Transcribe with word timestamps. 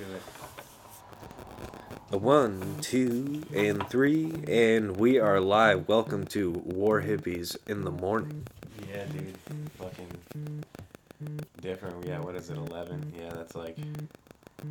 do 0.00 0.06
it. 0.14 0.22
A 2.12 2.16
one, 2.16 2.78
two, 2.80 3.42
and 3.54 3.86
three, 3.90 4.32
and 4.48 4.96
we 4.96 5.18
are 5.18 5.38
live. 5.40 5.88
Welcome 5.88 6.24
to 6.28 6.52
War 6.64 7.02
Hippies 7.02 7.54
in 7.66 7.82
the 7.82 7.90
morning. 7.90 8.46
Yeah, 8.88 9.04
dude. 9.04 9.36
Fucking 9.78 10.64
different. 11.60 12.06
Yeah, 12.06 12.18
what 12.20 12.34
is 12.34 12.48
it? 12.48 12.56
Eleven? 12.56 13.12
Yeah, 13.14 13.34
that's 13.34 13.54
like 13.54 13.76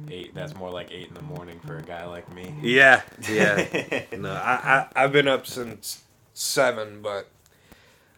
eight. 0.10 0.34
That's 0.34 0.56
more 0.56 0.72
like 0.72 0.92
eight 0.92 1.10
in 1.10 1.14
the 1.14 1.22
morning 1.22 1.60
for 1.60 1.78
a 1.78 1.84
guy 1.84 2.08
like 2.08 2.34
me. 2.34 2.52
Yeah, 2.64 3.04
yeah. 3.30 4.02
no, 4.18 4.32
I, 4.32 4.88
I 4.96 5.04
I've 5.04 5.12
been 5.12 5.28
up 5.28 5.46
since 5.46 6.06
seven, 6.34 7.04
but 7.04 7.30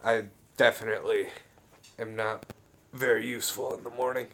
I 0.01 0.25
definitely 0.55 1.27
am 1.99 2.15
not 2.15 2.45
very 2.93 3.27
useful 3.27 3.75
in 3.75 3.83
the 3.83 3.89
morning. 3.89 4.27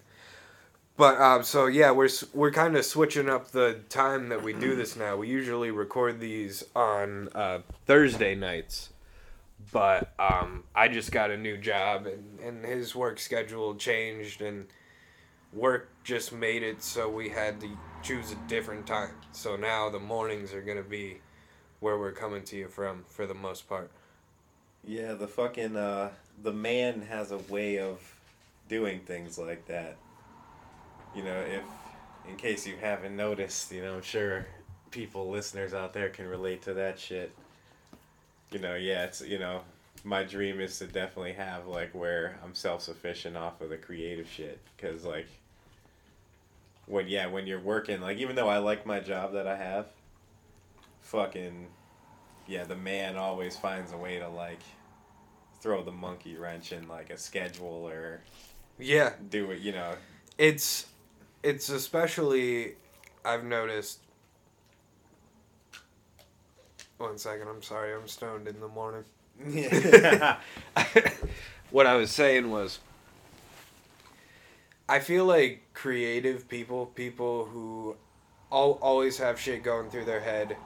But 0.97 1.21
um, 1.21 1.43
so 1.43 1.67
yeah, 1.67 1.91
we're 1.91 2.09
we're 2.33 2.51
kind 2.51 2.75
of 2.75 2.83
switching 2.83 3.29
up 3.29 3.51
the 3.51 3.81
time 3.87 4.29
that 4.29 4.41
we 4.41 4.53
do 4.53 4.75
this 4.75 4.95
now. 4.95 5.15
We 5.15 5.27
usually 5.27 5.69
record 5.69 6.19
these 6.19 6.63
on 6.75 7.29
uh, 7.35 7.59
Thursday 7.85 8.33
nights, 8.33 8.89
but 9.71 10.11
um, 10.17 10.63
I 10.75 10.87
just 10.87 11.11
got 11.11 11.29
a 11.29 11.37
new 11.37 11.55
job 11.55 12.07
and 12.07 12.39
and 12.39 12.65
his 12.65 12.95
work 12.95 13.19
schedule 13.19 13.75
changed 13.75 14.41
and 14.41 14.65
work 15.53 15.89
just 16.03 16.33
made 16.33 16.63
it 16.63 16.81
so 16.81 17.07
we 17.09 17.29
had 17.29 17.61
to 17.61 17.69
choose 18.01 18.31
a 18.31 18.35
different 18.47 18.87
time. 18.87 19.13
So 19.31 19.55
now 19.55 19.89
the 19.89 19.99
mornings 19.99 20.51
are 20.51 20.61
gonna 20.63 20.81
be 20.81 21.19
where 21.79 21.99
we're 21.99 22.11
coming 22.11 22.43
to 22.45 22.57
you 22.57 22.67
from 22.67 23.05
for 23.07 23.27
the 23.27 23.35
most 23.35 23.69
part. 23.69 23.91
Yeah, 24.83 25.13
the 25.13 25.27
fucking 25.27 25.75
uh, 25.75 26.09
the 26.41 26.53
man 26.53 27.01
has 27.03 27.31
a 27.31 27.37
way 27.37 27.77
of 27.77 27.99
doing 28.67 29.01
things 29.01 29.37
like 29.37 29.67
that. 29.67 29.97
You 31.17 31.23
know, 31.23 31.39
if 31.39 31.63
in 32.29 32.35
case 32.35 32.67
you 32.67 32.75
haven't 32.79 33.15
noticed, 33.15 33.71
you 33.71 33.81
know, 33.81 33.95
I'm 33.95 34.03
sure 34.03 34.45
people 34.91 35.31
listeners 35.31 35.73
out 35.73 35.91
there 35.91 36.09
can 36.09 36.27
relate 36.27 36.61
to 36.63 36.75
that 36.75 36.99
shit. 36.99 37.35
You 38.51 38.59
know, 38.59 38.75
yeah, 38.75 39.05
it's 39.05 39.21
you 39.21 39.39
know, 39.39 39.61
my 40.03 40.23
dream 40.23 40.61
is 40.61 40.77
to 40.77 40.85
definitely 40.85 41.33
have 41.33 41.65
like 41.65 41.95
where 41.95 42.37
I'm 42.43 42.53
self-sufficient 42.53 43.35
off 43.35 43.61
of 43.61 43.69
the 43.69 43.77
creative 43.77 44.29
shit 44.29 44.59
cuz 44.77 45.03
like 45.03 45.27
when 46.85 47.07
yeah, 47.07 47.25
when 47.25 47.47
you're 47.47 47.59
working, 47.59 47.99
like 47.99 48.19
even 48.19 48.35
though 48.35 48.47
I 48.47 48.59
like 48.59 48.85
my 48.85 48.99
job 48.99 49.33
that 49.33 49.47
I 49.47 49.57
have, 49.57 49.87
fucking 51.01 51.67
yeah, 52.45 52.63
the 52.63 52.75
man 52.75 53.17
always 53.17 53.57
finds 53.57 53.91
a 53.91 53.97
way 53.97 54.19
to 54.19 54.29
like 54.29 54.61
throw 55.61 55.83
the 55.83 55.91
monkey 55.91 56.37
wrench 56.37 56.71
in 56.71 56.87
like 56.87 57.09
a 57.09 57.17
schedule 57.17 57.89
or 57.89 58.21
Yeah, 58.77 59.13
do 59.29 59.49
it, 59.49 59.61
you 59.61 59.71
know. 59.71 59.95
it's 60.37 60.85
it's 61.47 61.69
especially 61.69 62.73
I've 63.23 63.45
noticed. 63.45 63.99
One 66.97 67.17
second, 67.17 67.47
I'm 67.47 67.61
sorry, 67.61 67.93
I'm 67.93 68.07
stoned 68.07 68.47
in 68.47 68.59
the 68.59 68.67
morning. 68.67 69.05
Yeah. 69.47 70.37
what 71.71 71.85
I 71.85 71.95
was 71.95 72.11
saying 72.11 72.49
was 72.49 72.79
I 74.89 74.99
feel 74.99 75.23
like 75.25 75.61
creative 75.73 76.49
people, 76.49 76.87
people 76.87 77.45
who 77.45 77.95
al- 78.51 78.79
always 78.81 79.17
have 79.19 79.39
shit 79.39 79.63
going 79.63 79.89
through 79.89 80.05
their 80.05 80.21
head 80.21 80.57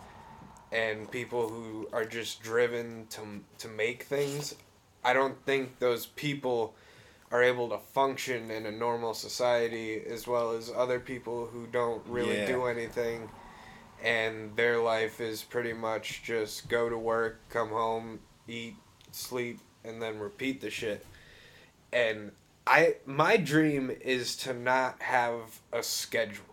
and 0.71 1.11
people 1.11 1.49
who 1.49 1.89
are 1.93 2.05
just 2.05 2.41
driven 2.41 3.05
to 3.11 3.21
to 3.59 3.67
make 3.67 4.03
things, 4.03 4.55
I 5.03 5.13
don't 5.13 5.45
think 5.45 5.77
those 5.77 6.07
people 6.07 6.73
are 7.31 7.41
able 7.41 7.69
to 7.69 7.77
function 7.77 8.51
in 8.51 8.65
a 8.65 8.71
normal 8.71 9.13
society 9.13 10.01
as 10.05 10.27
well 10.27 10.51
as 10.51 10.69
other 10.75 10.99
people 10.99 11.47
who 11.47 11.65
don't 11.67 12.05
really 12.07 12.37
Yeah. 12.39 12.45
do 12.45 12.65
anything 12.65 13.29
and 14.03 14.55
their 14.55 14.79
life 14.79 15.21
is 15.21 15.43
pretty 15.43 15.73
much 15.73 16.23
just 16.23 16.67
go 16.67 16.89
to 16.89 16.97
work, 16.97 17.39
come 17.49 17.69
home, 17.69 18.19
eat, 18.47 18.75
sleep, 19.11 19.59
and 19.83 20.01
then 20.01 20.17
repeat 20.19 20.59
the 20.61 20.69
shit. 20.71 21.05
And 21.93 22.31
I 22.65 22.95
my 23.05 23.37
dream 23.37 23.91
is 24.01 24.35
to 24.37 24.53
not 24.53 25.01
have 25.01 25.59
a 25.71 25.83
schedule. 25.83 26.45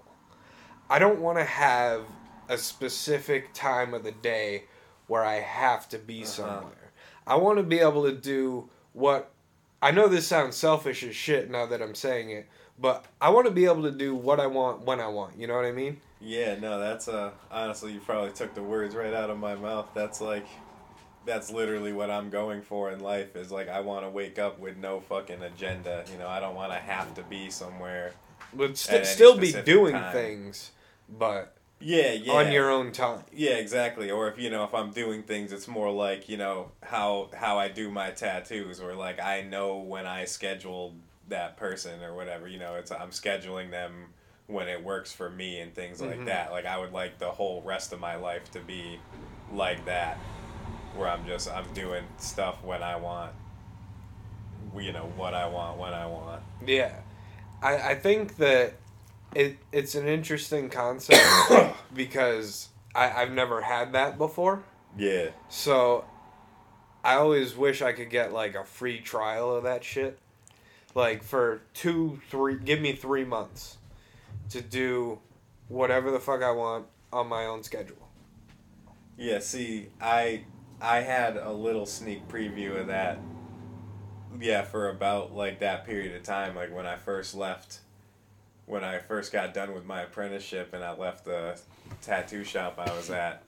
I 0.90 0.98
don't 0.98 1.20
want 1.20 1.38
to 1.38 1.44
have 1.44 2.04
a 2.48 2.58
specific 2.58 3.52
time 3.52 3.94
of 3.94 4.04
the 4.04 4.12
day 4.12 4.64
where 5.06 5.24
I 5.24 5.36
have 5.36 5.88
to 5.90 5.98
be 5.98 6.22
Uh-huh. 6.22 6.26
somewhere. 6.32 6.92
I 7.26 7.36
want 7.36 7.58
to 7.58 7.62
be 7.62 7.78
able 7.78 8.04
to 8.04 8.12
do 8.12 8.68
what 8.92 9.30
I 9.80 9.90
know 9.90 10.08
this 10.08 10.26
sounds 10.26 10.56
selfish 10.56 11.02
as 11.02 11.14
shit 11.14 11.50
now 11.50 11.66
that 11.66 11.80
I'm 11.80 11.94
saying 11.94 12.30
it, 12.30 12.48
but 12.78 13.04
I 13.20 13.30
want 13.30 13.46
to 13.46 13.52
be 13.52 13.64
able 13.66 13.82
to 13.84 13.90
do 13.92 14.14
what 14.14 14.40
I 14.40 14.46
want 14.46 14.82
when 14.82 15.00
I 15.00 15.08
want. 15.08 15.38
You 15.38 15.46
know 15.46 15.54
what 15.54 15.64
I 15.64 15.72
mean? 15.72 16.00
yeah, 16.20 16.56
no, 16.58 16.80
that's 16.80 17.06
uh 17.06 17.30
honestly 17.50 17.92
you 17.92 18.00
probably 18.00 18.32
took 18.32 18.54
the 18.54 18.62
words 18.62 18.94
right 18.94 19.14
out 19.14 19.30
of 19.30 19.38
my 19.38 19.54
mouth. 19.54 19.88
That's 19.94 20.20
like 20.20 20.46
that's 21.26 21.50
literally 21.50 21.92
what 21.92 22.10
I'm 22.10 22.30
going 22.30 22.62
for 22.62 22.90
in 22.90 23.00
life 23.00 23.36
is 23.36 23.52
like 23.52 23.68
I 23.68 23.80
want 23.80 24.04
to 24.04 24.10
wake 24.10 24.38
up 24.38 24.58
with 24.58 24.76
no 24.78 25.00
fucking 25.00 25.42
agenda. 25.42 26.04
You 26.10 26.18
know, 26.18 26.26
I 26.26 26.40
don't 26.40 26.54
want 26.54 26.72
to 26.72 26.78
have 26.78 27.14
to 27.14 27.22
be 27.22 27.50
somewhere. 27.50 28.12
But 28.54 28.78
st- 28.78 29.06
still 29.06 29.36
be 29.36 29.52
doing 29.52 29.92
time. 29.92 30.12
things, 30.12 30.72
but 31.08 31.57
Yeah, 31.80 32.12
yeah. 32.12 32.32
on 32.32 32.50
your 32.52 32.70
own 32.70 32.92
time. 32.92 33.22
Yeah, 33.32 33.52
exactly. 33.52 34.10
Or 34.10 34.28
if 34.28 34.38
you 34.38 34.50
know, 34.50 34.64
if 34.64 34.74
I'm 34.74 34.90
doing 34.90 35.22
things, 35.22 35.52
it's 35.52 35.68
more 35.68 35.90
like 35.90 36.28
you 36.28 36.36
know 36.36 36.72
how 36.82 37.30
how 37.34 37.58
I 37.58 37.68
do 37.68 37.90
my 37.90 38.10
tattoos, 38.10 38.80
or 38.80 38.94
like 38.94 39.20
I 39.20 39.42
know 39.42 39.76
when 39.78 40.06
I 40.06 40.24
schedule 40.24 40.94
that 41.28 41.56
person 41.56 42.02
or 42.02 42.14
whatever. 42.14 42.48
You 42.48 42.58
know, 42.58 42.74
it's 42.74 42.90
I'm 42.90 43.10
scheduling 43.10 43.70
them 43.70 43.92
when 44.48 44.66
it 44.66 44.82
works 44.82 45.12
for 45.12 45.28
me 45.30 45.60
and 45.60 45.74
things 45.74 46.00
like 46.00 46.18
Mhm. 46.20 46.26
that. 46.26 46.50
Like 46.50 46.64
I 46.64 46.78
would 46.78 46.92
like 46.92 47.18
the 47.18 47.30
whole 47.30 47.62
rest 47.62 47.92
of 47.92 48.00
my 48.00 48.16
life 48.16 48.50
to 48.52 48.60
be 48.60 48.98
like 49.52 49.84
that, 49.84 50.16
where 50.96 51.08
I'm 51.08 51.26
just 51.26 51.48
I'm 51.50 51.72
doing 51.74 52.04
stuff 52.18 52.62
when 52.64 52.82
I 52.82 52.96
want. 52.96 53.32
You 54.76 54.92
know 54.92 55.10
what 55.16 55.34
I 55.34 55.46
want 55.46 55.78
when 55.78 55.94
I 55.94 56.06
want. 56.06 56.42
Yeah, 56.66 56.92
I 57.62 57.90
I 57.90 57.94
think 57.94 58.36
that 58.36 58.74
it 59.34 59.58
it's 59.72 59.94
an 59.94 60.06
interesting 60.06 60.68
concept 60.70 61.22
because 61.94 62.68
I 62.94 63.10
I've 63.10 63.32
never 63.32 63.62
had 63.62 63.92
that 63.92 64.18
before. 64.18 64.62
Yeah. 64.96 65.28
So 65.48 66.04
I 67.04 67.14
always 67.14 67.56
wish 67.56 67.82
I 67.82 67.92
could 67.92 68.10
get 68.10 68.32
like 68.32 68.54
a 68.54 68.64
free 68.64 69.00
trial 69.00 69.54
of 69.54 69.64
that 69.64 69.84
shit. 69.84 70.18
Like 70.94 71.22
for 71.22 71.62
two, 71.74 72.20
three, 72.30 72.58
give 72.58 72.80
me 72.80 72.92
three 72.92 73.24
months 73.24 73.78
to 74.50 74.60
do 74.60 75.18
whatever 75.68 76.10
the 76.10 76.18
fuck 76.18 76.42
I 76.42 76.50
want 76.50 76.86
on 77.12 77.28
my 77.28 77.44
own 77.44 77.62
schedule. 77.62 78.08
Yeah, 79.16 79.40
see, 79.40 79.88
I 80.00 80.44
I 80.80 81.00
had 81.00 81.36
a 81.36 81.52
little 81.52 81.86
sneak 81.86 82.28
preview 82.28 82.80
of 82.80 82.86
that. 82.88 83.18
Yeah, 84.40 84.62
for 84.62 84.88
about 84.88 85.34
like 85.34 85.60
that 85.60 85.84
period 85.84 86.14
of 86.14 86.22
time, 86.22 86.54
like 86.54 86.74
when 86.74 86.86
I 86.86 86.96
first 86.96 87.34
left, 87.34 87.80
when 88.68 88.84
I 88.84 88.98
first 88.98 89.32
got 89.32 89.54
done 89.54 89.74
with 89.74 89.86
my 89.86 90.02
apprenticeship 90.02 90.74
and 90.74 90.84
I 90.84 90.94
left 90.94 91.24
the 91.24 91.58
tattoo 92.02 92.44
shop 92.44 92.78
I 92.78 92.94
was 92.94 93.10
at. 93.10 93.42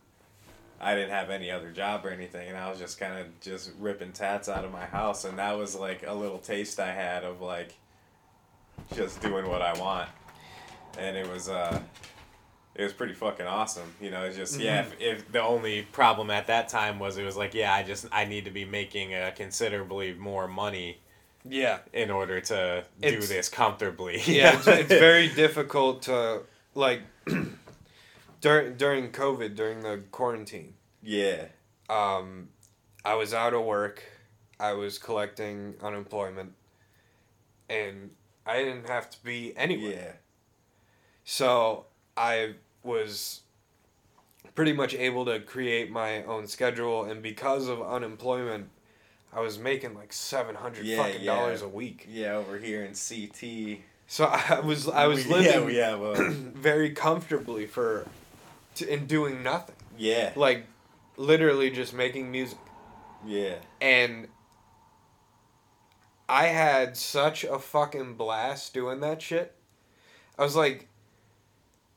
I 0.80 0.94
didn't 0.94 1.10
have 1.10 1.28
any 1.28 1.50
other 1.50 1.70
job 1.70 2.06
or 2.06 2.10
anything, 2.10 2.48
and 2.48 2.56
I 2.56 2.70
was 2.70 2.78
just 2.78 2.98
kind 2.98 3.18
of 3.18 3.26
just 3.40 3.70
ripping 3.78 4.12
tats 4.12 4.48
out 4.48 4.64
of 4.64 4.72
my 4.72 4.86
house, 4.86 5.26
and 5.26 5.38
that 5.38 5.58
was 5.58 5.76
like 5.76 6.04
a 6.06 6.14
little 6.14 6.38
taste 6.38 6.80
I 6.80 6.90
had 6.90 7.22
of 7.22 7.42
like 7.42 7.74
just 8.94 9.20
doing 9.20 9.46
what 9.46 9.60
I 9.60 9.78
want, 9.78 10.08
and 10.98 11.18
it 11.18 11.28
was 11.28 11.50
uh 11.50 11.78
it 12.74 12.82
was 12.82 12.94
pretty 12.94 13.12
fucking 13.12 13.44
awesome. 13.44 13.92
You 14.00 14.10
know, 14.10 14.24
it's 14.24 14.36
just 14.36 14.58
yeah. 14.58 14.80
If, 14.80 15.00
if 15.00 15.32
the 15.32 15.42
only 15.42 15.82
problem 15.82 16.30
at 16.30 16.46
that 16.46 16.70
time 16.70 16.98
was 16.98 17.18
it 17.18 17.24
was 17.24 17.36
like 17.36 17.52
yeah, 17.52 17.74
I 17.74 17.82
just 17.82 18.06
I 18.10 18.24
need 18.24 18.46
to 18.46 18.50
be 18.50 18.64
making 18.64 19.12
uh, 19.12 19.32
considerably 19.36 20.14
more 20.14 20.48
money 20.48 20.98
Yeah. 21.48 21.78
in 21.92 22.10
order 22.10 22.40
to 22.40 22.84
do 23.00 23.20
this 23.20 23.48
comfortably. 23.48 24.20
Yeah, 24.26 24.56
it's, 24.58 24.66
it's 24.66 24.88
very 25.08 25.28
difficult 25.28 26.02
to 26.02 26.42
like 26.74 27.02
during 28.40 28.76
during 28.76 29.10
COVID, 29.12 29.54
during 29.56 29.80
the 29.80 30.02
quarantine. 30.10 30.74
yeah, 31.02 31.46
um, 31.88 32.48
I 33.04 33.14
was 33.14 33.32
out 33.34 33.54
of 33.54 33.64
work. 33.64 34.02
I 34.58 34.74
was 34.74 34.98
collecting 34.98 35.74
unemployment, 35.82 36.52
and 37.68 38.10
I 38.46 38.58
didn't 38.62 38.88
have 38.88 39.08
to 39.10 39.22
be 39.24 39.56
anywhere. 39.56 39.92
yeah, 39.92 40.12
So 41.24 41.86
I 42.16 42.54
was 42.82 43.40
pretty 44.54 44.72
much 44.74 44.94
able 44.94 45.24
to 45.26 45.40
create 45.40 45.90
my 45.90 46.22
own 46.24 46.46
schedule, 46.46 47.04
and 47.04 47.22
because 47.22 47.68
of 47.68 47.80
unemployment, 47.82 48.68
I 49.32 49.40
was 49.40 49.58
making 49.58 49.94
like 49.94 50.12
seven 50.12 50.54
hundred 50.56 50.84
Yeah, 50.86 51.02
fucking 51.02 51.22
yeah. 51.22 51.34
dollars 51.34 51.62
a 51.62 51.68
week. 51.68 52.06
yeah. 52.08 52.34
Over 52.34 52.58
here 52.58 52.84
in 52.84 52.94
CT, 52.94 53.80
So 54.08 54.24
I 54.26 54.60
was 54.60 54.88
I 54.88 55.06
was 55.06 55.24
we, 55.26 55.32
living 55.32 55.52
Yeah, 55.52 55.64
we 55.64 55.76
have 55.76 56.00
a 56.02 56.30
very 56.30 56.90
comfortably 56.90 57.66
for, 57.66 58.06
to, 58.76 58.90
and 58.92 59.06
doing 59.06 59.42
nothing. 59.42 59.76
yeah, 59.96 60.32
Like, 60.36 60.66
literally 61.16 61.70
just 61.70 61.92
making 61.94 62.30
music. 62.32 62.58
yeah, 63.24 63.56
And 63.80 64.28
I 66.28 66.46
had 66.46 66.96
such 66.96 67.44
a 67.44 67.58
fucking 67.58 68.14
blast 68.14 68.72
doing 68.72 69.00
that 69.00 69.20
shit. 69.20 69.54
I 70.38 70.42
was 70.42 70.56
like, 70.56 70.88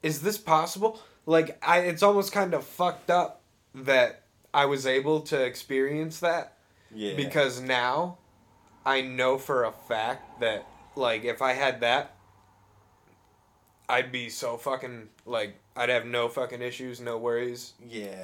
is 0.01 0.21
this 0.21 0.37
possible? 0.37 0.99
Like 1.25 1.57
I 1.65 1.79
it's 1.79 2.03
almost 2.03 2.31
kind 2.31 2.53
of 2.53 2.65
fucked 2.65 3.09
up 3.09 3.41
that 3.73 4.23
I 4.53 4.65
was 4.65 4.85
able 4.85 5.21
to 5.21 5.41
experience 5.41 6.19
that 6.19 6.52
Yeah. 6.95 7.15
because 7.15 7.61
now 7.61 8.17
I 8.85 9.01
know 9.01 9.37
for 9.37 9.63
a 9.63 9.71
fact 9.71 10.39
that 10.39 10.67
like 10.95 11.23
if 11.25 11.41
I 11.41 11.53
had 11.53 11.81
that 11.81 12.15
I'd 13.89 14.11
be 14.11 14.29
so 14.29 14.57
fucking 14.57 15.09
like 15.25 15.55
I'd 15.75 15.89
have 15.89 16.05
no 16.05 16.29
fucking 16.29 16.61
issues, 16.61 17.01
no 17.01 17.17
worries. 17.17 17.73
Yeah. 17.87 18.23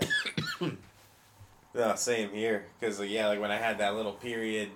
no, 1.73 1.95
same 1.95 2.31
here. 2.31 2.65
Cause 2.81 3.01
yeah, 3.01 3.27
like 3.27 3.41
when 3.41 3.51
I 3.51 3.57
had 3.57 3.79
that 3.79 3.95
little 3.95 4.13
period. 4.13 4.69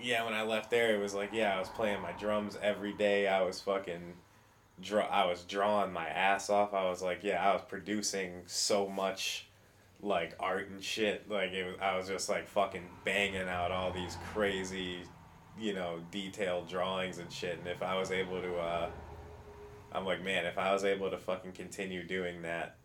Yeah, 0.00 0.24
when 0.24 0.34
I 0.34 0.42
left 0.42 0.70
there, 0.70 0.94
it 0.94 0.98
was 0.98 1.14
like 1.14 1.30
yeah, 1.32 1.56
I 1.56 1.58
was 1.58 1.68
playing 1.68 2.02
my 2.02 2.12
drums 2.12 2.58
every 2.60 2.92
day. 2.92 3.26
I 3.28 3.42
was 3.42 3.60
fucking, 3.60 4.14
draw. 4.82 5.06
I 5.06 5.26
was 5.26 5.44
drawing 5.44 5.92
my 5.92 6.08
ass 6.08 6.50
off. 6.50 6.74
I 6.74 6.88
was 6.88 7.00
like 7.00 7.22
yeah, 7.22 7.48
I 7.48 7.52
was 7.52 7.62
producing 7.62 8.42
so 8.46 8.88
much, 8.88 9.46
like 10.04 10.34
art 10.38 10.68
and 10.70 10.82
shit. 10.82 11.28
Like 11.28 11.52
it 11.52 11.64
was, 11.64 11.76
I 11.80 11.96
was 11.96 12.08
just 12.08 12.28
like 12.28 12.46
fucking 12.46 12.86
banging 13.04 13.48
out 13.48 13.70
all 13.70 13.90
these 13.90 14.16
crazy, 14.32 14.98
you 15.58 15.74
know, 15.74 16.00
detailed 16.10 16.68
drawings 16.68 17.18
and 17.18 17.32
shit. 17.32 17.58
And 17.58 17.66
if 17.66 17.82
I 17.82 17.98
was 17.98 18.10
able 18.10 18.40
to, 18.40 18.56
uh, 18.56 18.90
I'm 19.92 20.04
like 20.04 20.22
man, 20.22 20.44
if 20.46 20.58
I 20.58 20.72
was 20.72 20.84
able 20.84 21.10
to 21.10 21.18
fucking 21.18 21.52
continue 21.52 22.06
doing 22.06 22.42
that 22.42 22.76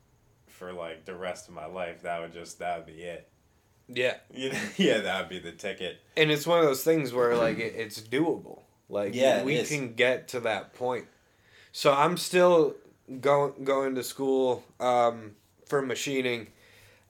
for 0.48 0.72
like 0.74 1.06
the 1.06 1.16
rest 1.16 1.48
of 1.48 1.54
my 1.54 1.66
life, 1.66 2.02
that 2.04 2.22
would 2.22 2.34
just 2.34 2.60
that 2.60 2.78
would 2.78 2.88
be 2.88 3.04
it. 3.04 3.30
Yeah. 3.88 4.16
You 4.34 4.52
know? 4.54 4.60
yeah, 4.78 5.00
that 5.00 5.20
would 5.22 5.30
be 5.30 5.40
the 5.40 5.52
ticket. 5.52 6.00
And 6.16 6.32
it's 6.32 6.48
one 6.48 6.60
of 6.60 6.66
those 6.66 6.84
things 6.84 7.14
where 7.14 7.36
like 7.36 7.60
it, 7.60 7.74
it's 7.76 8.00
doable. 8.00 8.62
Like 8.88 9.14
Yeah, 9.14 9.44
we 9.44 9.62
can 9.64 9.94
get 9.94 10.30
to 10.30 10.40
that 10.42 10.74
point. 10.74 11.06
So 11.72 11.94
I'm 11.94 12.18
still 12.18 12.76
going 13.22 13.64
going 13.64 13.96
to 13.96 14.04
school 14.04 14.64
um, 14.80 15.32
for 15.66 15.82
machining. 15.82 16.48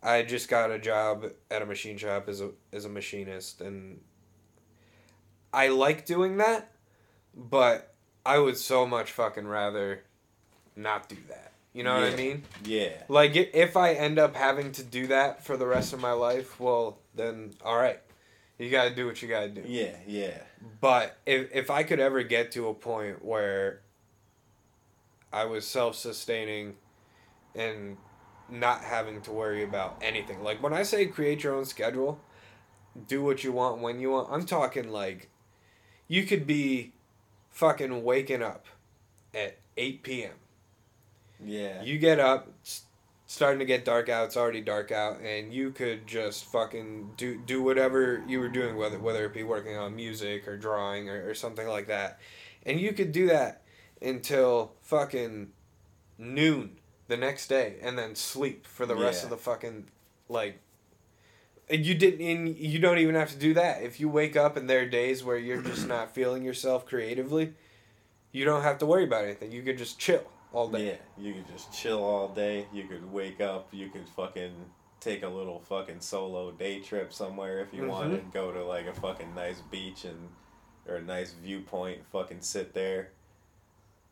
I 0.01 0.23
just 0.23 0.47
got 0.47 0.71
a 0.71 0.79
job 0.79 1.25
at 1.51 1.61
a 1.61 1.65
machine 1.65 1.97
shop 1.97 2.29
as 2.29 2.41
a 2.41 2.51
as 2.71 2.85
a 2.85 2.89
machinist 2.89 3.61
and 3.61 3.99
I 5.53 5.69
like 5.69 6.05
doing 6.05 6.37
that, 6.37 6.71
but 7.35 7.93
I 8.25 8.37
would 8.37 8.57
so 8.57 8.85
much 8.85 9.11
fucking 9.11 9.47
rather 9.47 10.03
not 10.75 11.09
do 11.09 11.17
that. 11.27 11.51
You 11.73 11.83
know 11.83 11.95
what 11.95 12.13
I 12.13 12.15
mean? 12.15 12.43
Yeah. 12.63 13.03
Like 13.07 13.35
if 13.35 13.77
I 13.77 13.93
end 13.93 14.19
up 14.19 14.35
having 14.35 14.71
to 14.73 14.83
do 14.83 15.07
that 15.07 15.43
for 15.43 15.57
the 15.57 15.67
rest 15.67 15.93
of 15.93 15.99
my 15.99 16.13
life, 16.13 16.59
well 16.59 16.99
then 17.15 17.53
all 17.63 17.77
right. 17.77 17.99
You 18.57 18.69
got 18.69 18.89
to 18.89 18.95
do 18.95 19.05
what 19.05 19.21
you 19.21 19.29
got 19.29 19.41
to 19.41 19.49
do. 19.49 19.63
Yeah, 19.65 19.95
yeah. 20.05 20.37
But 20.81 21.17
if 21.25 21.55
if 21.55 21.71
I 21.71 21.83
could 21.83 21.99
ever 22.01 22.23
get 22.23 22.51
to 22.53 22.67
a 22.67 22.73
point 22.73 23.23
where 23.23 23.81
I 25.31 25.45
was 25.45 25.65
self-sustaining 25.65 26.75
and 27.55 27.95
not 28.51 28.83
having 28.83 29.21
to 29.21 29.31
worry 29.31 29.63
about 29.63 29.97
anything. 30.01 30.43
Like 30.43 30.61
when 30.61 30.73
I 30.73 30.83
say 30.83 31.05
create 31.05 31.43
your 31.43 31.55
own 31.55 31.65
schedule, 31.65 32.19
do 33.07 33.23
what 33.23 33.43
you 33.43 33.51
want 33.51 33.81
when 33.81 33.99
you 33.99 34.11
want. 34.11 34.29
I'm 34.31 34.45
talking 34.45 34.89
like 34.89 35.29
you 36.07 36.23
could 36.23 36.47
be 36.47 36.93
fucking 37.49 38.03
waking 38.03 38.41
up 38.41 38.65
at 39.33 39.57
8 39.77 40.03
p.m. 40.03 40.33
Yeah. 41.43 41.81
You 41.83 41.97
get 41.97 42.19
up, 42.19 42.49
it's 42.61 42.83
starting 43.25 43.59
to 43.59 43.65
get 43.65 43.85
dark 43.85 44.09
out. 44.09 44.25
It's 44.25 44.37
already 44.37 44.61
dark 44.61 44.91
out, 44.91 45.21
and 45.21 45.53
you 45.53 45.71
could 45.71 46.07
just 46.07 46.45
fucking 46.45 47.11
do 47.15 47.39
do 47.45 47.61
whatever 47.61 48.23
you 48.27 48.39
were 48.39 48.49
doing, 48.49 48.75
whether 48.75 48.99
whether 48.99 49.25
it 49.25 49.33
be 49.33 49.43
working 49.43 49.77
on 49.77 49.95
music 49.95 50.47
or 50.47 50.57
drawing 50.57 51.09
or, 51.09 51.29
or 51.29 51.33
something 51.33 51.67
like 51.67 51.87
that, 51.87 52.19
and 52.65 52.79
you 52.79 52.91
could 52.91 53.11
do 53.11 53.27
that 53.27 53.61
until 54.01 54.73
fucking 54.81 55.51
noon 56.17 56.78
the 57.09 57.17
next 57.17 57.47
day, 57.47 57.75
and 57.81 57.97
then 57.97 58.15
sleep 58.15 58.65
for 58.65 58.85
the 58.85 58.95
rest 58.95 59.21
Yeah. 59.21 59.25
of 59.25 59.29
the 59.31 59.37
fucking 59.37 59.87
like. 60.29 60.59
And 61.69 61.85
you 61.85 61.93
didn't. 61.93 62.21
And 62.25 62.57
you 62.57 62.79
don't 62.79 62.97
even 62.99 63.15
have 63.15 63.31
to 63.31 63.37
do 63.37 63.53
that. 63.55 63.83
If 63.83 63.99
you 63.99 64.07
wake 64.09 64.35
up 64.37 64.55
and 64.57 64.69
there 64.69 64.81
are 64.81 64.85
days 64.85 65.23
where 65.23 65.37
you're 65.37 65.61
just 65.61 65.87
not 65.95 66.13
feeling 66.15 66.43
yourself 66.43 66.85
creatively, 66.85 67.53
you 68.31 68.45
don't 68.45 68.63
have 68.63 68.77
to 68.79 68.85
worry 68.85 69.03
about 69.03 69.25
anything. 69.25 69.51
You 69.51 69.61
could 69.63 69.77
just 69.77 69.99
chill 69.99 70.23
all 70.53 70.67
day. 70.69 70.85
Yeah, 70.87 71.23
you 71.23 71.33
could 71.33 71.47
just 71.47 71.71
chill 71.73 72.03
all 72.03 72.29
day. 72.29 72.65
You 72.73 72.85
could 72.85 73.11
wake 73.11 73.41
up. 73.41 73.67
You 73.71 73.89
could 73.89 74.07
fucking 74.09 74.53
take 74.99 75.23
a 75.23 75.27
little 75.29 75.59
fucking 75.59 75.99
solo 76.01 76.51
day 76.51 76.79
trip 76.79 77.13
somewhere 77.13 77.59
if 77.59 77.73
you 77.73 77.83
Mhm. 77.83 77.87
wanted. 77.89 78.31
Go 78.33 78.51
to 78.51 78.63
like 78.63 78.87
a 78.87 78.93
fucking 78.93 79.33
nice 79.35 79.61
beach 79.61 80.05
and 80.05 80.29
or 80.87 80.95
a 80.95 81.01
nice 81.01 81.33
viewpoint. 81.33 82.03
Fucking 82.11 82.41
sit 82.41 82.73
there, 82.73 83.11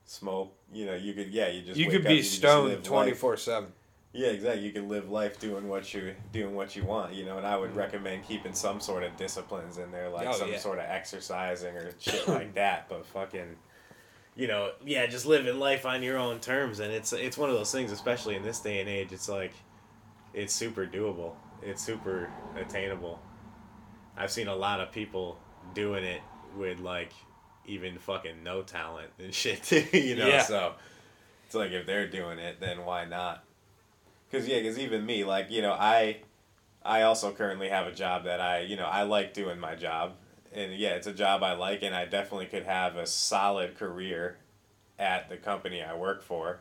smoke. 0.08 0.54
You 0.74 0.88
know, 0.88 0.96
you 0.96 1.14
could 1.14 1.30
yeah. 1.30 1.50
You 1.50 1.62
just 1.62 1.80
you 1.80 1.88
could 1.90 2.02
up, 2.02 2.08
be 2.08 2.16
you 2.16 2.24
stoned 2.24 2.84
twenty 2.84 3.14
four 3.14 3.38
seven. 3.38 3.72
Yeah, 4.14 4.30
exactly. 4.30 4.66
You 4.66 4.72
can 4.72 4.90
live 4.90 5.10
life 5.12 5.38
doing 5.40 5.68
what 5.68 5.94
you 5.94 6.16
doing 6.32 6.56
what 6.56 6.76
you 6.76 6.84
want, 6.84 7.14
you 7.14 7.24
know. 7.26 7.38
And 7.38 7.46
I 7.46 7.56
would 7.56 7.72
Mhm. 7.74 7.76
recommend 7.78 8.26
keeping 8.28 8.54
some 8.54 8.80
sort 8.80 9.04
of 9.04 9.16
disciplines 9.16 9.78
in 9.78 9.92
there, 9.92 10.10
like 10.10 10.28
Oh, 10.28 10.32
some 10.32 10.50
yeah. 10.52 10.58
sort 10.58 10.80
of 10.80 10.86
exercising 10.86 11.76
or 11.76 11.92
shit 12.00 12.28
like 12.28 12.56
that. 12.56 12.90
But 12.90 13.06
fucking, 13.06 13.58
you 14.36 14.48
know, 14.48 14.72
yeah, 14.84 15.06
just 15.06 15.26
living 15.28 15.60
life 15.60 15.86
on 15.86 16.02
your 16.02 16.18
own 16.18 16.40
terms, 16.40 16.80
and 16.80 16.92
it's 16.92 17.14
it's 17.14 17.38
one 17.38 17.50
of 17.50 17.56
those 17.56 17.72
things, 17.72 17.92
especially 17.92 18.36
in 18.36 18.42
this 18.44 18.60
day 18.60 18.80
and 18.80 18.90
age. 18.90 19.12
It's 19.12 19.30
like, 19.30 19.54
it's 20.34 20.56
super 20.56 20.88
doable. 20.88 21.36
It's 21.62 21.84
super 21.84 22.32
attainable. 22.56 23.20
I've 24.16 24.32
seen 24.32 24.48
a 24.48 24.56
lot 24.56 24.80
of 24.80 24.92
people 24.92 25.38
doing 25.76 26.04
it 26.04 26.22
with 26.56 26.80
like 26.80 27.12
even 27.68 27.98
fucking 28.00 28.44
no 28.44 28.64
talent 28.64 29.12
and 29.20 29.34
shit, 29.42 29.64
too, 29.64 29.86
you 29.98 30.16
know. 30.16 30.28
Yeah. 30.28 30.44
So 30.44 30.74
it's 31.46 31.56
like 31.56 31.72
if 31.72 31.86
they're 31.86 32.08
doing 32.08 32.40
it, 32.40 32.60
then 32.60 32.86
why 32.86 33.06
not? 33.06 33.44
Cause 34.32 34.48
yeah, 34.48 34.62
cause 34.62 34.78
even 34.78 35.06
me, 35.06 35.24
like 35.24 35.50
you 35.52 35.62
know, 35.62 35.72
I, 35.74 36.18
I 36.84 37.04
also 37.04 37.32
currently 37.32 37.70
have 37.70 37.88
a 37.88 37.94
job 37.94 38.26
that 38.26 38.42
I, 38.42 38.62
you 38.62 38.76
know, 38.76 38.86
I 38.86 39.04
like 39.04 39.34
doing 39.34 39.58
my 39.60 39.76
job, 39.76 40.14
and 40.54 40.74
yeah, 40.76 40.90
it's 40.96 41.08
a 41.08 41.14
job 41.14 41.44
I 41.44 41.54
like, 41.54 41.82
and 41.84 41.96
I 41.96 42.06
definitely 42.06 42.48
could 42.48 42.66
have 42.66 42.98
a 42.98 43.08
solid 43.08 43.78
career, 43.78 44.38
at 45.00 45.30
the 45.30 45.38
company 45.38 45.82
I 45.82 45.96
work 45.96 46.22
for. 46.24 46.60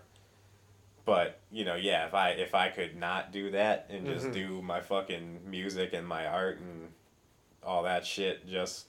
But 1.05 1.41
you 1.51 1.65
know, 1.65 1.75
yeah, 1.77 2.07
if 2.07 2.15
I 2.15 2.31
if 2.31 2.55
I 2.55 2.69
could 2.69 2.97
not 2.97 3.33
do 3.33 3.51
that 3.53 3.87
and 3.91 4.07
just 4.07 4.29
Mhm. 4.29 4.33
do 4.33 4.63
my 4.63 4.81
fucking 4.81 5.49
music 5.49 5.93
and 5.93 6.07
my 6.07 6.27
art 6.27 6.59
and 6.59 6.93
all 7.63 7.83
that 7.85 8.05
shit, 8.07 8.47
just 8.49 8.87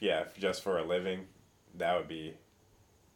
yeah, 0.00 0.24
just 0.38 0.62
for 0.62 0.78
a 0.78 0.84
living, 0.84 1.26
that 1.76 1.96
would 1.96 2.08
be, 2.08 2.34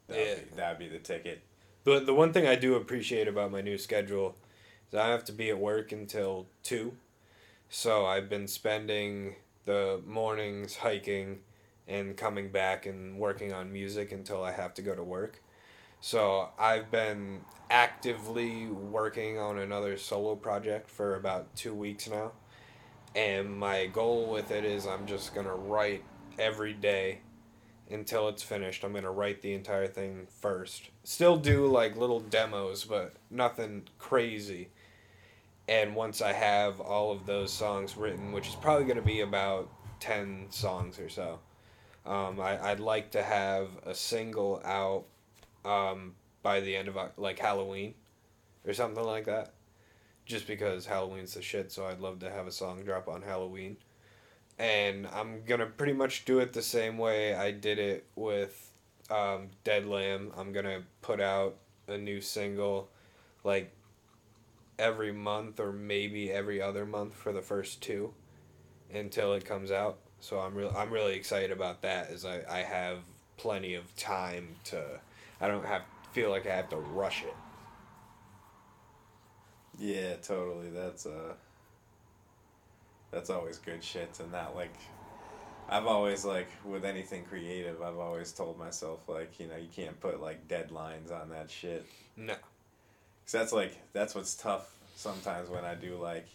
that 0.09 0.17
would 0.19 0.27
Yeah. 0.27 0.35
be, 0.37 0.57
that 0.57 0.69
would 0.71 0.79
be 0.79 0.89
the 0.89 0.99
ticket. 1.03 1.43
The 1.85 2.01
the 2.01 2.15
one 2.15 2.33
thing 2.33 2.47
I 2.47 2.55
do 2.57 2.75
appreciate 2.77 3.29
about 3.29 3.51
my 3.53 3.61
new 3.61 3.79
schedule 3.79 4.37
is 4.89 4.95
I 4.99 5.09
have 5.09 5.25
to 5.27 5.33
be 5.33 5.51
at 5.51 5.59
work 5.59 5.93
until 5.93 6.47
two, 6.63 6.97
so 7.69 8.07
I've 8.07 8.29
been 8.29 8.49
spending 8.49 9.37
the 9.67 10.01
mornings 10.07 10.77
hiking 10.77 11.41
and 11.89 12.17
coming 12.17 12.51
back 12.51 12.87
and 12.87 13.19
working 13.19 13.53
on 13.53 13.73
music 13.73 14.13
until 14.13 14.43
I 14.43 14.53
have 14.53 14.75
to 14.75 14.83
go 14.83 14.95
to 14.95 15.03
work. 15.05 15.43
So 16.01 16.51
I've 16.59 16.91
been 16.91 17.43
actively 17.71 18.67
working 18.69 19.39
on 19.39 19.59
another 19.59 19.97
solo 19.99 20.37
project 20.37 20.91
for 20.91 21.17
about 21.17 21.55
two 21.57 21.75
weeks 21.75 22.09
now. 22.09 22.33
And 23.15 23.59
my 23.59 23.87
goal 23.87 24.31
with 24.31 24.51
it 24.51 24.65
is 24.65 24.87
I'm 24.87 25.07
just 25.07 25.35
gonna 25.35 25.55
write 25.55 26.05
every 26.39 26.73
day 26.75 27.21
until 27.91 28.29
it's 28.29 28.43
finished. 28.43 28.85
I'm 28.85 28.93
gonna 28.93 29.11
write 29.11 29.43
the 29.43 29.55
entire 29.55 29.87
thing 29.87 30.27
first. 30.41 30.91
Still 31.03 31.37
do 31.37 31.67
like 31.67 31.97
little 31.97 32.21
demos, 32.21 32.85
but 32.85 33.15
nothing 33.31 33.85
crazy. 33.99 34.69
And 35.69 35.95
once 35.95 36.21
I 36.21 36.33
have 36.33 36.81
all 36.81 37.13
of 37.13 37.27
those 37.27 37.53
songs 37.53 37.97
written, 37.97 38.33
which 38.33 38.49
is 38.49 38.55
probably 38.55 38.87
gonna 38.87 39.03
be 39.03 39.21
about 39.21 39.69
ten 40.01 40.47
songs 40.51 40.99
or 40.99 41.09
so, 41.09 41.41
um, 42.07 42.41
I, 42.41 42.71
I'd 42.71 42.81
like 42.81 43.11
to 43.13 43.23
have 43.23 43.69
a 43.87 43.95
single 43.95 44.61
out 44.65 45.05
um, 45.65 46.15
by 46.43 46.61
the 46.61 46.77
end 46.77 46.89
of 46.89 46.99
like 47.17 47.39
Halloween 47.39 47.95
or 48.67 48.73
something 48.73 49.05
like 49.05 49.27
that. 49.27 49.55
Just 50.27 50.47
because 50.47 50.87
Halloween's 50.87 51.35
the 51.35 51.43
shit, 51.43 51.71
so 51.71 51.87
I'd 51.87 52.01
love 52.01 52.21
to 52.21 52.31
have 52.31 52.47
a 52.47 52.53
song 52.53 52.83
drop 52.83 53.09
on 53.09 53.21
Halloween 53.21 53.77
and 54.59 55.07
I'm 55.09 55.45
gonna 55.45 55.67
pretty 55.67 55.93
much 55.93 56.25
do 56.25 56.39
it 56.39 56.53
the 56.53 56.63
same 56.63 56.99
way 56.99 57.35
I 57.35 57.51
did 57.51 57.79
it 57.79 58.07
with 58.15 58.73
um, 59.11 59.49
Dead 59.65 59.87
Lamb. 59.87 60.33
I'm 60.37 60.53
gonna 60.53 60.83
put 61.03 61.21
out 61.21 61.57
a 61.89 61.99
new 61.99 62.21
single 62.21 62.89
like 63.43 63.73
every 64.79 65.13
month 65.13 65.61
or 65.61 65.73
maybe 65.73 66.31
every 66.33 66.61
other 66.61 66.85
month 66.87 67.15
for 67.15 67.33
the 67.33 67.43
first 67.43 67.83
two 67.83 68.13
until 68.93 69.33
it 69.35 69.45
comes 69.45 69.71
out. 69.71 69.99
So 70.21 70.39
I'm 70.41 70.55
real 70.55 70.73
I'm 70.77 70.91
really 70.91 71.15
excited 71.15 71.51
about 71.51 71.83
that 71.83 72.11
as 72.11 72.25
I, 72.25 72.43
I 72.49 72.59
have 72.61 72.99
plenty 73.37 73.75
of 73.75 73.95
time 73.97 74.57
to 74.65 74.83
I 75.41 75.49
don't 75.49 75.65
have 75.67 75.83
feel 76.13 76.31
like 76.31 76.47
I 76.47 76.55
have 76.55 76.69
to 76.71 76.77
rush 76.77 77.23
it. 77.25 77.35
Yeah, 79.79 80.15
totally. 80.17 80.71
That's 80.71 81.07
uh 81.07 81.35
that's 83.15 83.31
always 83.31 83.59
good 83.59 83.83
shit 83.83 84.19
and 84.21 84.33
that 84.33 84.55
like 84.55 84.75
I've 85.69 85.87
always 85.87 86.25
like 86.25 86.49
with 86.65 86.85
anything 86.85 87.25
creative, 87.25 87.81
I've 87.81 87.99
always 87.99 88.33
told 88.33 88.59
myself 88.59 89.09
like 89.09 89.41
you 89.41 89.47
know 89.47 89.57
you 89.57 89.69
can't 89.75 89.99
put 90.01 90.21
like 90.21 90.47
deadlines 90.49 91.11
on 91.11 91.31
that 91.31 91.51
shit. 91.51 91.87
No. 92.17 92.35
Cause 92.35 93.33
that's 93.33 93.53
like 93.53 93.79
that's 93.93 94.15
what's 94.15 94.35
tough 94.35 94.71
sometimes 94.97 95.49
when 95.49 95.65
I 95.65 95.75
do 95.75 95.97
like 95.97 96.27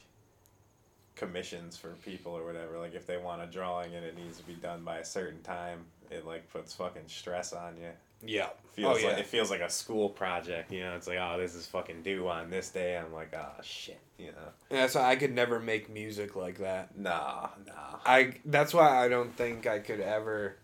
commissions 1.16 1.78
for 1.78 1.90
people 2.06 2.32
or 2.32 2.44
whatever. 2.44 2.80
Like 2.80 2.96
if 2.96 3.06
they 3.06 3.18
want 3.18 3.44
a 3.44 3.46
drawing 3.46 3.94
and 3.94 4.04
it 4.04 4.18
needs 4.18 4.38
to 4.38 4.44
be 4.44 4.56
done 4.56 4.84
by 4.84 4.98
a 4.98 5.06
certain 5.06 5.42
time, 5.42 5.86
it 6.10 6.26
like 6.26 6.52
puts 6.52 6.74
fucking 6.74 7.08
stress 7.08 7.54
on 7.54 7.78
you. 7.78 7.90
Yeah. 8.24 8.50
Feels 8.74 8.98
oh, 8.98 9.00
yeah. 9.00 9.08
like 9.10 9.18
it 9.20 9.28
feels 9.28 9.50
like 9.50 9.62
a 9.62 9.70
school 9.70 10.10
project, 10.10 10.72
you 10.72 10.82
know. 10.82 10.96
It's 10.96 11.08
like, 11.08 11.18
oh, 11.20 11.38
this 11.38 11.56
is 11.56 11.66
fucking 11.68 12.04
due 12.04 12.28
on 12.30 12.50
this 12.50 12.70
day. 12.70 12.98
I'm 12.98 13.12
like, 13.14 13.34
oh 13.34 13.62
shit, 13.62 14.00
you 14.18 14.28
know. 14.28 14.52
Yeah, 14.70 14.88
so 14.88 15.02
I 15.02 15.16
could 15.16 15.34
never 15.34 15.60
make 15.60 15.90
music 15.90 16.36
like 16.36 16.60
that. 16.60 16.98
Nah, 16.98 17.50
nah. 17.66 18.00
I 18.06 18.36
that's 18.46 18.74
why 18.74 19.04
I 19.04 19.10
don't 19.10 19.36
think 19.36 19.68
I 19.68 19.80
could 19.80 20.00
ever 20.00 20.56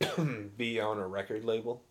be 0.56 0.80
on 0.80 0.98
a 0.98 1.06
record 1.06 1.44
label. 1.44 1.82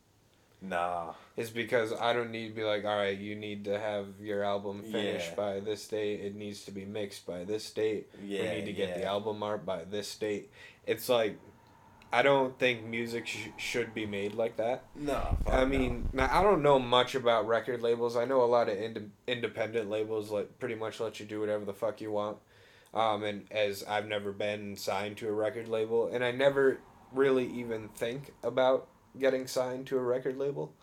Nah. 0.62 1.13
Is 1.38 1.50
because 1.50 1.94
I 1.94 2.13
don't 2.13 2.32
need 2.32 2.50
to 2.50 2.54
be 2.56 2.63
like, 2.63 2.86
all 2.86 2.96
right, 2.96 3.18
you 3.18 3.36
need 3.36 3.65
to 3.65 3.77
have 3.77 4.08
your 4.22 4.44
album 4.44 4.84
finished 4.84 5.32
Yeah. 5.32 5.36
by 5.36 5.60
this 5.60 5.88
date. 5.88 6.22
It 6.22 6.36
needs 6.36 6.63
to 6.65 6.72
be 6.72 6.86
mixed 6.86 7.25
by 7.25 7.44
this 7.44 7.70
date. 7.72 8.10
Yeah. 8.24 8.42
we 8.42 8.50
need 8.60 8.65
to 8.65 8.74
get 8.74 8.96
the 8.96 9.04
album 9.04 9.44
art 9.44 9.65
by 9.65 9.84
this 9.84 10.15
date. 10.15 10.50
It's 10.88 11.10
like, 11.10 11.38
I 12.14 12.22
don't 12.22 12.58
think 12.58 12.86
music 12.86 13.28
sh- 13.28 13.48
should 13.58 13.94
be 13.94 14.06
made 14.06 14.34
like 14.34 14.56
that. 14.58 14.84
No. 14.96 15.38
fuck 15.44 15.54
I 15.54 15.60
no. 15.62 15.66
mean, 15.66 16.10
now 16.14 16.30
I 16.32 16.42
don't 16.42 16.62
know 16.64 16.80
much 16.80 17.14
about 17.16 17.48
record 17.48 17.82
labels. 17.82 18.16
I 18.16 18.26
know 18.26 18.42
a 18.42 18.46
lot 18.46 18.70
of 18.70 18.78
ind- 18.78 19.12
independent 19.28 19.90
labels 19.90 20.32
like 20.32 20.58
pretty 20.60 20.76
much 20.76 21.00
let 21.00 21.20
you 21.20 21.26
do 21.26 21.40
whatever 21.42 21.66
the 21.66 21.74
fuck 21.74 22.00
you 22.02 22.12
want. 22.12 22.38
Um, 22.94 23.24
and 23.24 23.46
as 23.52 23.84
I've 23.84 24.08
never 24.08 24.32
been 24.32 24.78
signed 24.78 25.18
to 25.18 25.28
a 25.28 25.34
record 25.34 25.68
label, 25.68 26.08
and 26.08 26.24
I 26.24 26.32
never 26.32 26.80
really 27.12 27.48
even 27.48 27.90
think 27.90 28.34
about 28.44 28.88
getting 29.20 29.48
signed 29.48 29.88
to 29.88 29.98
a 29.98 30.02
record 30.02 30.38
label. 30.38 30.74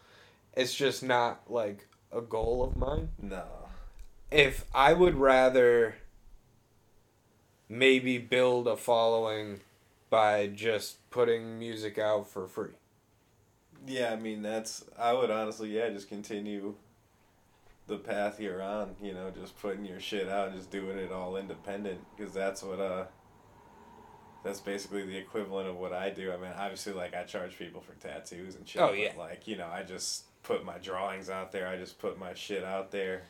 It's 0.55 0.75
just 0.75 1.02
not 1.02 1.50
like 1.50 1.87
a 2.12 2.21
goal 2.21 2.62
of 2.62 2.76
mine. 2.76 3.09
no. 3.19 3.45
If 4.31 4.64
I 4.75 4.93
would 4.95 5.14
rather 5.17 5.97
maybe 7.69 8.19
build 8.19 8.67
a 8.67 8.76
following 8.76 9.61
by 10.11 10.47
just 10.47 10.97
putting 11.12 11.59
music 11.59 11.99
out 11.99 12.28
for 12.28 12.49
free. 12.49 12.73
Yeah, 13.87 14.12
I 14.12 14.16
mean 14.16 14.42
that's. 14.42 14.85
I 14.99 15.12
would 15.12 15.31
honestly, 15.31 15.76
yeah, 15.76 15.88
just 15.90 16.09
continue 16.09 16.75
the 17.87 17.97
path 17.97 18.40
you're 18.40 18.62
on. 18.62 18.97
You 19.00 19.14
know, 19.14 19.31
just 19.31 19.61
putting 19.61 19.85
your 19.85 20.00
shit 20.00 20.28
out, 20.28 20.54
just 20.54 20.71
doing 20.71 20.99
it 20.99 21.12
all 21.12 21.37
independent, 21.37 22.00
because 22.16 22.33
that's 22.33 22.62
what 22.62 22.81
uh. 22.81 23.04
That's 24.45 24.59
basically 24.59 25.07
the 25.07 25.16
equivalent 25.16 25.69
of 25.69 25.76
what 25.76 25.92
I 25.92 26.11
do. 26.11 26.33
I 26.33 26.37
mean, 26.37 26.50
obviously, 26.57 26.92
like 26.92 27.14
I 27.14 27.23
charge 27.23 27.57
people 27.57 27.81
for 27.81 27.92
tattoos 27.95 28.57
and 28.57 28.66
shit. 28.66 28.83
Oh, 28.83 28.88
but, 28.88 28.99
yeah. 28.99 29.12
Like 29.16 29.47
you 29.47 29.57
know, 29.57 29.69
I 29.69 29.85
just 29.85 30.25
put 30.42 30.64
my 30.64 30.78
drawings 30.78 31.31
out 31.31 31.52
there. 31.52 31.69
I 31.69 31.76
just 31.76 32.00
put 32.00 32.19
my 32.19 32.35
shit 32.35 32.64
out 32.64 32.90
there. 32.90 33.23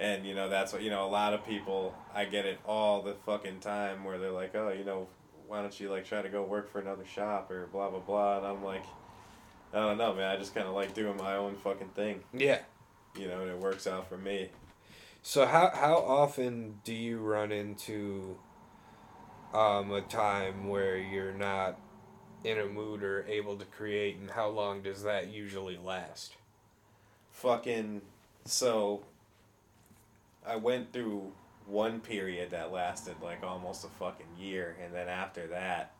And 0.00 0.24
you 0.24 0.34
know 0.34 0.48
that's 0.48 0.72
what 0.72 0.82
you 0.82 0.90
know. 0.90 1.04
A 1.04 1.10
lot 1.10 1.34
of 1.34 1.44
people, 1.44 1.94
I 2.14 2.24
get 2.24 2.46
it 2.46 2.60
all 2.64 3.02
the 3.02 3.14
fucking 3.26 3.60
time 3.60 4.04
where 4.04 4.18
they're 4.18 4.30
like, 4.30 4.54
"Oh, 4.54 4.70
you 4.70 4.84
know, 4.84 5.08
why 5.48 5.60
don't 5.62 5.78
you 5.80 5.90
like 5.90 6.04
try 6.04 6.22
to 6.22 6.28
go 6.28 6.42
work 6.44 6.70
for 6.70 6.78
another 6.80 7.04
shop 7.04 7.50
or 7.50 7.66
blah 7.66 7.90
blah 7.90 8.00
blah?" 8.00 8.38
And 8.38 8.46
I'm 8.46 8.62
like, 8.62 8.84
I 9.72 9.80
don't 9.80 9.98
know, 9.98 10.14
man. 10.14 10.30
I 10.30 10.36
just 10.36 10.54
kind 10.54 10.68
of 10.68 10.74
like 10.74 10.94
doing 10.94 11.16
my 11.16 11.36
own 11.36 11.56
fucking 11.56 11.88
thing, 11.90 12.22
Yeah. 12.32 12.60
you 13.16 13.26
know, 13.28 13.40
and 13.42 13.50
it 13.50 13.58
works 13.58 13.86
out 13.86 14.08
for 14.08 14.16
me. 14.16 14.50
So 15.22 15.46
how 15.46 15.70
how 15.74 15.96
often 15.96 16.80
do 16.84 16.94
you 16.94 17.18
run 17.18 17.50
into 17.52 18.38
um, 19.52 19.90
a 19.92 20.02
time 20.02 20.68
where 20.68 20.96
you're 20.96 21.32
not 21.34 21.78
in 22.44 22.58
a 22.58 22.66
mood 22.66 23.02
or 23.02 23.24
able 23.26 23.56
to 23.56 23.64
create, 23.64 24.16
and 24.16 24.30
how 24.30 24.48
long 24.48 24.82
does 24.82 25.02
that 25.02 25.28
usually 25.28 25.76
last? 25.76 26.36
Fucking 27.32 28.02
so. 28.44 29.02
I 30.46 30.56
went 30.56 30.92
through 30.94 31.32
one 31.68 32.00
period 32.00 32.50
that 32.50 32.72
lasted 32.72 33.16
like 33.22 33.42
almost 33.44 33.84
a 33.84 33.88
fucking 33.88 34.26
year, 34.38 34.76
and 34.84 34.94
then 34.94 35.08
after 35.08 35.46
that 35.48 35.94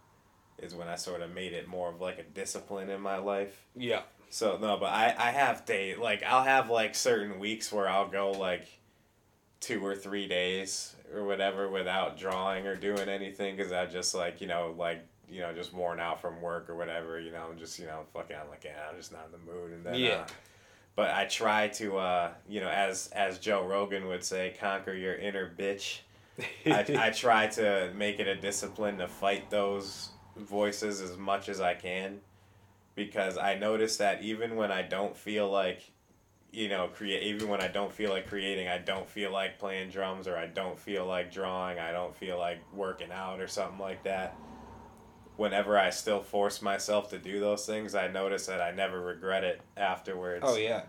is 0.58 0.74
when 0.74 0.88
I 0.88 0.96
sort 0.96 1.22
of 1.22 1.32
made 1.32 1.52
it 1.52 1.68
more 1.68 1.88
of 1.90 2.00
like 2.00 2.18
a 2.18 2.22
discipline 2.24 2.90
in 2.90 3.00
my 3.00 3.18
life. 3.18 3.66
Yeah. 3.76 4.02
So 4.30 4.58
no, 4.60 4.76
but 4.76 4.86
I 4.92 5.14
I 5.16 5.30
have 5.30 5.64
day 5.64 5.94
like 5.94 6.22
I'll 6.22 6.42
have 6.44 6.68
like 6.70 6.94
certain 6.94 7.38
weeks 7.38 7.72
where 7.72 7.88
I'll 7.88 8.08
go 8.08 8.32
like 8.32 8.66
two 9.60 9.84
or 9.84 9.94
three 9.96 10.26
days 10.28 10.94
or 11.14 11.24
whatever 11.24 11.68
without 11.68 12.16
drawing 12.18 12.66
or 12.66 12.76
doing 12.76 13.08
anything 13.08 13.56
because 13.56 13.72
I 13.72 13.86
just 13.86 14.14
like 14.14 14.40
you 14.40 14.46
know 14.46 14.74
like 14.76 15.04
you 15.30 15.40
know 15.40 15.52
just 15.52 15.72
worn 15.74 15.98
out 16.00 16.20
from 16.20 16.40
work 16.40 16.68
or 16.70 16.76
whatever 16.76 17.18
you 17.20 17.32
know 17.32 17.46
I'm 17.50 17.58
just 17.58 17.78
you 17.78 17.86
know 17.86 18.00
fucking 18.12 18.36
I'm 18.40 18.48
like 18.50 18.64
yeah 18.64 18.88
I'm 18.90 18.96
just 18.96 19.12
not 19.12 19.26
in 19.26 19.32
the 19.32 19.52
mood 19.52 19.72
and 19.72 19.84
then 19.84 19.94
Yeah. 19.96 20.10
uh, 20.12 20.26
but 20.98 21.14
I 21.14 21.26
try 21.26 21.68
to 21.68 21.96
uh 21.96 22.30
you 22.48 22.60
know 22.60 22.68
as 22.68 23.08
as 23.12 23.38
Joe 23.38 23.64
Rogan 23.64 24.08
would 24.08 24.24
say 24.24 24.56
conquer 24.58 24.92
your 24.92 25.14
inner 25.14 25.48
bitch. 25.48 26.00
I, 26.66 26.84
I 26.98 27.10
try 27.14 27.46
to 27.46 27.92
make 27.94 28.18
it 28.18 28.26
a 28.26 28.34
discipline 28.34 28.98
to 28.98 29.06
fight 29.06 29.48
those 29.48 30.08
voices 30.36 31.00
as 31.00 31.16
much 31.16 31.48
as 31.48 31.60
I 31.60 31.74
can 31.74 32.18
because 32.96 33.38
I 33.38 33.54
notice 33.54 33.98
that 33.98 34.24
even 34.24 34.56
when 34.56 34.72
I 34.72 34.82
don't 34.82 35.16
feel 35.16 35.48
like 35.48 35.88
you 36.50 36.68
know 36.68 36.88
create 36.88 37.22
even 37.22 37.48
when 37.48 37.60
I 37.60 37.68
don't 37.68 37.92
feel 37.92 38.10
like 38.10 38.26
creating 38.26 38.66
I 38.66 38.78
don't 38.78 39.08
feel 39.08 39.30
like 39.30 39.56
playing 39.60 39.90
drums 39.90 40.26
or 40.26 40.36
I 40.36 40.46
don't 40.46 40.76
feel 40.76 41.06
like 41.06 41.30
drawing 41.30 41.78
I 41.78 41.92
don't 41.92 42.16
feel 42.16 42.38
like 42.38 42.58
working 42.74 43.12
out 43.12 43.40
or 43.40 43.46
something 43.46 43.78
like 43.78 44.02
that 44.02 44.36
whenever 45.38 45.78
I 45.78 45.90
still 45.90 46.20
force 46.20 46.60
myself 46.60 47.08
to 47.10 47.18
do 47.18 47.40
those 47.40 47.64
things 47.64 47.94
I 47.94 48.08
notice 48.08 48.46
that 48.46 48.60
I 48.60 48.72
never 48.72 49.00
regret 49.00 49.44
it 49.44 49.60
afterwards 49.76 50.44
oh 50.46 50.56
yeah. 50.56 50.82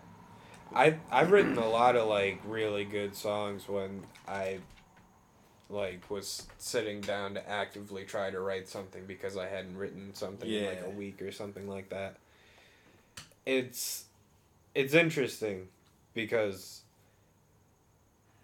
I 0.74 0.96
I've 1.10 1.30
written 1.30 1.56
a 1.56 1.68
lot 1.68 1.96
of 1.96 2.08
like 2.08 2.40
really 2.44 2.84
good 2.84 3.16
songs 3.16 3.68
when 3.68 4.02
I 4.28 4.58
like 5.70 6.10
was 6.10 6.46
sitting 6.58 7.00
down 7.00 7.34
to 7.34 7.48
actively 7.48 8.04
try 8.04 8.30
to 8.30 8.40
write 8.40 8.68
something 8.68 9.06
because 9.06 9.36
I 9.36 9.46
hadn't 9.46 9.76
written 9.76 10.14
something 10.14 10.50
in 10.50 10.66
like 10.66 10.82
a 10.84 10.90
week 10.90 11.22
or 11.22 11.32
something 11.32 11.68
like 11.68 11.88
that. 11.90 12.16
It's 13.46 14.04
it's 14.74 14.94
interesting 14.94 15.68
because 16.12 16.82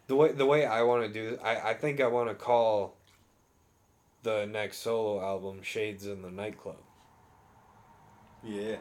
the 0.07 0.17
way 0.17 0.33
the 0.33 0.47
way 0.47 0.65
I 0.67 0.83
want 0.83 1.03
to 1.03 1.13
do 1.13 1.39
I 1.43 1.71
I 1.71 1.75
think 1.75 2.01
I 2.01 2.07
want 2.07 2.29
to 2.29 2.35
call 2.35 2.97
the 4.27 4.45
next 4.45 4.79
solo 4.79 5.23
album 5.25 5.63
Shades 5.63 6.05
in 6.07 6.21
the 6.23 6.31
Nightclub. 6.31 6.83
yeah 8.45 8.77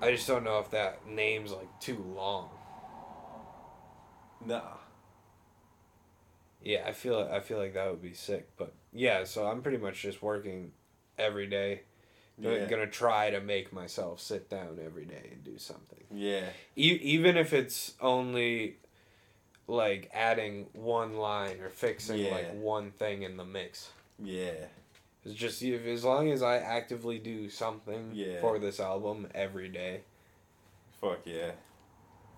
I 0.00 0.10
just 0.12 0.26
don't 0.26 0.42
know 0.44 0.58
if 0.58 0.70
that 0.70 1.06
name's 1.06 1.52
like 1.52 1.68
too 1.78 2.02
long. 2.16 2.48
Nah. 4.44 4.62
Yeah, 6.62 6.84
I 6.86 6.92
feel 6.92 7.28
I 7.32 7.40
feel 7.40 7.58
like 7.58 7.74
that 7.74 7.88
would 7.90 8.02
be 8.02 8.14
sick, 8.14 8.48
but 8.56 8.72
yeah, 8.92 9.22
so 9.24 9.46
I'm 9.46 9.62
pretty 9.62 9.78
much 9.78 10.00
just 10.02 10.22
working 10.22 10.72
every 11.18 11.46
day. 11.46 11.82
Gonna- 12.42 12.56
yeah 12.56 12.66
Gonna 12.66 12.86
try 12.88 13.30
to 13.30 13.40
make 13.40 13.72
myself 13.72 14.18
sit 14.20 14.48
down 14.48 14.78
every 14.84 15.04
day 15.04 15.28
and 15.32 15.44
do 15.44 15.58
something. 15.58 16.02
yeah 16.10 16.46
E- 16.76 16.98
even 17.02 17.36
if 17.36 17.52
it's 17.52 17.92
only 18.00 18.78
like 19.68 20.10
adding 20.12 20.66
one 20.72 21.16
line 21.16 21.60
or 21.60 21.68
fixing 21.70 22.18
Yeah. 22.18 22.32
like 22.32 22.54
one 22.54 22.90
thing 22.90 23.22
in 23.22 23.36
the 23.36 23.44
mix. 23.44 23.90
Yeah 24.22 24.66
It's 25.24 25.34
just 25.34 25.62
if, 25.62 25.86
as 25.86 26.04
long 26.04 26.30
as 26.30 26.42
I 26.42 26.56
actively 26.58 27.18
do 27.18 27.48
something 27.48 28.10
Yeah. 28.12 28.40
for 28.40 28.58
this 28.58 28.80
album 28.80 29.28
every 29.34 29.68
day. 29.68 30.00
fuck 31.00 31.20
yeah 31.24 31.52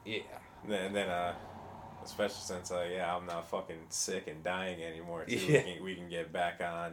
Yeah. 0.05 0.21
And 0.63 0.73
then, 0.73 0.93
then 0.93 1.09
uh, 1.11 1.35
especially 2.05 2.43
since 2.43 2.71
uh, 2.71 2.87
yeah, 2.91 3.15
I'm 3.17 3.27
not 3.27 3.49
fucking 3.49 3.77
sick 3.91 4.27
and 4.29 4.43
dying 4.43 4.83
anymore. 4.83 5.25
Too. 5.25 5.37
Yeah. 5.37 5.63
We, 5.65 5.73
can, 5.75 5.85
we 5.85 5.95
can 5.95 6.09
get 6.09 6.33
back 6.33 6.61
on 6.63 6.93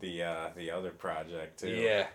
the 0.00 0.22
uh, 0.22 0.48
the 0.56 0.70
other 0.72 0.90
project 0.90 1.60
too. 1.60 1.70
Yeah. 1.70 2.06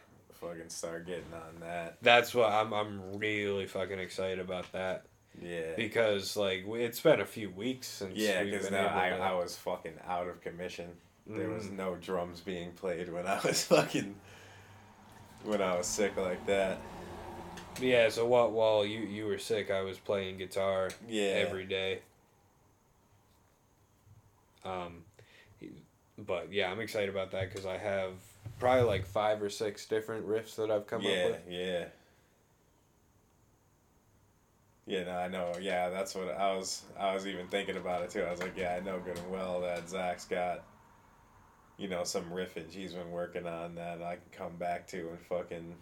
Fucking 0.41 0.69
start 0.69 1.05
getting 1.07 1.33
on 1.33 1.59
that. 1.61 1.97
That's 2.01 2.33
what 2.35 2.51
I'm 2.51 2.73
I'm 2.73 3.17
really 3.17 3.65
fucking 3.65 3.99
excited 3.99 4.39
about 4.39 4.71
that. 4.73 5.05
Yeah. 5.41 5.75
because 5.77 6.35
like 6.35 6.65
it's 6.67 6.99
been 6.99 7.21
a 7.21 7.25
few 7.25 7.49
weeks 7.49 7.87
since 7.87 8.15
Yeah, 8.17 8.43
because 8.43 8.69
now 8.71 8.91
I, 8.93 9.09
to- 9.09 9.15
I 9.17 9.33
was 9.33 9.55
fucking 9.55 9.93
out 10.07 10.27
of 10.27 10.41
commission. 10.41 10.89
There 11.29 11.47
was 11.49 11.65
Mm. 11.65 11.77
no 11.77 11.95
drums 11.95 12.41
being 12.41 12.71
played 12.71 13.11
when 13.13 13.27
I 13.27 13.39
was 13.41 13.63
fucking 13.65 14.15
when 15.43 15.61
I 15.61 15.77
was 15.77 15.85
sick 15.87 16.17
like 16.17 16.45
that. 16.47 16.79
yeah 17.79 18.09
so 18.09 18.25
while, 18.25 18.51
while 18.51 18.85
you 18.85 18.99
you 19.01 19.25
were 19.25 19.37
sick 19.37 19.71
i 19.71 19.79
was 19.81 19.97
playing 19.97 20.37
guitar 20.37 20.89
Yeah. 21.07 21.45
every 21.47 21.65
day 21.65 21.99
um 24.65 25.03
but 26.17 26.51
yeah 26.51 26.69
i'm 26.69 26.81
excited 26.81 27.07
about 27.09 27.31
that 27.31 27.49
because 27.49 27.65
i 27.65 27.77
have 27.77 28.11
probably 28.59 28.83
like 28.83 29.05
five 29.05 29.41
or 29.41 29.49
six 29.49 29.85
different 29.85 30.27
riffs 30.27 30.55
that 30.55 30.69
i've 30.69 30.87
come 30.87 31.03
yeah, 31.03 31.11
up 31.11 31.31
with 31.31 31.39
Yeah, 31.49 31.65
yeah. 31.65 31.85
Yeah, 34.87 35.03
no, 35.03 35.11
I 35.11 35.27
know. 35.27 35.51
Yeah, 35.61 35.89
that's 35.89 36.15
what 36.15 36.29
I 36.35 36.55
was. 36.55 36.81
I 36.99 37.13
was 37.13 37.27
even 37.27 37.45
thinking 37.47 37.77
about 37.77 38.01
it 38.01 38.09
too. 38.09 38.23
I 38.23 38.31
was 38.31 38.39
like, 38.39 38.57
yeah, 38.57 38.73
I 38.75 38.79
know 38.83 38.97
good 38.99 39.19
and 39.19 39.29
well 39.29 39.61
that 39.61 39.87
Zach's 39.87 40.25
got 40.25 40.63
you 41.79 41.87
know, 41.87 42.03
some 42.03 42.25
riffage 42.25 42.71
he's 42.73 42.93
been 42.93 43.09
working 43.09 43.47
on 43.47 43.75
that 43.75 44.01
I 44.03 44.15
can 44.17 44.29
come 44.31 44.55
back 44.57 44.85
to 44.89 45.09
and 45.09 45.19
fucking 45.21 45.75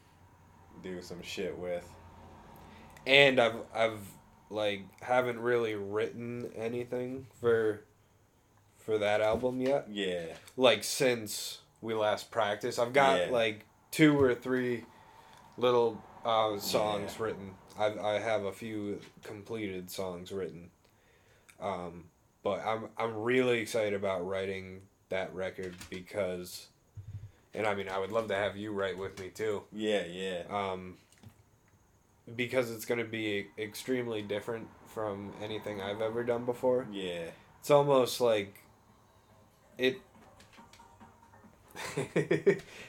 do 0.84 1.02
some 1.02 1.22
shit 1.24 1.58
with. 1.58 1.90
And 3.06 3.40
I've 3.40 3.56
I've 3.74 4.00
like 4.50 4.84
haven't 5.02 5.40
really 5.40 5.76
written 5.76 6.52
anything 6.56 7.26
for 7.42 7.84
for 8.78 9.00
that 9.00 9.20
album 9.22 9.60
yet. 9.60 9.88
Yeah. 9.90 10.26
Like 10.56 10.84
since 10.84 11.60
we 11.82 11.94
last 11.94 12.32
practiced, 12.32 12.80
I've 12.80 12.94
got 12.94 13.20
Yeah. 13.20 13.32
like 13.32 13.66
two 13.92 14.22
or 14.22 14.36
three 14.36 14.86
little 15.58 16.02
uh, 16.24 16.58
songs 16.60 17.16
Yeah. 17.18 17.26
written. 17.26 17.52
I 17.80 17.86
I 17.98 18.20
have 18.20 18.44
a 18.46 18.52
few 18.54 19.00
completed 19.24 19.90
songs 19.90 20.32
written. 20.32 20.70
Um, 21.60 22.06
but 22.44 22.64
I'm 22.66 22.90
I'm 22.98 23.16
really 23.16 23.60
excited 23.60 23.94
about 23.94 24.28
writing 24.28 24.82
that 25.10 25.34
record 25.34 25.76
because, 25.90 26.68
and 27.54 27.66
I 27.68 27.76
mean 27.76 27.90
I 27.90 27.98
would 28.00 28.12
love 28.12 28.28
to 28.30 28.36
have 28.36 28.58
you 28.58 28.72
write 28.72 28.98
with 28.98 29.20
me 29.20 29.30
too. 29.30 29.64
Yeah, 29.72 30.04
yeah. 30.06 30.44
Um, 30.50 30.96
because 32.36 32.72
it's 32.72 32.86
gonna 32.86 33.06
be 33.06 33.48
extremely 33.58 34.22
different 34.22 34.68
from 34.94 35.32
anything 35.42 35.82
I've 35.82 36.02
ever 36.02 36.24
done 36.24 36.46
before. 36.46 36.88
Yeah. 36.92 37.26
It's 37.60 37.72
almost 37.72 38.20
like 38.22 38.62
it. 39.78 40.02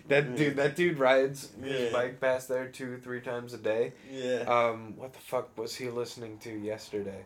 that 0.08 0.34
dude, 0.36 0.56
that 0.56 0.74
dude 0.74 0.98
rides 0.98 1.50
his 1.62 1.82
Yeah. 1.84 1.92
bike 1.92 2.20
past 2.20 2.48
there 2.48 2.68
two, 2.68 2.96
three 2.96 3.20
times 3.20 3.52
a 3.52 3.58
day. 3.58 3.92
Yeah. 4.10 4.44
Um, 4.46 4.94
what 4.96 5.12
the 5.12 5.18
fuck 5.18 5.56
was 5.58 5.74
he 5.76 5.90
listening 5.90 6.38
to 6.38 6.50
yesterday? 6.50 7.24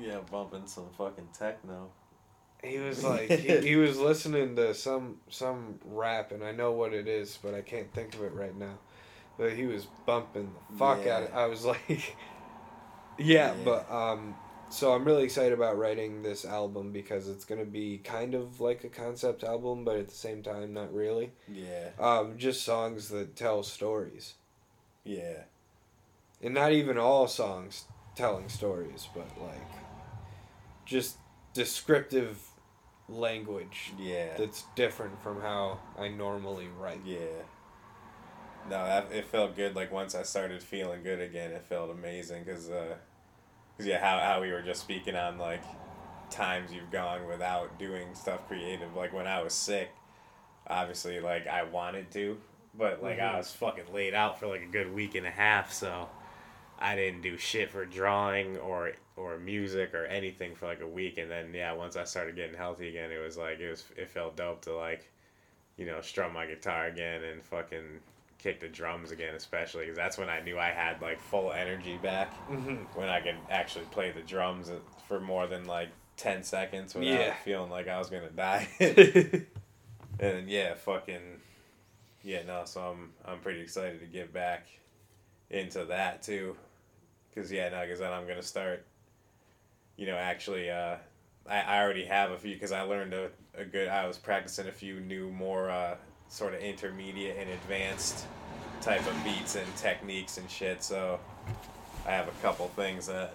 yeah, 0.00 0.18
bumping 0.30 0.66
some 0.66 0.88
fucking 0.96 1.28
techno. 1.38 1.90
He 2.62 2.78
was 2.78 3.02
like, 3.12 3.28
he, 3.30 3.58
he 3.60 3.76
was 3.76 3.98
listening 3.98 4.56
to 4.56 4.74
some 4.74 5.16
some 5.28 5.78
rap, 5.84 6.32
and 6.32 6.44
I 6.44 6.52
know 6.52 6.72
what 6.72 6.92
it 6.94 7.08
is, 7.08 7.38
but 7.42 7.54
I 7.54 7.60
can't 7.60 7.92
think 7.92 8.14
of 8.14 8.22
it 8.22 8.32
right 8.34 8.56
now. 8.56 8.78
But 9.38 9.52
he 9.54 9.66
was 9.66 9.86
bumping 10.06 10.52
the 10.70 10.76
fuck 10.78 10.98
out. 11.00 11.04
Yeah. 11.04 11.18
Of, 11.28 11.34
I 11.34 11.46
was 11.46 11.64
like, 11.64 11.88
yeah, 13.18 13.54
Yeah. 13.54 13.54
but 13.64 13.90
um, 13.90 14.34
so 14.68 14.92
I'm 14.92 15.04
really 15.04 15.24
excited 15.24 15.52
about 15.52 15.76
writing 15.78 16.22
this 16.22 16.44
album 16.44 16.92
because 16.92 17.28
it's 17.28 17.44
gonna 17.44 17.64
be 17.64 17.98
kind 17.98 18.34
of 18.34 18.60
like 18.60 18.84
a 18.84 18.88
concept 18.88 19.42
album, 19.42 19.84
but 19.84 19.96
at 19.96 20.08
the 20.08 20.14
same 20.14 20.42
time, 20.42 20.72
not 20.74 20.92
really. 20.94 21.32
Yeah. 21.52 21.88
Um, 21.98 22.38
just 22.38 22.62
songs 22.62 23.08
that 23.08 23.34
tell 23.36 23.62
stories, 23.62 24.34
Yeah. 25.04 25.42
and 26.42 26.54
not 26.54 26.72
even 26.72 26.96
all 26.98 27.26
songs 27.26 27.84
telling 28.14 28.48
stories, 28.48 29.08
but 29.14 29.26
like 29.40 29.68
just 30.84 31.16
descriptive 31.54 32.38
language 33.12 33.92
Yeah. 33.98 34.36
that's 34.36 34.64
different 34.74 35.20
from 35.22 35.40
how 35.40 35.78
I 35.98 36.08
normally 36.08 36.68
write. 36.78 37.00
Yeah. 37.04 37.42
No, 38.68 38.84
that, 38.84 39.10
it 39.12 39.26
felt 39.26 39.56
good. 39.56 39.74
Like 39.74 39.90
once 39.90 40.14
I 40.14 40.22
started 40.22 40.62
feeling 40.62 41.02
good 41.02 41.20
again, 41.20 41.50
it 41.50 41.62
felt 41.64 41.90
amazing. 41.90 42.44
Cause, 42.44 42.70
uh, 42.70 42.96
'cause, 43.76 43.86
yeah, 43.86 43.98
how 43.98 44.18
how 44.20 44.40
we 44.40 44.52
were 44.52 44.62
just 44.62 44.80
speaking 44.80 45.16
on 45.16 45.38
like 45.38 45.62
times 46.30 46.72
you've 46.72 46.90
gone 46.90 47.26
without 47.26 47.78
doing 47.78 48.14
stuff 48.14 48.46
creative. 48.48 48.94
Like 48.94 49.12
when 49.12 49.26
I 49.26 49.42
was 49.42 49.52
sick, 49.52 49.90
obviously, 50.68 51.20
like 51.20 51.46
I 51.46 51.64
wanted 51.64 52.10
to, 52.12 52.40
but 52.74 53.02
like 53.02 53.18
I 53.18 53.32
Mhm. 53.34 53.36
was 53.38 53.52
fucking 53.52 53.92
laid 53.92 54.14
out 54.14 54.38
for 54.38 54.46
like 54.46 54.62
a 54.62 54.66
good 54.66 54.94
week 54.94 55.14
and 55.16 55.26
a 55.26 55.30
half, 55.30 55.72
so 55.72 56.08
I 56.78 56.94
didn't 56.96 57.22
do 57.22 57.36
shit 57.36 57.70
for 57.70 57.84
drawing 57.84 58.56
or 58.58 58.92
or 59.16 59.38
music 59.38 59.94
or 59.94 60.06
anything 60.06 60.54
for 60.54 60.66
like 60.66 60.80
a 60.80 60.86
week. 60.86 61.18
And 61.18 61.30
then 61.30 61.52
yeah, 61.54 61.72
once 61.72 61.96
I 61.96 62.04
started 62.04 62.36
getting 62.36 62.56
healthy 62.56 62.88
again, 62.88 63.10
it 63.10 63.18
was 63.22 63.36
like 63.36 63.60
it 63.60 63.70
was 63.70 63.84
it 63.96 64.10
felt 64.10 64.36
dope 64.36 64.62
to 64.62 64.74
like 64.74 65.08
you 65.76 65.86
know, 65.86 66.00
strum 66.02 66.34
my 66.34 66.44
guitar 66.46 66.86
again 66.86 67.22
and 67.24 67.42
fucking 67.42 68.00
kick 68.38 68.60
the 68.60 68.68
drums 68.68 69.10
again, 69.10 69.34
especially 69.34 69.84
because 69.84 69.96
that's 69.96 70.18
when 70.18 70.28
I 70.28 70.40
knew 70.40 70.58
I 70.58 70.68
had 70.70 71.00
like 71.00 71.18
full 71.20 71.52
energy 71.52 71.98
back. 72.02 72.32
Mm-hmm. 72.48 72.98
When 72.98 73.08
I 73.08 73.20
could 73.20 73.36
actually 73.50 73.86
play 73.86 74.10
the 74.12 74.20
drums 74.20 74.70
for 75.08 75.18
more 75.20 75.46
than 75.46 75.64
like 75.64 75.88
ten 76.16 76.42
seconds 76.42 76.94
without 76.94 77.08
Yeah. 77.10 77.34
feeling 77.44 77.70
like 77.70 77.88
I 77.88 77.98
was 77.98 78.10
gonna 78.10 78.30
die. 78.30 78.68
and 80.20 80.48
yeah, 80.48 80.74
fucking 80.74 81.40
yeah, 82.22 82.42
no. 82.46 82.62
So 82.64 82.80
I'm 82.82 83.10
I'm 83.24 83.38
pretty 83.40 83.60
excited 83.60 84.00
to 84.00 84.06
get 84.06 84.32
back 84.32 84.66
into 85.50 85.84
that 85.86 86.22
too, 86.22 86.56
because 87.34 87.50
yeah, 87.50 87.68
no, 87.70 87.80
because 87.82 87.98
then 88.00 88.12
I'm 88.12 88.26
gonna 88.26 88.42
start. 88.42 88.84
You 89.96 90.06
know, 90.06 90.16
actually, 90.16 90.70
uh, 90.70 90.96
I, 91.48 91.60
I 91.60 91.82
already 91.82 92.04
have 92.06 92.30
a 92.30 92.38
few 92.38 92.54
because 92.54 92.72
I 92.72 92.82
learned 92.82 93.14
a, 93.14 93.30
a 93.56 93.64
good. 93.64 93.88
I 93.88 94.06
was 94.06 94.18
practicing 94.18 94.68
a 94.68 94.72
few 94.72 95.00
new, 95.00 95.30
more 95.30 95.70
uh, 95.70 95.96
sort 96.28 96.54
of 96.54 96.60
intermediate 96.60 97.36
and 97.38 97.50
advanced 97.50 98.24
type 98.80 99.06
of 99.06 99.24
beats 99.24 99.54
and 99.54 99.76
techniques 99.76 100.38
and 100.38 100.50
shit. 100.50 100.82
So 100.82 101.20
I 102.06 102.10
have 102.10 102.28
a 102.28 102.32
couple 102.42 102.68
things 102.68 103.06
that 103.06 103.34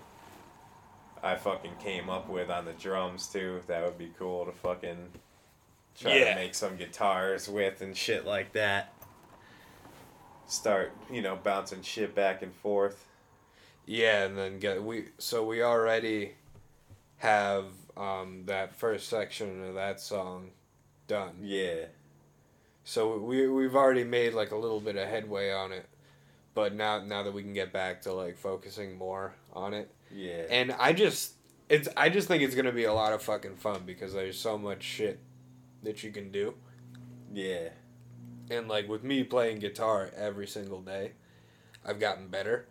I 1.23 1.35
fucking 1.35 1.71
came 1.81 2.09
up 2.09 2.27
with 2.29 2.49
on 2.49 2.65
the 2.65 2.73
drums 2.73 3.27
too. 3.27 3.61
That 3.67 3.83
would 3.85 3.97
be 3.97 4.11
cool 4.17 4.45
to 4.45 4.51
fucking 4.51 4.97
try 5.99 6.15
Yeah. 6.17 6.29
to 6.33 6.35
make 6.35 6.53
some 6.55 6.75
guitars 6.75 7.47
with 7.47 7.81
and 7.81 7.95
shit 7.95 8.25
like 8.25 8.53
that. 8.53 8.93
Start, 10.47 10.93
you 11.11 11.21
know, 11.21 11.35
bouncing 11.35 11.81
shit 11.81 12.15
back 12.15 12.41
and 12.41 12.53
forth. 12.55 13.05
Yeah, 13.85 14.23
and 14.23 14.37
then 14.37 14.59
get 14.59 14.81
we 14.83 15.09
so 15.17 15.45
we 15.45 15.61
already 15.61 16.33
have 17.17 17.65
um, 17.95 18.43
that 18.45 18.75
first 18.75 19.09
section 19.09 19.63
of 19.63 19.75
that 19.75 19.99
song 19.99 20.51
done. 21.07 21.35
Yeah. 21.41 21.85
So 22.83 23.17
we 23.17 23.47
we've 23.49 23.75
already 23.75 24.03
made 24.03 24.33
like 24.33 24.51
a 24.51 24.55
little 24.55 24.79
bit 24.79 24.95
of 24.95 25.07
headway 25.07 25.51
on 25.51 25.71
it, 25.71 25.85
but 26.53 26.73
now 26.73 27.03
now 27.03 27.23
that 27.23 27.33
we 27.33 27.41
can 27.43 27.53
get 27.53 27.73
back 27.73 28.01
to 28.03 28.13
like 28.13 28.37
focusing 28.37 28.97
more 28.97 29.33
on 29.53 29.73
it, 29.73 29.89
Yeah. 30.11 30.43
and 30.49 30.71
I 30.71 30.93
just 30.93 31.33
it's 31.69 31.89
I 31.97 32.09
just 32.09 32.27
think 32.29 32.43
it's 32.43 32.55
gonna 32.55 32.71
be 32.71 32.85
a 32.85 32.93
lot 32.93 33.11
of 33.13 33.21
fucking 33.21 33.57
fun 33.57 33.81
because 33.85 34.13
there's 34.13 34.39
so 34.39 34.57
much 34.57 34.83
shit 34.83 35.19
that 35.83 36.01
you 36.03 36.11
can 36.11 36.31
do, 36.31 36.53
yeah. 37.33 37.69
and 38.49 38.69
like 38.69 38.87
with 38.87 39.03
me 39.03 39.23
playing 39.23 39.59
guitar 39.59 40.09
every 40.15 40.47
single 40.47 40.79
day, 40.81 41.11
I've 41.85 41.99
gotten 41.99 42.27
better. 42.29 42.67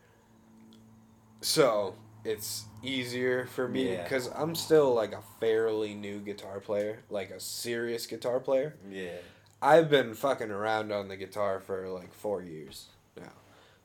So 1.42 1.96
it's 2.26 2.64
easier 2.82 3.46
for 3.46 3.68
me 3.68 3.92
Yeah. 3.92 4.02
because 4.02 4.28
I'm 4.34 4.54
still 4.54 4.92
like 4.94 5.12
a 5.12 5.22
fairly 5.40 5.94
new 5.94 6.18
guitar 6.20 6.60
player, 6.60 7.00
like 7.10 7.30
a 7.30 7.40
serious 7.40 8.06
guitar 8.06 8.40
player. 8.40 8.74
Yeah. 8.90 9.16
I've 9.62 9.88
been 9.88 10.14
fucking 10.14 10.50
around 10.50 10.92
on 10.92 11.08
the 11.08 11.16
guitar 11.16 11.60
for 11.60 11.88
like 11.88 12.12
four 12.12 12.42
years 12.42 12.86
now. 13.16 13.32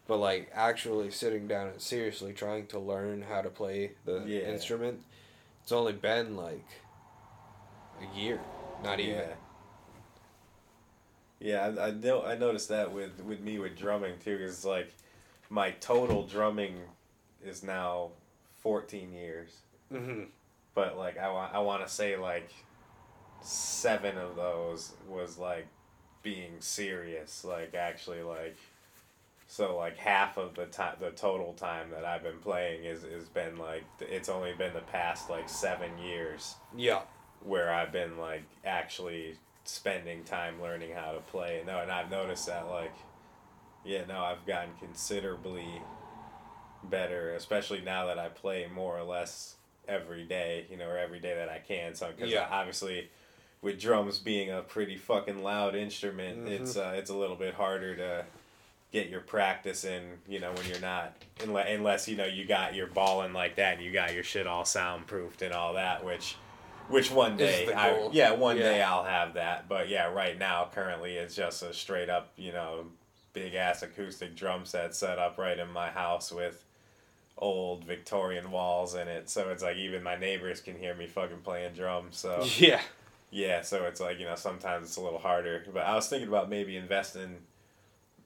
But 0.08 0.18
like 0.18 0.50
actually 0.54 1.12
sitting 1.12 1.48
down 1.48 1.68
and 1.68 1.82
seriously 1.82 2.34
trying 2.34 2.68
to 2.68 2.80
learn 2.80 3.22
how 3.22 3.42
to 3.42 3.50
play 3.50 3.92
the 4.06 4.24
Yeah. 4.26 4.42
instrument, 4.42 5.04
it's 5.64 5.72
only 5.72 5.94
been 5.94 6.36
like 6.36 6.68
a 8.02 8.20
year. 8.20 8.40
Not 8.84 9.00
even. 9.00 9.16
Yeah. 9.16 9.34
Yeah, 11.40 11.66
I, 11.82 11.88
I 11.88 11.92
know. 11.92 12.22
I 12.24 12.36
noticed 12.36 12.70
that 12.70 12.92
with 12.92 13.20
with 13.22 13.40
me 13.42 13.58
with 13.60 13.78
drumming 13.78 14.14
too. 14.24 14.38
Cause 14.38 14.64
like 14.66 14.92
my 15.50 15.72
total 15.72 16.24
drumming 16.28 16.76
is 17.44 17.64
now 17.64 18.12
fourteen 18.62 19.12
years, 19.14 19.50
Mm-hmm. 19.92 20.24
but 20.74 20.98
like 20.98 21.18
I 21.18 21.32
want 21.32 21.54
I 21.54 21.60
want 21.60 21.86
to 21.86 21.92
say 21.94 22.16
like 22.18 22.50
seven 23.42 24.18
of 24.18 24.36
those 24.36 24.94
was 25.08 25.38
like 25.38 25.68
being 26.24 26.54
serious, 26.60 27.44
like 27.44 27.74
actually 27.76 28.24
like. 28.24 28.58
So 29.48 29.76
like 29.76 29.98
half 29.98 30.38
of 30.38 30.56
the 30.56 30.68
time, 30.68 30.96
the 31.02 31.12
total 31.12 31.52
time 31.52 31.90
that 31.92 32.06
I've 32.06 32.24
been 32.24 32.38
playing 32.40 32.86
is 32.86 33.04
is 33.04 33.28
been 33.28 33.58
like 33.58 33.84
it's 34.00 34.30
only 34.30 34.54
been 34.54 34.74
the 34.74 34.80
past 34.80 35.30
like 35.30 35.50
seven 35.50 35.98
years 35.98 36.56
Yeah. 36.74 37.02
where 37.44 37.70
I've 37.74 37.92
been 37.92 38.18
like 38.18 38.44
actually 38.64 39.36
spending 39.66 40.24
time 40.24 40.62
learning 40.62 40.92
how 40.96 41.12
to 41.12 41.20
play. 41.20 41.64
No, 41.68 41.80
and 41.82 41.92
I've 41.92 42.10
noticed 42.10 42.46
that 42.48 42.68
like, 42.70 42.94
yeah, 43.84 44.06
no, 44.08 44.20
I've 44.24 44.46
gotten 44.46 44.70
considerably 44.80 45.68
better, 46.84 47.34
especially 47.36 47.82
now 47.82 48.08
that 48.08 48.18
I 48.20 48.30
play 48.30 48.68
more 48.74 48.98
or 48.98 49.04
less 49.04 49.56
every 49.88 50.24
day, 50.24 50.66
you 50.70 50.78
know, 50.78 50.88
or 50.88 50.98
every 50.98 51.20
day 51.20 51.36
that 51.36 51.50
I 51.50 51.60
can. 51.60 51.96
So 51.96 52.12
because 52.16 52.32
Yeah. 52.32 52.48
obviously, 52.50 53.10
with 53.62 53.80
drums 53.80 54.18
being 54.18 54.50
a 54.50 54.62
pretty 54.62 54.98
fucking 54.98 55.44
loud 55.44 55.76
instrument, 55.76 56.46
Mhm. 56.46 56.52
it's 56.62 56.78
uh, 56.78 56.94
it's 56.96 57.10
a 57.10 57.16
little 57.16 57.36
bit 57.36 57.54
harder 57.54 57.96
to 57.96 58.26
get 58.92 59.08
your 59.08 59.22
practice 59.22 59.86
in, 59.86 60.20
you 60.28 60.40
know, 60.40 60.52
when 60.52 60.66
you're 60.68 60.80
not 60.80 61.14
unless, 61.42 61.68
unless 61.70 62.08
you 62.08 62.18
know 62.18 62.26
you 62.26 62.46
got 62.46 62.74
your 62.76 62.88
balling 62.88 63.34
like 63.34 63.56
that 63.56 63.76
and 63.76 63.84
you 63.86 63.92
got 63.92 64.14
your 64.14 64.24
shit 64.24 64.48
all 64.48 64.66
soundproofed 64.66 65.42
and 65.42 65.54
all 65.54 65.74
that, 65.74 66.04
which 66.04 66.36
which 66.88 67.10
one 67.10 67.38
day 67.38 67.72
I 67.74 68.10
yeah, 68.12 68.32
one 68.32 68.58
Yeah. 68.58 68.64
day 68.64 68.82
I'll 68.82 69.04
have 69.06 69.36
that. 69.36 69.70
But 69.70 69.88
yeah, 69.88 70.08
right 70.12 70.38
now 70.38 70.70
currently 70.74 71.16
it's 71.16 71.36
just 71.36 71.64
a 71.64 71.74
straight 71.74 72.10
up, 72.10 72.32
you 72.36 72.52
know, 72.52 72.88
big 73.34 73.54
ass 73.56 73.82
acoustic 73.82 74.36
drum 74.36 74.66
set 74.66 74.94
set 74.94 75.18
up 75.20 75.38
right 75.38 75.58
in 75.58 75.70
my 75.72 75.90
house 75.90 76.32
with 76.34 76.66
old 77.42 77.84
Victorian 77.84 78.52
walls 78.52 78.96
in 78.96 79.08
it. 79.08 79.30
So 79.30 79.50
it's 79.50 79.64
like 79.64 79.76
even 79.76 80.04
my 80.04 80.16
neighbors 80.16 80.62
can 80.62 80.78
hear 80.78 80.94
me 80.96 81.08
fucking 81.08 81.40
playing 81.44 81.74
drums. 81.74 82.18
So 82.18 82.46
Yeah. 82.58 82.80
Yeah, 83.32 83.62
so 83.62 83.86
it's 83.86 84.00
like 84.00 84.20
you 84.20 84.26
know 84.26 84.36
sometimes 84.36 84.88
it's 84.88 84.98
a 84.98 85.02
little 85.02 85.20
harder. 85.20 85.64
But 85.74 85.86
I 85.86 85.96
was 85.96 86.08
thinking 86.08 86.28
about 86.28 86.50
maybe 86.50 86.76
investing, 86.78 87.38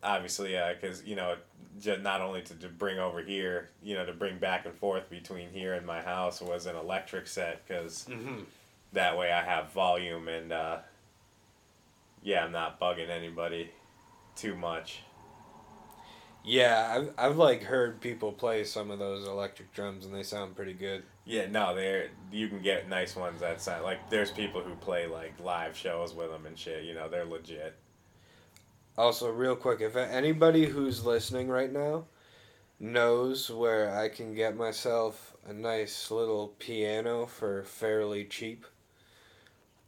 obviously, 0.03 0.55
because 0.79 1.03
you 1.05 1.15
know, 1.15 1.35
just 1.79 2.01
not 2.01 2.21
only 2.21 2.41
to, 2.41 2.53
to 2.55 2.67
bring 2.67 2.97
over 2.99 3.21
here, 3.21 3.69
you 3.83 3.93
know, 3.95 4.05
to 4.05 4.13
bring 4.13 4.37
back 4.39 4.65
and 4.65 4.73
forth 4.75 5.09
between 5.09 5.49
here 5.51 5.73
and 5.73 5.85
my 5.85 6.01
house 6.01 6.41
was 6.41 6.65
an 6.65 6.75
electric 6.75 7.27
set 7.27 7.65
because 7.67 8.05
Mm-hmm. 8.09 8.41
that 8.93 9.17
way 9.17 9.31
I 9.31 9.43
have 9.43 9.71
volume 9.71 10.27
and 10.27 10.51
uh, 10.51 10.77
yeah, 12.23 12.43
I'm 12.43 12.51
not 12.51 12.79
bugging 12.79 13.09
anybody 13.09 13.69
too 14.35 14.55
much. 14.55 15.01
Yeah, 16.45 16.93
I've, 16.95 17.13
I've 17.17 17.37
like 17.37 17.63
heard 17.63 17.99
people 17.99 18.31
play 18.31 18.63
some 18.65 18.91
of 18.91 18.99
those 18.99 19.27
electric 19.27 19.73
drums 19.73 20.05
and 20.05 20.13
they 20.13 20.21
sound 20.21 20.55
pretty 20.55 20.73
good. 20.73 21.03
Yeah, 21.25 21.47
no, 21.47 21.73
they're 21.73 22.09
you 22.31 22.47
can 22.47 22.61
get 22.61 22.87
nice 22.87 23.15
ones 23.15 23.41
that 23.41 23.61
sound 23.61 23.83
like 23.83 24.11
there's 24.11 24.29
people 24.29 24.61
who 24.61 24.75
play 24.75 25.07
like 25.07 25.33
live 25.43 25.75
shows 25.75 26.13
with 26.13 26.29
them 26.29 26.45
and 26.45 26.57
shit. 26.57 26.83
You 26.83 26.93
know, 26.93 27.09
they're 27.09 27.25
legit. 27.25 27.75
Also, 28.95 29.31
real 29.31 29.55
quick, 29.55 29.81
if 29.81 29.95
anybody 29.95 30.67
who's 30.67 31.03
listening 31.03 31.49
right 31.49 31.73
now 31.73 32.05
knows 32.79 33.49
where 33.49 33.97
I 33.97 34.09
can 34.09 34.35
get 34.35 34.55
myself 34.55 35.35
a 35.47 35.53
nice 35.53 36.11
little 36.11 36.49
piano 36.59 37.25
for 37.25 37.63
fairly 37.63 38.23
cheap, 38.23 38.65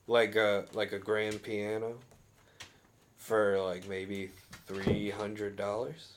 like 0.08 0.36
a 0.36 0.65
like 0.74 0.91
a 0.91 1.00
grand 1.00 1.43
piano, 1.43 2.00
for 3.15 3.62
like 3.62 3.88
maybe 3.88 4.32
three 4.65 5.12
hundred 5.12 5.56
dollars. 5.56 6.16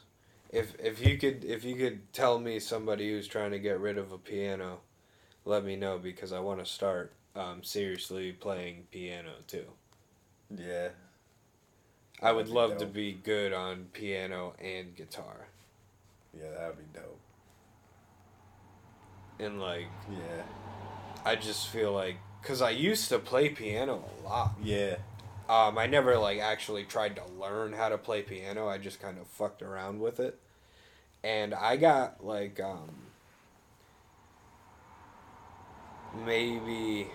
If 0.52 0.74
if 0.80 1.04
you 1.06 1.16
could 1.16 1.44
if 1.44 1.64
you 1.64 1.76
could 1.76 2.12
tell 2.12 2.38
me 2.38 2.58
somebody 2.58 3.10
who's 3.10 3.28
trying 3.28 3.52
to 3.52 3.58
get 3.58 3.78
rid 3.78 3.98
of 3.98 4.10
a 4.10 4.18
piano, 4.18 4.80
let 5.44 5.64
me 5.64 5.76
know 5.76 5.98
because 5.98 6.32
I 6.32 6.40
want 6.40 6.58
to 6.58 6.66
start 6.66 7.12
um, 7.36 7.62
seriously 7.62 8.32
playing 8.32 8.86
piano 8.90 9.30
too. 9.46 9.66
Yeah. 10.54 10.88
I 12.22 12.32
would 12.32 12.48
love 12.48 12.76
to 12.78 12.86
be 12.86 13.12
good 13.12 13.52
on 13.52 13.86
piano 13.92 14.54
and 14.58 14.94
guitar. 14.94 15.46
Yeah, 16.36 16.50
that 16.50 16.66
would 16.66 16.92
be 16.92 16.98
dope. 16.98 17.20
And 19.38 19.60
like 19.60 19.86
Yeah. 20.10 20.42
I 21.24 21.36
just 21.36 21.68
feel 21.68 21.92
like 21.92 22.16
cuz 22.42 22.60
I 22.60 22.70
used 22.70 23.08
to 23.10 23.18
play 23.18 23.50
piano 23.50 24.04
a 24.18 24.22
lot. 24.28 24.54
Yeah. 24.62 24.96
Um 25.50 25.78
I 25.78 25.86
never 25.88 26.16
like 26.16 26.38
actually 26.38 26.84
tried 26.84 27.16
to 27.16 27.24
learn 27.26 27.72
how 27.72 27.88
to 27.88 27.98
play 27.98 28.22
piano. 28.22 28.68
I 28.68 28.78
just 28.78 29.02
kind 29.02 29.18
of 29.18 29.26
fucked 29.26 29.62
around 29.62 29.98
with 30.00 30.20
it. 30.20 30.38
And 31.24 31.52
I 31.52 31.76
got 31.76 32.24
like 32.24 32.60
um 32.60 32.90
maybe 36.24 37.08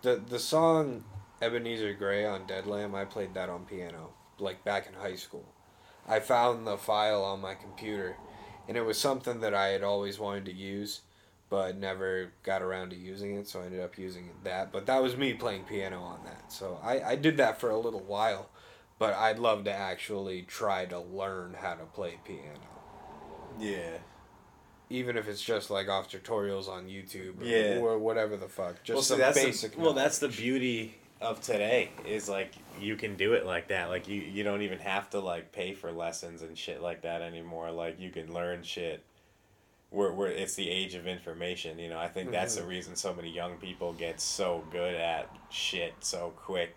the 0.00 0.16
the 0.26 0.38
song 0.38 1.04
Ebenezer 1.42 1.92
Gray 1.92 2.24
on 2.24 2.46
Dead 2.46 2.66
Lamb, 2.66 2.94
I 2.94 3.04
played 3.04 3.34
that 3.34 3.50
on 3.50 3.66
piano 3.66 4.14
like 4.38 4.64
back 4.64 4.86
in 4.86 4.94
high 4.94 5.16
school. 5.16 5.44
I 6.08 6.20
found 6.20 6.66
the 6.66 6.78
file 6.78 7.22
on 7.22 7.42
my 7.42 7.54
computer 7.54 8.16
and 8.66 8.78
it 8.78 8.86
was 8.86 8.98
something 8.98 9.40
that 9.40 9.52
I 9.52 9.68
had 9.68 9.82
always 9.82 10.18
wanted 10.18 10.46
to 10.46 10.54
use 10.54 11.02
but 11.52 11.76
never 11.76 12.32
got 12.44 12.62
around 12.62 12.88
to 12.88 12.96
using 12.96 13.36
it 13.36 13.46
so 13.46 13.60
I 13.60 13.66
ended 13.66 13.82
up 13.82 13.98
using 13.98 14.30
that 14.42 14.72
but 14.72 14.86
that 14.86 15.02
was 15.02 15.18
me 15.18 15.34
playing 15.34 15.64
piano 15.64 16.00
on 16.00 16.24
that 16.24 16.50
so 16.50 16.80
I, 16.82 17.02
I 17.02 17.14
did 17.14 17.36
that 17.36 17.60
for 17.60 17.68
a 17.68 17.78
little 17.78 18.00
while 18.00 18.48
but 18.98 19.12
I'd 19.12 19.38
love 19.38 19.64
to 19.64 19.70
actually 19.70 20.42
try 20.42 20.86
to 20.86 20.98
learn 20.98 21.54
how 21.60 21.74
to 21.74 21.84
play 21.84 22.18
piano 22.24 22.70
Yeah. 23.60 23.98
even 24.88 25.18
if 25.18 25.28
it's 25.28 25.42
just 25.42 25.70
like 25.70 25.90
off 25.90 26.10
tutorials 26.10 26.68
on 26.70 26.86
YouTube 26.86 27.42
or, 27.42 27.44
Yeah. 27.44 27.80
or 27.80 27.98
whatever 27.98 28.38
the 28.38 28.48
fuck 28.48 28.82
just 28.82 28.94
well, 28.94 29.02
some 29.02 29.18
that's 29.18 29.38
basic 29.38 29.74
the, 29.74 29.80
well, 29.82 29.92
that's 29.92 30.20
the 30.20 30.28
beauty 30.28 30.94
of 31.20 31.42
today 31.42 31.90
is 32.06 32.30
like 32.30 32.52
you 32.80 32.96
can 32.96 33.14
do 33.14 33.34
it 33.34 33.44
like 33.44 33.68
that. 33.68 33.90
Like 33.90 34.08
you, 34.08 34.20
you 34.22 34.42
don't 34.42 34.62
even 34.62 34.78
have 34.78 35.10
to 35.10 35.20
like 35.20 35.52
pay 35.52 35.72
for 35.74 35.92
lessons 35.92 36.40
and 36.42 36.56
shit 36.58 36.80
like 36.82 37.02
that 37.02 37.20
anymore. 37.22 37.70
Like 37.70 38.00
you 38.00 38.10
can 38.10 38.32
learn 38.32 38.62
shit. 38.62 39.04
We're, 39.92 40.10
we're, 40.12 40.28
it's 40.28 40.54
the 40.54 40.70
age 40.70 40.94
of 40.94 41.06
information, 41.06 41.78
you 41.78 41.90
know. 41.90 41.98
I 41.98 42.08
think 42.08 42.30
that's 42.32 42.56
the 42.56 42.62
reason 42.64 42.96
so 42.96 43.12
many 43.14 43.30
young 43.30 43.56
people 43.58 43.92
get 43.92 44.20
so 44.20 44.64
good 44.72 44.94
at 44.94 45.28
shit 45.50 45.92
so 46.00 46.32
quick. 46.36 46.74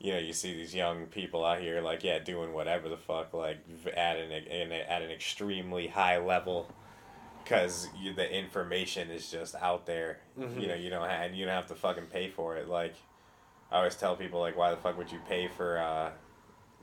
You 0.00 0.14
know, 0.14 0.18
you 0.18 0.32
see 0.32 0.54
these 0.54 0.74
young 0.74 1.06
people 1.06 1.44
out 1.44 1.60
here, 1.60 1.80
like, 1.82 2.02
yeah, 2.02 2.18
doing 2.18 2.52
whatever 2.54 2.88
the 2.88 2.96
fuck, 2.96 3.34
like, 3.34 3.58
at 3.94 4.16
an, 4.16 4.32
in 4.32 4.72
a, 4.72 4.76
at 4.76 5.02
an 5.02 5.10
extremely 5.10 5.86
high 5.86 6.18
level 6.18 6.66
because 7.44 7.88
the 8.16 8.36
information 8.36 9.10
is 9.10 9.30
just 9.30 9.54
out 9.56 9.84
there. 9.86 10.18
Mhm. 10.38 10.60
You 10.60 10.68
know, 10.68 10.74
you 10.74 10.90
don't 10.90 11.08
have, 11.08 11.26
and 11.26 11.36
you 11.36 11.44
don't 11.44 11.54
have 11.54 11.66
to 11.68 11.74
fucking 11.74 12.06
pay 12.06 12.30
for 12.30 12.56
it. 12.56 12.68
Like, 12.68 12.94
I 13.70 13.76
always 13.78 13.94
tell 13.96 14.16
people, 14.16 14.40
like, 14.40 14.56
why 14.56 14.70
the 14.70 14.76
fuck 14.78 14.96
would 14.96 15.12
you 15.12 15.20
pay 15.28 15.48
for, 15.48 15.78
uh, 15.78 16.10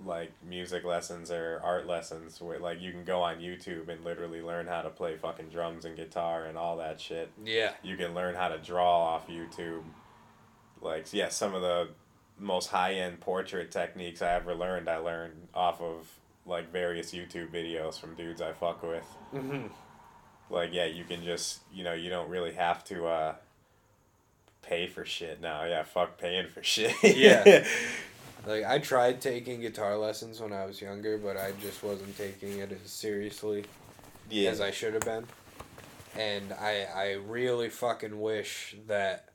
like, 0.06 0.32
music 0.48 0.84
lessons 0.84 1.30
or 1.32 1.60
art 1.64 1.88
lessons? 1.88 2.40
Where, 2.42 2.60
like, 2.60 2.80
you 2.82 2.92
can 2.92 3.04
go 3.04 3.22
on 3.22 3.38
YouTube 3.38 3.90
and 3.90 4.04
literally 4.04 4.42
learn 4.42 4.68
how 4.68 4.82
to 4.82 4.90
play 4.90 5.16
fucking 5.18 5.50
drums 5.50 5.86
and 5.86 5.96
guitar 5.96 6.46
and 6.46 6.58
all 6.58 6.78
that 6.78 7.00
shit. 7.02 7.32
yeah 7.44 7.74
You 7.84 7.98
can 7.98 8.14
learn 8.14 8.36
how 8.36 8.48
to 8.50 8.58
draw 8.58 9.00
off 9.16 9.28
YouTube. 9.28 9.84
Like, 10.82 11.12
yeah, 11.14 11.30
some 11.30 11.54
of 11.54 11.62
the 11.62 11.90
most 12.38 12.68
high 12.68 12.94
end 12.94 13.20
portrait 13.20 13.72
techniques 13.72 14.22
I 14.22 14.34
ever 14.36 14.56
learned, 14.56 14.90
I 14.90 14.98
learned 14.98 15.48
off 15.54 15.82
of, 15.82 16.08
like, 16.46 16.72
various 16.72 17.12
YouTube 17.12 17.52
videos 17.52 18.00
from 18.00 18.16
dudes 18.16 18.42
I 18.42 18.54
fuck 18.54 18.82
with 18.84 19.04
hmm 19.32 19.68
like 20.52 20.74
yeah 20.74 20.86
you 20.86 21.04
can 21.04 21.24
just 21.24 21.60
you 21.72 21.84
know 21.84 21.94
you 21.94 22.10
don't 22.10 22.28
really 22.28 22.54
have 22.54 22.84
to 22.86 23.06
uh 23.06 23.36
pay 24.64 24.88
for 24.88 25.06
shit 25.06 25.40
now 25.40 25.64
yeah 25.64 25.84
fuck 25.84 26.18
paying 26.18 26.48
for 26.48 26.64
shit 26.64 26.92
Yeah. 27.04 27.64
like 28.46 28.64
I 28.66 28.80
tried 28.80 29.22
taking 29.22 29.62
guitar 29.62 29.98
lessons 29.98 30.40
when 30.40 30.54
I 30.54 30.66
was 30.66 30.82
younger 30.82 31.18
but 31.18 31.38
I 31.38 31.52
just 31.62 31.84
wasn't 31.84 32.18
taking 32.18 32.60
it 32.60 32.72
as 32.84 32.92
seriously 32.92 33.66
yeah 34.30 34.50
as 34.50 34.62
I 34.62 34.72
should 34.72 34.94
have 34.94 35.04
been. 35.06 35.26
And 36.18 36.52
I 36.54 36.88
I 36.96 37.12
really 37.14 37.70
fucking 37.70 38.20
wish 38.20 38.76
that 38.88 39.30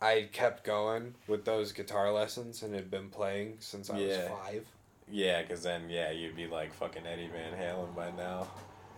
I 0.00 0.28
kept 0.32 0.64
going 0.64 1.14
with 1.28 1.44
those 1.44 1.72
guitar 1.72 2.10
lessons 2.12 2.62
and 2.62 2.74
had 2.74 2.90
been 2.90 3.08
playing 3.08 3.56
since 3.60 3.88
I 3.90 3.98
Yeah. 3.98 4.06
was 4.30 4.38
five. 4.40 4.64
yeah 5.10 5.42
because 5.42 5.62
then 5.62 5.88
yeah 5.90 6.10
you'd 6.10 6.34
be 6.36 6.46
like 6.46 6.72
fucking 6.74 7.06
eddie 7.06 7.28
van 7.28 7.52
halen 7.58 7.94
by 7.94 8.10
now 8.16 8.48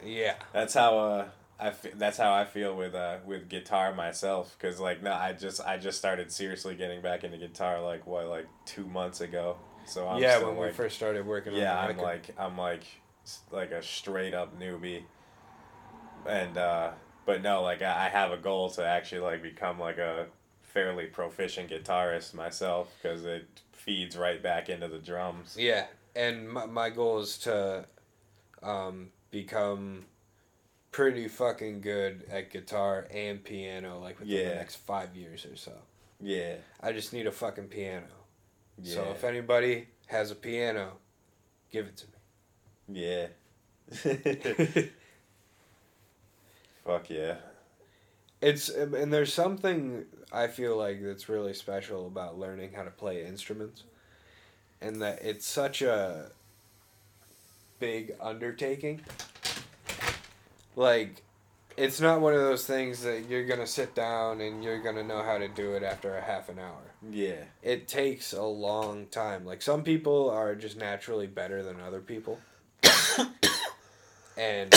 Yeah. 0.05 0.35
that's 0.53 0.75
how 0.75 0.99
uh 0.99 1.29
I 1.64 1.70
fe- 1.70 1.92
that's 1.96 2.18
how 2.18 2.35
I 2.35 2.44
feel 2.44 2.77
with 2.77 2.94
uh 2.94 3.18
with 3.24 3.48
guitar 3.48 3.94
myself 3.94 4.55
because 4.59 4.79
like 4.79 5.03
no 5.03 5.12
I 5.14 5.33
just 5.33 5.62
I 5.62 5.79
just 5.79 5.96
started 5.96 6.31
seriously 6.31 6.74
getting 6.74 7.00
back 7.00 7.24
into 7.24 7.38
guitar 7.38 7.81
like 7.81 8.07
what 8.07 8.27
like 8.27 8.46
two 8.66 8.85
months 8.85 9.22
ago. 9.22 9.57
So 9.87 10.07
I'm 10.07 10.20
yeah, 10.20 10.38
when 10.38 10.57
like 10.57 10.66
we 10.66 10.72
first 10.72 10.96
started 10.96 11.27
working 11.27 11.55
yeah 11.55 11.79
i'm 11.79 11.98
like 11.98 12.31
i'm 12.38 12.57
like 12.57 12.85
like 13.50 13.70
a 13.70 13.83
straight 13.83 14.35
up 14.35 14.59
newbie. 14.61 15.05
And 16.29 16.59
uh 16.59 16.90
but 17.24 17.42
no 17.42 17.62
like 17.62 17.81
I, 17.81 18.07
I 18.07 18.09
have 18.11 18.31
a 18.31 18.37
goal 18.37 18.68
to 18.70 18.85
actually 18.85 19.22
like 19.22 19.42
become 19.42 19.79
like 19.79 19.96
a 19.96 20.27
fairly 20.61 21.07
proficient 21.07 21.70
guitarist 21.70 22.35
myself 22.35 22.92
because 23.00 23.24
it 23.24 23.48
feeds 23.72 24.18
right 24.18 24.42
back 24.42 24.68
into 24.68 24.88
the 24.88 24.98
drums. 24.98 25.57
Yeah, 25.59 25.87
and 26.14 26.46
my, 26.48 26.66
my 26.66 26.90
goal 26.90 27.20
is 27.20 27.38
to 27.38 27.87
um, 28.62 29.11
become 29.31 30.07
pretty 30.95 31.27
fucking 31.27 31.81
good 31.81 32.23
at 32.31 32.53
guitar 32.53 33.09
and 33.13 33.43
piano 33.43 33.99
like 33.99 34.17
within 34.21 34.37
Yeah. 34.37 34.49
the 34.51 34.55
next 34.55 34.77
five 34.77 35.17
years 35.17 35.45
or 35.45 35.57
so. 35.57 35.73
yeah 36.21 36.55
I 36.81 36.93
just 36.93 37.13
need 37.13 37.27
a 37.27 37.33
fucking 37.33 37.67
piano. 37.67 38.07
yeah 38.81 38.95
So 38.95 39.03
if 39.11 39.25
anybody 39.25 39.89
has 40.07 40.31
a 40.31 40.37
piano, 40.37 40.93
give 41.73 41.87
it 41.87 41.97
to 41.97 42.07
me. 42.07 43.01
yeah 43.01 43.27
fuck 46.85 47.11
yeah 47.11 47.37
It's 48.41 48.71
um, 48.71 48.95
and 48.95 49.13
there's 49.13 49.33
something 49.33 50.05
I 50.33 50.47
feel 50.47 50.77
like 50.77 51.03
that's 51.03 51.29
really 51.29 51.55
special 51.55 52.07
about 52.07 52.39
learning 52.39 52.73
how 52.73 52.85
to 52.85 52.91
play 52.91 53.25
instruments, 53.27 53.83
and 54.81 55.01
that 55.03 55.23
it's 55.23 55.47
such 55.47 55.83
a 55.83 56.31
big 57.81 58.15
undertaking. 58.21 59.01
Like, 60.77 61.23
it's 61.77 62.01
not 62.01 62.21
one 62.21 62.35
of 62.35 62.41
those 62.41 62.67
things 62.67 63.03
that 63.03 63.29
you're 63.29 63.47
gonna 63.47 63.67
sit 63.67 63.95
down 63.95 64.41
and 64.41 64.63
you're 64.63 64.81
gonna 64.81 65.03
know 65.03 65.23
how 65.23 65.39
to 65.39 65.49
do 65.49 65.73
it 65.75 65.83
after 65.83 66.17
a 66.17 66.23
half 66.23 66.49
an 66.49 66.59
hour. 66.59 66.83
yeah 67.11 67.45
It 67.63 67.89
takes 67.89 68.33
a 68.33 68.43
long 68.43 69.07
time. 69.07 69.45
Like 69.45 69.61
some 69.63 69.83
people 69.83 70.31
are 70.31 70.55
just 70.55 70.77
naturally 70.77 71.27
better 71.27 71.63
than 71.63 71.81
other 71.81 72.01
people. 72.01 72.39
and 74.37 74.73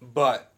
but 0.00 0.52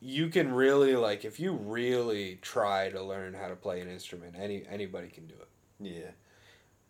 you 0.00 0.28
can 0.28 0.52
really 0.52 0.94
like 0.94 1.24
if 1.24 1.40
you 1.40 1.52
really 1.52 2.38
try 2.42 2.90
to 2.90 3.02
learn 3.02 3.34
how 3.34 3.48
to 3.48 3.56
play 3.56 3.80
an 3.80 3.88
instrument, 3.90 4.34
any 4.38 4.64
anybody 4.68 5.08
can 5.08 5.26
do 5.26 5.34
it. 5.34 5.48
yeah 5.80 6.10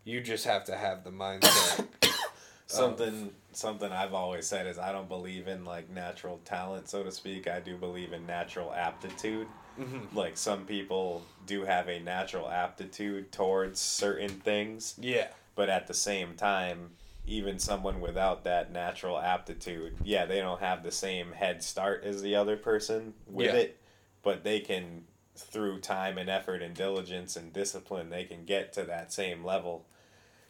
You 0.05 0.21
just 0.21 0.45
have 0.45 0.65
to 0.65 0.77
have 0.77 1.05
the 1.05 1.11
mindset 1.11 1.87
something 2.67 3.31
something 3.57 3.91
I've 3.91 4.15
always 4.15 4.47
said 4.47 4.67
is 4.67 4.79
I 4.79 4.93
don't 4.93 5.09
believe 5.09 5.49
in 5.49 5.65
like 5.65 5.89
natural 5.91 6.39
talent, 6.45 6.89
so 6.89 7.03
to 7.03 7.11
speak. 7.11 7.49
I 7.49 7.61
do 7.61 7.77
believe 7.77 8.13
in 8.13 8.27
natural 8.27 8.73
aptitude. 8.73 9.47
Mm-hmm. 9.81 10.17
Like 10.17 10.37
some 10.37 10.65
people 10.65 11.23
do 11.47 11.65
have 11.65 11.89
a 11.89 11.99
natural 12.01 12.51
aptitude 12.51 13.33
towards 13.33 13.81
certain 13.81 14.31
things, 14.31 14.95
Yeah. 15.01 15.29
but 15.55 15.69
at 15.69 15.87
the 15.87 15.95
same 15.95 16.35
time, 16.35 16.91
even 17.27 17.59
someone 17.59 18.01
without 18.01 18.45
that 18.45 18.73
natural 18.73 19.19
aptitude, 19.19 19.97
yeah, 20.05 20.27
they 20.27 20.39
don't 20.41 20.61
have 20.61 20.83
the 20.83 20.93
same 20.93 21.33
head 21.33 21.63
start 21.63 22.05
as 22.05 22.23
the 22.23 22.37
other 22.37 22.57
person 22.57 23.15
with 23.27 23.47
Yeah. 23.55 23.61
it, 23.61 23.81
but 24.23 24.45
they 24.45 24.61
can 24.61 25.05
through 25.35 25.79
time 25.81 26.17
and 26.17 26.31
effort 26.31 26.63
and 26.63 26.75
diligence 26.75 27.37
and 27.37 27.53
discipline, 27.53 28.09
they 28.09 28.25
can 28.25 28.45
get 28.47 28.73
to 28.73 28.85
that 28.85 29.13
same 29.13 29.45
level. 29.45 29.85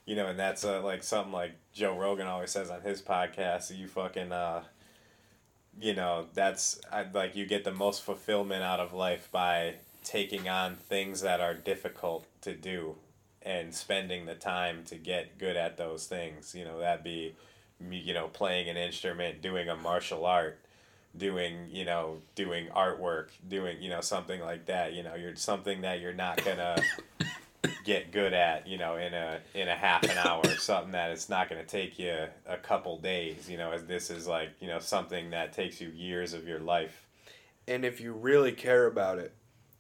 You 0.05 0.15
know, 0.15 0.27
and 0.29 0.39
that's 0.39 0.65
uh, 0.65 0.81
like 0.83 1.03
something 1.03 1.33
like 1.33 1.55
Joe 1.77 1.95
Rogan 1.95 2.27
always 2.27 2.53
says 2.53 2.71
on 2.71 2.81
his 2.81 3.03
podcast. 3.03 3.77
You 3.77 3.87
fucking, 3.87 4.33
uh, 4.33 4.63
you 5.79 5.95
know, 5.95 6.25
that's 6.33 6.81
I, 6.91 7.05
like 7.13 7.37
you 7.37 7.45
get 7.45 7.65
the 7.65 7.71
most 7.71 8.03
fulfillment 8.03 8.63
out 8.63 8.81
of 8.81 8.95
life 8.95 9.29
by 9.31 9.75
taking 10.03 10.49
on 10.49 10.77
things 10.77 11.21
that 11.21 11.39
are 11.43 11.53
difficult 11.53 12.27
to 12.41 12.55
do 12.55 12.95
and 13.43 13.75
spending 13.75 14.25
the 14.25 14.35
time 14.35 14.85
to 14.87 14.97
get 14.97 15.37
good 15.37 15.55
at 15.55 15.77
those 15.77 16.07
things. 16.07 16.55
You 16.55 16.65
know, 16.65 16.81
that 16.81 17.05
be, 17.05 17.35
you 17.91 18.15
know, 18.15 18.29
playing 18.29 18.71
an 18.71 18.79
instrument, 18.79 19.43
doing 19.43 19.69
a 19.69 19.77
martial 19.77 20.25
art, 20.25 20.59
doing, 21.15 21.69
you 21.71 21.85
know, 21.85 22.23
doing 22.35 22.69
artwork, 22.69 23.29
doing, 23.47 23.83
you 23.83 23.91
know, 23.91 24.01
something 24.01 24.41
like 24.41 24.65
that. 24.65 24.95
You 24.95 25.03
know, 25.03 25.15
you're 25.15 25.37
something 25.37 25.83
that 25.83 26.01
you're 26.01 26.15
not 26.15 26.43
gonna 26.43 26.83
get 27.85 28.13
good 28.13 28.33
at, 28.33 28.67
you 28.67 28.79
know, 28.79 28.97
in 28.97 29.15
a 29.15 29.41
in 29.55 29.69
a 29.69 29.75
half 29.75 30.03
an 30.05 30.19
hour, 30.19 30.41
or 30.45 30.57
something 30.57 30.93
that 30.93 31.11
it's 31.11 31.29
not 31.29 31.49
gonna 31.49 31.65
take 31.65 31.99
you 31.99 32.27
a 32.47 32.57
couple 32.57 32.99
days. 32.99 33.49
You 33.49 33.57
know, 33.59 33.73
as 33.73 33.85
this 33.85 34.11
is 34.11 34.27
like, 34.27 34.51
you 34.61 34.69
know, 34.69 34.79
something 34.79 35.31
that 35.31 35.53
takes 35.53 35.81
you 35.81 35.89
years 35.91 36.33
of 36.33 36.47
your 36.47 36.61
life. 36.61 37.07
And 37.69 37.85
if 37.85 38.01
you 38.01 38.13
really 38.13 38.53
care 38.53 38.87
about 38.87 39.19
it, 39.19 39.33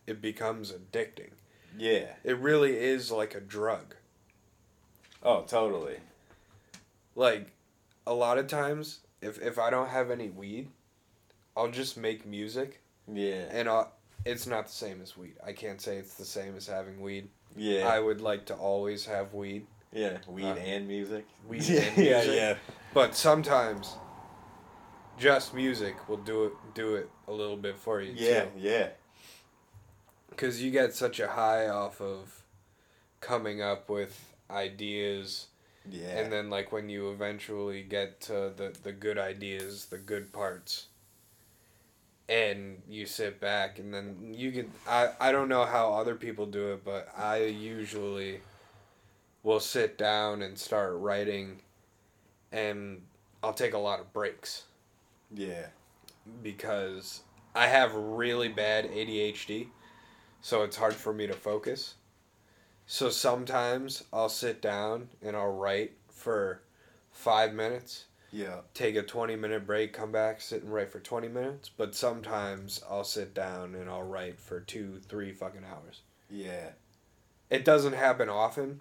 it 0.07 0.21
becomes 0.21 0.73
addicting. 0.73 1.31
Yeah. 1.79 2.07
It 2.25 2.39
really 2.39 2.77
is 2.77 3.11
like 3.11 3.35
a 3.35 3.41
drug. 3.41 3.95
Oh, 5.23 5.43
totally. 5.43 5.97
Like 7.15 7.53
a 8.07 8.15
lot 8.15 8.39
of 8.39 8.47
times, 8.47 9.01
if 9.21 9.41
if 9.41 9.59
I 9.59 9.71
don't 9.71 9.89
have 9.89 10.11
any 10.11 10.29
weed, 10.31 10.69
I'll 11.57 11.71
just 11.71 11.97
make 11.97 12.27
music, 12.27 12.81
Yeah. 13.13 13.47
and 13.51 13.69
I'll, 13.69 13.93
it's 14.25 14.47
not 14.47 14.67
the 14.67 14.73
same 14.73 15.01
as 15.01 15.17
weed. 15.17 15.37
I 15.45 15.53
can't 15.53 15.81
say 15.81 15.97
it's 15.97 16.15
the 16.15 16.25
same 16.25 16.57
as 16.57 16.67
having 16.67 17.01
weed. 17.01 17.29
Yeah. 17.57 17.89
I 17.89 17.99
would 18.01 18.21
like 18.21 18.47
to 18.47 18.55
always 18.55 19.07
have 19.07 19.33
weed, 19.35 19.67
Yeah, 19.93 20.19
weed 20.29 20.45
Uh, 20.45 20.55
and 20.57 20.87
music. 20.87 21.25
weed 21.49 21.63
yeah, 21.69 21.81
and 21.81 21.97
yeah, 22.05 22.17
music. 22.19 22.35
yeah. 22.37 22.55
but 22.95 23.15
sometimes 23.17 23.95
just 25.19 25.55
music 25.55 26.09
will 26.09 26.19
do 26.19 26.45
it 26.45 26.53
do 26.75 26.95
it 26.97 27.09
a 27.27 27.33
little 27.33 27.57
bit 27.57 27.77
for 27.79 28.01
you 28.03 28.13
Yeah, 28.15 28.45
too. 28.45 28.51
yeah. 28.59 28.89
Because 30.29 30.63
you 30.63 30.71
get 30.71 30.93
such 30.95 31.19
a 31.21 31.29
high 31.29 31.69
off 31.69 32.01
of 32.01 32.43
coming 33.21 33.63
up 33.63 33.89
with 33.89 34.35
ideas, 34.51 35.47
Yeah. 35.89 36.19
and 36.19 36.31
then 36.33 36.51
like 36.51 36.73
when 36.73 36.89
you 36.91 37.11
eventually 37.11 37.83
get 37.83 38.21
to 38.23 38.53
the 38.55 38.77
the 38.83 38.93
good 38.93 39.19
ideas, 39.19 39.87
the 39.87 39.99
good 39.99 40.33
parts, 40.33 40.89
and 42.29 42.83
you 42.89 43.07
sit 43.07 43.41
back 43.41 43.79
and 43.79 43.93
then 43.95 44.35
you 44.35 44.51
can 44.53 44.71
I 44.89 45.11
I 45.21 45.33
don't 45.33 45.49
know 45.49 45.65
how 45.65 45.93
other 45.93 46.15
people 46.15 46.47
do 46.47 46.73
it, 46.73 46.85
but 46.85 47.09
I 47.17 47.45
usually 47.45 48.41
will 49.43 49.61
sit 49.61 49.97
down 49.97 50.43
and 50.43 50.59
start 50.59 50.95
writing, 50.97 51.63
and 52.51 53.03
I'll 53.45 53.53
take 53.53 53.75
a 53.75 53.79
lot 53.79 54.01
of 54.01 54.13
breaks 54.13 54.65
yeah. 55.33 55.67
because 56.43 57.23
I 57.55 57.69
have 57.69 57.95
really 57.95 58.49
bad 58.49 58.91
ADHD, 58.91 59.69
so 60.41 60.65
it's 60.65 60.77
hard 60.77 60.95
for 60.95 61.13
me 61.13 61.29
to 61.29 61.33
focus. 61.33 61.95
So 62.87 63.09
sometimes 63.09 64.05
I'll 64.13 64.29
sit 64.29 64.61
down 64.61 65.09
and 65.23 65.37
I'll 65.37 65.53
write 65.53 65.93
for 66.09 66.63
five 67.11 67.55
minutes, 67.55 68.07
Yeah. 68.33 68.61
take 68.75 68.97
a 68.97 69.03
20 69.03 69.37
minute 69.37 69.67
break, 69.67 69.93
come 69.93 70.13
back, 70.13 70.41
sit 70.41 70.63
and 70.63 70.73
write 70.73 70.91
for 70.91 71.01
20 71.01 71.29
minutes. 71.29 71.71
But 71.75 71.95
sometimes 71.95 72.83
I'll 72.89 73.05
sit 73.05 73.35
down 73.35 73.75
and 73.75 73.89
I'll 73.89 74.03
write 74.03 74.39
for 74.39 74.61
two, 74.61 75.01
three 75.09 75.33
fucking 75.33 75.65
hours. 75.65 76.03
Yeah. 76.31 76.71
It 77.51 77.65
doesn't 77.65 77.93
happen 77.95 78.29
often, 78.29 78.81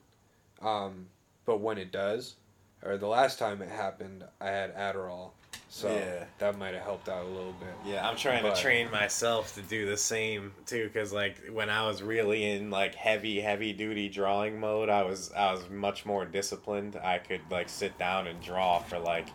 um, 0.62 1.08
but 1.46 1.60
when 1.60 1.78
it 1.78 1.92
does, 1.92 2.36
or 2.84 2.98
the 2.98 3.08
last 3.08 3.38
time 3.38 3.62
it 3.62 3.70
happened, 3.70 4.24
I 4.42 4.48
had 4.48 4.76
Adderall. 4.76 5.32
So 5.68 5.90
Yeah. 5.94 6.26
that 6.38 6.58
might 6.58 6.74
have 6.74 6.84
helped 6.84 7.10
out 7.10 7.24
a 7.26 7.28
little 7.28 7.54
bit. 7.54 7.74
Yeah, 7.86 8.08
I'm 8.08 8.16
trying 8.16 8.44
But- 8.44 8.56
to 8.56 8.62
train 8.62 8.90
myself 8.92 9.54
to 9.56 9.62
do 9.62 9.86
the 9.86 9.98
same 9.98 10.54
too, 10.66 10.86
because 10.88 11.12
like 11.12 11.36
when 11.52 11.70
I 11.70 11.86
was 11.86 12.02
really 12.02 12.50
in 12.52 12.70
like 12.70 12.96
heavy, 12.96 13.42
heavy 13.42 13.74
duty 13.74 14.08
drawing 14.08 14.60
mode, 14.60 14.90
I 14.90 15.04
was 15.04 15.32
I 15.34 15.52
was 15.52 15.70
much 15.70 16.06
more 16.06 16.24
disciplined. 16.26 16.96
I 17.04 17.18
could 17.18 17.42
like 17.50 17.68
sit 17.70 17.98
down 17.98 18.28
and 18.28 18.42
draw 18.42 18.80
for 18.80 19.00
like 19.00 19.28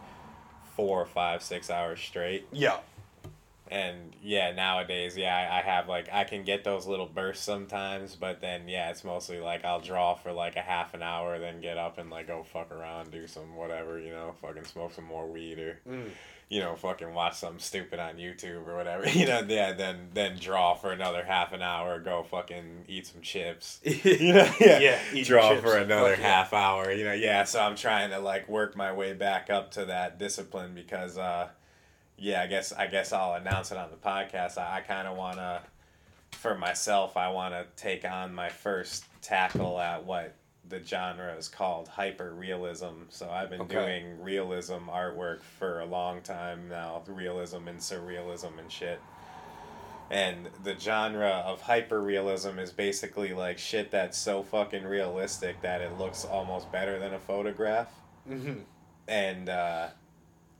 four, 0.77 1.05
five, 1.05 1.43
six 1.43 1.69
hours 1.69 2.01
straight. 2.01 2.47
Yeah. 2.53 2.79
And 3.70 4.16
yeah, 4.20 4.50
nowadays, 4.52 5.16
yeah, 5.16 5.35
I, 5.52 5.59
I 5.59 5.62
have 5.62 5.88
like 5.88 6.09
I 6.12 6.24
can 6.24 6.42
get 6.42 6.64
those 6.64 6.87
little 6.88 7.06
bursts 7.06 7.44
sometimes, 7.44 8.16
but 8.16 8.40
then 8.40 8.66
yeah, 8.68 8.90
it's 8.90 9.04
mostly 9.04 9.38
like 9.38 9.64
I'll 9.64 9.80
draw 9.80 10.14
for 10.14 10.33
like 10.33 10.56
a 10.56 10.61
half 10.61 10.92
an 10.92 11.02
hour, 11.02 11.38
then 11.38 11.61
get 11.61 11.78
up 11.78 11.96
and 11.98 12.11
like 12.11 12.26
go 12.26 12.42
fuck 12.42 12.72
around, 12.72 13.12
do 13.12 13.28
some 13.28 13.54
whatever, 13.54 14.00
you 14.00 14.11
know, 14.11 14.35
fucking 14.42 14.64
smoke 14.64 14.92
some 14.92 15.04
more 15.04 15.26
weed 15.28 15.59
or 15.61 15.78
Mm. 15.88 16.11
you 16.48 16.59
know, 16.59 16.74
fucking 16.74 17.14
watch 17.14 17.35
something 17.37 17.61
stupid 17.61 18.00
on 18.00 18.16
YouTube 18.16 18.66
or 18.66 18.74
whatever, 18.76 19.09
you 19.09 19.24
know, 19.26 19.40
yeah, 19.46 19.72
then 19.72 20.09
then 20.14 20.37
draw 20.37 20.74
for 20.74 20.90
another 20.90 21.22
half 21.24 21.52
an 21.52 21.62
hour, 21.62 22.00
go 22.00 22.24
fucking 22.24 22.87
eat 22.88 23.06
some 23.06 23.20
chips. 23.22 23.80
You 23.85 24.33
know, 24.33 24.52
yeah, 24.59 24.78
Yeah, 24.80 24.98
eat 25.14 25.26
draw 25.28 25.50
chips. 25.50 25.62
for 25.62 25.76
another 25.76 26.11
Fuck 26.16 26.18
yeah. 26.18 26.26
half 26.38 26.52
hour, 26.52 26.90
you 26.90 27.04
know, 27.04 27.12
yeah. 27.12 27.44
So 27.44 27.61
I'm 27.61 27.76
trying 27.76 28.11
to 28.11 28.18
like 28.18 28.48
work 28.48 28.74
my 28.76 28.92
way 28.92 29.12
back 29.12 29.48
up 29.48 29.70
to 29.72 29.85
that 29.85 30.18
discipline 30.18 30.74
because, 30.74 31.16
uh, 31.16 31.50
yeah, 32.20 32.42
I 32.42 32.46
guess 32.46 32.72
I 32.72 32.87
guess 32.87 33.12
I'll 33.12 33.35
announce 33.35 33.72
it 33.72 33.78
on 33.78 33.88
the 33.90 33.96
podcast. 33.96 34.59
I, 34.59 34.78
I 34.78 34.80
kind 34.83 35.09
of 35.09 35.16
want 35.16 35.38
to, 35.38 35.62
for 36.33 36.56
myself, 36.56 37.16
I 37.16 37.30
want 37.30 37.54
to 37.54 37.66
take 37.83 38.04
on 38.04 38.33
my 38.35 38.48
first 38.50 39.04
tackle 39.22 39.80
at 39.80 40.04
what 40.04 40.35
the 40.68 40.80
genre 40.85 41.35
is 41.35 41.48
called 41.48 41.88
hyper 41.88 42.33
realism. 42.33 43.09
So 43.09 43.28
I've 43.28 43.50
been 43.50 43.62
Okay. 43.62 43.74
doing 43.74 44.22
realism 44.22 44.88
artwork 44.88 45.42
for 45.42 45.80
a 45.80 45.85
long 45.87 46.20
time 46.20 46.68
now, 46.68 47.02
realism 47.09 47.66
and 47.66 47.80
surrealism 47.80 48.59
and 48.59 48.70
shit. 48.70 49.00
And 50.11 50.48
the 50.64 50.76
genre 50.78 51.42
of 51.46 51.61
hyper 51.62 52.00
realism 52.02 52.59
is 52.59 52.72
basically 52.72 53.33
like 53.33 53.59
shit 53.59 53.90
that's 53.90 54.18
so 54.18 54.42
fucking 54.42 54.85
realistic 54.85 55.62
that 55.62 55.80
it 55.80 55.98
looks 55.98 56.24
almost 56.24 56.70
better 56.70 56.98
than 56.98 57.14
a 57.14 57.18
photograph. 57.18 57.88
Mm-hmm. 58.28 58.61
And 59.09 59.48
uh, 59.48 59.88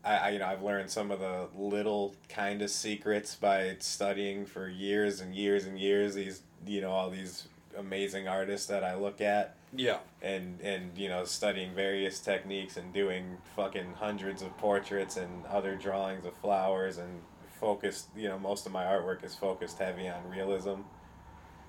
I, 0.05 0.17
I, 0.17 0.29
you 0.31 0.39
know, 0.39 0.47
I've 0.47 0.63
learned 0.63 0.91
some 0.91 1.11
of 1.11 1.21
the 1.21 1.49
little 1.57 2.15
kind 2.29 2.63
of 2.63 2.71
secrets 2.71 3.35
by 3.35 3.77
studying 3.81 4.47
for 4.47 4.69
years 4.69 5.21
and 5.21 5.35
years 5.35 5.67
and 5.67 5.79
years. 5.79 6.15
These, 6.15 6.43
you 6.67 6.81
know, 6.81 6.91
all 6.91 7.11
these 7.11 7.49
amazing 7.77 8.27
artists 8.29 8.67
that 8.67 8.83
I 8.83 8.95
look 8.97 9.21
at 9.21 9.55
Yeah. 9.75 9.99
and 10.21 10.61
and 10.61 10.99
you 10.99 11.09
know 11.09 11.25
studying 11.25 11.73
various 11.73 12.19
techniques 12.19 12.77
and 12.77 12.93
doing 12.93 13.37
fucking 13.55 13.95
hundreds 13.95 14.43
of 14.43 14.57
portraits 14.59 15.17
and 15.17 15.47
other 15.47 15.77
drawings 15.77 16.25
of 16.27 16.35
flowers 16.39 16.99
and 16.99 17.21
focused 17.61 18.09
you 18.17 18.27
know 18.29 18.39
most 18.41 18.67
of 18.67 18.73
my 18.73 18.85
artwork 18.85 19.23
is 19.25 19.37
focused 19.37 19.79
heavy 19.79 20.09
on 20.09 20.29
realism 20.29 20.81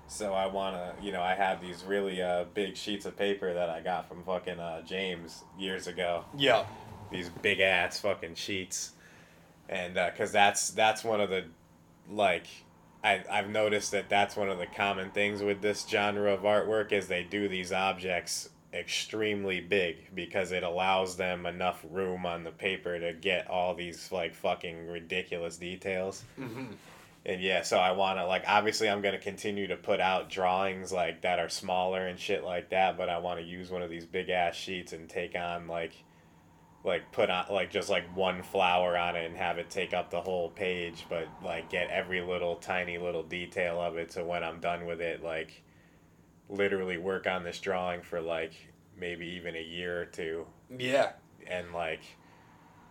so 0.08 0.34
i 0.34 0.44
want 0.46 0.74
to 0.74 1.04
you 1.04 1.12
know 1.12 1.22
i 1.22 1.34
have 1.34 1.60
these 1.60 1.84
really 1.84 2.20
uh, 2.20 2.44
big 2.52 2.76
sheets 2.76 3.06
of 3.06 3.16
paper 3.16 3.54
that 3.54 3.70
i 3.70 3.80
got 3.80 4.08
from 4.08 4.22
fucking 4.24 4.58
uh, 4.58 4.82
james 4.82 5.44
years 5.58 5.86
ago 5.86 6.24
Yeah. 6.36 6.64
These 7.12 7.28
big 7.42 7.60
ass 7.60 8.00
fucking 8.00 8.34
sheets 8.34 8.92
and 9.68 9.94
because 9.94 10.32
that's 10.32 10.70
that's 10.70 11.04
one 11.04 11.20
of 11.20 11.30
the 11.30 11.44
like 12.10 12.46
I, 13.04 13.22
I've 13.30 13.48
noticed 13.50 13.90
that 13.92 14.08
that's 14.08 14.36
one 14.36 14.48
of 14.48 14.58
the 14.58 14.66
common 14.66 15.10
things 15.10 15.42
with 15.42 15.60
this 15.60 15.86
genre 15.88 16.32
of 16.32 16.40
artwork 16.42 16.92
is 16.92 17.08
they 17.08 17.22
do 17.24 17.48
these 17.48 17.72
objects 17.72 18.48
extremely 18.72 19.60
big 19.60 20.14
because 20.14 20.50
it 20.50 20.62
allows 20.62 21.16
them 21.16 21.44
enough 21.46 21.84
room 21.90 22.24
on 22.24 22.42
the 22.42 22.50
paper 22.50 22.98
to 22.98 23.12
get 23.12 23.48
all 23.50 23.74
these 23.74 24.10
like 24.10 24.34
fucking 24.34 24.86
ridiculous 24.88 25.56
details 25.58 26.24
Mm-hmm. 26.40 26.64
and 27.26 27.40
yeah 27.42 27.62
so 27.62 27.76
i 27.78 27.92
want 27.92 28.18
to 28.18 28.26
like 28.26 28.44
obviously 28.48 28.88
i'm 28.88 29.02
going 29.02 29.12
to 29.14 29.20
continue 29.20 29.66
to 29.66 29.76
put 29.76 30.00
out 30.00 30.30
drawings 30.30 30.90
like 30.90 31.20
that 31.20 31.38
are 31.38 31.50
smaller 31.50 32.06
and 32.06 32.18
shit 32.18 32.44
like 32.44 32.70
that 32.70 32.96
but 32.96 33.08
i 33.10 33.18
want 33.18 33.38
to 33.40 33.44
use 33.44 33.70
one 33.70 33.82
of 33.82 33.90
these 33.90 34.06
big 34.06 34.30
ass 34.30 34.54
sheets 34.56 34.92
and 34.94 35.08
take 35.08 35.36
on 35.36 35.66
like 35.68 35.92
like 36.84 37.12
put 37.12 37.30
on 37.30 37.46
like 37.50 37.70
just 37.70 37.88
like 37.88 38.04
one 38.16 38.42
flower 38.42 38.96
on 38.96 39.14
it 39.14 39.24
and 39.24 39.36
have 39.36 39.58
it 39.58 39.70
take 39.70 39.94
up 39.94 40.10
the 40.10 40.20
whole 40.20 40.50
page 40.50 41.06
but 41.08 41.28
like 41.44 41.70
get 41.70 41.88
every 41.90 42.20
little 42.20 42.56
tiny 42.56 42.98
little 42.98 43.22
detail 43.22 43.80
of 43.80 43.96
it. 43.96 44.12
So 44.12 44.24
when 44.24 44.42
i'm 44.42 44.60
done 44.60 44.86
with 44.86 45.00
it 45.00 45.22
like 45.22 45.62
literally 46.48 46.98
work 46.98 47.26
on 47.26 47.44
this 47.44 47.60
drawing 47.60 48.02
for 48.02 48.20
like 48.20 48.52
maybe 48.98 49.26
even 49.26 49.56
a 49.56 49.62
year 49.62 50.00
or 50.02 50.04
two. 50.06 50.46
Yeah. 50.76 51.12
and 51.46 51.72
like 51.72 52.02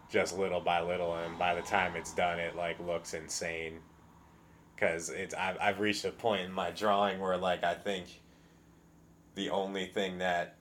just 0.10 0.38
little 0.38 0.62
by 0.62 0.82
little 0.82 1.16
and 1.16 1.38
by 1.38 1.56
the 1.56 1.62
time 1.62 1.96
it's 1.96 2.14
done 2.14 2.40
it 2.40 2.56
like 2.56 2.80
looks 2.80 3.14
insane. 3.14 3.80
Because 4.76 5.10
it's 5.10 5.34
I've, 5.34 5.58
I've 5.60 5.80
reached 5.80 6.06
a 6.06 6.12
point 6.12 6.42
in 6.44 6.52
my 6.52 6.72
drawing 6.72 7.20
where 7.20 7.38
like 7.38 7.64
i 7.64 7.74
think 7.74 8.06
the 9.36 9.50
only 9.50 9.86
thing 9.86 10.18
that 10.20 10.58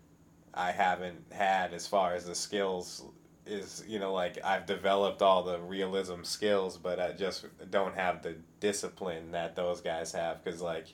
i 0.52 0.70
haven't 0.72 1.24
had 1.32 1.72
as 1.72 1.86
far 1.86 2.14
as 2.14 2.26
the 2.26 2.34
skills 2.34 3.04
is 3.50 3.84
you 3.88 3.98
know 3.98 4.12
like 4.12 4.38
i've 4.44 4.64
developed 4.66 5.22
all 5.22 5.42
the 5.42 5.58
realism 5.60 6.22
skills 6.22 6.76
but 6.76 7.00
i 7.00 7.12
just 7.12 7.46
don't 7.70 7.94
have 7.94 8.22
the 8.22 8.34
discipline 8.60 9.32
that 9.32 9.56
those 9.56 9.80
guys 9.80 10.12
have 10.12 10.42
because 10.42 10.60
like 10.60 10.86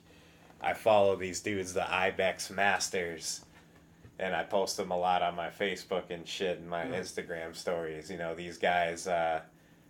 i 0.61 0.73
follow 0.73 1.17
these 1.17 1.41
dudes 1.41 1.73
the 1.75 1.93
ibex 1.95 2.51
masters 2.51 3.43
and 4.19 4.35
I 4.35 4.45
post 4.45 4.79
them 4.79 4.91
a 4.93 4.97
lot 4.97 5.21
on 5.21 5.37
my 5.37 5.51
Facebook 5.51 6.05
and 6.09 6.27
shit 6.27 6.59
and 6.59 6.71
my 6.71 6.85
Mm. 6.87 6.95
Instagram 7.01 7.55
stories. 7.55 8.11
You 8.11 8.17
know, 8.17 8.35
these 8.35 8.57
guys 8.57 9.07
uh, 9.07 9.43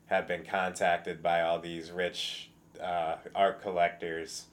have 0.07 0.27
been 0.27 0.45
contacted 0.45 1.23
by 1.23 1.43
all 1.43 1.61
these 1.61 1.93
rich 1.93 2.51
uh, 2.83 3.19
art 3.37 3.63
collectors 3.63 4.47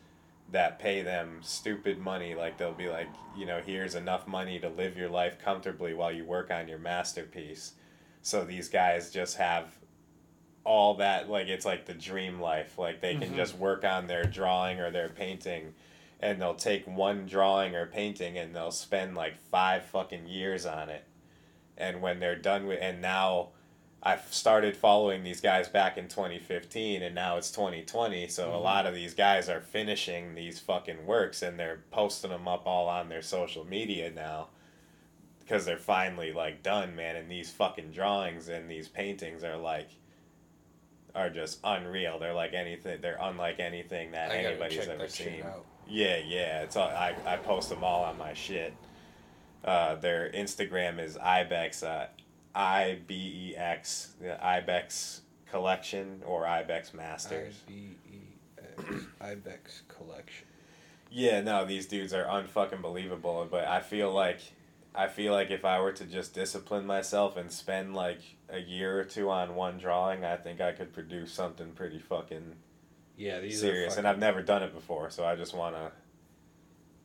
that 0.51 0.77
pay 0.77 1.01
them 1.01 1.39
stupid 1.41 1.97
money. 1.97 2.35
Like 2.35 2.59
they'll 2.59 2.71
be 2.71 2.87
like, 2.87 3.07
you 3.35 3.47
know, 3.47 3.61
here's 3.65 3.95
enough 3.95 4.27
money 4.27 4.59
to 4.59 4.69
live 4.69 4.95
your 4.95 5.09
life 5.09 5.39
comfortably 5.43 5.95
while 5.95 6.11
you 6.11 6.23
work 6.23 6.51
on 6.51 6.67
your 6.67 6.77
masterpiece. 6.77 7.73
So 8.23 8.43
these 8.45 8.69
guys 8.69 9.11
just 9.11 9.37
have 9.37 9.65
all 10.65 10.95
that 10.95 11.29
like 11.29 11.47
it's 11.47 11.65
like 11.65 11.85
the 11.85 11.93
dream 11.93 12.39
life. 12.39 12.77
Like 12.79 13.01
they 13.01 13.15
can 13.15 13.33
Mhm. 13.33 13.35
just 13.35 13.55
work 13.57 13.83
on 13.83 14.07
their 14.07 14.23
drawing 14.23 14.79
or 14.79 14.89
their 14.91 15.09
painting 15.09 15.75
and 16.21 16.41
they'll 16.41 16.55
take 16.55 16.87
one 16.87 17.25
drawing 17.27 17.75
or 17.75 17.85
painting 17.85 18.37
and 18.37 18.55
they'll 18.55 18.71
spend 18.71 19.13
like 19.13 19.37
five 19.51 19.83
fucking 19.85 20.25
years 20.27 20.65
on 20.65 20.89
it. 20.89 21.03
And 21.77 22.01
when 22.01 22.19
they're 22.21 22.37
done 22.37 22.65
with, 22.65 22.79
and 22.81 23.01
now 23.01 23.49
I've 24.01 24.33
started 24.33 24.77
following 24.77 25.23
these 25.23 25.41
guys 25.41 25.67
back 25.67 25.97
in 25.97 26.07
2015 26.07 27.03
and 27.03 27.13
now 27.13 27.35
it's 27.35 27.51
2020. 27.51 28.27
So 28.29 28.53
a 28.53 28.57
Mhm. 28.57 28.63
lot 28.63 28.85
of 28.85 28.93
these 28.95 29.13
guys 29.13 29.49
are 29.49 29.59
finishing 29.61 30.33
these 30.35 30.59
fucking 30.61 31.05
works 31.05 31.41
and 31.41 31.59
they're 31.59 31.83
posting 31.91 32.31
them 32.31 32.47
up 32.47 32.65
all 32.65 32.87
on 32.87 33.09
their 33.09 33.21
social 33.21 33.65
media 33.65 34.09
now 34.09 34.47
because 35.45 35.65
they're 35.65 35.77
finally 35.77 36.33
like 36.33 36.63
done, 36.63 36.95
man. 36.95 37.15
And 37.15 37.29
these 37.29 37.51
fucking 37.51 37.91
drawings 37.91 38.49
and 38.49 38.69
these 38.69 38.87
paintings 38.87 39.43
are 39.43 39.57
like, 39.57 39.89
are 41.15 41.29
just 41.29 41.59
unreal. 41.63 42.17
They're 42.19 42.33
like 42.33 42.53
anything, 42.53 42.99
they're 43.01 43.19
unlike 43.21 43.59
anything 43.59 44.11
that 44.11 44.31
I 44.31 44.37
anybody's 44.37 44.87
ever 44.87 44.97
that 44.97 45.11
seen. 45.11 45.43
Yeah, 45.87 46.17
yeah. 46.25 46.63
It's 46.63 46.75
all 46.75 46.87
I, 46.87 47.15
I 47.25 47.37
post 47.37 47.69
them 47.69 47.83
all 47.83 48.03
on 48.03 48.17
my 48.17 48.33
shit. 48.33 48.73
Uh, 49.63 49.95
their 49.95 50.31
Instagram 50.31 50.99
is 50.99 51.17
Ibex, 51.17 51.83
uh, 51.83 52.07
I 52.55 52.99
B 53.07 53.51
E 53.51 53.55
X, 53.55 54.13
the 54.19 54.43
Ibex 54.43 55.21
Collection 55.49 56.21
or 56.25 56.47
Ibex 56.47 56.93
Masters. 56.93 57.55
IBEX, 57.69 59.05
Ibex 59.21 59.83
collection. 59.87 60.47
Yeah, 61.11 61.41
no, 61.41 61.63
these 61.63 61.85
dudes 61.85 62.11
are 62.13 62.25
unfucking 62.25 62.81
believable. 62.81 63.47
But 63.49 63.65
I 63.65 63.81
feel 63.81 64.11
like, 64.11 64.39
I 64.95 65.07
feel 65.07 65.33
like 65.33 65.49
if 65.49 65.65
I 65.65 65.79
were 65.81 65.91
to 65.93 66.05
just 66.05 66.33
discipline 66.35 66.85
myself 66.85 67.35
and 67.35 67.51
spend 67.51 67.95
like 67.95 68.19
a 68.49 68.59
year 68.59 68.99
or 68.99 69.03
two 69.03 69.29
on 69.29 69.55
one 69.55 69.77
drawing, 69.79 70.23
I 70.23 70.35
think 70.37 70.61
I 70.61 70.71
could 70.71 70.93
produce 70.93 71.31
something 71.33 71.71
pretty 71.71 71.97
fucking 71.99 72.53
Yeah, 73.17 73.39
these 73.39 73.59
serious. 73.59 73.95
are 73.95 73.99
And 73.99 74.07
I've 74.07 74.19
never 74.19 74.41
done 74.43 74.61
it 74.61 74.73
before, 74.73 75.09
so 75.09 75.25
I 75.25 75.35
just 75.35 75.55
want 75.55 75.75
to 75.75 75.91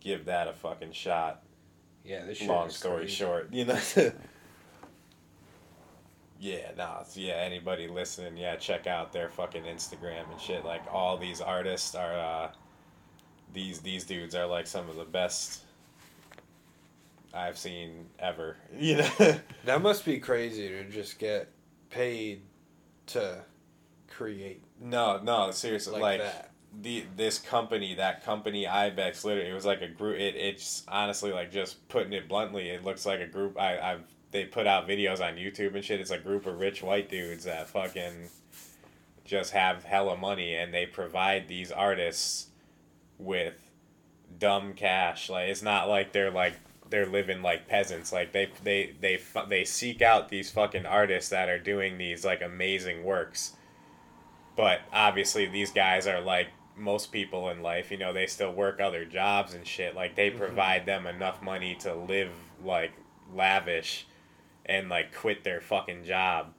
give 0.01 0.27
that 0.27 0.49
a 0.49 0.53
fucking 0.53 0.93
shot. 0.93 1.43
yeah. 2.05 2.25
This 2.25 2.43
long 2.43 2.69
story 2.71 3.05
crazy. 3.05 3.15
short, 3.15 3.49
you 3.53 3.65
know. 3.65 3.79
yeah, 6.41 6.71
no, 6.77 6.99
it's, 7.01 7.17
yeah. 7.17 7.35
Anybody 7.35 7.89
listening, 7.89 8.37
yeah, 8.37 8.57
check 8.57 8.87
out 8.87 9.13
their 9.13 9.29
fucking 9.29 9.65
Instagram 9.65 10.31
and 10.31 10.41
shit. 10.41 10.65
Like 10.65 10.83
all 10.93 11.17
these 11.17 11.41
artists 11.41 11.95
are, 11.95 12.19
uh, 12.19 12.51
these 13.53 13.81
these 13.81 14.05
dudes 14.05 14.35
are 14.35 14.47
like 14.47 14.67
some 14.67 14.89
of 14.91 14.97
the 14.97 15.05
best 15.07 15.63
I've 17.35 17.59
seen 17.59 18.07
ever. 18.19 18.57
You 18.79 18.99
know. 18.99 19.37
That 19.65 19.83
must 19.83 20.05
be 20.05 20.19
crazy 20.19 20.69
to 20.69 20.85
just 20.85 21.19
get 21.19 21.49
paid 21.91 22.43
to 23.07 23.43
create 24.09 24.63
no, 24.81 25.21
no, 25.23 25.51
seriously, 25.51 25.95
like, 25.95 26.03
like. 26.03 26.21
that. 26.21 26.51
the 26.83 27.05
this 27.17 27.39
company, 27.39 27.95
that 27.95 28.25
company 28.25 28.67
Ibex, 28.67 29.25
literally, 29.25 29.51
it 29.51 29.55
was 29.55 29.67
like 29.67 29.83
a 29.83 29.89
group. 29.89 30.19
It 30.19 30.37
it's 30.37 30.85
honestly 30.89 31.33
like 31.33 31.51
just 31.51 31.87
putting 31.89 32.13
it 32.13 32.29
bluntly, 32.29 32.71
it 32.71 32.85
looks 32.85 33.05
like 33.05 33.21
a 33.21 33.27
group. 33.27 33.59
I 33.59 33.79
I've 33.79 34.05
they 34.31 34.45
put 34.45 34.67
out 34.67 34.87
videos 34.87 35.21
on 35.21 35.37
YouTube 35.37 35.75
and 35.75 35.85
shit. 35.85 36.01
It's 36.01 36.11
a 36.11 36.19
group 36.19 36.47
of 36.47 36.59
rich 36.59 36.83
white 36.83 37.09
dudes 37.09 37.45
that 37.45 37.69
fucking 37.69 38.29
just 39.25 39.53
have 39.53 39.85
hella 39.85 40.17
money 40.17 40.55
and 40.55 40.73
they 40.73 40.87
provide 40.87 41.49
these 41.49 41.73
artists 41.73 42.49
with 43.19 43.55
dumb 44.39 44.75
cash. 44.75 45.31
Like 45.31 45.49
it's 45.49 45.63
not 45.63 45.89
like 45.89 46.13
they're 46.13 46.31
like 46.31 46.55
they're 46.91 47.07
living 47.07 47.43
like 47.43 47.69
peasants. 47.69 48.13
Like 48.13 48.33
they 48.33 48.51
they 48.63 48.95
they 49.01 49.21
they 49.49 49.65
seek 49.65 50.03
out 50.03 50.29
these 50.29 50.51
fucking 50.51 50.87
artists 50.87 51.31
that 51.31 51.49
are 51.49 51.59
doing 51.59 51.99
these 51.99 52.25
like 52.25 52.43
amazing 52.43 53.05
works. 53.05 53.55
But 54.57 54.81
obviously 54.93 55.47
these 55.47 55.71
guys 55.71 56.07
are 56.07 56.21
like 56.21 56.49
most 56.77 57.11
people 57.13 57.49
in 57.51 57.63
life, 57.63 57.91
you 57.91 57.97
know, 57.99 58.13
they 58.13 58.27
still 58.27 58.53
work 58.53 58.81
other 58.81 59.05
jobs 59.05 59.55
and 59.55 59.67
shit. 59.67 59.95
Like 59.95 60.15
they 60.15 60.31
Mhm. 60.31 60.39
provide 60.39 60.87
them 60.87 61.07
enough 61.07 61.43
money 61.43 61.75
to 61.77 61.95
live 61.95 62.33
like 62.63 62.93
lavish 63.33 64.07
and 64.67 64.89
like 64.89 65.15
quit 65.15 65.45
their 65.45 65.61
fucking 65.61 66.05
job 66.05 66.55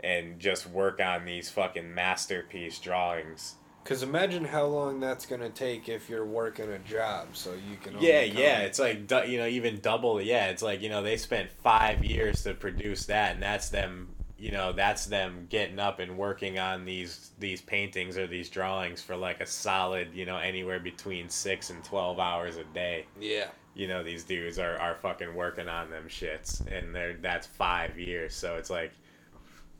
and 0.00 0.38
just 0.40 0.66
work 0.66 1.00
on 1.00 1.24
these 1.24 1.48
fucking 1.50 1.94
masterpiece 1.94 2.78
drawings. 2.78 3.56
Cause 3.84 4.04
imagine 4.04 4.44
how 4.44 4.66
long 4.66 5.00
that's 5.00 5.26
gonna 5.26 5.50
take 5.50 5.88
if 5.88 6.08
you're 6.08 6.24
working 6.24 6.70
a 6.70 6.78
job, 6.78 7.28
so 7.32 7.52
you 7.52 7.76
can. 7.82 7.96
only 7.96 8.08
Yeah, 8.08 8.20
yeah, 8.20 8.58
it's 8.60 8.78
like 8.78 9.10
you 9.26 9.38
know 9.38 9.46
even 9.46 9.80
double. 9.80 10.20
Yeah, 10.20 10.46
it's 10.50 10.62
like 10.62 10.82
you 10.82 10.88
know 10.88 11.02
they 11.02 11.16
spent 11.16 11.50
five 11.50 12.04
years 12.04 12.44
to 12.44 12.54
produce 12.54 13.06
that, 13.06 13.34
and 13.34 13.42
that's 13.42 13.70
them. 13.70 14.08
You 14.38 14.52
know 14.52 14.72
that's 14.72 15.06
them 15.06 15.46
getting 15.50 15.80
up 15.80 15.98
and 15.98 16.16
working 16.16 16.60
on 16.60 16.84
these 16.84 17.32
these 17.40 17.60
paintings 17.60 18.16
or 18.16 18.28
these 18.28 18.48
drawings 18.48 19.02
for 19.02 19.16
like 19.16 19.40
a 19.40 19.46
solid 19.46 20.14
you 20.14 20.26
know 20.26 20.36
anywhere 20.36 20.78
between 20.78 21.28
six 21.28 21.70
and 21.70 21.82
twelve 21.82 22.20
hours 22.20 22.56
a 22.56 22.64
day. 22.72 23.06
Yeah. 23.20 23.46
You 23.74 23.88
know 23.88 24.04
these 24.04 24.22
dudes 24.22 24.60
are, 24.60 24.78
are 24.78 24.94
fucking 24.94 25.34
working 25.34 25.68
on 25.68 25.90
them 25.90 26.04
shits, 26.08 26.60
and 26.70 26.94
they're 26.94 27.14
that's 27.14 27.48
five 27.48 27.98
years. 27.98 28.32
So 28.32 28.56
it's 28.56 28.70
like 28.70 28.92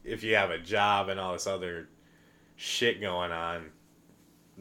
if 0.05 0.25
you 0.25 0.35
have 0.35 0.51
a 0.51 0.59
job 0.59 1.09
and 1.09 1.21
all 1.21 1.35
this 1.35 1.47
other 1.47 1.89
shit 2.57 3.01
going 3.01 3.33
on, 3.33 3.71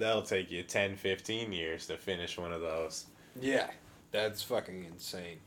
that'll 0.02 0.22
take 0.22 0.52
you 0.52 0.64
10, 0.64 0.96
15 0.96 1.54
years 1.54 1.88
to 1.88 1.98
finish 1.98 2.38
one 2.38 2.52
of 2.52 2.62
those. 2.62 3.06
Yeah. 3.40 3.70
That's 4.12 4.44
fucking 4.44 4.84
insane. 4.84 5.38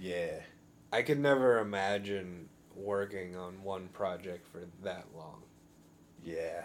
Yeah. 0.00 0.40
I 0.92 1.02
could 1.02 1.20
never 1.20 1.58
imagine 1.58 2.48
working 2.74 3.36
on 3.36 3.62
one 3.62 3.88
project 3.88 4.46
for 4.48 4.62
that 4.82 5.06
long. 5.16 5.42
Yeah. 6.24 6.62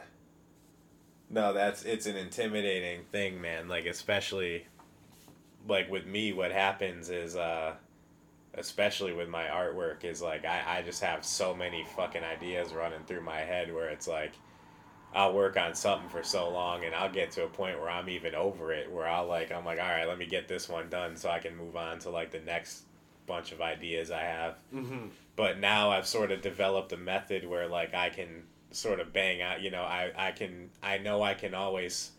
No, 1.30 1.54
that's 1.54 1.84
it's 1.84 2.06
an 2.06 2.16
intimidating 2.16 3.04
thing, 3.12 3.42
man. 3.42 3.68
Like 3.68 3.86
especially 3.86 4.66
like 5.68 5.90
with 5.92 6.06
me 6.06 6.32
what 6.32 6.52
happens 6.52 7.10
is 7.10 7.36
uh 7.36 7.74
especially 8.54 9.14
with 9.14 9.28
my 9.28 9.46
artwork 9.46 10.06
is 10.06 10.22
like 10.22 10.46
I, 10.46 10.80
I 10.80 10.82
just 10.82 11.04
have 11.04 11.26
so 11.26 11.54
many 11.54 11.86
fucking 11.96 12.24
ideas 12.24 12.74
running 12.74 13.04
through 13.06 13.22
my 13.22 13.40
head 13.40 13.74
where 13.74 13.90
it's 13.90 14.08
like 14.08 14.32
I'll 15.18 15.34
work 15.34 15.58
on 15.58 15.74
something 15.74 16.10
for 16.10 16.22
so 16.22 16.48
long 16.48 16.86
and 16.86 16.94
I'll 16.94 17.12
get 17.12 17.32
to 17.32 17.44
a 17.44 17.48
point 17.48 17.80
where 17.80 17.90
I'm 17.90 18.08
even 18.08 18.36
over 18.36 18.72
it 18.72 18.92
where 18.92 19.08
I'll 19.08 19.26
like 19.26 19.52
I'm 19.52 19.66
like 19.66 19.80
all 19.80 19.90
right 19.90 20.08
let 20.08 20.20
me 20.20 20.28
get 20.28 20.48
this 20.48 20.70
one 20.70 20.90
done 20.90 21.16
so 21.16 21.28
I 21.28 21.40
can 21.40 21.56
move 21.58 21.76
on 21.76 21.98
to 22.00 22.12
like 22.12 22.30
the 22.30 22.40
next 22.40 22.84
bunch 23.26 23.52
of 23.52 23.60
ideas 23.60 24.12
I 24.12 24.22
have 24.22 24.56
Mm-hmm. 24.72 25.08
but 25.36 25.60
now 25.60 25.90
I've 25.90 26.06
sort 26.06 26.32
of 26.32 26.42
developed 26.42 26.94
a 26.94 26.98
method 26.98 27.48
where 27.50 27.68
like 27.68 27.96
I 27.96 28.10
can 28.10 28.44
sort 28.70 29.00
of 29.00 29.12
bang 29.12 29.42
out 29.42 29.62
you 29.62 29.72
know 29.72 29.82
I, 29.82 30.12
I 30.16 30.32
can 30.34 30.70
I 30.84 31.00
know 31.00 31.24
I 31.24 31.34
can 31.34 31.56
always 31.56 32.12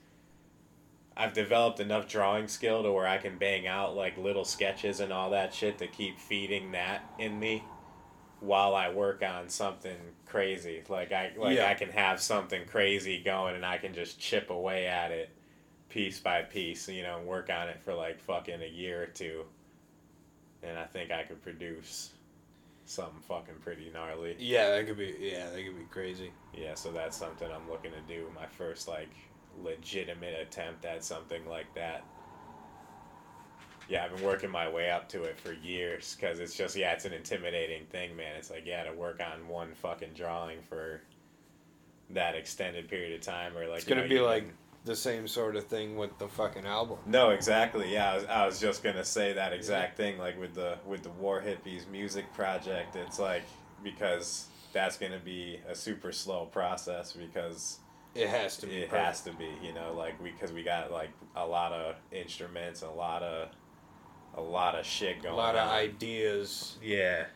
I've 1.16 1.34
developed 1.34 1.78
enough 1.78 2.08
drawing 2.08 2.48
skill 2.48 2.82
to 2.82 2.90
where 2.90 3.06
I 3.06 3.18
can 3.18 3.38
bang 3.38 3.68
out 3.68 3.94
like 3.94 4.18
little 4.18 4.44
sketches 4.44 4.98
and 4.98 5.12
all 5.12 5.30
that 5.30 5.54
shit 5.54 5.78
to 5.78 5.87
keep 5.87 6.18
feeding 6.18 6.72
that 6.72 7.09
in 7.18 7.38
me 7.38 7.62
while 8.41 8.74
I 8.74 8.91
work 8.91 9.22
on 9.22 9.49
something 9.49 9.97
crazy 10.26 10.82
like 10.89 11.12
I 11.12 11.32
like 11.36 11.57
Yeah. 11.57 11.68
I 11.68 11.74
can 11.74 11.91
have 11.91 12.20
something 12.20 12.66
crazy 12.66 13.22
going 13.22 13.57
and 13.57 13.64
I 13.64 13.78
can 13.78 13.95
just 13.95 14.20
chip 14.20 14.51
away 14.51 14.86
at 14.86 15.11
it 15.11 15.30
piece 15.89 16.20
by 16.20 16.43
piece 16.43 16.89
you 16.89 17.03
know 17.03 17.18
and 17.18 17.26
work 17.26 17.51
on 17.51 17.68
it 17.68 17.80
for 17.82 17.95
like 17.95 18.20
fucking 18.20 18.62
a 18.62 18.66
year 18.68 19.03
or 19.03 19.07
two 19.07 19.45
and 20.62 20.78
I 20.78 20.84
think 20.84 21.11
I 21.11 21.22
could 21.22 21.43
produce 21.43 22.11
something 22.84 23.20
fucking 23.20 23.55
pretty 23.62 23.91
gnarly. 23.93 24.34
Yeah, 24.39 24.70
that 24.70 24.86
could 24.86 24.99
be. 24.99 25.14
Yeah, 25.20 25.51
that 25.51 25.64
could 25.64 25.78
be 25.78 25.84
crazy. 25.91 26.32
Yeah, 26.55 26.74
so 26.74 26.91
that's 26.91 27.16
something 27.16 27.49
I'm 27.51 27.70
looking 27.70 27.93
to 27.93 28.01
do. 28.12 28.26
My 28.34 28.47
first 28.47 28.89
like 28.89 29.11
legitimate 29.62 30.34
attempt 30.41 30.84
at 30.84 31.05
something 31.05 31.47
like 31.47 31.72
that. 31.74 32.05
Yeah, 33.89 34.05
I've 34.05 34.14
been 34.14 34.24
working 34.24 34.51
my 34.51 34.68
way 34.68 34.91
up 34.91 35.09
to 35.11 35.22
it 35.24 35.39
for 35.41 35.53
years 35.53 36.16
because 36.18 36.41
it's 36.41 36.55
just 36.55 36.76
yeah, 36.76 36.93
it's 36.93 37.05
an 37.05 37.12
intimidating 37.12 37.86
thing, 37.86 38.14
man. 38.16 38.36
It's 38.36 38.51
like 38.51 38.66
yeah, 38.66 38.84
to 38.84 38.93
work 38.93 39.20
on 39.20 39.49
one 39.49 39.72
fucking 39.74 40.11
drawing 40.14 40.59
for 40.68 41.01
that 42.11 42.34
extended 42.34 42.89
period 42.89 43.14
of 43.14 43.20
time, 43.20 43.57
or 43.57 43.66
like 43.66 43.78
It's 43.78 43.86
gonna 43.86 44.03
know, 44.03 44.09
be 44.09 44.20
like 44.20 44.45
can- 44.45 44.53
the 44.84 44.97
same 44.97 45.28
sort 45.28 45.57
of 45.57 45.64
thing 45.66 45.97
with 45.97 46.16
the 46.18 46.28
fucking 46.28 46.64
album. 46.64 46.99
no, 47.07 47.30
exactly. 47.30 47.93
Yeah, 47.93 48.12
I 48.12 48.14
was, 48.14 48.24
I 48.24 48.47
was 48.47 48.61
just 48.61 48.82
gonna 48.82 49.05
say 49.05 49.32
that 49.34 49.53
exact 49.53 49.97
thing. 49.97 50.18
Like 50.18 50.39
with 50.41 50.55
the 50.55 50.78
with 50.86 51.03
the 51.03 51.11
War 51.11 51.43
Hippies 51.43 51.86
music 51.91 52.32
project, 52.32 52.97
it's 52.97 53.18
like 53.18 53.43
because 53.84 54.47
that's 54.72 54.97
gonna 54.97 55.18
be 55.18 55.61
a 55.68 55.74
super 55.74 56.12
slow 56.12 56.47
process 56.47 57.12
because 57.12 57.78
It 58.14 58.28
has 58.28 58.57
to 58.59 58.66
be. 58.66 58.76
it 58.82 58.89
perfect. 58.91 59.05
has 59.07 59.20
to 59.22 59.32
be. 59.32 59.51
You 59.62 59.72
know, 59.74 59.93
like 59.95 60.22
because 60.22 60.53
we 60.53 60.62
got 60.62 60.91
like 60.91 61.11
a 61.36 61.47
lot 61.47 61.72
of 61.72 61.97
instruments, 62.12 62.82
a 62.82 62.89
lot 62.91 63.22
of 63.22 63.49
a 64.39 64.41
lot 64.41 64.78
of 64.78 64.86
shit 64.86 65.22
going 65.22 65.34
on. 65.34 65.41
a 65.41 65.43
lot 65.43 65.57
of 65.57 65.68
ideas. 65.68 66.76
Yeah. 66.82 67.26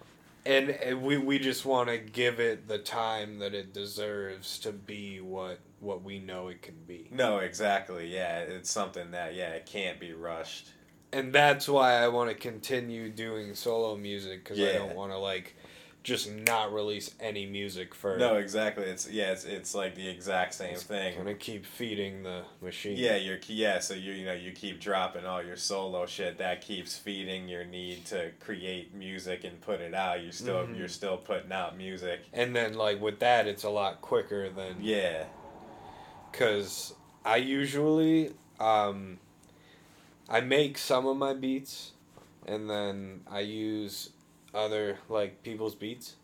And, 0.46 0.70
and 0.70 1.02
we, 1.02 1.18
we 1.18 1.38
just 1.38 1.64
want 1.64 1.88
to 1.88 1.98
give 1.98 2.40
it 2.40 2.68
the 2.68 2.78
time 2.78 3.38
that 3.40 3.54
it 3.54 3.72
deserves 3.72 4.58
to 4.60 4.72
be 4.72 5.20
what 5.20 5.58
what 5.80 6.04
we 6.04 6.20
know 6.20 6.46
it 6.46 6.62
can 6.62 6.76
be. 6.86 7.08
No, 7.10 7.38
exactly. 7.38 8.06
Yeah, 8.06 8.38
it's 8.38 8.70
something 8.70 9.10
that 9.10 9.34
yeah, 9.34 9.50
it 9.50 9.66
can't 9.66 9.98
be 9.98 10.12
rushed. 10.12 10.68
And 11.12 11.32
that's 11.32 11.68
why 11.68 11.94
I 11.94 12.08
want 12.08 12.30
to 12.30 12.36
continue 12.36 13.10
doing 13.10 13.54
solo 13.54 13.96
music 13.96 14.44
because 14.44 14.60
I 14.60 14.72
don't 14.72 14.94
want 14.94 15.12
to 15.12 15.18
like 15.18 15.56
just 16.02 16.30
not 16.32 16.72
release 16.72 17.14
any 17.20 17.46
music 17.46 17.94
for. 17.94 18.18
No, 18.18 18.36
exactly. 18.36 18.84
It's 18.84 19.08
yeah, 19.08 19.30
it's 19.32 19.44
it's 19.44 19.74
like 19.74 19.94
the 19.94 20.08
exact 20.08 20.54
same 20.54 20.76
thing. 20.76 21.16
Gonna 21.16 21.34
keep 21.34 21.64
feeding 21.64 22.22
the 22.24 22.42
machine. 22.60 22.96
Yeah, 22.96 23.16
you're 23.16 23.38
yeah. 23.46 23.78
So 23.78 23.94
you 23.94 24.12
you 24.12 24.24
know 24.24 24.32
you 24.32 24.52
keep 24.52 24.80
dropping 24.80 25.24
all 25.24 25.42
your 25.42 25.56
solo 25.56 26.06
shit. 26.06 26.38
That 26.38 26.60
keeps 26.60 26.96
feeding 26.96 27.48
your 27.48 27.64
need 27.64 28.04
to 28.06 28.32
create 28.40 28.94
music 28.94 29.44
and 29.44 29.60
put 29.60 29.80
it 29.80 29.94
out. 29.94 30.22
You 30.22 30.32
still 30.32 30.66
Mhm. 30.66 30.76
you're 30.78 30.88
still 30.88 31.16
putting 31.18 31.52
out 31.52 31.76
music. 31.76 32.20
And 32.32 32.54
then 32.56 32.74
like 32.74 33.00
with 33.00 33.20
that, 33.20 33.46
it's 33.46 33.64
a 33.64 33.70
lot 33.70 34.00
quicker 34.00 34.50
than 34.50 34.76
Yeah. 34.80 35.24
because 36.30 36.94
I 37.24 37.36
usually 37.36 38.32
um, 38.58 39.18
I 40.28 40.40
make 40.40 40.78
some 40.78 41.06
of 41.06 41.16
my 41.16 41.34
beats, 41.34 41.92
and 42.46 42.70
then 42.70 43.20
I 43.30 43.40
use 43.40 44.10
other 44.54 44.98
like 45.08 45.42
people's 45.42 45.74
beats. 45.74 46.16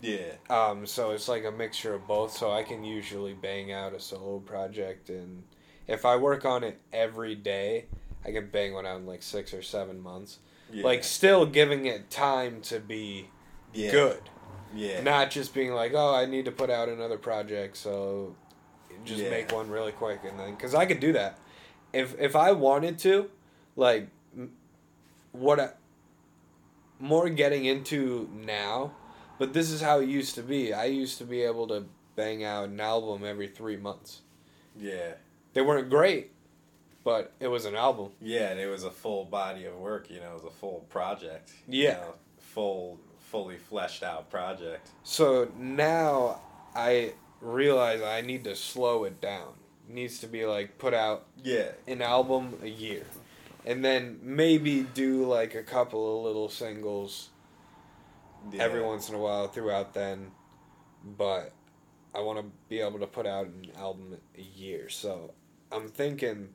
Yeah. 0.00 0.32
Um, 0.48 0.86
so 0.86 1.10
it's 1.10 1.28
like 1.28 1.44
a 1.44 1.50
mixture 1.50 1.94
of 1.94 2.06
both. 2.06 2.32
So 2.36 2.50
I 2.50 2.62
can 2.62 2.84
usually 2.84 3.34
bang 3.34 3.72
out 3.72 3.92
a 3.92 4.00
solo 4.00 4.38
project, 4.38 5.10
and 5.10 5.42
if 5.86 6.04
I 6.04 6.16
work 6.16 6.44
on 6.44 6.64
it 6.64 6.80
every 6.92 7.34
day, 7.34 7.86
I 8.24 8.32
can 8.32 8.48
bang 8.48 8.72
one 8.72 8.86
out 8.86 8.96
in 8.98 9.06
like 9.06 9.22
six 9.22 9.52
or 9.52 9.62
seven 9.62 10.00
months. 10.00 10.38
Yeah. 10.72 10.84
Like 10.84 11.04
still 11.04 11.46
giving 11.46 11.86
it 11.86 12.10
time 12.10 12.60
to 12.62 12.78
be 12.80 13.28
yeah. 13.74 13.90
good, 13.90 14.20
Yeah. 14.74 15.02
not 15.02 15.30
just 15.30 15.52
being 15.52 15.72
like, 15.72 15.92
oh, 15.94 16.14
I 16.14 16.26
need 16.26 16.44
to 16.44 16.52
put 16.52 16.70
out 16.70 16.88
another 16.88 17.18
project, 17.18 17.76
so 17.76 18.36
just 19.04 19.22
Yeah. 19.22 19.30
make 19.30 19.52
one 19.52 19.68
really 19.68 19.92
quick, 19.92 20.20
and 20.24 20.38
then 20.38 20.54
because 20.54 20.74
I 20.74 20.86
could 20.86 21.00
do 21.00 21.12
that, 21.12 21.38
if 21.92 22.18
if 22.20 22.36
I 22.36 22.52
wanted 22.52 22.98
to, 23.00 23.30
like, 23.76 24.08
what 25.32 25.60
I, 25.60 25.70
more 27.00 27.28
getting 27.30 27.64
into 27.64 28.28
now, 28.34 28.92
but 29.38 29.52
this 29.52 29.70
is 29.70 29.80
how 29.80 30.00
it 30.00 30.08
used 30.08 30.34
to 30.36 30.42
be. 30.42 30.72
I 30.72 30.84
used 30.84 31.18
to 31.18 31.24
be 31.24 31.42
able 31.42 31.66
to 31.68 31.84
bang 32.16 32.44
out 32.44 32.68
an 32.68 32.78
album 32.80 33.24
every 33.24 33.48
three 33.48 33.76
months. 33.76 34.20
yeah. 34.78 35.12
They 35.52 35.62
weren't 35.62 35.90
great, 35.90 36.30
but 37.02 37.32
it 37.40 37.48
was 37.48 37.64
an 37.64 37.74
album. 37.74 38.10
Yeah, 38.20 38.50
and 38.50 38.60
it 38.60 38.68
was 38.68 38.84
a 38.84 38.90
full 38.90 39.24
body 39.24 39.64
of 39.64 39.74
work. 39.76 40.08
You 40.08 40.20
know, 40.20 40.30
it 40.30 40.34
was 40.34 40.44
a 40.44 40.50
full 40.50 40.86
project. 40.90 41.50
Yeah. 41.66 41.94
know, 41.94 42.14
full, 42.38 43.00
fully 43.18 43.56
fleshed 43.56 44.04
out 44.04 44.30
project. 44.30 44.90
So 45.02 45.50
now 45.58 46.40
I 46.76 47.14
realize 47.40 48.00
I 48.00 48.20
need 48.20 48.44
to 48.44 48.54
slow 48.54 49.02
it 49.04 49.20
down. 49.20 49.54
It 49.88 49.94
needs 49.94 50.20
to 50.20 50.28
be 50.28 50.46
like 50.46 50.78
put 50.78 50.94
out 50.94 51.26
Yeah. 51.42 51.70
an 51.88 52.00
album 52.00 52.58
a 52.62 52.68
year. 52.68 53.02
And 53.66 53.84
then 53.84 54.18
maybe 54.22 54.86
do 54.94 55.26
like 55.26 55.54
a 55.54 55.62
couple 55.62 56.18
of 56.18 56.24
little 56.24 56.48
singles 56.48 57.28
yeah. 58.50 58.62
every 58.62 58.82
once 58.82 59.08
in 59.08 59.14
a 59.14 59.18
while 59.18 59.48
throughout 59.48 59.94
then. 59.94 60.30
But 61.04 61.52
I 62.14 62.20
want 62.20 62.38
to 62.38 62.46
be 62.68 62.80
able 62.80 62.98
to 63.00 63.06
put 63.06 63.26
out 63.26 63.46
an 63.46 63.70
album 63.76 64.16
a 64.36 64.42
year. 64.42 64.88
So 64.88 65.32
I'm 65.70 65.88
thinking 65.88 66.50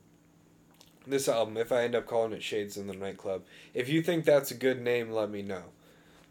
this 1.08 1.28
album, 1.28 1.58
if 1.58 1.72
I 1.72 1.84
end 1.84 1.96
up 1.96 2.06
calling 2.06 2.34
it 2.34 2.44
Shades 2.44 2.78
in 2.78 2.88
the 2.88 2.94
Nightclub, 2.94 3.44
if 3.74 3.90
you 3.90 4.02
think 4.02 4.26
that's 4.26 4.52
a 4.52 4.56
good 4.56 4.82
name, 4.82 5.12
let 5.12 5.30
me 5.30 5.42
know. 5.42 5.64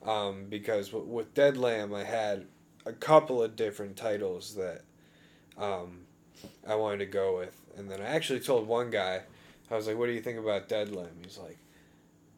Um, 0.05 0.47
because 0.49 0.89
w- 0.89 1.07
with 1.07 1.33
Dead 1.35 1.57
Lamb, 1.57 1.95
I 1.95 2.05
had 2.05 2.47
a 2.85 2.93
couple 2.93 3.43
of 3.43 3.57
different 3.57 3.97
titles 3.97 4.55
that 4.57 4.83
um, 5.57 6.01
I 6.67 6.75
wanted 6.75 6.99
to 6.99 7.07
go 7.07 7.39
with. 7.39 7.59
And 7.77 7.91
then 7.91 8.01
I 8.01 8.07
actually 8.07 8.41
told 8.41 8.67
one 8.67 8.91
guy, 8.91 9.23
I 9.71 9.77
was 9.77 9.87
like, 9.87 9.97
what 9.97 10.07
do 10.07 10.13
you 10.13 10.21
think 10.21 10.39
about 10.39 10.69
Dead 10.69 10.95
Lamb? 10.95 11.09
He's 11.23 11.39
like, 11.39 11.59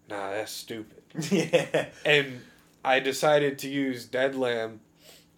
nah, 0.09 0.31
that's 0.31 0.53
stupid. 0.53 1.03
yeah. 1.31 1.87
And 2.05 2.41
I 2.85 3.01
decided 3.01 3.59
to 3.61 3.68
use 3.68 4.05
Dead 4.07 4.35
Lamb 4.37 4.81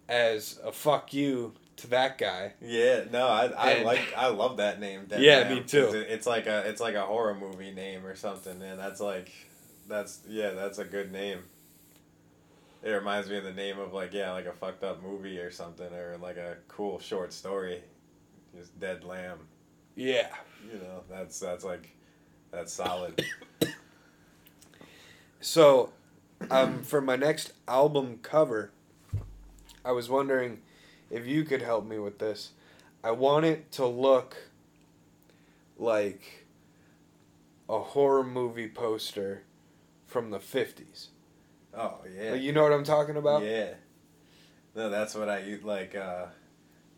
as 0.09 0.59
a 0.65 0.71
fuck 0.73 1.13
you 1.15 1.55
to 1.77 1.87
that 1.89 2.19
guy. 2.19 2.53
Yeah, 2.61 3.05
no, 3.11 3.27
I, 3.29 3.47
I 3.47 3.71
And- 3.73 3.85
like 3.85 4.13
I 4.17 4.29
love 4.29 4.57
that 4.59 4.81
name. 4.81 5.07
Dead 5.07 5.21
Yeah, 5.23 5.39
Lamb, 5.41 5.55
me 5.55 5.63
too. 5.63 5.89
It's 5.95 6.27
like 6.27 6.47
a 6.47 6.69
it's 6.69 6.81
like 6.81 6.95
a 6.95 7.03
horror 7.07 7.35
movie 7.35 7.71
name 7.73 8.05
or 8.05 8.15
something, 8.17 8.61
and 8.63 8.79
That's 8.79 9.01
like, 9.01 9.31
that's 9.89 10.21
yeah, 10.29 10.51
that's 10.51 10.79
a 10.79 10.85
good 10.85 11.13
name. 11.13 11.39
It 12.83 12.91
reminds 12.91 13.29
me 13.29 13.37
of 13.39 13.45
the 13.45 13.53
name 13.53 13.79
of 13.79 13.93
like 13.93 14.13
yeah, 14.13 14.33
like 14.33 14.47
a 14.47 14.53
fucked 14.53 14.85
up 14.85 15.03
movie 15.03 15.39
or 15.39 15.51
something, 15.51 15.93
or 15.93 16.17
like 16.21 16.37
a 16.37 16.57
cool 16.69 16.99
short 16.99 17.33
story. 17.33 17.83
Just 18.57 18.79
Dead 18.79 19.05
Lamb. 19.05 19.39
Yeah. 19.95 20.29
You 20.71 20.79
know, 20.79 21.03
that's 21.11 21.41
that's 21.41 21.65
like, 21.65 21.89
that's 22.51 22.73
solid. 22.73 23.25
So, 25.41 25.91
um, 26.51 26.83
for 26.83 27.01
my 27.01 27.15
next 27.17 27.53
album 27.69 28.19
cover, 28.23 28.73
I 29.85 29.93
was 29.93 30.11
wondering 30.11 30.59
if 31.11 31.27
you 31.27 31.45
could 31.45 31.63
help 31.63 31.87
me 31.87 31.99
with 31.99 32.19
this. 32.19 32.51
I 33.05 33.13
want 33.13 33.47
it 33.47 33.71
to 33.73 33.87
look 33.87 34.37
like 35.79 36.47
a 37.69 37.79
horror 37.79 38.25
movie 38.25 38.69
poster 38.69 39.43
from 40.07 40.31
the 40.31 40.39
50s. 40.39 41.09
Oh 41.73 41.99
yeah. 42.13 42.33
Like, 42.33 42.43
you 42.43 42.53
know 42.53 42.63
what 42.65 42.73
I'm 42.73 42.85
talking 42.85 43.17
about? 43.17 43.45
Yeah. 43.45 43.75
No, 44.75 44.91
that's 44.91 45.15
what 45.15 45.29
I 45.29 45.59
like. 45.63 45.95
Uh, 45.95 46.27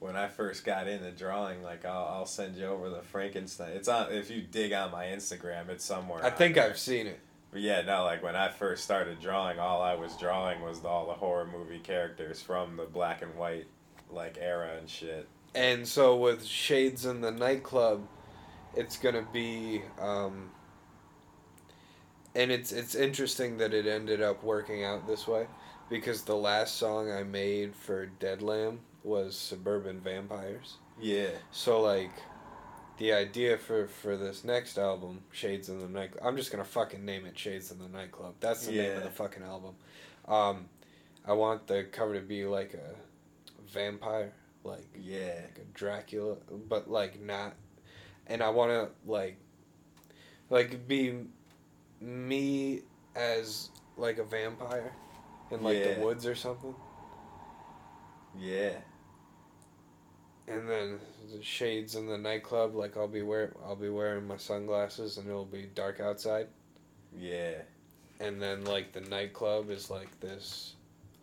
when 0.00 0.16
I 0.16 0.28
first 0.28 0.64
got 0.64 0.88
into 0.88 1.10
drawing, 1.12 1.62
like 1.62 1.84
I'll, 1.84 2.06
I'll 2.06 2.26
send 2.26 2.56
you 2.56 2.66
over 2.66 2.88
the 2.88 3.02
Frankenstein. 3.02 3.72
It's 3.72 3.86
on 3.86 4.10
if 4.10 4.30
you 4.30 4.40
dig 4.42 4.72
on 4.72 4.90
my 4.90 5.04
Instagram, 5.04 5.68
it's 5.68 5.84
somewhere. 5.84 6.24
I 6.24 6.30
think 6.30 6.56
there. 6.56 6.68
I've 6.68 6.78
seen 6.78 7.06
it. 7.06 7.20
But 7.52 7.60
yeah, 7.60 7.82
no, 7.82 8.04
like 8.04 8.22
when 8.22 8.34
I 8.34 8.48
first 8.48 8.82
started 8.82 9.20
drawing, 9.20 9.58
all 9.58 9.82
I 9.82 9.94
was 9.94 10.16
drawing 10.16 10.62
was 10.62 10.84
all 10.84 11.06
the 11.06 11.14
horror 11.14 11.46
movie 11.46 11.80
characters 11.80 12.40
from 12.40 12.76
the 12.76 12.84
black 12.84 13.22
and 13.22 13.34
white 13.36 13.66
like 14.10 14.38
era 14.40 14.76
and 14.78 14.88
shit. 14.88 15.28
And 15.54 15.86
so 15.86 16.16
with 16.16 16.44
Shades 16.44 17.06
in 17.06 17.20
the 17.20 17.30
nightclub, 17.30 18.06
it's 18.74 18.96
gonna 18.96 19.26
be, 19.32 19.82
um, 20.00 20.50
and 22.34 22.50
it's 22.50 22.72
it's 22.72 22.94
interesting 22.94 23.58
that 23.58 23.74
it 23.74 23.86
ended 23.86 24.22
up 24.22 24.42
working 24.44 24.84
out 24.84 25.06
this 25.06 25.26
way, 25.26 25.46
because 25.90 26.22
the 26.22 26.36
last 26.36 26.76
song 26.76 27.10
I 27.10 27.24
made 27.24 27.74
for 27.74 28.06
Dead 28.06 28.42
Lamb 28.42 28.78
was 29.02 29.36
Suburban 29.36 30.00
Vampires. 30.00 30.76
Yeah. 31.00 31.30
So 31.52 31.80
like, 31.80 32.10
the 32.98 33.12
idea 33.12 33.56
for 33.56 33.86
for 33.86 34.16
this 34.16 34.44
next 34.44 34.78
album, 34.78 35.22
Shades 35.32 35.68
in 35.68 35.78
the 35.80 35.88
Night, 35.88 36.10
I'm 36.22 36.36
just 36.36 36.50
gonna 36.50 36.64
fucking 36.64 37.04
name 37.04 37.24
it 37.26 37.38
Shades 37.38 37.70
in 37.70 37.78
the 37.78 37.88
Nightclub. 37.88 38.34
That's 38.40 38.66
the 38.66 38.72
name 38.72 38.96
of 38.98 39.02
the 39.04 39.10
fucking 39.10 39.42
album. 39.42 39.74
Um, 40.28 40.66
I 41.26 41.32
want 41.32 41.66
the 41.66 41.84
cover 41.84 42.14
to 42.14 42.20
be 42.20 42.44
like 42.44 42.74
a 42.74 42.94
vampire, 43.72 44.32
like 44.64 44.84
Yeah. 44.94 45.40
like 45.44 45.58
a 45.58 45.64
Dracula, 45.74 46.36
but 46.68 46.90
like 46.90 47.20
not, 47.20 47.54
and 48.26 48.42
I 48.42 48.50
want 48.50 48.70
to 48.70 48.88
like, 49.10 49.38
like 50.50 50.86
be 50.86 51.14
me 52.00 52.82
as 53.16 53.70
like 53.96 54.18
a 54.18 54.24
vampire 54.24 54.92
in 55.50 55.62
like 55.62 55.78
Yeah. 55.78 55.94
the 55.94 56.00
woods 56.00 56.26
or 56.26 56.34
something, 56.34 56.74
Yeah. 58.38 58.72
And 60.50 60.68
then 60.68 60.98
the 61.32 61.42
shades 61.42 61.94
in 61.94 62.06
the 62.06 62.18
nightclub. 62.18 62.74
Like 62.74 62.96
I'll 62.96 63.08
be 63.08 63.22
wear 63.22 63.52
I'll 63.64 63.76
be 63.76 63.88
wearing 63.88 64.26
my 64.26 64.36
sunglasses 64.36 65.16
and 65.18 65.26
it'll 65.28 65.44
be 65.44 65.68
dark 65.74 66.00
outside, 66.00 66.48
Yeah. 67.16 67.52
and 68.20 68.40
then 68.42 68.64
like 68.64 68.92
the 68.92 69.00
nightclub 69.02 69.70
is 69.70 69.90
like 69.90 70.18
this 70.20 70.74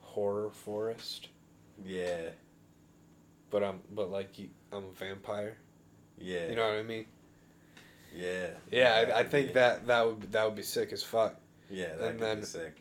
horror 0.01 0.49
forest, 0.49 1.27
Yeah. 1.85 2.29
but 3.49 3.63
I'm 3.63 3.81
but 3.91 4.09
like 4.09 4.39
you, 4.39 4.49
I'm 4.71 4.85
a 4.85 4.91
vampire. 4.93 5.57
Yeah. 6.19 6.47
You 6.49 6.55
know 6.55 6.67
what 6.67 6.77
I 6.79 6.83
mean? 6.83 7.05
Yeah. 8.15 8.47
Yeah, 8.71 9.05
I, 9.13 9.19
I 9.19 9.23
think 9.23 9.47
be- 9.49 9.53
that 9.53 9.85
that 9.87 10.05
would 10.05 10.31
that 10.31 10.45
would 10.45 10.55
be 10.55 10.63
sick 10.63 10.91
as 10.93 11.03
fuck. 11.03 11.35
Yeah, 11.69 11.95
that 11.95 12.11
and 12.11 12.19
then- 12.19 12.39
be 12.39 12.45
sick. 12.45 12.75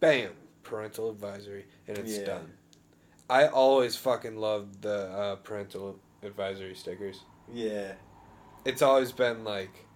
Bam, 0.00 0.32
parental 0.62 1.08
advisory, 1.10 1.64
and 1.88 1.96
it's 1.96 2.18
Yeah. 2.18 2.24
done. 2.26 2.52
I 3.28 3.46
always 3.48 3.96
fucking 3.96 4.36
loved 4.36 4.82
the 4.82 5.08
uh, 5.10 5.36
parental 5.36 5.98
advisory 6.22 6.74
stickers. 6.74 7.22
Yeah. 7.52 7.92
It's 8.64 8.82
always 8.82 9.12
been 9.12 9.44
like, 9.44 9.86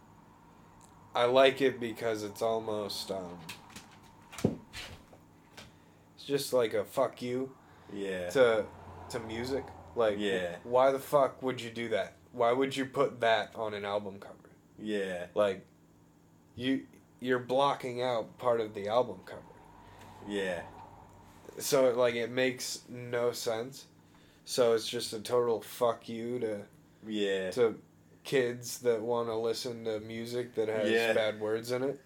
I 1.14 1.24
like 1.24 1.61
it 1.61 1.81
because 1.81 2.22
it's 2.22 2.43
almost 2.43 3.11
um. 3.11 3.39
It's 6.16 6.24
just 6.26 6.53
like 6.53 6.74
a 6.74 6.85
fuck 6.85 7.22
you 7.22 7.51
Yeah. 7.93 8.31
to 8.31 8.64
to 9.11 9.20
music. 9.20 9.64
Like, 9.97 10.16
Yeah. 10.18 10.57
why 10.62 10.93
the 10.93 10.99
fuck 11.01 11.43
would 11.43 11.61
you 11.61 11.70
do 11.70 11.89
that? 11.91 12.14
Why 12.33 12.53
would 12.53 12.76
you 12.76 12.87
put 12.87 13.20
that 13.20 13.51
on 13.57 13.74
an 13.74 13.85
album 13.85 14.18
cover? 14.20 14.35
Yeah. 14.78 15.26
Like, 15.35 15.66
you 16.55 16.87
you're 17.20 17.41
blocking 17.41 18.03
out 18.03 18.39
part 18.39 18.61
of 18.61 18.74
the 18.74 18.89
album 18.89 19.20
cover. 19.24 19.43
Yeah. 20.28 20.62
So 21.61 21.90
like 21.92 22.14
it 22.14 22.30
makes 22.30 22.80
no 22.88 23.32
sense. 23.32 23.86
So 24.44 24.72
it's 24.72 24.88
just 24.88 25.12
a 25.12 25.20
total 25.20 25.61
fuck 25.61 26.08
you 26.08 26.38
to 26.40 26.61
Yeah. 27.06 27.50
to 27.52 27.76
kids 28.24 28.78
that 28.80 29.00
want 29.00 29.28
to 29.28 29.36
listen 29.36 29.84
to 29.84 30.00
music 30.00 30.54
that 30.56 30.68
has 30.68 30.90
Yeah. 30.90 31.12
bad 31.12 31.40
words 31.40 31.70
in 31.72 31.82
it. 31.82 32.00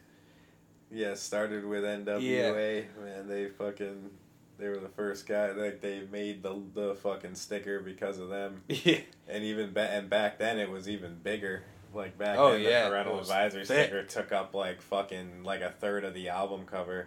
Yeah, 0.91 1.15
started 1.15 1.65
with 1.65 1.85
NWA. 1.85 2.21
Yeah. 2.21 3.03
Man, 3.05 3.29
they 3.29 3.49
fucking 3.49 4.11
they 4.57 4.69
were 4.69 4.77
the 4.77 4.89
first 4.89 5.27
guy 5.27 5.51
like 5.51 5.81
they 5.81 6.03
made 6.13 6.43
the 6.43 6.61
the 6.75 6.95
fucking 6.95 7.35
sticker 7.35 7.81
because 7.81 8.19
of 8.19 8.29
them. 8.29 8.63
Yeah. 8.69 9.01
And 9.27 9.43
even 9.43 9.73
ba- 9.73 9.91
and 9.91 10.09
back 10.11 10.39
then 10.39 10.59
it 10.59 10.71
was 10.71 10.89
even 10.89 11.17
bigger. 11.23 11.63
Like 11.93 12.19
back 12.19 12.39
Oh, 12.39 12.53
then 12.53 12.63
yeah, 12.63 12.85
the 12.85 12.91
parental 12.91 13.21
advisory 13.21 13.65
thick. 13.65 13.87
sticker 13.87 14.03
took 14.05 14.33
up 14.33 14.53
like 14.55 14.81
fucking 14.83 15.43
like 15.45 15.61
a 15.61 15.71
third 15.71 16.05
of 16.05 16.13
the 16.15 16.29
album 16.29 16.67
cover. 16.67 17.07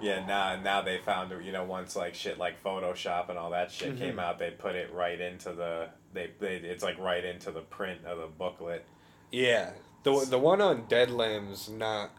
Yeah, 0.00 0.24
now 0.26 0.56
now 0.60 0.82
they 0.82 0.98
found 0.98 1.32
you 1.44 1.52
know 1.52 1.64
once 1.64 1.96
like 1.96 2.14
shit 2.14 2.38
like 2.38 2.62
Photoshop 2.62 3.28
and 3.28 3.38
all 3.38 3.50
that 3.50 3.70
shit 3.72 3.94
Mhm. 3.94 3.98
came 3.98 4.18
out, 4.18 4.38
they 4.38 4.50
put 4.50 4.74
it 4.76 4.92
right 4.92 5.20
into 5.20 5.52
the 5.52 5.88
they, 6.12 6.30
they 6.38 6.56
it's 6.56 6.82
like 6.82 6.98
right 6.98 7.24
into 7.24 7.50
the 7.50 7.60
print 7.60 8.04
of 8.06 8.18
the 8.18 8.26
booklet. 8.26 8.84
Yeah. 9.30 9.72
The 10.04 10.26
the 10.28 10.38
one 10.38 10.60
on 10.60 10.86
Dead 10.88 11.10
Lamb's 11.10 11.68
not 11.68 12.10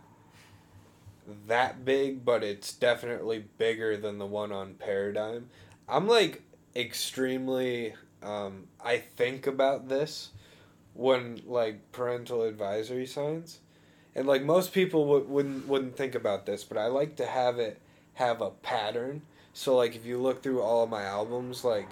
that 1.47 1.85
big, 1.85 2.25
but 2.25 2.43
it's 2.43 2.73
definitely 2.73 3.45
bigger 3.57 3.97
than 3.97 4.17
the 4.17 4.25
one 4.25 4.51
on 4.51 4.73
Paradigm. 4.75 5.49
I'm 5.87 6.07
like 6.07 6.41
extremely 6.75 7.93
um 8.21 8.67
I 8.83 8.97
think 8.97 9.47
about 9.47 9.87
this 9.89 10.31
when 10.93 11.41
like 11.45 11.91
parental 11.91 12.43
advisory 12.43 13.05
signs. 13.05 13.59
And 14.19 14.27
like 14.27 14.43
most 14.43 14.73
people 14.73 15.05
would, 15.05 15.29
wouldn't 15.29 15.65
wouldn't 15.65 15.95
think 15.95 16.13
about 16.13 16.45
this, 16.45 16.65
but 16.65 16.77
I 16.77 16.87
like 16.87 17.15
to 17.15 17.25
have 17.25 17.57
it 17.57 17.79
have 18.15 18.41
a 18.41 18.49
pattern. 18.49 19.21
So 19.53 19.77
like 19.77 19.95
if 19.95 20.05
you 20.05 20.17
look 20.17 20.43
through 20.43 20.61
all 20.61 20.83
of 20.83 20.89
my 20.89 21.03
albums, 21.03 21.63
like 21.63 21.87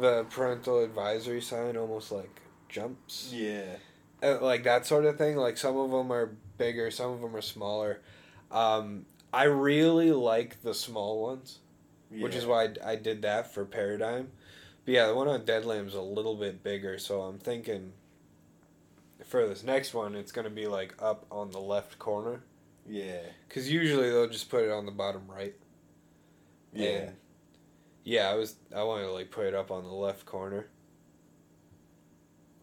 the 0.00 0.24
parental 0.30 0.82
advisory 0.82 1.42
sign 1.42 1.76
almost 1.76 2.10
like 2.10 2.40
jumps 2.70 3.30
Yeah. 3.34 3.76
uh, 4.22 4.38
like 4.40 4.64
that 4.64 4.86
sort 4.86 5.04
of 5.04 5.18
thing. 5.18 5.36
Like 5.36 5.58
some 5.58 5.76
of 5.76 5.90
them 5.90 6.10
are 6.10 6.32
bigger, 6.56 6.90
some 6.90 7.10
of 7.10 7.20
them 7.20 7.36
are 7.36 7.42
smaller. 7.42 8.00
Um, 8.50 9.04
I 9.30 9.44
really 9.44 10.10
like 10.12 10.62
the 10.62 10.72
small 10.72 11.20
ones, 11.22 11.58
which 12.10 12.34
is 12.34 12.46
why 12.46 12.64
I, 12.82 12.92
I 12.92 12.96
did 12.96 13.20
that 13.22 13.52
for 13.52 13.66
Paradigm. 13.66 14.28
But 14.86 14.94
yeah, 14.94 15.06
the 15.06 15.14
one 15.14 15.28
on 15.28 15.44
Dead 15.44 15.66
Lamb's 15.66 15.92
a 15.92 16.00
little 16.00 16.34
bit 16.34 16.62
bigger, 16.62 16.98
so 16.98 17.20
I'm 17.20 17.38
thinking 17.38 17.92
for 19.28 19.46
this 19.46 19.62
next 19.62 19.94
one, 19.94 20.14
it's 20.14 20.32
gonna 20.32 20.50
be 20.50 20.66
like 20.66 20.94
up 21.00 21.26
on 21.30 21.50
the 21.50 21.60
left 21.60 21.98
corner. 21.98 22.42
Yeah. 22.88 23.20
Cause 23.48 23.68
usually 23.68 24.10
they'll 24.10 24.28
just 24.28 24.50
put 24.50 24.64
it 24.64 24.70
on 24.70 24.86
the 24.86 24.92
bottom 24.92 25.22
right. 25.28 25.54
Yeah. 26.72 26.88
And 26.88 27.12
yeah, 28.04 28.30
I 28.30 28.34
was 28.34 28.56
I 28.74 28.82
wanted 28.82 29.04
to 29.04 29.12
like 29.12 29.30
put 29.30 29.46
it 29.46 29.54
up 29.54 29.70
on 29.70 29.84
the 29.84 29.92
left 29.92 30.24
corner. 30.26 30.68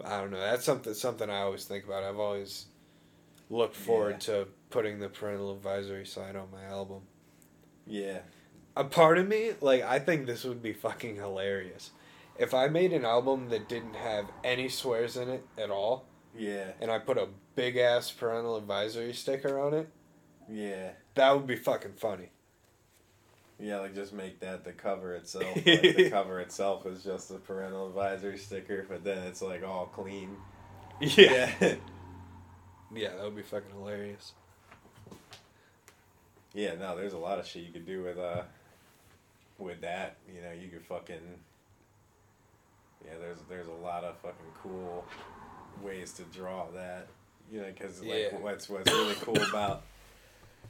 I 0.04 0.20
don't 0.20 0.32
know. 0.32 0.40
That's 0.40 0.66
something 0.66 0.94
something 0.94 1.30
I 1.30 1.42
always 1.42 1.66
think 1.66 1.86
about. 1.86 2.04
I've 2.04 2.20
always 2.20 2.66
looked 3.50 3.76
forward 3.76 4.20
to 4.22 4.48
putting 4.70 5.00
the 5.00 5.10
parental 5.10 5.54
advisory 5.54 6.06
sign 6.06 6.36
on 6.36 6.50
my 6.52 6.64
album. 6.64 7.02
Yeah. 7.86 8.20
A 8.76 8.84
part 8.84 9.18
of 9.18 9.28
me, 9.28 9.52
like, 9.62 9.84
I 9.84 10.00
think 10.00 10.26
this 10.26 10.44
would 10.44 10.62
be 10.62 10.74
fucking 10.74 11.16
hilarious. 11.16 11.92
If 12.38 12.54
I 12.54 12.68
made 12.68 12.92
an 12.92 13.06
album 13.06 13.50
that 13.50 13.70
didn't 13.70 13.96
have 13.96 14.26
any 14.44 14.68
swears 14.68 15.16
in 15.16 15.30
it 15.30 15.46
at 15.58 15.70
all, 15.70 16.06
Yeah. 16.38 16.72
and 16.82 16.92
I 16.92 17.00
put 17.00 17.18
a 17.18 17.28
big 17.56 17.78
ass 17.78 18.12
parental 18.12 18.58
advisory 18.58 19.14
sticker 19.14 19.60
on 19.60 19.74
it, 19.74 19.90
Yeah. 20.52 20.92
that 21.16 21.32
would 21.36 21.48
be 21.48 21.56
fucking 21.56 21.94
funny. 21.94 22.30
Yeah, 23.58 23.78
like 23.80 23.96
just 23.96 24.12
make 24.12 24.42
that 24.42 24.66
the 24.66 24.74
cover 24.74 25.16
itself. 25.16 25.56
Like 25.66 25.66
the 25.96 26.10
cover 26.10 26.42
itself 26.42 26.86
is 26.86 27.04
just 27.04 27.32
a 27.32 27.36
parental 27.36 27.88
advisory 27.88 28.38
sticker, 28.38 28.86
but 28.90 29.04
then 29.06 29.20
it's 29.28 29.42
like 29.42 29.64
all 29.64 29.86
clean. 29.86 30.36
Yeah. 31.00 31.52
Yeah. 31.62 31.76
Yeah, 32.94 33.10
that 33.16 33.24
would 33.24 33.36
be 33.36 33.42
fucking 33.42 33.72
hilarious. 33.74 34.34
yeah, 36.54 36.76
no, 36.76 36.96
there's 36.96 37.14
a 37.14 37.18
lot 37.18 37.40
of 37.40 37.46
shit 37.48 37.64
you 37.64 37.74
could 37.74 37.86
do 37.86 38.04
with 38.04 38.18
uh 38.18 38.44
with 39.58 39.82
that. 39.82 40.18
You 40.34 40.42
know, 40.42 40.52
you 40.52 40.70
could 40.70 40.86
fucking 40.86 41.16
Yeah, 43.04 43.14
there's 43.20 43.40
there's 43.50 43.68
a 43.68 43.72
lot 43.84 44.04
of 44.04 44.18
fucking 44.20 44.46
cool 44.62 45.04
ways 45.82 46.14
to 46.14 46.24
draw 46.24 46.68
that. 46.72 47.08
You 47.52 47.62
know, 47.62 47.72
cuz 47.80 48.02
like 48.02 48.32
Yeah. 48.32 48.38
what's 48.40 48.68
what's 48.70 48.92
really 48.92 49.16
cool 49.16 49.42
about 49.44 49.84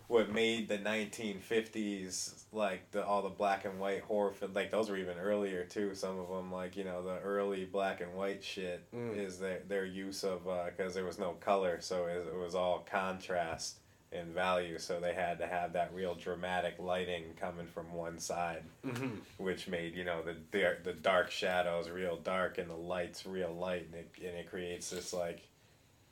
what 0.07 0.31
made 0.31 0.67
the 0.67 0.77
1950s 0.77 2.43
like 2.51 2.91
the 2.91 3.03
all 3.05 3.21
the 3.21 3.29
black 3.29 3.65
and 3.65 3.79
white 3.79 4.01
horror 4.01 4.31
film 4.31 4.53
like 4.53 4.69
those 4.71 4.89
were 4.89 4.97
even 4.97 5.17
earlier 5.17 5.63
too 5.63 5.95
some 5.95 6.19
of 6.19 6.29
them 6.29 6.51
like 6.51 6.75
you 6.75 6.83
know 6.83 7.01
the 7.01 7.17
early 7.19 7.65
black 7.65 8.01
and 8.01 8.13
white 8.13 8.43
shit 8.43 8.83
Mm. 8.93 9.17
is 9.17 9.39
their 9.39 9.59
their 9.67 9.85
use 9.85 10.23
of 10.23 10.43
because 10.67 10.93
there 10.93 11.05
was 11.05 11.17
no 11.17 11.31
color 11.33 11.81
so 11.81 12.05
it, 12.05 12.25
it 12.27 12.35
was 12.37 12.53
all 12.55 12.79
contrast 12.89 13.79
and 14.15 14.33
value 14.33 14.77
so 14.79 14.99
they 14.99 15.13
had 15.13 15.37
to 15.39 15.45
have 15.47 15.73
that 15.73 15.93
real 15.93 16.15
dramatic 16.15 16.75
lighting 16.79 17.23
coming 17.39 17.67
from 17.67 17.93
one 17.93 18.17
side 18.19 18.63
Mm-hmm. 18.85 19.09
which 19.37 19.67
made 19.67 19.95
you 19.95 20.03
know 20.05 20.21
the 20.23 20.35
the, 20.51 20.77
the 20.83 20.93
dark 20.93 21.29
shadows 21.31 21.89
real 21.89 22.17
dark 22.17 22.57
and 22.57 22.69
the 22.69 22.75
lights 22.75 23.25
real 23.25 23.53
light 23.53 23.85
and 23.85 23.95
it, 23.95 24.11
and 24.17 24.37
it 24.37 24.49
creates 24.49 24.89
this 24.89 25.11
like 25.13 25.41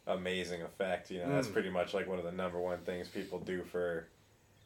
amazing 0.08 0.62
effect 0.62 1.10
you 1.12 1.20
know 1.20 1.30
that's 1.30 1.48
Mm. 1.48 1.54
pretty 1.54 1.70
much 1.70 1.94
like 1.94 2.08
one 2.08 2.20
of 2.20 2.26
the 2.26 2.32
number 2.32 2.60
one 2.60 2.80
things 2.80 3.08
people 3.08 3.40
do 3.40 3.64
for 3.64 4.08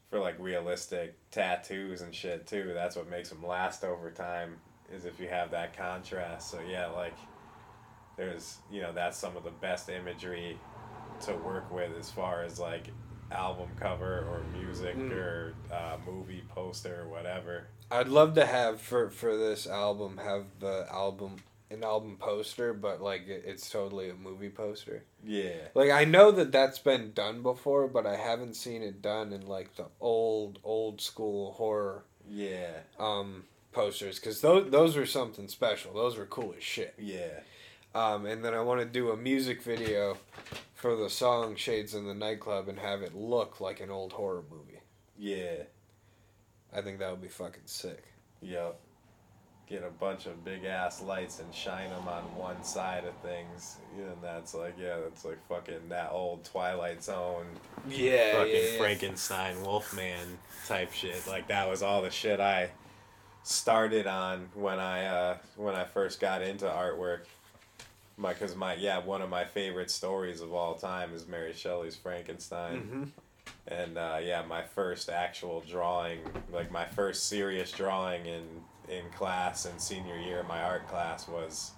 for 0.10 0.20
like 0.20 0.36
realistic 0.40 1.16
tattoos 1.32 2.02
and 2.02 2.16
shit 2.16 2.48
too 2.48 2.72
that's 2.74 2.96
what 2.96 3.10
makes 3.10 3.30
them 3.30 3.46
last 3.46 3.84
over 3.84 4.10
time 4.10 4.56
is 4.92 5.06
if 5.06 5.20
you 5.20 5.28
have 5.28 5.52
that 5.52 5.76
contrast 5.78 6.50
so 6.50 6.60
yeah 6.68 6.88
like 6.88 7.14
there's 8.16 8.58
you 8.72 8.82
know 8.82 8.92
that's 8.94 9.18
some 9.18 9.38
of 9.38 9.44
the 9.44 9.52
best 9.52 9.90
imagery 9.90 10.58
to 11.22 11.34
work 11.36 11.70
with 11.72 11.92
as 12.00 12.10
far 12.10 12.42
as 12.44 12.60
like 12.60 12.88
album 13.32 13.70
cover 13.80 14.26
or 14.30 14.42
music 14.58 14.96
Mm. 14.98 15.12
or 15.12 15.54
uh, 15.72 15.98
movie 16.06 16.44
poster 16.50 17.02
or 17.04 17.08
whatever 17.10 17.68
I'd 17.92 18.08
love 18.08 18.34
to 18.36 18.46
have 18.46 18.80
for 18.82 19.10
for 19.10 19.36
this 19.38 19.68
album 19.68 20.18
have 20.24 20.46
the 20.60 20.86
album 20.92 21.38
an 21.70 21.84
album 21.84 22.16
poster, 22.18 22.74
but 22.74 23.02
like 23.02 23.28
it, 23.28 23.44
it's 23.46 23.70
totally 23.70 24.10
a 24.10 24.14
movie 24.14 24.50
poster. 24.50 25.04
yeah 25.26 25.68
Like 25.76 25.92
I 25.92 26.06
know 26.06 26.32
that 26.32 26.52
that's 26.54 26.80
been 26.80 27.12
done 27.12 27.42
before, 27.44 27.88
but 27.90 28.06
I 28.06 28.16
haven't 28.16 28.56
seen 28.56 28.82
it 28.84 29.02
done 29.02 29.34
in 29.34 29.46
like 29.48 29.76
the 29.76 29.86
old 30.00 30.60
old 30.64 31.02
school 31.02 31.52
horror 31.54 32.04
yeah 32.30 32.72
um 33.00 33.44
posters 33.74 34.20
because 34.20 34.40
those 34.42 34.72
those 34.72 34.96
were 34.96 35.06
something 35.06 35.48
special. 35.50 35.94
Those 35.94 36.18
were 36.18 36.26
cool 36.26 36.54
as 36.58 36.64
shit. 36.64 36.94
yeah 36.98 37.42
Um, 37.96 38.26
and 38.26 38.44
then 38.44 38.54
I 38.54 38.62
want 38.62 38.80
to 38.82 38.86
do 38.86 39.12
a 39.12 39.18
music 39.18 39.62
video 39.64 40.18
for 40.76 40.96
the 40.96 41.10
song 41.10 41.56
Shades 41.56 41.96
in 41.96 42.06
the 42.06 42.14
Nightclub 42.14 42.68
and 42.70 42.78
have 42.80 43.02
it 43.02 43.16
look 43.16 43.60
like 43.60 43.80
an 43.80 43.90
old 43.90 44.14
horror 44.14 44.44
movie. 44.52 44.82
yeah 45.18 45.64
I 46.74 46.82
think 46.82 47.00
that 47.00 47.10
would 47.10 47.22
be 47.22 47.30
fucking 47.30 47.64
sick. 47.66 48.04
Yep. 48.42 48.78
Get 49.68 49.84
a 49.84 49.90
bunch 49.90 50.28
of 50.28 50.46
big 50.46 50.64
ass 50.66 51.02
lights 51.02 51.40
and 51.40 51.54
shine 51.54 51.90
them 51.90 52.08
on 52.08 52.24
one 52.36 52.64
side 52.64 53.04
of 53.06 53.16
things. 53.18 53.78
And 53.98 54.16
that's 54.22 54.54
like, 54.54 54.76
yeah, 54.80 54.98
that's 55.04 55.26
like 55.26 55.40
fucking 55.48 55.90
that 55.90 56.10
old 56.12 56.44
Twilight 56.46 57.04
Zone, 57.04 57.46
Yeah, 57.90 58.34
fucking 58.34 58.78
Frankenstein, 58.78 59.62
Wolfman 59.64 60.38
type 60.68 60.94
shit. 60.94 61.26
Like 61.28 61.48
that 61.48 61.68
was 61.70 61.82
all 61.82 62.02
the 62.02 62.12
shit 62.12 62.40
I 62.40 62.70
started 63.44 64.08
on 64.08 64.50
when 64.54 64.80
I 64.80 65.06
uh, 65.06 65.38
when 65.56 65.76
I 65.76 65.86
first 65.86 66.20
got 66.20 66.42
into 66.42 66.66
artwork. 66.66 67.22
My, 68.18 68.34
cause 68.34 68.56
my 68.56 68.74
yeah, 68.76 69.00
one 69.00 69.22
of 69.22 69.30
my 69.30 69.46
favorite 69.46 69.92
stories 69.92 70.42
of 70.42 70.54
all 70.54 70.74
time 70.76 71.14
is 71.14 71.28
Mary 71.28 71.54
Shelley's 71.54 71.96
Frankenstein. 71.96 72.80
hmm 72.80 73.04
and 73.68 73.98
uh, 73.98 74.18
yeah, 74.22 74.44
my 74.48 74.62
first 74.62 75.10
actual 75.10 75.62
drawing, 75.62 76.20
like 76.52 76.72
my 76.72 76.86
first 76.86 77.28
serious 77.28 77.72
drawing 77.72 78.26
in 78.26 78.44
in 78.90 79.04
class 79.12 79.66
in 79.66 79.78
senior 79.78 80.18
year 80.18 80.44
my 80.48 80.62
art 80.62 80.88
class 80.88 81.28
was 81.28 81.72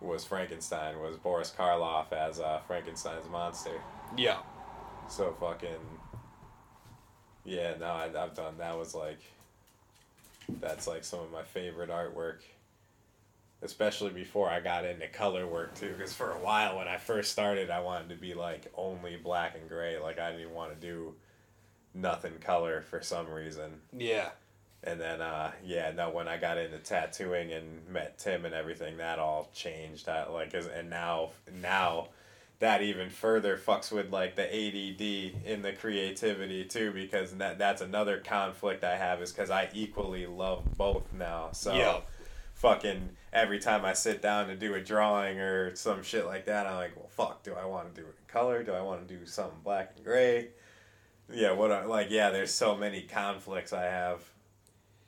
was 0.00 0.24
Frankenstein. 0.24 0.98
Was 1.00 1.16
Boris 1.16 1.52
Karloff 1.56 2.12
as 2.12 2.40
uh, 2.40 2.60
Frankenstein's 2.66 3.28
monster. 3.30 3.80
Yeah. 4.16 4.38
So 5.08 5.34
fucking. 5.38 5.68
Yeah, 7.44 7.74
no, 7.78 7.86
I, 7.86 8.04
I've 8.06 8.34
done 8.34 8.54
that. 8.58 8.76
Was 8.78 8.94
like. 8.94 9.20
That's 10.60 10.86
like 10.86 11.04
some 11.04 11.20
of 11.20 11.32
my 11.32 11.42
favorite 11.42 11.90
artwork. 11.90 12.38
Especially 13.66 14.10
before 14.10 14.48
I 14.48 14.60
got 14.60 14.84
into 14.84 15.08
color 15.08 15.46
work 15.46 15.74
too, 15.74 15.92
because 15.92 16.14
for 16.14 16.30
a 16.30 16.38
while 16.38 16.78
when 16.78 16.88
I 16.88 16.96
first 16.96 17.32
started, 17.32 17.68
I 17.70 17.80
wanted 17.80 18.08
to 18.10 18.16
be 18.16 18.32
like 18.34 18.72
only 18.76 19.16
black 19.16 19.56
and 19.56 19.68
gray. 19.68 19.98
Like 19.98 20.18
I 20.18 20.32
didn't 20.32 20.54
want 20.54 20.72
to 20.72 20.86
do 20.86 21.14
nothing 21.92 22.34
color 22.40 22.82
for 22.82 23.02
some 23.02 23.28
reason. 23.28 23.80
Yeah. 23.92 24.30
And 24.84 25.00
then, 25.00 25.20
uh, 25.20 25.50
yeah, 25.64 25.90
no, 25.90 26.10
when 26.10 26.28
I 26.28 26.36
got 26.36 26.58
into 26.58 26.78
tattooing 26.78 27.52
and 27.52 27.88
met 27.88 28.18
Tim 28.18 28.44
and 28.44 28.54
everything, 28.54 28.98
that 28.98 29.18
all 29.18 29.50
changed. 29.52 30.08
I, 30.08 30.28
like, 30.28 30.54
and 30.54 30.88
now, 30.88 31.30
now, 31.60 32.08
that 32.60 32.82
even 32.82 33.10
further 33.10 33.58
fucks 33.58 33.92
with 33.92 34.10
like 34.10 34.34
the 34.36 34.44
ADD 34.44 35.44
in 35.44 35.62
the 35.62 35.72
creativity 35.72 36.64
too, 36.64 36.92
because 36.92 37.32
that 37.32 37.58
that's 37.58 37.82
another 37.82 38.18
conflict 38.18 38.84
I 38.84 38.96
have 38.96 39.20
is 39.20 39.32
because 39.32 39.50
I 39.50 39.68
equally 39.74 40.26
love 40.26 40.64
both 40.76 41.12
now. 41.12 41.50
So, 41.52 41.74
Yeah. 41.74 42.00
Fucking 42.66 43.10
every 43.32 43.58
time 43.58 43.84
I 43.84 43.92
sit 43.92 44.20
down 44.22 44.48
to 44.48 44.56
do 44.56 44.74
a 44.74 44.80
drawing 44.80 45.38
or 45.38 45.74
some 45.76 46.02
shit 46.02 46.26
like 46.26 46.46
that, 46.46 46.66
I'm 46.66 46.76
like, 46.76 46.96
well, 46.96 47.08
fuck, 47.08 47.42
do 47.42 47.54
I 47.54 47.64
want 47.64 47.94
to 47.94 48.00
do 48.00 48.06
it 48.06 48.14
in 48.18 48.26
color? 48.26 48.62
Do 48.62 48.72
I 48.72 48.80
want 48.82 49.06
to 49.06 49.14
do 49.14 49.24
something 49.26 49.60
black 49.62 49.92
and 49.96 50.04
gray? 50.04 50.48
Yeah, 51.32 51.52
what 51.52 51.70
I, 51.70 51.84
like 51.84 52.10
yeah, 52.10 52.30
there's 52.30 52.52
so 52.52 52.76
many 52.76 53.02
conflicts 53.02 53.72
I 53.72 53.84
have. 53.84 54.20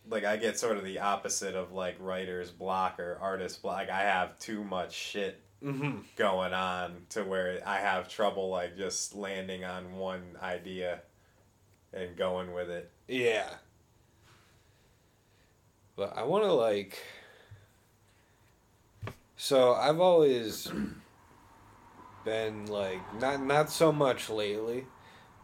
Like 0.08 0.24
I 0.24 0.36
get 0.36 0.58
sort 0.58 0.76
of 0.76 0.84
the 0.84 1.00
opposite 1.00 1.54
of 1.54 1.72
like 1.72 1.96
writer's 1.98 2.50
block 2.50 3.00
or 3.00 3.18
artist 3.20 3.60
block. 3.62 3.78
Like, 3.78 3.90
I 3.90 4.02
have 4.02 4.38
too 4.38 4.62
much 4.64 4.94
shit 4.94 5.42
Mm-hmm. 5.60 6.02
going 6.14 6.52
on 6.52 6.94
to 7.08 7.24
where 7.24 7.60
I 7.66 7.78
have 7.80 8.08
trouble 8.08 8.48
like 8.48 8.76
just 8.76 9.16
landing 9.16 9.64
on 9.64 9.96
one 9.96 10.22
idea 10.40 11.00
and 11.92 12.16
going 12.16 12.52
with 12.52 12.70
it. 12.70 12.92
Yeah. 13.08 13.48
But 15.96 16.16
I 16.16 16.22
want 16.22 16.44
to 16.44 16.52
like. 16.52 17.02
So 19.40 19.72
I've 19.74 20.00
always 20.00 20.70
been 22.24 22.66
like 22.66 23.00
not 23.20 23.40
not 23.42 23.70
so 23.70 23.92
much 23.92 24.28
lately, 24.28 24.84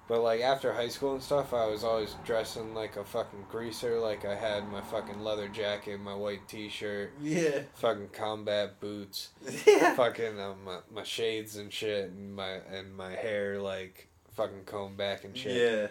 but 0.08 0.20
like 0.20 0.40
after 0.40 0.72
high 0.72 0.88
school 0.88 1.14
and 1.14 1.22
stuff, 1.22 1.54
I 1.54 1.66
was 1.66 1.84
always 1.84 2.16
dressing 2.24 2.74
like 2.74 2.96
a 2.96 3.04
fucking 3.04 3.44
greaser. 3.48 4.00
Like 4.00 4.24
I 4.24 4.34
had 4.34 4.68
my 4.68 4.80
fucking 4.80 5.20
leather 5.20 5.48
jacket, 5.48 6.00
my 6.00 6.14
white 6.14 6.46
t-shirt, 6.48 7.12
Yeah. 7.22 7.60
fucking 7.74 8.08
combat 8.12 8.80
boots, 8.80 9.28
Yeah. 9.66 9.94
fucking 9.94 10.40
um, 10.40 10.64
my, 10.64 10.78
my 10.92 11.04
shades 11.04 11.56
and 11.56 11.72
shit, 11.72 12.10
and 12.10 12.34
my 12.34 12.58
and 12.72 12.96
my 12.96 13.12
hair 13.12 13.60
like 13.62 14.08
fucking 14.32 14.64
combed 14.66 14.96
back 14.96 15.22
and 15.24 15.36
shit 15.38 15.90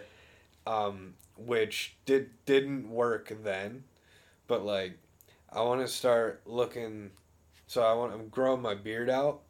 Yeah. 0.66 0.72
um, 0.72 1.14
which 1.38 1.96
did 2.04 2.28
didn't 2.44 2.90
work 2.90 3.32
then, 3.42 3.84
but 4.46 4.62
like, 4.62 4.98
I 5.50 5.62
want 5.62 5.80
to 5.80 5.88
start 5.88 6.42
looking. 6.44 7.12
So 7.74 7.82
I 7.82 7.92
want 7.94 8.12
I'm 8.12 8.28
growing 8.28 8.62
my 8.62 8.74
beard 8.76 9.10
out. 9.10 9.40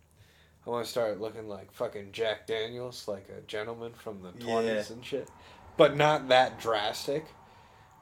I 0.66 0.70
want 0.70 0.82
to 0.86 0.90
start 0.90 1.20
looking 1.20 1.46
like 1.46 1.70
fucking 1.72 2.12
Jack 2.12 2.46
Daniels, 2.46 3.06
like 3.06 3.28
a 3.28 3.42
gentleman 3.42 3.92
from 3.92 4.22
the 4.22 4.30
twenties 4.42 4.88
and 4.90 5.04
shit, 5.04 5.28
but 5.76 5.94
not 5.94 6.28
that 6.28 6.58
drastic. 6.58 7.26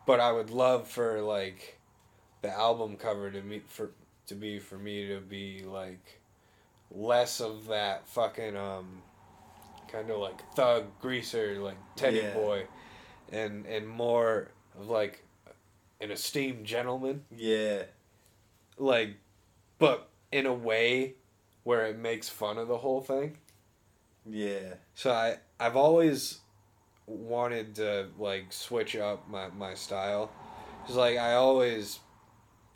But 0.06 0.20
I 0.20 0.30
would 0.30 0.50
love 0.50 0.86
for 0.86 1.20
like 1.22 1.80
the 2.40 2.50
album 2.56 2.94
cover 2.98 3.32
to 3.32 3.42
me 3.42 3.62
for 3.66 3.90
to 4.28 4.36
be 4.36 4.60
for 4.60 4.78
me 4.78 5.08
to 5.08 5.18
be 5.18 5.64
like 5.64 6.20
less 6.92 7.40
of 7.40 7.66
that 7.66 8.06
fucking 8.06 8.56
um 8.56 9.02
kind 9.88 10.08
of 10.08 10.20
like 10.20 10.40
thug 10.54 10.84
greaser 11.00 11.58
like 11.58 11.78
teddy 11.96 12.18
Yeah. 12.18 12.32
boy 12.34 12.66
and 13.32 13.66
and 13.66 13.88
more 13.88 14.52
of 14.78 14.88
like 14.88 15.24
an 16.00 16.12
esteemed 16.12 16.64
gentleman 16.64 17.24
Yeah. 17.36 17.82
like 18.78 19.16
but 19.80 20.08
in 20.32 20.46
a 20.46 20.52
way 20.52 21.14
where 21.64 21.86
it 21.86 21.98
makes 21.98 22.28
fun 22.28 22.58
of 22.58 22.66
the 22.68 22.78
whole 22.78 23.00
thing 23.00 23.36
Yeah. 24.28 24.74
so 24.94 25.12
i 25.12 25.36
i've 25.60 25.76
always 25.76 26.40
wanted 27.06 27.74
to 27.76 28.08
like 28.18 28.52
switch 28.52 28.96
up 28.96 29.28
my 29.28 29.48
my 29.50 29.74
style 29.74 30.30
because 30.82 30.96
like 30.96 31.18
i 31.18 31.34
always 31.34 32.00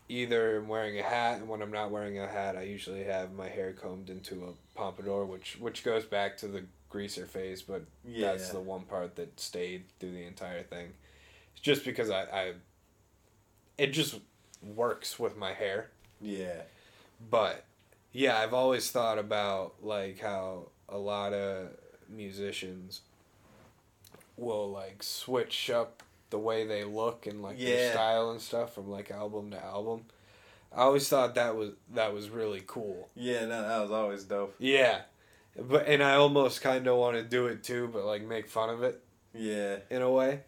either 0.08 0.56
am 0.58 0.68
wearing 0.68 0.98
a 0.98 1.02
hat 1.02 1.38
and 1.40 1.48
when 1.48 1.62
i'm 1.62 1.72
not 1.72 1.90
wearing 1.90 2.18
a 2.18 2.26
hat 2.28 2.56
i 2.56 2.62
usually 2.62 3.02
have 3.04 3.32
my 3.32 3.48
hair 3.48 3.72
combed 3.72 4.10
into 4.10 4.44
a 4.44 4.78
pompadour 4.78 5.24
which 5.24 5.56
which 5.58 5.82
goes 5.82 6.04
back 6.04 6.36
to 6.36 6.46
the 6.46 6.64
greaser 6.88 7.26
phase 7.26 7.62
but 7.62 7.82
Yeah. 8.06 8.32
that's 8.32 8.50
the 8.50 8.60
one 8.60 8.82
part 8.82 9.16
that 9.16 9.38
stayed 9.40 9.84
through 9.98 10.12
the 10.12 10.24
entire 10.24 10.62
thing. 10.62 10.92
It's 11.52 11.60
just 11.60 11.84
because 11.84 12.10
I, 12.10 12.22
I 12.22 12.52
it 13.76 13.88
just 13.88 14.20
works 14.62 15.18
with 15.18 15.36
my 15.36 15.52
hair. 15.52 15.90
Yeah. 16.20 16.62
But 17.30 17.64
yeah, 18.12 18.38
I've 18.38 18.54
always 18.54 18.90
thought 18.90 19.18
about 19.18 19.74
like 19.82 20.20
how 20.20 20.68
a 20.88 20.98
lot 20.98 21.32
of 21.32 21.68
musicians 22.08 23.00
will 24.36 24.70
like 24.70 25.02
switch 25.02 25.70
up 25.70 26.02
the 26.30 26.38
way 26.38 26.66
they 26.66 26.84
look 26.84 27.26
and 27.26 27.42
like 27.42 27.58
their 27.58 27.92
style 27.92 28.30
and 28.30 28.40
stuff 28.40 28.74
from 28.74 28.90
like 28.90 29.10
album 29.10 29.50
to 29.52 29.64
album. 29.64 30.04
I 30.72 30.80
always 30.82 31.08
thought 31.08 31.34
that 31.36 31.56
was 31.56 31.70
that 31.94 32.12
was 32.12 32.28
really 32.28 32.62
cool. 32.66 33.08
Yeah, 33.14 33.46
no, 33.46 33.62
that 33.66 33.80
was 33.80 33.90
always 33.90 34.24
dope. 34.24 34.54
Yeah. 34.58 35.02
But 35.58 35.86
and 35.86 36.02
I 36.02 36.14
almost 36.16 36.60
kind 36.60 36.86
of 36.86 36.96
want 36.98 37.16
to 37.16 37.22
do 37.22 37.46
it 37.46 37.62
too, 37.64 37.88
but 37.92 38.04
like 38.04 38.22
make 38.22 38.48
fun 38.48 38.68
of 38.68 38.82
it 38.82 39.02
Yeah. 39.32 39.76
in 39.88 40.02
a 40.02 40.10
way 40.10 40.40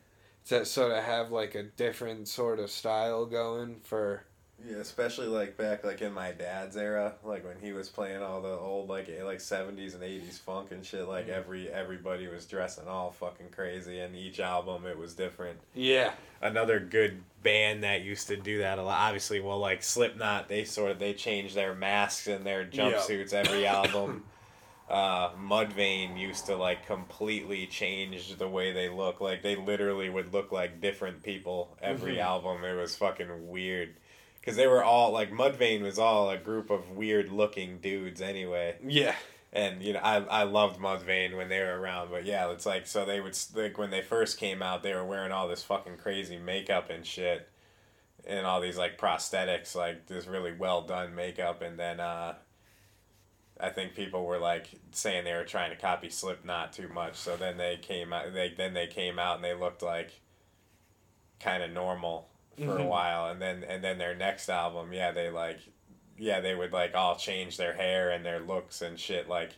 to 0.49 0.65
sort 0.67 0.93
of 0.93 1.03
have 1.05 1.31
like 1.31 1.55
a 1.55 1.63
different 1.63 2.29
sort 2.29 2.59
of 2.59 2.71
style 2.71 3.25
going 3.25 3.81
for 3.85 4.25
Yeah, 4.67 4.79
especially 4.79 5.29
like 5.29 5.57
back 5.57 5.85
like 5.85 6.03
in 6.03 6.13
my 6.13 6.33
dad's 6.33 6.77
era, 6.77 7.15
like 7.23 7.45
when 7.47 7.57
he 7.61 7.73
was 7.73 7.89
playing 7.89 8.23
all 8.23 8.41
the 8.43 8.49
old 8.49 8.89
like 8.89 9.09
like 9.23 9.41
seventies 9.41 9.95
and 9.95 10.03
eighties 10.03 10.39
funk 10.39 10.73
and 10.73 10.85
shit. 10.85 11.07
Like 11.07 11.29
every 11.29 11.69
everybody 11.71 12.27
was 12.27 12.45
dressing 12.45 12.89
all 12.89 13.13
fucking 13.13 13.51
crazy, 13.51 14.01
and 14.01 14.17
each 14.17 14.41
album 14.41 14.85
it 14.87 14.99
was 14.99 15.15
different. 15.15 15.59
yeah 15.75 16.13
Another 16.43 16.81
good 16.81 17.23
band 17.43 17.83
that 17.85 18.03
used 18.03 18.27
to 18.29 18.37
do 18.37 18.59
that 18.59 18.79
a 18.79 18.83
lot. 18.83 18.99
Obviously, 18.99 19.39
well, 19.41 19.59
like 19.61 19.83
Slipknot, 19.83 20.49
they 20.49 20.65
sort 20.65 20.91
of 20.91 20.99
they 20.99 21.15
changed 21.15 21.55
their 21.55 21.75
masks 21.75 22.27
and 22.27 22.45
their 22.45 22.65
jumpsuits 22.65 23.33
every 23.33 23.65
album. 23.79 24.25
Uh, 24.91 25.31
Mudvayne 25.35 26.19
used 26.19 26.47
to 26.47 26.57
like 26.57 26.87
completely 26.87 27.67
change 27.67 28.37
the 28.39 28.49
way 28.49 28.73
they 28.73 28.89
look. 28.89 29.21
Like 29.21 29.43
they 29.43 29.55
literally 29.55 30.09
would 30.09 30.33
look 30.33 30.51
like 30.51 30.81
different 30.81 31.23
people 31.23 31.77
every 31.83 32.17
Mhm. 32.17 32.23
album. 32.23 32.65
It 32.65 32.75
was 32.75 32.97
fucking 32.97 33.49
weird. 33.49 33.95
Because 34.49 34.57
they 34.57 34.67
were 34.67 34.83
all 34.83 35.13
like 35.13 35.31
Mudvayne 35.31 35.83
was 35.83 35.99
all 35.99 36.31
a 36.31 36.39
group 36.39 36.71
of 36.71 36.93
weird 36.93 37.29
looking 37.29 37.81
dudes 37.81 38.23
anyway, 38.23 38.77
yeah. 38.83 39.15
And 39.53 39.83
you 39.83 39.93
know 39.93 39.99
I 39.99 40.23
I 40.23 40.43
loved 40.45 40.81
Mudvayne 40.81 41.37
when 41.37 41.51
they 41.51 41.61
were 41.61 41.79
around, 41.79 42.11
but 42.11 42.25
yeah, 42.25 42.51
it's 42.51 42.65
like 42.65 42.87
so 42.87 43.05
they 43.05 43.21
would 43.21 43.39
like 43.55 43.77
when 43.77 43.91
they 43.91 44.01
first 44.01 44.39
came 44.39 44.63
out, 44.63 44.83
they 44.83 44.95
were 44.95 45.05
wearing 45.05 45.33
all 45.33 45.49
this 45.49 45.63
fucking 45.65 45.99
crazy 45.99 46.39
makeup 46.39 46.89
and 46.89 47.05
shit, 47.05 47.47
and 48.27 48.47
all 48.47 48.63
these 48.63 48.79
like 48.79 48.97
prosthetics, 48.97 49.75
like 49.75 50.07
this 50.07 50.27
really 50.27 50.55
well 50.55 50.81
done 50.81 51.15
makeup, 51.15 51.61
and 51.61 51.79
then 51.79 52.01
uh, 52.01 52.33
I 53.61 53.69
think 53.69 53.95
people 53.95 54.25
were 54.25 54.39
like 54.39 54.71
saying 54.93 55.25
they 55.25 55.35
were 55.35 55.45
trying 55.45 55.73
to 55.73 55.77
copy 55.77 56.09
Slipknot 56.09 56.73
too 56.73 56.89
much, 56.89 57.17
so 57.17 57.37
then 57.37 57.59
they 57.59 57.77
came 57.77 58.15
out, 58.15 58.33
they 58.33 58.55
then 58.57 58.73
they 58.73 58.87
came 58.87 59.19
out 59.19 59.37
and 59.37 59.45
they 59.45 59.53
looked 59.53 59.83
like 59.83 60.23
kind 61.39 61.63
of 61.63 61.71
normal 61.71 62.31
for 62.59 62.77
a 62.77 62.81
Mhm. 62.83 62.89
while, 62.89 63.31
and 63.31 63.41
then 63.41 63.65
and 63.65 63.83
then 63.83 63.99
their 63.99 64.15
next 64.15 64.49
album, 64.49 64.93
yeah, 64.93 65.11
they 65.13 65.31
like 65.31 65.59
yeah, 66.17 66.41
they 66.41 66.55
would 66.55 66.73
like 66.73 66.95
all 66.95 67.15
change 67.17 67.57
their 67.57 67.75
hair 67.75 68.11
and 68.11 68.25
their 68.27 68.41
looks 68.41 68.83
and 68.83 68.99
shit. 68.99 69.29
Like, 69.29 69.53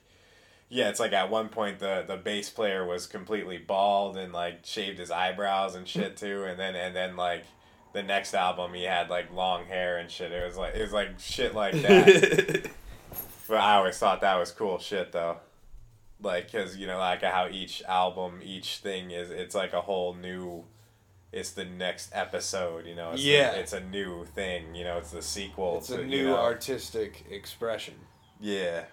yeah, 0.69 0.89
it's 0.91 1.01
like 1.01 1.13
at 1.15 1.31
one 1.31 1.49
point 1.49 1.79
the 1.79 2.05
the 2.07 2.17
bass 2.17 2.51
player 2.51 2.85
was 2.85 3.07
completely 3.07 3.57
bald 3.59 4.17
and 4.17 4.33
like 4.33 4.65
shaved 4.65 4.99
his 4.99 5.11
eyebrows 5.11 5.75
and 5.75 5.89
shit 5.89 6.17
too, 6.19 6.45
and 6.45 6.59
then 6.59 6.77
and 6.77 6.95
then 6.95 7.17
like 7.17 7.45
the 7.93 8.03
next 8.03 8.35
album 8.35 8.73
he 8.75 8.85
had 8.85 9.09
like 9.11 9.33
long 9.33 9.65
hair 9.67 9.97
and 9.99 10.11
shit. 10.11 10.31
It 10.33 10.45
was 10.47 10.57
like 10.57 10.75
it 10.75 10.83
was 10.83 10.93
like 10.93 11.19
shit 11.19 11.55
like 11.55 11.75
that. 11.83 12.71
but 13.49 13.57
I 13.57 13.77
always 13.77 13.99
thought 13.99 14.21
that 14.21 14.37
was 14.37 14.53
cool 14.53 14.79
shit 14.79 15.13
though. 15.13 15.39
Like, 16.23 16.53
cause 16.53 16.77
you 16.77 16.87
know, 16.87 16.99
like 16.99 17.23
how 17.23 17.49
each 17.51 17.83
album, 17.85 18.41
each 18.45 18.77
thing 18.79 19.11
is, 19.11 19.31
it's 19.31 19.55
like 19.55 19.73
a 19.73 19.81
whole 19.81 20.13
new. 20.15 20.67
It's 21.33 21.53
the 21.53 21.65
next 21.65 22.11
episode, 22.13 22.87
you 22.87 22.95
know. 22.97 23.13
It's 23.13 23.23
Yeah. 23.23 23.53
it's 23.53 23.73
a 23.73 23.81
new 23.81 24.25
thing, 24.25 24.75
you 24.75 24.85
know. 24.85 24.99
It's 24.99 25.11
the 25.13 25.23
sequel. 25.23 25.79
it's 25.79 25.87
to, 25.89 25.97
a 26.01 26.03
you 26.03 26.07
new 26.07 26.25
know. 26.29 26.37
artistic 26.39 27.25
expression 27.31 27.95
Yeah. 28.41 28.85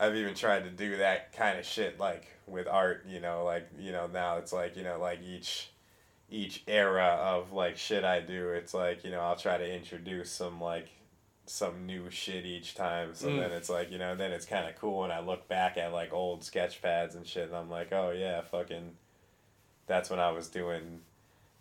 I've 0.00 0.16
even 0.16 0.34
tried 0.34 0.64
to 0.64 0.70
do 0.70 0.96
that 0.96 1.32
kind 1.32 1.58
of 1.58 1.64
shit 1.64 2.00
like 2.00 2.26
with 2.46 2.66
art, 2.66 3.04
you 3.08 3.20
know, 3.20 3.44
like 3.44 3.68
you 3.78 3.92
know, 3.92 4.06
now 4.08 4.38
it's 4.38 4.52
like, 4.52 4.76
you 4.76 4.82
know, 4.82 4.98
like 4.98 5.20
each 5.22 5.70
each 6.30 6.62
era 6.66 7.16
of 7.20 7.52
like 7.52 7.76
shit 7.76 8.02
I 8.04 8.20
do, 8.20 8.48
it's 8.50 8.74
like, 8.74 9.04
you 9.04 9.10
know, 9.10 9.20
I'll 9.20 9.36
try 9.36 9.56
to 9.56 9.72
introduce 9.72 10.32
some 10.32 10.60
like 10.60 10.88
some 11.46 11.86
new 11.86 12.10
shit 12.10 12.44
each 12.44 12.74
time. 12.74 13.14
So 13.14 13.28
Mm. 13.28 13.38
then 13.40 13.52
it's 13.52 13.68
like 13.70 13.92
you 13.92 13.98
know, 13.98 14.16
then 14.16 14.32
it's 14.32 14.46
kind 14.46 14.68
of 14.68 14.74
cool 14.76 15.00
when 15.02 15.12
I 15.12 15.20
look 15.20 15.46
back 15.46 15.76
at 15.76 15.92
like 15.92 16.12
old 16.12 16.42
sketch 16.42 16.82
pads 16.82 17.14
and 17.14 17.24
shit, 17.26 17.46
and 17.46 17.56
I'm 17.56 17.70
like, 17.70 17.92
oh 17.92 18.10
yeah, 18.10 18.40
fucking, 18.40 18.96
that's 19.86 20.10
when 20.10 20.20
I 20.20 20.30
was 20.32 20.48
doing, 20.48 21.00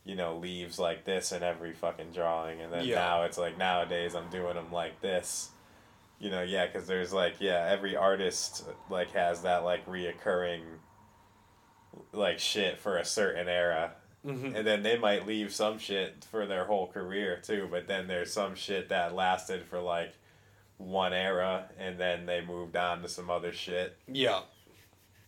you 0.05 0.15
know, 0.15 0.37
leaves 0.37 0.79
like 0.79 1.05
this 1.05 1.31
in 1.31 1.43
every 1.43 1.73
fucking 1.73 2.11
drawing, 2.13 2.61
and 2.61 2.71
then 2.71 2.85
Yeah. 2.85 2.95
now 2.95 3.23
it's 3.23 3.37
like 3.37 3.57
nowadays 3.57 4.15
I'm 4.15 4.29
doing 4.29 4.55
them 4.55 4.71
like 4.71 5.01
this. 5.01 5.49
You 6.19 6.29
know, 6.29 6.41
yeah, 6.41 6.65
because 6.67 6.87
there's 6.87 7.11
like 7.11 7.35
yeah, 7.39 7.67
every 7.69 7.95
artist 7.95 8.65
like 8.89 9.11
has 9.11 9.41
that 9.41 9.63
like 9.63 9.85
reoccurring 9.85 10.61
like 12.11 12.39
shit 12.39 12.79
for 12.79 12.97
a 12.97 13.05
certain 13.05 13.47
era 13.47 13.91
Mm-hmm. 14.25 14.55
and 14.55 14.65
then 14.65 14.83
they 14.83 14.97
might 14.97 15.27
leave 15.27 15.53
some 15.53 15.77
shit 15.77 16.25
for 16.31 16.45
their 16.45 16.63
whole 16.63 16.87
career 16.87 17.41
too 17.43 17.67
but 17.69 17.89
then 17.89 18.07
there's 18.07 18.31
some 18.31 18.55
shit 18.55 18.87
that 18.87 19.13
lasted 19.13 19.65
for 19.65 19.81
like 19.81 20.13
one 20.77 21.11
era 21.11 21.65
and 21.77 21.99
then 21.99 22.25
they 22.25 22.39
moved 22.39 22.77
on 22.77 23.01
to 23.01 23.09
some 23.09 23.29
other 23.29 23.51
shit 23.51 23.97
Yeah. 24.07 24.39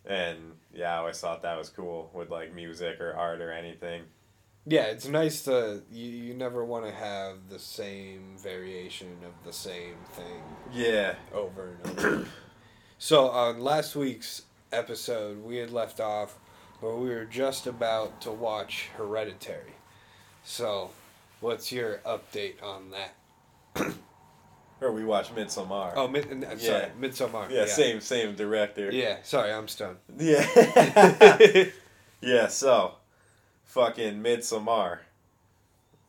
And 0.06 0.38
yeah 0.74 0.94
i 0.94 0.98
always 0.98 1.18
thought 1.20 1.42
that 1.42 1.56
was 1.58 1.68
cool 1.68 2.10
with 2.14 2.30
like 2.30 2.54
music 2.54 3.00
or 3.00 3.12
art 3.14 3.40
or 3.40 3.52
anything 3.52 4.02
Yeah, 4.68 4.84
it's 4.84 5.06
nice 5.06 5.42
to 5.44 5.82
you, 5.92 6.08
you 6.08 6.34
never 6.34 6.64
want 6.64 6.86
to 6.86 6.92
have 6.92 7.48
the 7.48 7.58
same 7.58 8.36
variation 8.36 9.16
of 9.24 9.32
the 9.44 9.52
same 9.52 9.96
thing 10.12 10.42
yeah 10.72 11.14
over 11.32 11.76
and 11.84 11.98
over. 11.98 12.26
so 12.98 13.28
on 13.28 13.60
last 13.60 13.94
week's 13.96 14.42
episode, 14.72 15.42
we 15.44 15.56
had 15.56 15.70
left 15.70 16.00
off 16.00 16.38
where 16.80 16.96
we 16.96 17.08
were 17.08 17.24
just 17.24 17.66
about 17.66 18.20
to 18.22 18.30
watch 18.30 18.90
Hereditary. 18.96 19.74
So, 20.44 20.90
what's 21.40 21.72
your 21.72 21.98
update 22.04 22.62
on 22.62 22.90
that? 22.90 23.94
or 24.80 24.92
we 24.92 25.04
watched 25.04 25.34
midsommar 25.34 25.92
Oh, 25.96 26.06
mid, 26.08 26.26
uh, 26.44 26.56
sorry, 26.58 26.60
Yeah. 26.82 26.88
Midsommar. 27.00 27.50
yeah, 27.50 27.66
same 27.66 28.00
same 28.00 28.34
director 28.34 28.90
Yeah, 28.92 29.18
sorry, 29.22 29.52
I'm 29.52 29.68
stoned. 29.68 29.98
yeah 30.18 30.46
yeah 32.20 32.48
so 32.48 32.94
fucking 33.64 34.22
midsommar 34.22 34.98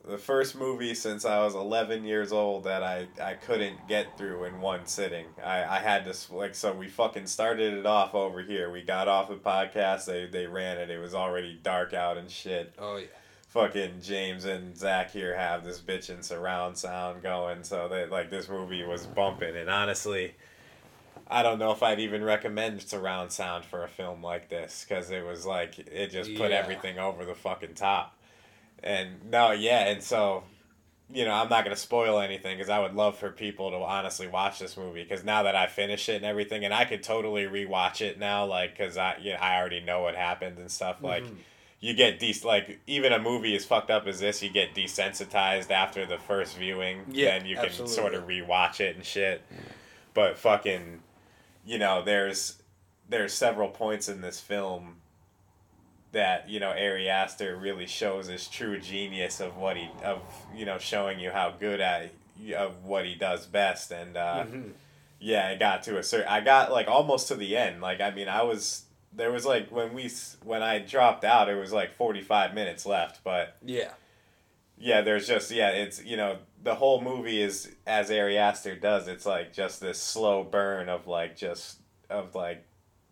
the 0.07 0.17
first 0.17 0.55
movie 0.55 0.95
since 0.95 1.25
I 1.25 1.43
was 1.43 1.53
11 1.53 2.05
years 2.05 2.31
old 2.31 2.63
that 2.63 2.81
I, 2.81 3.07
I 3.21 3.33
couldn't 3.33 3.89
get 3.89 4.17
through 4.17 4.45
in 4.45 4.61
one 4.61 4.85
sitting. 4.85 5.25
I, 5.43 5.65
I 5.65 5.79
had 5.79 6.05
to, 6.05 6.33
like, 6.33 6.55
so 6.55 6.71
we 6.71 6.87
fucking 6.87 7.27
started 7.27 7.73
it 7.73 7.85
off 7.85 8.15
over 8.15 8.41
here. 8.41 8.71
We 8.71 8.83
got 8.83 9.09
off 9.09 9.27
the 9.27 9.35
podcast, 9.35 10.05
they, 10.05 10.25
they 10.27 10.47
ran 10.47 10.77
it. 10.77 10.89
It 10.89 10.99
was 10.99 11.13
already 11.13 11.59
dark 11.61 11.93
out 11.93 12.17
and 12.17 12.31
shit. 12.31 12.73
Oh 12.79 12.95
yeah. 12.95 13.07
Fucking 13.47 14.01
James 14.01 14.45
and 14.45 14.77
Zach 14.77 15.11
here 15.11 15.35
have 15.35 15.63
this 15.63 15.79
bitchin' 15.79 16.23
surround 16.23 16.77
sound 16.77 17.23
going, 17.23 17.63
so 17.63 17.87
that, 17.87 18.11
like, 18.11 18.29
this 18.29 18.49
movie 18.49 18.83
was 18.83 19.05
bumping. 19.07 19.55
And 19.55 19.69
honestly, 19.69 20.35
I 21.29 21.43
don't 21.43 21.57
know 21.57 21.71
if 21.71 21.81
I'd 21.81 21.99
even 21.99 22.23
recommend 22.23 22.81
surround 22.81 23.31
sound 23.31 23.63
for 23.65 23.83
a 23.83 23.87
film 23.87 24.21
like 24.21 24.49
this, 24.49 24.85
because 24.87 25.11
it 25.11 25.25
was 25.25 25.45
like, 25.45 25.79
it 25.79 26.07
just 26.11 26.35
put 26.35 26.51
Yeah. 26.51 26.57
everything 26.57 26.99
over 26.99 27.23
the 27.23 27.35
fucking 27.35 27.75
top. 27.75 28.15
And 28.83 29.31
no, 29.31 29.51
yeah, 29.51 29.87
and 29.87 30.03
so, 30.03 30.43
you 31.09 31.23
know, 31.23 31.33
I'm 31.33 31.49
not 31.49 31.63
gonna 31.63 31.75
spoil 31.77 32.19
anything 32.19 32.57
because 32.57 32.69
I 32.69 32.79
would 32.79 32.95
love 32.95 33.17
for 33.17 33.31
people 33.31 33.71
to 33.71 33.77
honestly 33.77 34.27
watch 34.27 34.59
this 34.59 34.75
movie 34.75 35.03
because 35.03 35.23
now 35.23 35.43
that 35.43 35.55
I 35.55 35.67
finish 35.67 36.09
it 36.09 36.17
and 36.17 36.25
everything, 36.25 36.65
and 36.65 36.73
I 36.73 36.83
could 36.83 37.01
totally 37.01 37.45
rewatch 37.45 38.01
it 38.01 38.19
now, 38.19 38.45
like, 38.45 38.77
cause 38.77 38.97
I, 38.97 39.17
you 39.21 39.31
know, 39.31 39.39
I 39.39 39.57
already 39.57 39.79
know 39.79 40.01
what 40.01 40.15
happened 40.15 40.57
and 40.59 40.69
stuff. 40.69 40.97
Like, 41.01 41.23
Mhm. 41.23 41.37
You 41.79 41.93
get 41.93 42.19
de- 42.19 42.33
like 42.43 42.79
even 42.87 43.13
a 43.13 43.19
movie 43.19 43.55
as 43.55 43.63
fucked 43.65 43.91
up 43.91 44.07
as 44.07 44.19
this, 44.19 44.41
you 44.41 44.49
get 44.49 44.73
desensitized 44.73 45.69
after 45.71 46.05
the 46.05 46.17
first 46.17 46.57
viewing. 46.57 47.01
Yeah, 47.11 47.37
then 47.37 47.45
you 47.47 47.55
can 47.55 47.65
absolutely. 47.65 47.95
sort 47.95 48.13
of 48.15 48.23
rewatch 48.27 48.79
it 48.79 48.95
and 48.95 49.05
shit. 49.05 49.41
But 50.13 50.37
fucking, 50.37 51.01
you 51.65 51.77
know, 51.77 52.01
there's 52.03 52.61
there's 53.09 53.33
several 53.33 53.69
points 53.69 54.09
in 54.09 54.21
this 54.21 54.39
film 54.39 54.95
that 56.13 56.49
you 56.49 56.59
know 56.59 56.69
Ari 56.69 57.09
Aster 57.09 57.55
really 57.55 57.85
shows 57.85 58.27
his 58.27 58.47
true 58.47 58.79
genius 58.79 59.39
of 59.39 59.57
what 59.57 59.77
he 59.77 59.89
of 60.03 60.21
you 60.55 60.65
know 60.65 60.77
showing 60.77 61.19
you 61.19 61.29
how 61.31 61.51
good 61.59 61.79
at 61.81 62.11
of 62.57 62.85
what 62.85 63.05
he 63.05 63.13
does 63.15 63.45
best 63.45 63.91
and 63.91 64.15
uh, 64.15 64.45
Mhm. 64.47 64.71
yeah 65.19 65.47
I 65.49 65.55
got 65.55 65.83
to 65.83 65.97
a 65.97 66.03
certain 66.03 66.27
I 66.27 66.41
got 66.41 66.71
like 66.71 66.87
almost 66.87 67.27
to 67.27 67.35
the 67.35 67.57
end 67.57 67.81
like 67.81 67.99
I 67.99 68.11
mean 68.11 68.27
I 68.29 68.43
was 68.43 68.83
there 69.17 69.31
was 69.31 69.45
like 69.45 69.69
when 69.71 69.93
we 69.93 70.09
when 70.43 70.63
I 70.63 70.79
dropped 70.79 71.23
out 71.25 71.49
it 71.49 71.55
was 71.55 71.73
like 71.73 71.93
45 71.95 72.53
minutes 72.53 72.85
left 72.85 73.23
but 73.23 73.57
Yeah. 73.65 73.91
yeah 74.77 75.01
there's 75.01 75.27
just 75.27 75.51
yeah 75.51 75.69
it's 75.69 76.03
you 76.03 76.15
know 76.17 76.37
the 76.63 76.75
whole 76.75 77.01
movie 77.01 77.41
is 77.41 77.75
as 77.85 78.09
Ari 78.11 78.37
Aster 78.37 78.75
does 78.75 79.07
it's 79.07 79.25
like 79.25 79.51
just 79.53 79.81
this 79.81 79.99
slow 80.01 80.43
burn 80.43 80.87
of 80.89 81.07
like 81.07 81.35
just 81.35 81.79
of 82.09 82.35
like 82.35 82.63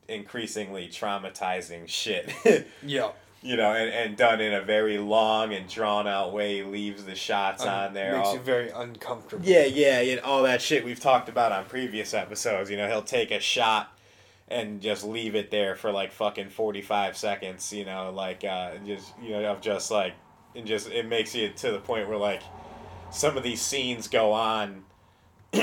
increasingly 0.07 0.87
traumatizing 0.87 1.87
shit 1.87 2.31
Yeah. 2.83 3.09
you 3.41 3.55
know 3.57 3.71
and, 3.73 3.89
and 3.89 4.15
done 4.17 4.39
in 4.41 4.53
a 4.53 4.61
very 4.61 4.97
long 4.99 5.53
and 5.53 5.67
drawn 5.67 6.07
out 6.07 6.31
way 6.33 6.61
leaves 6.63 7.03
the 7.05 7.15
shots 7.15 7.63
Um, 7.63 7.69
on 7.69 7.93
there 7.93 8.13
Makes 8.15 8.27
all- 8.27 8.33
you 8.35 8.39
very 8.41 8.69
uncomfortable. 8.69 9.45
yeah, 9.45 9.65
yeah, 9.65 9.99
and 10.01 10.19
all 10.21 10.43
that 10.43 10.61
shit 10.61 10.85
we've 10.85 10.99
talked 10.99 11.29
about 11.29 11.51
on 11.51 11.65
previous 11.65 12.13
episodes. 12.13 12.69
You 12.69 12.77
know, 12.77 12.87
he'll 12.87 13.01
take 13.01 13.31
a 13.31 13.39
shot 13.39 13.94
and 14.47 14.79
just 14.81 15.03
leave 15.03 15.35
it 15.35 15.49
there 15.51 15.75
for 15.75 15.91
like 15.91 16.11
fucking 16.11 16.49
forty 16.49 16.81
five 16.81 17.17
seconds. 17.17 17.71
You 17.73 17.85
know, 17.85 18.11
like 18.11 18.43
uh, 18.43 18.71
and 18.75 18.85
just 18.85 19.13
you 19.21 19.31
know 19.31 19.45
of 19.51 19.61
just 19.61 19.91
like 19.91 20.13
and 20.55 20.65
just 20.65 20.89
it 20.89 21.07
makes 21.07 21.33
you 21.35 21.49
to 21.49 21.71
the 21.71 21.79
point 21.79 22.07
where 22.07 22.17
like 22.17 22.41
some 23.11 23.37
of 23.37 23.43
these 23.43 23.61
scenes 23.61 24.07
go 24.07 24.31
on, 24.33 24.83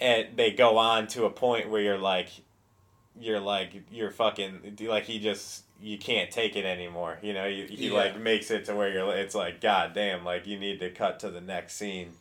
and 0.00 0.26
they 0.36 0.52
go 0.52 0.78
on 0.78 1.06
to 1.08 1.24
a 1.24 1.30
point 1.30 1.70
where 1.70 1.80
you're 1.82 1.98
like, 1.98 2.28
you're 3.18 3.40
like 3.40 3.82
you're 3.90 4.10
fucking 4.10 4.76
like 4.82 5.04
he 5.04 5.18
just 5.18 5.64
you 5.82 5.96
can't 5.98 6.30
take 6.30 6.56
it 6.56 6.64
anymore. 6.64 7.18
You 7.22 7.32
know, 7.32 7.48
he, 7.48 7.66
he 7.66 7.88
Yeah. 7.88 7.94
like 7.94 8.20
makes 8.20 8.50
it 8.50 8.66
to 8.66 8.74
where 8.74 8.92
you're 8.92 9.14
it's 9.16 9.34
like 9.34 9.60
god 9.60 9.92
damn 9.94 10.24
like 10.24 10.46
you 10.46 10.58
need 10.58 10.80
to 10.80 10.90
cut 10.90 11.20
to 11.20 11.30
the 11.30 11.40
next 11.40 11.74
scene 11.76 12.12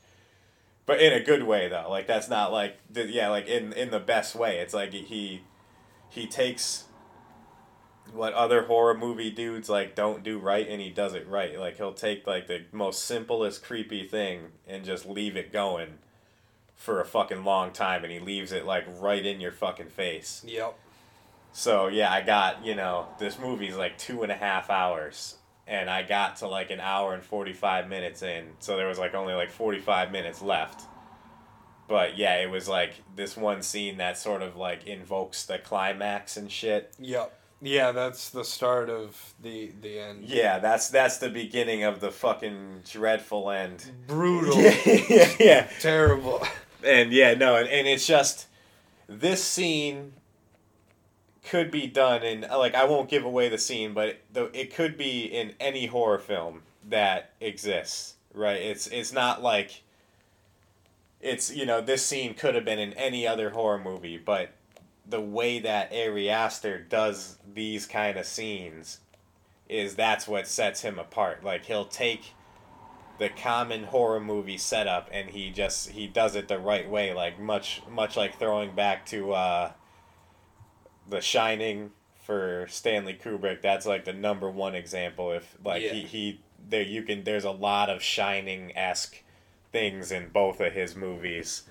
but 0.85 0.99
in 1.01 1.13
a 1.13 1.19
good 1.19 1.43
way 1.43 1.67
though 1.67 1.85
like 1.89 2.07
that's 2.07 2.29
not 2.29 2.51
like 2.51 2.77
yeah 2.95 3.27
like 3.29 3.47
in 3.47 3.73
in 3.73 3.91
the 3.91 3.99
best 3.99 4.33
way 4.33 4.57
it's 4.59 4.73
like 4.73 4.91
he 4.93 5.41
he 6.09 6.25
takes 6.27 6.85
what 8.11 8.33
other 8.33 8.63
horror 8.63 8.97
movie 8.97 9.29
dudes 9.29 9.69
like 9.69 9.93
don't 9.95 10.23
do 10.23 10.39
right 10.39 10.67
and 10.67 10.81
he 10.81 10.89
does 10.89 11.13
it 11.13 11.27
right 11.27 11.59
like 11.59 11.77
he'll 11.77 11.93
take 11.93 12.25
like 12.25 12.47
the 12.47 12.61
most 12.71 13.03
simplest 13.05 13.63
creepy 13.63 14.03
thing 14.07 14.45
and 14.67 14.83
just 14.83 15.05
leave 15.05 15.35
it 15.37 15.53
going 15.53 15.89
for 16.75 16.99
a 16.99 17.05
fucking 17.05 17.43
long 17.43 17.71
time 17.71 18.03
and 18.03 18.11
he 18.11 18.19
leaves 18.19 18.51
it 18.51 18.65
like 18.65 18.83
right 18.99 19.25
in 19.25 19.39
your 19.39 19.51
fucking 19.51 19.89
face 19.89 20.43
Yep. 20.47 20.75
so 21.51 21.87
yeah, 21.87 22.11
I 22.11 22.21
got 22.21 22.65
you 22.65 22.73
know 22.73 23.07
this 23.19 23.37
movie's 23.37 23.75
like 23.75 23.97
two 23.97 24.23
and 24.23 24.31
a 24.31 24.35
half 24.35 24.69
hours, 24.71 25.35
and 25.67 25.89
I 25.89 26.01
got 26.03 26.37
to 26.37 26.47
like 26.47 26.71
an 26.71 26.79
hour 26.79 27.13
and 27.13 27.21
forty 27.23 27.53
five 27.53 27.87
minutes 27.89 28.21
in, 28.23 28.45
so 28.59 28.75
there 28.77 28.87
was 28.87 28.97
like 28.97 29.13
only 29.13 29.33
like 29.33 29.51
forty 29.51 29.79
five 29.79 30.11
minutes 30.11 30.41
left. 30.41 30.83
But 31.89 32.17
yeah, 32.17 32.35
it 32.35 32.49
was 32.49 32.69
like 32.69 32.93
this 33.17 33.35
one 33.35 33.61
scene 33.63 33.97
that 33.97 34.17
sort 34.17 34.41
of 34.41 34.55
like 34.55 34.85
invokes 34.87 35.45
the 35.45 35.57
climax 35.57 36.37
and 36.37 36.49
shit. 36.49 36.93
Yep. 36.99 37.33
Yeah, 37.61 37.91
that's 37.91 38.29
the 38.29 38.45
start 38.45 38.89
of 38.89 39.33
the 39.41 39.71
the 39.81 39.99
end. 39.99 40.23
Yeah, 40.23 40.59
that's 40.59 40.89
that's 40.89 41.17
the 41.17 41.29
beginning 41.29 41.83
of 41.83 41.99
the 41.99 42.11
fucking 42.11 42.83
dreadful 42.89 43.49
end. 43.51 43.91
Brutal. 44.07 44.55
Yeah, 44.61 44.77
yeah, 45.09 45.33
yeah. 45.39 45.67
Terrible. 45.81 46.41
and 46.83 47.11
yeah 47.11 47.33
no 47.33 47.55
and, 47.57 47.67
and 47.67 47.87
it's 47.87 48.07
just 48.07 48.47
this 49.07 49.43
scene 49.43 50.13
could 51.43 51.71
be 51.71 51.87
done 51.87 52.23
in 52.23 52.41
like 52.41 52.73
i 52.75 52.85
won't 52.85 53.09
give 53.09 53.25
away 53.25 53.49
the 53.49 53.57
scene 53.57 53.93
but 53.93 54.17
the, 54.31 54.49
it 54.57 54.73
could 54.73 54.97
be 54.97 55.23
in 55.25 55.53
any 55.59 55.87
horror 55.87 56.19
film 56.19 56.61
that 56.87 57.31
exists 57.41 58.13
right 58.33 58.61
it's 58.61 58.87
it's 58.87 59.11
not 59.11 59.41
like 59.43 59.81
it's 61.21 61.53
you 61.53 61.65
know 61.65 61.81
this 61.81 62.05
scene 62.05 62.33
could 62.33 62.55
have 62.55 62.65
been 62.65 62.79
in 62.79 62.93
any 62.93 63.27
other 63.27 63.49
horror 63.49 63.79
movie 63.79 64.17
but 64.17 64.51
the 65.05 65.19
way 65.19 65.59
that 65.59 65.91
Ari 65.91 66.29
Aster 66.29 66.77
does 66.79 67.37
these 67.53 67.85
kind 67.85 68.17
of 68.17 68.25
scenes 68.25 68.99
is 69.67 69.95
that's 69.95 70.27
what 70.27 70.47
sets 70.47 70.81
him 70.81 70.99
apart. 70.99 71.43
Like 71.43 71.65
he'll 71.65 71.85
take 71.85 72.33
the 73.17 73.29
common 73.29 73.85
horror 73.85 74.19
movie 74.19 74.57
setup 74.57 75.09
and 75.11 75.29
he 75.31 75.49
just 75.49 75.89
he 75.89 76.07
does 76.07 76.35
it 76.35 76.47
the 76.47 76.57
right 76.59 76.89
way 76.89 77.13
like 77.13 77.39
much 77.39 77.81
much 77.89 78.15
like 78.15 78.37
throwing 78.39 78.73
back 78.73 79.05
to 79.07 79.33
uh 79.33 79.71
the 81.07 81.21
shining 81.21 81.91
for 82.23 82.65
stanley 82.69 83.13
kubrick. 83.21 83.61
That's 83.61 83.85
like 83.85 84.05
the 84.05 84.13
number 84.13 84.49
one 84.49 84.75
example. 84.75 85.31
If 85.31 85.57
like 85.65 85.81
Yeah. 85.81 85.93
he, 85.93 86.01
he 86.01 86.39
there 86.69 86.83
you 86.83 87.01
can 87.03 87.23
there's 87.23 87.45
a 87.45 87.51
lot 87.51 87.89
of 87.89 88.01
shining-esque 88.03 89.23
things 89.71 90.11
in 90.11 90.29
both 90.29 90.59
of 90.59 90.73
his 90.73 90.95
movies 90.95 91.63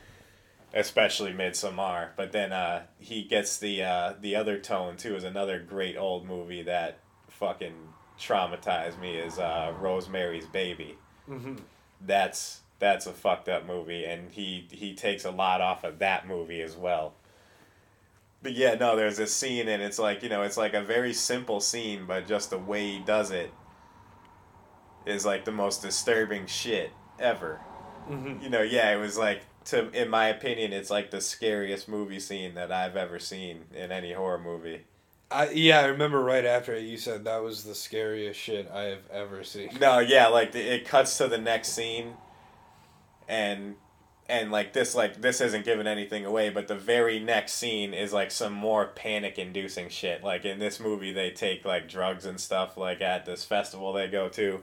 especially 0.74 1.32
midsommar 1.32 2.10
but 2.16 2.32
then 2.32 2.52
uh 2.52 2.82
he 2.98 3.22
gets 3.22 3.56
the 3.58 3.82
uh 3.82 4.12
the 4.20 4.36
other 4.36 4.58
tone 4.58 4.96
too 4.96 5.16
is 5.16 5.24
another 5.24 5.58
great 5.58 5.96
old 5.96 6.26
movie 6.26 6.62
that 6.62 6.98
fucking 7.28 7.74
traumatized 8.18 9.00
me 9.00 9.16
is 9.16 9.38
uh 9.38 9.72
rosemary's 9.80 10.46
baby 10.46 10.96
hmm 11.26 11.54
that's 12.00 12.60
that's 12.78 13.06
a 13.06 13.12
fucked 13.12 13.48
up 13.48 13.66
movie, 13.66 14.04
and 14.04 14.30
he 14.30 14.66
he 14.70 14.94
takes 14.94 15.24
a 15.24 15.30
lot 15.30 15.60
off 15.60 15.84
of 15.84 15.98
that 15.98 16.26
movie 16.26 16.62
as 16.62 16.76
well. 16.76 17.14
But 18.42 18.52
yeah, 18.52 18.74
no, 18.74 18.94
there's 18.94 19.16
this 19.16 19.34
scene, 19.34 19.68
and 19.68 19.82
it's 19.82 19.98
like 19.98 20.22
you 20.22 20.28
know, 20.28 20.42
it's 20.42 20.56
like 20.56 20.74
a 20.74 20.82
very 20.82 21.12
simple 21.12 21.60
scene, 21.60 22.04
but 22.06 22.26
just 22.26 22.50
the 22.50 22.58
way 22.58 22.92
he 22.92 22.98
does 23.00 23.30
it 23.30 23.52
is 25.06 25.26
like 25.26 25.44
the 25.44 25.52
most 25.52 25.82
disturbing 25.82 26.46
shit 26.46 26.92
ever. 27.18 27.60
Mm-hmm. 28.08 28.42
You 28.42 28.50
know, 28.50 28.62
yeah, 28.62 28.92
it 28.92 28.96
was 28.96 29.18
like 29.18 29.42
to 29.66 29.90
in 29.90 30.08
my 30.08 30.28
opinion, 30.28 30.72
it's 30.72 30.90
like 30.90 31.10
the 31.10 31.20
scariest 31.20 31.88
movie 31.88 32.20
scene 32.20 32.54
that 32.54 32.72
I've 32.72 32.96
ever 32.96 33.18
seen 33.18 33.64
in 33.74 33.92
any 33.92 34.12
horror 34.12 34.38
movie. 34.38 34.84
I 35.30 35.50
yeah, 35.50 35.80
I 35.80 35.86
remember 35.86 36.22
right 36.22 36.44
after 36.44 36.74
it, 36.74 36.84
you 36.84 36.96
said 36.96 37.24
that 37.24 37.42
was 37.42 37.64
the 37.64 37.74
scariest 37.74 38.40
shit 38.40 38.70
I 38.72 38.84
have 38.84 39.10
ever 39.12 39.44
seen. 39.44 39.70
No, 39.80 39.98
yeah, 39.98 40.28
like 40.28 40.52
the, 40.52 40.60
it 40.60 40.86
cuts 40.86 41.18
to 41.18 41.28
the 41.28 41.38
next 41.38 41.68
scene, 41.68 42.14
and 43.28 43.76
and 44.26 44.50
like 44.50 44.72
this, 44.72 44.94
like 44.94 45.20
this 45.20 45.40
isn't 45.40 45.64
giving 45.64 45.86
anything 45.86 46.24
away, 46.24 46.50
but 46.50 46.68
the 46.68 46.74
very 46.74 47.18
next 47.18 47.54
scene 47.54 47.94
is 47.94 48.12
like 48.12 48.30
some 48.30 48.52
more 48.52 48.86
panic-inducing 48.86 49.88
shit. 49.88 50.22
Like 50.22 50.44
in 50.44 50.58
this 50.58 50.80
movie, 50.80 51.12
they 51.12 51.30
take 51.30 51.64
like 51.64 51.88
drugs 51.88 52.24
and 52.24 52.40
stuff, 52.40 52.76
like 52.76 53.00
at 53.00 53.26
this 53.26 53.44
festival 53.44 53.92
they 53.92 54.08
go 54.08 54.28
to, 54.30 54.60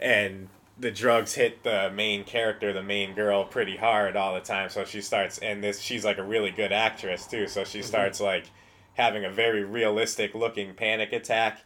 and 0.00 0.48
the 0.82 0.90
drugs 0.90 1.34
hit 1.34 1.62
the 1.62 1.90
main 1.94 2.24
character, 2.24 2.72
the 2.72 2.82
main 2.82 3.14
girl, 3.14 3.44
pretty 3.44 3.76
hard 3.76 4.16
all 4.16 4.34
the 4.34 4.40
time. 4.40 4.68
So 4.68 4.84
she 4.84 5.00
starts, 5.00 5.38
and 5.38 5.62
this 5.62 5.80
she's 5.80 6.04
like 6.04 6.18
a 6.18 6.24
really 6.24 6.50
good 6.50 6.72
actress 6.72 7.26
too. 7.26 7.46
So 7.46 7.62
she 7.62 7.78
mm-hmm. 7.78 7.86
starts 7.86 8.20
like 8.20 8.46
having 8.94 9.24
a 9.24 9.30
very 9.30 9.64
realistic 9.64 10.34
looking 10.34 10.74
panic 10.74 11.12
attack. 11.12 11.64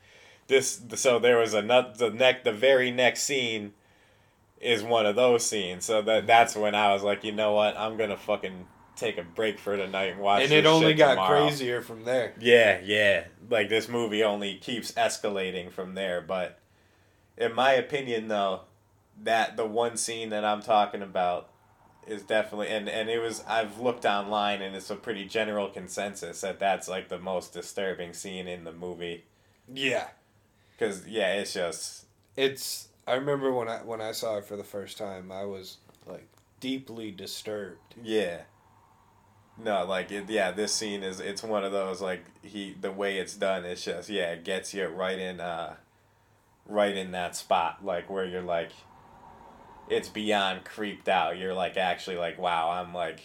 This 0.49 0.83
so 0.95 1.19
there 1.19 1.39
was 1.39 1.55
a 1.55 1.62
nut 1.62 1.97
the 1.99 2.11
neck 2.11 2.45
the 2.45 2.53
very 2.53 2.91
next 2.91 3.23
scene 3.23 3.73
is 4.61 4.83
one 4.83 5.07
of 5.07 5.17
those 5.17 5.45
scenes. 5.47 5.87
So 5.87 6.03
that 6.03 6.19
mm-hmm. 6.19 6.27
that's 6.27 6.55
when 6.55 6.75
I 6.75 6.93
was 6.93 7.03
like, 7.03 7.25
you 7.25 7.33
know 7.33 7.53
what, 7.53 7.75
I'm 7.79 7.97
gonna 7.97 8.19
fucking 8.19 8.67
take 8.97 9.17
a 9.17 9.23
break 9.23 9.59
for 9.59 9.79
tonight 9.79 10.12
and 10.12 10.21
watch. 10.21 10.43
and 10.43 10.53
it 10.53 10.67
only 10.67 10.93
got 10.93 11.14
tomorrow. 11.14 11.47
crazier 11.47 11.81
from 11.81 12.05
there. 12.05 12.35
Yeah, 12.39 12.81
yeah. 12.85 13.25
Like 13.49 13.71
this 13.71 13.89
movie 13.89 14.23
only 14.23 14.57
keeps 14.57 14.93
escalating 14.93 15.73
from 15.73 15.95
there. 15.95 16.21
But 16.21 16.59
in 17.39 17.55
my 17.55 17.73
opinion, 17.73 18.29
though, 18.29 18.62
that 19.23 19.57
the 19.57 19.67
one 19.67 19.97
scene 19.97 20.31
that 20.31 20.45
I'm 20.45 20.62
talking 20.62 21.03
about 21.03 21.51
is 22.07 22.23
definitely 22.23 22.69
and 22.69 22.89
and 22.89 23.09
it 23.09 23.21
was 23.21 23.43
I've 23.49 23.81
looked 23.81 24.05
online 24.05 24.62
and 24.62 24.77
it's 24.77 24.91
a 24.91 24.97
pretty 24.97 25.25
general 25.27 25.69
consensus 25.69 26.41
that 26.43 26.59
that's 26.61 26.89
like 26.89 27.09
the 27.09 27.19
most 27.19 27.53
disturbing 27.53 28.12
scene 28.12 28.47
in 28.47 28.64
the 28.64 28.73
movie. 28.73 29.25
Yeah, 29.73 30.07
Cause 30.79 31.07
yeah, 31.07 31.35
it's 31.35 31.55
just 31.55 32.05
it's. 32.37 32.89
I 33.07 33.14
remember 33.14 33.53
when 33.53 33.69
I 33.69 33.79
when 33.79 34.01
I 34.01 34.12
saw 34.12 34.39
it 34.39 34.45
for 34.45 34.57
the 34.57 34.64
first 34.64 34.99
time, 34.99 35.33
I 35.33 35.45
was 35.45 35.79
like 36.07 36.29
deeply 36.61 37.11
disturbed. 37.11 37.95
Yeah. 38.03 38.43
No, 39.59 39.87
like 39.87 40.12
it, 40.12 40.29
yeah, 40.29 40.51
this 40.51 40.75
scene 40.75 41.03
is 41.03 41.19
it's 41.19 41.43
one 41.43 41.64
of 41.64 41.73
those 41.73 42.03
like 42.03 42.25
he 42.43 42.77
the 42.79 42.93
way 42.93 43.17
it's 43.19 43.35
done 43.35 43.64
it's 43.64 43.85
just 43.85 44.11
yeah, 44.11 44.33
it 44.33 44.45
gets 44.45 44.75
you 44.75 44.87
right 44.87 45.19
in 45.19 45.41
uh 45.41 45.77
right 46.67 46.97
in 46.97 47.12
that 47.12 47.37
spot 47.37 47.83
like 47.85 48.11
where 48.11 48.25
you're 48.25 48.43
like 48.43 48.73
it's 49.89 50.09
beyond 50.09 50.64
creeped 50.64 51.09
out. 51.09 51.39
You're 51.39 51.55
like 51.55 51.76
actually 51.76 52.16
like 52.16 52.39
wow, 52.39 52.70
I'm 52.70 52.93
like 52.95 53.20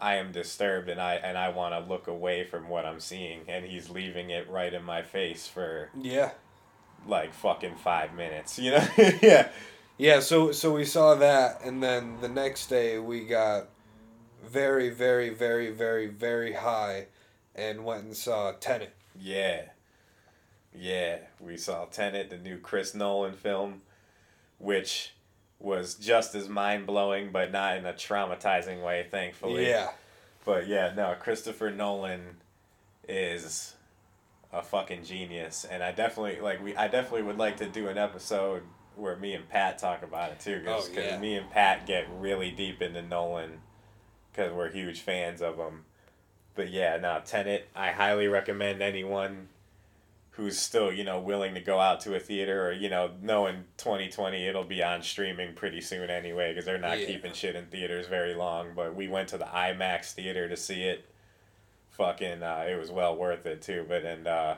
I 0.00 0.16
am 0.16 0.32
disturbed 0.32 0.88
and 0.88 1.00
I 1.00 1.14
and 1.16 1.36
I 1.36 1.50
want 1.50 1.74
to 1.74 1.90
look 1.90 2.06
away 2.08 2.44
from 2.44 2.68
what 2.68 2.86
I'm 2.86 3.00
seeing 3.00 3.40
and 3.48 3.64
he's 3.64 3.90
leaving 3.90 4.30
it 4.30 4.48
right 4.48 4.72
in 4.72 4.84
my 4.84 5.02
face 5.02 5.46
for 5.46 5.90
Yeah, 5.98 6.32
like 7.06 7.34
fucking 7.34 7.76
5 7.76 8.14
minutes, 8.14 8.58
you 8.58 8.72
know? 8.72 8.86
yeah. 9.22 9.48
yeah. 9.98 10.20
So 10.20 10.52
so 10.52 10.72
we 10.74 10.84
saw 10.84 11.14
that, 11.16 11.62
and 11.64 11.82
then 11.82 12.18
the 12.20 12.28
next 12.28 12.68
day 12.68 12.98
we 12.98 13.26
got 13.26 13.68
very 14.44 14.90
very 14.90 15.30
very 15.30 15.70
very 15.70 16.06
very 16.06 16.54
high, 16.54 17.06
and 17.54 17.84
went 17.84 18.04
and 18.04 18.16
saw 18.16 18.52
Tenet. 18.52 18.94
Yeah. 19.18 19.64
Yeah. 20.74 21.18
We 21.40 21.56
saw 21.56 21.86
Tenet, 21.86 22.30
the 22.30 22.38
new 22.38 22.58
Chris 22.58 22.94
Nolan 22.94 23.34
film, 23.34 23.82
which 24.58 25.12
was 25.60 25.94
just 25.94 26.34
as 26.34 26.48
mind 26.48 26.86
blowing, 26.86 27.30
but 27.30 27.52
not 27.52 27.76
in 27.76 27.86
a 27.86 27.92
traumatizing 27.92 28.82
way, 28.82 29.06
thankfully. 29.10 29.68
Yeah, 29.68 29.90
But 30.44 30.66
yeah, 30.66 30.92
no, 30.96 31.14
Christopher 31.20 31.70
Nolan 31.70 32.38
is 33.06 33.74
a 34.52 34.62
fucking 34.62 35.04
genius. 35.04 35.64
And 35.70 35.82
I 35.82 35.92
definitely, 35.92 36.40
like, 36.40 36.62
we, 36.62 36.74
I 36.74 36.88
definitely 36.88 37.22
would 37.22 37.38
like 37.38 37.58
to 37.58 37.66
do 37.68 37.88
an 37.88 37.98
episode 37.98 38.62
where 38.96 39.16
me 39.16 39.34
and 39.34 39.48
Pat 39.48 39.78
talk 39.78 40.02
about 40.02 40.32
it 40.32 40.40
too. 40.40 40.60
Because 40.60 40.90
Oh, 40.96 41.00
yeah. 41.00 41.18
me 41.18 41.36
and 41.36 41.50
Pat 41.50 41.86
get 41.86 42.06
really 42.18 42.50
deep 42.50 42.80
into 42.82 43.02
Nolan 43.02 43.60
because 44.32 44.52
we're 44.52 44.70
huge 44.70 45.00
fans 45.00 45.42
of 45.42 45.56
him. 45.56 45.84
But 46.54 46.70
yeah, 46.70 46.96
no, 46.96 47.20
Tenet, 47.24 47.68
I 47.76 47.90
highly 47.92 48.26
recommend 48.28 48.82
anyone 48.82 49.48
who's 50.40 50.58
still, 50.58 50.90
you 50.90 51.04
know, 51.04 51.20
willing 51.20 51.52
to 51.52 51.60
go 51.60 51.78
out 51.78 52.00
to 52.00 52.14
a 52.14 52.18
theater 52.18 52.66
or, 52.68 52.72
you 52.72 52.88
know, 52.88 53.10
knowing 53.20 53.62
2020 53.76 54.46
it'll 54.46 54.64
be 54.64 54.82
on 54.82 55.02
streaming 55.02 55.52
pretty 55.54 55.82
soon 55.82 56.08
anyway 56.08 56.50
because 56.50 56.64
they're 56.64 56.78
not 56.78 56.98
Yeah. 56.98 57.04
keeping 57.08 57.34
shit 57.34 57.54
in 57.54 57.66
theaters 57.66 58.06
very 58.06 58.32
long. 58.34 58.72
But 58.74 58.94
we 58.94 59.06
went 59.06 59.28
to 59.28 59.38
the 59.38 59.44
IMAX 59.44 60.12
theater 60.12 60.48
to 60.48 60.56
see 60.56 60.84
it. 60.84 61.04
Fucking, 61.90 62.42
uh, 62.42 62.64
it 62.70 62.76
was 62.78 62.90
well 62.90 63.14
worth 63.16 63.44
it 63.44 63.60
too. 63.60 63.84
But, 63.86 64.04
and, 64.04 64.26
uh, 64.26 64.54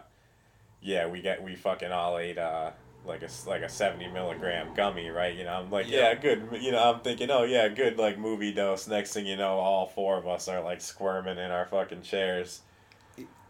yeah, 0.81 1.07
we 1.09 1.21
get, 1.21 1.43
we 1.43 1.57
fucking 1.57 1.91
all 1.91 2.17
ate, 2.17 2.39
uh, 2.39 2.71
like 3.05 3.23
a 3.25 3.29
like 3.49 3.63
a 3.63 3.69
seventy 3.69 4.07
milligram 4.07 4.75
gummy, 4.75 5.09
right? 5.11 5.35
You 5.35 5.43
know, 5.43 5.55
I'm 5.55 5.71
like, 5.73 5.89
Yeah. 5.89 6.11
yeah, 6.11 6.15
good. 6.15 6.49
You 6.61 6.71
know, 6.71 6.93
I'm 6.93 7.01
thinking, 7.01 7.33
oh 7.33 7.43
yeah, 7.43 7.67
good 7.67 7.99
like 7.99 8.17
movie 8.17 8.53
dose. 8.53 8.87
Next 8.87 9.13
thing 9.13 9.27
you 9.27 9.35
know, 9.35 9.55
all 9.59 9.89
four 9.89 10.17
of 10.19 10.29
us 10.29 10.47
are 10.47 10.63
like 10.63 10.81
squirming 10.81 11.37
in 11.39 11.51
our 11.51 11.67
fucking 11.67 12.03
chairs. 12.03 12.61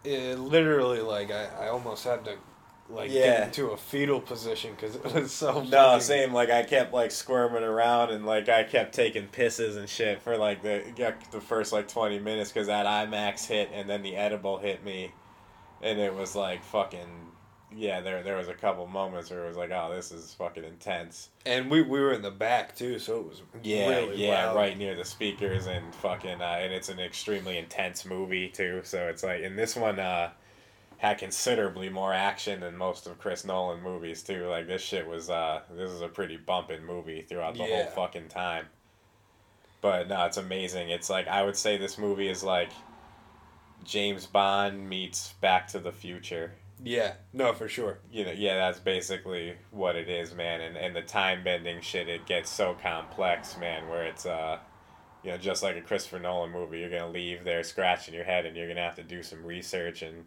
It 0.04 0.38
literally 0.38 1.00
like 1.00 1.30
I, 1.30 1.46
I 1.60 1.68
almost 1.68 2.04
had 2.04 2.24
to 2.24 2.36
like 2.88 3.10
Yeah. 3.10 3.20
get 3.38 3.46
into 3.48 3.70
a 3.70 3.76
fetal 3.76 4.20
position 4.20 4.72
because 4.74 4.96
it 4.96 5.04
was 5.14 5.32
so. 5.32 5.62
No, 5.62 5.98
same. 5.98 6.32
Like 6.32 6.50
I 6.50 6.62
kept 6.64 6.92
like 6.92 7.10
squirming 7.10 7.62
around 7.62 8.10
and 8.10 8.26
like 8.26 8.48
I 8.48 8.64
kept 8.64 8.94
taking 8.94 9.28
pisses 9.28 9.76
and 9.76 9.88
shit 9.88 10.20
for 10.20 10.36
like 10.36 10.62
the 10.62 10.82
the 11.30 11.40
first 11.40 11.72
like 11.72 11.88
twenty 11.88 12.18
minutes 12.18 12.50
because 12.52 12.66
that 12.66 12.86
IMAX 12.86 13.46
hit 13.46 13.70
and 13.72 13.88
then 13.88 14.02
the 14.02 14.16
edible 14.16 14.58
hit 14.58 14.84
me, 14.84 15.12
and 15.80 15.98
it 15.98 16.14
was 16.14 16.34
like 16.34 16.62
fucking 16.64 17.08
yeah. 17.76 18.00
There 18.00 18.22
there 18.22 18.36
was 18.36 18.48
a 18.48 18.54
couple 18.54 18.86
moments 18.86 19.30
where 19.30 19.44
it 19.44 19.48
was 19.48 19.56
like 19.56 19.70
oh 19.70 19.92
this 19.94 20.12
is 20.12 20.34
fucking 20.34 20.64
intense. 20.64 21.28
And 21.46 21.70
we 21.70 21.82
we 21.82 22.00
were 22.00 22.12
in 22.12 22.22
the 22.22 22.30
back 22.30 22.74
too, 22.76 22.98
so 22.98 23.20
it 23.20 23.26
was 23.28 23.42
Yeah, 23.62 23.88
really 23.88 24.26
yeah, 24.26 24.46
loud. 24.46 24.56
right 24.56 24.76
near 24.78 24.94
the 24.94 25.04
speakers 25.04 25.66
and 25.66 25.94
fucking, 25.96 26.40
uh, 26.40 26.58
and 26.60 26.72
it's 26.72 26.88
an 26.88 27.00
extremely 27.00 27.58
intense 27.58 28.04
movie 28.04 28.48
too. 28.48 28.80
So 28.84 29.08
it's 29.08 29.22
like, 29.22 29.42
and 29.42 29.58
this 29.58 29.74
one 29.76 29.98
uh, 29.98 30.30
had 30.98 31.18
considerably 31.18 31.88
more 31.88 32.12
action 32.12 32.60
than 32.60 32.76
most 32.76 33.06
of 33.06 33.18
Chris 33.18 33.44
Nolan 33.44 33.82
movies 33.82 34.22
too. 34.22 34.46
Like 34.46 34.66
this 34.68 34.82
shit 34.82 35.06
was, 35.06 35.30
uh, 35.30 35.62
this 35.72 35.90
is 35.90 36.00
a 36.00 36.08
pretty 36.08 36.36
bumping 36.36 36.84
movie 36.84 37.22
throughout 37.22 37.54
the 37.54 37.64
whole 37.64 37.86
fucking 37.86 38.28
time. 38.28 38.66
But 39.80 40.06
no, 40.08 40.26
it's 40.26 40.36
amazing. 40.36 40.90
It's 40.90 41.10
like 41.10 41.26
I 41.26 41.42
would 41.42 41.56
say 41.56 41.76
this 41.76 41.98
movie 41.98 42.28
is 42.28 42.44
like 42.44 42.70
James 43.84 44.26
Bond 44.26 44.88
meets 44.88 45.32
Back 45.40 45.66
to 45.68 45.80
the 45.80 45.90
Future 45.90 46.52
Yeah, 46.84 47.14
no, 47.32 47.52
for 47.52 47.68
sure. 47.68 47.98
you 48.10 48.24
know, 48.24 48.32
yeah, 48.32 48.56
that's 48.56 48.78
basically 48.80 49.54
what 49.70 49.96
it 49.96 50.08
is, 50.08 50.34
man. 50.34 50.60
And 50.60 50.76
and 50.76 50.94
the 50.96 51.02
time 51.02 51.44
bending 51.44 51.80
shit, 51.80 52.08
it 52.08 52.26
gets 52.26 52.50
so 52.50 52.74
complex, 52.74 53.56
man. 53.56 53.88
Where 53.88 54.04
it's 54.04 54.26
uh, 54.26 54.58
you 55.22 55.30
know, 55.30 55.36
just 55.36 55.62
like 55.62 55.76
a 55.76 55.80
Christopher 55.80 56.18
Nolan 56.18 56.50
movie, 56.50 56.80
you're 56.80 56.90
gonna 56.90 57.08
leave 57.10 57.44
there 57.44 57.62
scratching 57.62 58.14
your 58.14 58.24
head, 58.24 58.46
and 58.46 58.56
you're 58.56 58.68
gonna 58.68 58.80
have 58.82 58.96
to 58.96 59.02
do 59.04 59.22
some 59.22 59.44
research, 59.44 60.02
and 60.02 60.24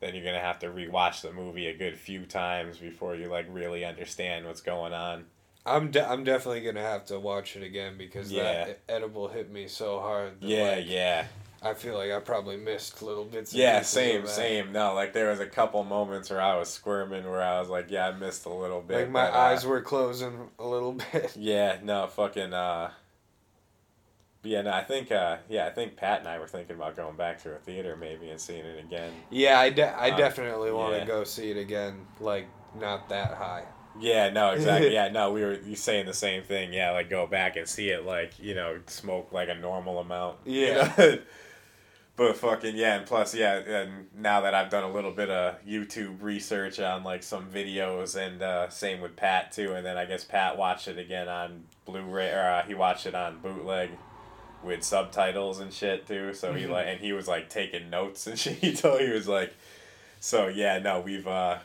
then 0.00 0.14
you're 0.14 0.24
gonna 0.24 0.38
have 0.40 0.58
to 0.60 0.66
rewatch 0.68 1.22
the 1.22 1.32
movie 1.32 1.66
a 1.66 1.76
good 1.76 1.96
few 1.98 2.26
times 2.26 2.78
before 2.78 3.16
you 3.16 3.26
like 3.28 3.46
really 3.50 3.84
understand 3.84 4.46
what's 4.46 4.60
going 4.60 4.92
on. 4.92 5.24
I'm 5.64 5.90
de- 5.90 6.08
I'm 6.08 6.22
definitely 6.22 6.60
gonna 6.60 6.80
have 6.82 7.06
to 7.06 7.18
watch 7.18 7.56
it 7.56 7.64
again 7.64 7.98
because 7.98 8.30
Yeah. 8.30 8.66
that 8.66 8.80
edible 8.88 9.26
hit 9.28 9.50
me 9.50 9.66
so 9.66 9.98
hard. 9.98 10.34
Yeah, 10.40 10.76
like, 10.76 10.86
yeah, 10.86 11.26
I 11.66 11.74
feel 11.74 11.94
like 11.96 12.10
I 12.10 12.20
probably 12.20 12.56
missed 12.56 13.02
little 13.02 13.24
bits. 13.24 13.52
Yeah. 13.54 13.82
Same, 13.82 14.26
same. 14.26 14.72
No, 14.72 14.94
like 14.94 15.12
there 15.12 15.30
was 15.30 15.40
a 15.40 15.46
couple 15.46 15.82
moments 15.84 16.30
where 16.30 16.40
I 16.40 16.56
was 16.58 16.68
squirming, 16.70 17.24
where 17.28 17.42
I 17.42 17.58
was 17.60 17.68
like, 17.68 17.90
yeah, 17.90 18.08
I 18.08 18.12
missed 18.12 18.46
a 18.46 18.52
little 18.52 18.80
bit. 18.80 18.96
Like 18.98 19.10
my 19.10 19.26
but, 19.26 19.34
uh, 19.34 19.38
eyes 19.38 19.66
were 19.66 19.80
closing 19.82 20.50
a 20.58 20.66
little 20.66 20.92
bit. 21.12 21.36
Yeah, 21.36 21.78
no, 21.82 22.06
fucking. 22.06 22.52
Uh, 22.52 22.90
yeah, 24.42 24.62
no, 24.62 24.70
I 24.72 24.84
think. 24.84 25.10
Uh, 25.10 25.38
yeah, 25.48 25.66
I 25.66 25.70
think 25.70 25.96
Pat 25.96 26.20
and 26.20 26.28
I 26.28 26.38
were 26.38 26.46
thinking 26.46 26.76
about 26.76 26.96
going 26.96 27.16
back 27.16 27.42
to 27.42 27.52
a 27.54 27.58
theater 27.58 27.96
maybe 27.96 28.30
and 28.30 28.40
seeing 28.40 28.64
it 28.64 28.78
again. 28.84 29.12
Yeah, 29.30 29.58
I, 29.58 29.70
de- 29.70 29.82
I 29.96 30.10
Uh, 30.10 30.16
definitely 30.16 30.70
want 30.70 30.92
to 30.94 30.98
yeah. 31.00 31.04
go 31.06 31.24
see 31.24 31.50
it 31.50 31.56
again. 31.56 32.06
Like 32.20 32.46
not 32.78 33.08
that 33.08 33.34
high. 33.34 33.64
Yeah, 33.98 34.28
no, 34.30 34.50
exactly. 34.50 34.92
yeah, 34.94 35.08
no, 35.08 35.32
we 35.32 35.42
were 35.42 35.54
you 35.54 35.74
saying 35.74 36.06
the 36.06 36.14
same 36.14 36.42
thing. 36.44 36.72
Yeah, 36.72 36.92
like 36.92 37.10
go 37.10 37.26
back 37.26 37.56
and 37.56 37.66
see 37.66 37.88
it, 37.88 38.04
like 38.04 38.38
you 38.38 38.54
know, 38.54 38.78
smoke 38.86 39.32
like 39.32 39.48
a 39.48 39.54
normal 39.54 39.98
amount. 39.98 40.36
you 40.44 40.66
Yeah. 40.66 40.94
know? 40.96 41.18
But 42.16 42.36
fucking 42.36 42.76
yeah, 42.76 42.96
and 42.96 43.06
plus 43.06 43.34
yeah, 43.34 43.56
and 43.56 44.06
now 44.16 44.40
that 44.40 44.54
I've 44.54 44.70
done 44.70 44.84
a 44.84 44.90
little 44.92 45.12
bit 45.12 45.28
of 45.30 45.62
YouTube 45.66 46.22
research 46.22 46.80
on 46.80 47.04
like 47.04 47.22
some 47.22 47.46
videos, 47.50 48.16
and 48.16 48.40
uh, 48.42 48.68
same 48.70 49.00
with 49.00 49.16
Pat 49.16 49.52
too, 49.52 49.72
and 49.74 49.84
then 49.84 49.96
I 49.98 50.06
guess 50.06 50.24
Pat 50.24 50.56
watched 50.56 50.88
it 50.88 50.98
again 50.98 51.28
on 51.28 51.64
Blu-ray, 51.84 52.30
or 52.30 52.40
uh, 52.50 52.62
he 52.62 52.74
watched 52.74 53.06
it 53.06 53.14
on 53.14 53.38
bootleg 53.40 53.90
with 54.64 54.82
subtitles 54.82 55.60
and 55.60 55.72
shit 55.72 56.06
too. 56.06 56.32
So 56.34 56.52
he 56.54 56.64
Mhm. 56.64 56.70
like, 56.70 56.86
and 56.88 57.00
he 57.00 57.12
was 57.12 57.28
like 57.28 57.48
taking 57.50 57.90
notes 57.90 58.26
and 58.26 58.38
shit. 58.38 58.54
He 58.56 58.72
told 58.74 59.00
he 59.00 59.10
was 59.10 59.28
like, 59.28 59.54
so 60.18 60.48
yeah, 60.48 60.78
no, 60.78 61.00
we've 61.00 61.26
uh, 61.26 61.58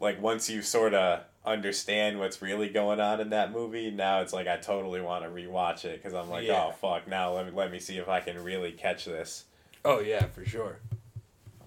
like 0.00 0.20
once 0.20 0.48
you 0.48 0.62
sort 0.62 0.94
of 0.94 1.20
understand 1.44 2.18
what's 2.18 2.42
really 2.42 2.68
going 2.68 3.00
on 3.00 3.20
in 3.20 3.30
that 3.30 3.52
movie, 3.52 3.90
now 3.90 4.20
it's 4.22 4.32
like 4.32 4.46
I 4.48 4.56
totally 4.56 5.00
want 5.00 5.24
to 5.24 5.30
rewatch 5.30 5.84
it 5.84 6.02
because 6.02 6.14
I'm 6.14 6.28
like, 6.30 6.46
Yeah. 6.46 6.68
oh 6.68 6.72
fuck, 6.72 7.06
now 7.06 7.34
let 7.34 7.46
me 7.46 7.52
let 7.54 7.70
me 7.70 7.78
see 7.78 7.98
if 7.98 8.08
I 8.08 8.20
can 8.20 8.42
really 8.42 8.72
catch 8.72 9.04
this. 9.04 9.44
Oh 9.84 10.00
yeah, 10.00 10.26
for 10.26 10.44
sure. 10.44 10.78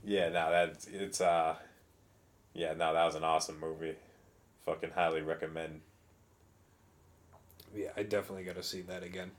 Yeah, 0.03 0.30
no, 0.30 0.51
that's 0.51 0.88
it's 0.88 1.22
uh, 1.22 1.55
yeah, 2.53 2.74
no, 2.74 2.93
that 2.93 3.05
was 3.05 3.16
an 3.16 3.24
awesome 3.24 3.59
movie. 3.59 3.95
Fucking 4.66 4.91
highly 4.91 5.22
recommend. 5.22 5.82
Yeah, 7.76 7.89
I 7.97 8.03
definitely 8.03 8.43
got 8.43 8.55
to 8.55 8.64
see 8.64 8.82
that 8.82 9.03
again. 9.03 9.32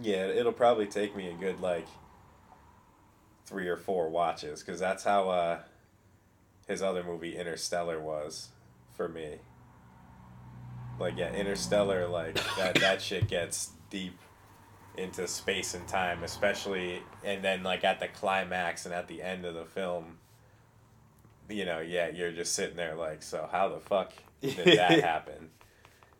Yeah, 0.00 0.26
it'll 0.26 0.52
probably 0.52 0.86
take 0.86 1.16
me 1.16 1.28
a 1.28 1.34
good 1.34 1.60
like 1.60 1.86
three 3.46 3.68
or 3.68 3.76
four 3.76 4.08
watches 4.08 4.62
because 4.62 4.80
that's 4.80 5.04
how 5.04 5.28
uh, 5.28 5.58
his 6.66 6.82
other 6.82 7.02
movie 7.02 7.36
Interstellar 7.36 8.00
was 8.00 8.48
for 8.94 9.08
me. 9.08 9.36
Like 10.98 11.14
yeah, 11.16 11.32
Interstellar 11.32 12.06
like 12.06 12.34
that 12.56 12.76
that 12.76 13.02
shit 13.02 13.28
gets 13.28 13.72
deep 13.90 14.16
into 14.96 15.26
space 15.26 15.74
and 15.74 15.86
time, 15.88 16.22
especially 16.22 17.02
and 17.24 17.42
then 17.42 17.62
like 17.62 17.84
at 17.84 18.00
the 18.00 18.08
climax 18.08 18.86
and 18.86 18.94
at 18.94 19.08
the 19.08 19.22
end 19.22 19.44
of 19.44 19.54
the 19.54 19.64
film. 19.64 20.18
You 21.48 21.66
know, 21.66 21.80
yeah, 21.80 22.08
you're 22.08 22.32
just 22.32 22.54
sitting 22.54 22.76
there 22.76 22.94
like, 22.94 23.22
so 23.22 23.48
how 23.50 23.68
the 23.68 23.80
fuck 23.80 24.12
did 24.40 24.78
that 24.78 25.00
happen? 25.02 25.50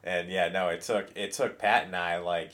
And 0.03 0.29
yeah, 0.29 0.49
no, 0.49 0.69
it 0.69 0.83
took 0.83 1.09
it 1.17 1.33
took 1.33 1.59
Pat 1.59 1.87
and 1.87 1.97
I 1.97 2.19
like 2.19 2.53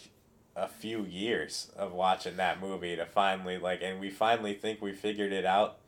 a 0.57 0.69
few 0.69 1.05
years 1.05 1.71
of 1.77 1.93
watching 1.93 2.37
that 2.37 2.61
movie 2.61 2.97
to 2.97 3.07
finally 3.07 3.57
like 3.59 3.83
and 3.83 4.01
we 4.01 4.11
finally 4.11 4.53
think 4.53 4.83
we 4.83 4.93
figured 4.93 5.33
it 5.33 5.47
out 5.47 5.79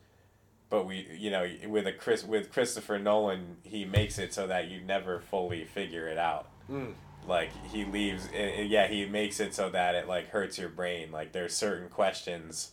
but 0.69 0.87
we 0.87 1.05
you 1.19 1.29
know 1.29 1.45
with 1.67 1.85
a 1.85 1.91
chris 1.91 2.23
with 2.23 2.49
christopher 2.49 2.97
nolan 2.97 3.57
he 3.63 3.83
makes 3.83 4.17
it 4.17 4.33
so 4.33 4.47
that 4.47 4.69
you 4.69 4.79
never 4.79 5.19
fully 5.19 5.65
figure 5.65 6.07
it 6.07 6.17
out 6.17 6.47
Mm. 6.71 6.93
Like 7.27 7.49
he 7.71 7.85
leaves 7.85 8.25
and, 8.33 8.51
and 8.51 8.69
yeah 8.69 8.87
he 8.87 9.05
makes 9.05 9.39
it 9.39 9.53
so 9.53 9.69
that 9.69 9.95
it 9.95 10.07
like 10.07 10.29
hurts 10.29 10.57
your 10.57 10.69
brain. 10.69 11.11
Like 11.11 11.31
there's 11.31 11.55
certain 11.55 11.89
questions 11.89 12.71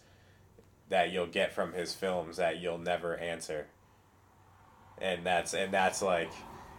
that 0.89 1.13
you'll 1.13 1.27
get 1.27 1.53
from 1.53 1.73
his 1.73 1.95
films 1.95 2.37
that 2.37 2.59
you'll 2.59 2.79
never 2.79 3.17
answer. 3.17 3.67
And 5.01 5.25
that's 5.25 5.55
and 5.55 5.73
that's 5.73 6.03
like 6.03 6.31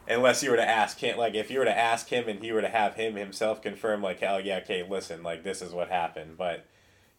unless 0.08 0.44
you 0.44 0.52
were 0.52 0.58
to 0.58 0.68
ask 0.68 1.00
him 1.00 1.18
like 1.18 1.34
if 1.34 1.50
you 1.50 1.60
were 1.60 1.66
to 1.66 1.78
ask 1.78 2.08
him 2.10 2.28
and 2.28 2.42
he 2.44 2.52
were 2.52 2.62
to 2.62 2.70
have 2.70 2.96
him 2.96 3.16
himself 3.16 3.62
confirm 3.62 4.02
like 4.02 4.20
hell 4.20 4.40
yeah 4.40 4.58
okay 4.58 4.86
listen 4.88 5.24
like 5.24 5.44
this 5.44 5.62
is 5.62 5.74
what 5.74 5.90
happened. 5.90 6.38
But 6.38 6.66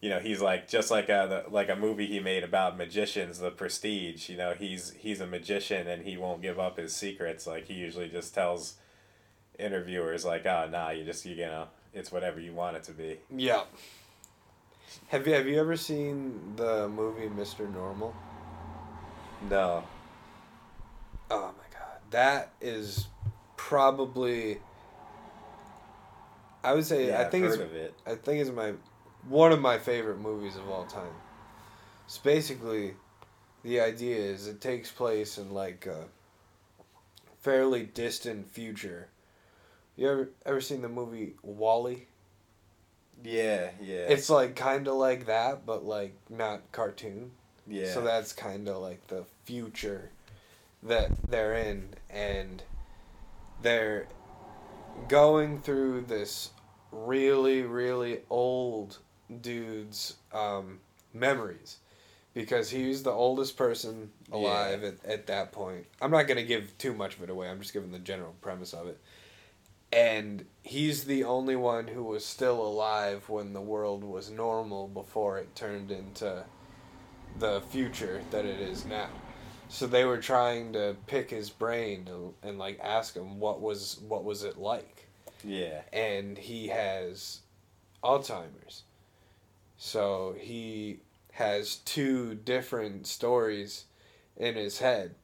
you 0.01 0.09
know 0.09 0.19
he's 0.19 0.41
like 0.41 0.67
just 0.67 0.91
like 0.91 1.09
a 1.09 1.43
the, 1.45 1.51
like 1.51 1.69
a 1.69 1.75
movie 1.75 2.05
he 2.05 2.19
made 2.19 2.43
about 2.43 2.77
magicians 2.77 3.39
the 3.39 3.51
prestige 3.51 4.29
you 4.29 4.35
know 4.35 4.53
he's 4.53 4.91
he's 4.97 5.21
a 5.21 5.27
magician 5.27 5.87
and 5.87 6.03
he 6.03 6.17
won't 6.17 6.41
give 6.41 6.59
up 6.59 6.77
his 6.77 6.95
secrets. 6.95 7.47
Like 7.47 7.65
he 7.67 7.73
usually 7.73 8.09
just 8.09 8.33
tells 8.33 8.75
interviewers 9.59 10.25
like 10.25 10.45
oh 10.45 10.67
nah 10.71 10.89
you 10.89 11.03
just 11.03 11.25
you 11.25 11.35
know 11.35 11.67
it's 11.93 12.11
whatever 12.11 12.39
you 12.39 12.53
want 12.53 12.75
it 12.75 12.83
to 12.83 12.91
be 12.91 13.17
Yeah. 13.29 13.63
Have 15.07 15.25
you 15.27 15.33
have 15.33 15.47
you 15.47 15.59
ever 15.59 15.75
seen 15.75 16.53
the 16.55 16.87
movie 16.87 17.27
Mr. 17.27 17.71
Nobody? 17.71 18.13
no 19.49 19.83
Oh 21.31 21.47
my 21.57 21.77
god, 21.79 21.97
that 22.11 22.51
is 22.61 23.07
probably. 23.57 24.59
I 26.63 26.73
would 26.73 26.85
say 26.85 27.07
yeah, 27.07 27.21
I 27.21 27.25
think 27.25 27.45
it's 27.45 27.57
it 27.57 27.93
I 28.05 28.15
think 28.15 28.39
it's 28.39 28.51
my 28.51 28.73
one 29.27 29.51
of 29.51 29.59
my 29.59 29.79
favorite 29.79 30.19
movies 30.19 30.55
of 30.55 30.69
all 30.69 30.85
time. 30.85 31.15
It's 32.05 32.17
basically 32.17 32.93
the 33.63 33.79
idea 33.79 34.17
is 34.17 34.47
it 34.47 34.61
takes 34.61 34.91
place 34.91 35.37
in 35.37 35.53
like 35.53 35.87
a 35.87 36.05
fairly 37.41 37.83
distant 37.83 38.47
future. 38.49 39.07
You 39.95 40.09
ever 40.09 40.29
ever 40.45 40.61
seen 40.61 40.81
the 40.81 40.89
movie 40.89 41.33
WALL-E? 41.43 42.07
yeah 43.23 43.69
yeah 43.81 44.05
It's 44.09 44.29
like 44.29 44.55
kind 44.55 44.87
of 44.87 44.95
like 44.95 45.27
that, 45.27 45.65
but 45.65 45.85
like 45.85 46.13
not 46.29 46.61
cartoon. 46.71 47.31
yeah 47.67 47.93
So 47.93 48.01
that's 48.01 48.33
kind 48.33 48.67
of 48.67 48.77
like 48.81 49.07
the 49.07 49.23
future 49.45 50.09
that 50.81 51.11
they're 51.29 51.55
in, 51.55 51.89
and 52.09 52.61
they're 53.61 54.07
going 55.07 55.61
through 55.61 56.01
this 56.01 56.49
really, 56.91 57.61
really 57.61 58.19
old 58.29 58.97
dude's 59.41 60.15
um, 60.33 60.79
memories 61.13 61.77
because 62.33 62.69
he's 62.69 63.03
the 63.03 63.11
oldest 63.11 63.55
person 63.55 64.11
alive 64.31 64.83
at, 64.83 64.95
at 65.05 65.27
that 65.27 65.51
point. 65.51 65.85
I'm 66.01 66.11
not 66.11 66.27
going 66.27 66.37
to 66.37 66.43
give 66.43 66.77
too 66.77 66.93
much 66.93 67.15
of 67.15 67.23
it 67.23 67.29
away, 67.29 67.47
I'm 67.47 67.61
just 67.61 67.73
giving 67.73 67.91
the 67.91 67.99
general 67.99 68.35
premise 68.41 68.73
of 68.73 68.87
it. 68.87 68.99
And 69.93 70.45
he's 70.63 71.03
the 71.03 71.23
only 71.23 71.55
one 71.55 71.87
who 71.87 72.03
was 72.03 72.25
still 72.25 72.59
alive 72.65 73.29
when 73.29 73.53
the 73.53 73.61
world 73.61 74.03
was 74.03 74.31
normal 74.31 74.87
before 74.87 75.37
it 75.37 75.55
turned 75.55 75.91
into 75.91 76.43
the 77.37 77.61
future 77.69 78.21
that 78.31 78.43
it 78.43 78.59
is 78.59 78.85
now. 78.85 79.09
So 79.69 79.85
they 79.85 80.03
were 80.03 80.17
trying 80.17 80.73
to 80.73 80.95
pick 81.05 81.29
his 81.29 81.51
brain 81.51 82.05
to, 82.05 82.33
and 82.41 82.57
like 82.57 82.79
ask 82.81 83.15
him 83.15 83.39
what 83.39 83.61
was 83.61 83.99
what 84.07 84.23
was 84.23 84.43
it 84.43 84.57
like, 84.57 85.07
yeah 85.43 85.81
and 85.91 86.37
he 86.37 86.67
has 86.67 87.41
Alzheimer's. 88.03 88.83
So 89.77 90.35
he 90.39 90.99
has 91.33 91.77
two 91.77 92.35
different 92.35 93.07
stories 93.07 93.85
in 94.37 94.55
his 94.55 94.79
head, 94.79 95.15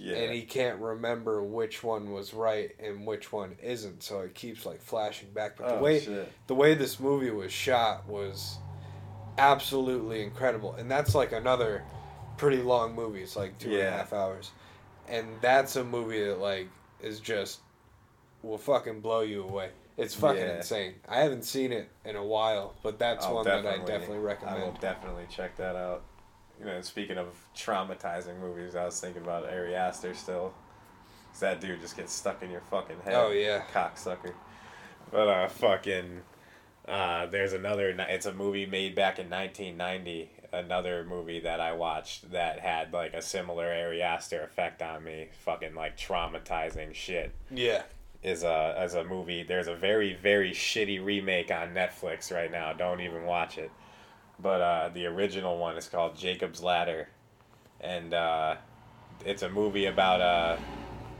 yeah 0.00 0.16
and 0.16 0.34
he 0.34 0.42
can't 0.42 0.80
remember 0.80 1.42
which 1.42 1.82
one 1.82 2.10
was 2.10 2.32
right 2.32 2.70
and 2.78 3.06
which 3.06 3.32
one 3.32 3.56
isn't. 3.62 4.02
So 4.02 4.20
it 4.20 4.34
keeps 4.34 4.64
like 4.64 4.80
flashing 4.80 5.30
back. 5.32 5.56
But 5.58 5.68
the 5.68 5.74
oh, 5.76 5.82
way 5.82 6.00
shit. 6.00 6.32
the 6.46 6.54
way 6.54 6.74
this 6.74 6.98
movie 6.98 7.30
was 7.30 7.52
shot 7.52 8.08
was 8.08 8.56
absolutely 9.38 10.22
incredible 10.22 10.74
and 10.74 10.90
that's 10.90 11.14
like 11.14 11.32
another 11.32 11.82
pretty 12.36 12.62
long 12.62 12.94
movie 12.94 13.22
it's 13.22 13.36
like 13.36 13.58
two 13.58 13.70
and 13.70 13.78
a 13.80 13.90
half 13.90 14.12
hours 14.12 14.50
and 15.08 15.26
that's 15.40 15.76
a 15.76 15.84
movie 15.84 16.22
that 16.24 16.38
like 16.38 16.68
is 17.00 17.20
just 17.20 17.60
will 18.42 18.58
fucking 18.58 19.00
blow 19.00 19.20
you 19.20 19.42
away 19.42 19.70
it's 19.96 20.14
fucking 20.14 20.42
Yeah. 20.42 20.56
insane 20.56 20.94
i 21.08 21.20
haven't 21.20 21.44
seen 21.44 21.72
it 21.72 21.88
in 22.04 22.16
a 22.16 22.24
while 22.24 22.74
but 22.82 22.98
that's 22.98 23.24
I'll 23.24 23.36
one 23.36 23.44
that 23.44 23.66
i 23.66 23.78
definitely 23.78 24.18
recommend. 24.18 24.56
I 24.56 24.64
will 24.64 24.72
definitely 24.72 25.26
check 25.30 25.56
that 25.56 25.76
out. 25.76 26.02
You 26.60 26.66
know, 26.66 26.80
speaking 26.82 27.16
of 27.16 27.28
traumatizing 27.56 28.38
movies, 28.38 28.76
I 28.76 28.84
was 28.84 29.00
thinking 29.00 29.22
about 29.22 29.48
Ari 29.48 29.74
Aster 29.74 30.14
still. 30.14 30.52
Cause 31.32 31.40
that 31.40 31.60
dude 31.60 31.80
just 31.80 31.96
gets 31.96 32.12
stuck 32.12 32.42
in 32.42 32.50
your 32.50 32.62
fucking 32.70 33.00
head. 33.04 33.14
oh 33.14 33.30
yeah 33.30 33.62
Cocksucker. 33.72 34.34
But, 35.10 35.28
uh, 35.28 35.48
fucking. 35.48 36.22
Uh, 36.86 37.26
there's 37.26 37.52
another. 37.52 37.88
It's 37.90 38.26
a 38.26 38.32
movie 38.32 38.66
made 38.66 38.94
back 38.94 39.18
in 39.18 39.28
1990. 39.30 40.30
Another 40.52 41.04
movie 41.04 41.40
that 41.40 41.60
I 41.60 41.72
watched 41.72 42.32
that 42.32 42.58
had, 42.58 42.92
like, 42.92 43.14
a 43.14 43.22
similar 43.22 43.66
Ari 43.66 44.02
Aster 44.02 44.42
effect 44.42 44.82
on 44.82 45.04
me. 45.04 45.28
Fucking, 45.44 45.74
like, 45.74 45.96
traumatizing 45.96 46.92
shit 46.94 47.32
yeah 47.50 47.82
is 48.22 48.42
a 48.42 48.74
as 48.76 48.94
a 48.94 49.04
movie. 49.04 49.42
There's 49.44 49.68
a 49.68 49.74
very 49.74 50.14
very 50.14 50.50
shitty 50.50 51.02
remake 51.04 51.50
on 51.50 51.68
Netflix 51.68 52.32
right 52.34 52.50
now. 52.50 52.72
Don't 52.72 53.00
even 53.00 53.24
watch 53.24 53.58
it. 53.58 53.70
But 54.40 54.60
uh, 54.60 54.90
the 54.92 55.06
original 55.06 55.58
one 55.58 55.76
is 55.76 55.88
called 55.88 56.16
Jacob's 56.16 56.62
Ladder, 56.62 57.08
and 57.80 58.14
uh, 58.14 58.56
it's 59.24 59.42
a 59.42 59.50
movie 59.50 59.86
about 59.86 60.20
uh, 60.20 60.56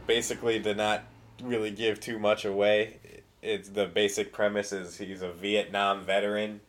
basically 0.07 0.59
to 0.61 0.73
not 0.73 1.03
really 1.43 1.71
give 1.71 1.99
too 1.99 2.19
much 2.19 2.45
away. 2.45 2.99
It's 3.41 3.69
the 3.69 3.85
basic 3.85 4.33
premise 4.33 4.71
is 4.71 4.97
he's 4.97 5.21
a 5.21 5.31
Vietnam 5.31 6.03
veteran 6.03 6.61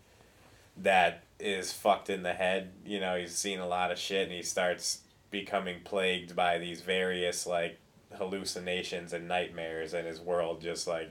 that 0.76 1.24
is 1.38 1.72
fucked 1.72 2.10
in 2.10 2.22
the 2.22 2.32
head. 2.32 2.72
You 2.84 3.00
know, 3.00 3.16
he's 3.16 3.34
seen 3.34 3.58
a 3.58 3.66
lot 3.66 3.90
of 3.90 3.98
shit, 3.98 4.24
and 4.24 4.32
he 4.32 4.42
starts 4.42 5.00
becoming 5.30 5.80
plagued 5.84 6.36
by 6.36 6.58
these 6.58 6.82
various 6.82 7.46
like 7.46 7.78
hallucinations 8.16 9.12
and 9.12 9.26
nightmares 9.26 9.94
and 9.94 10.06
his 10.06 10.20
world 10.20 10.60
just 10.60 10.86
like 10.86 11.10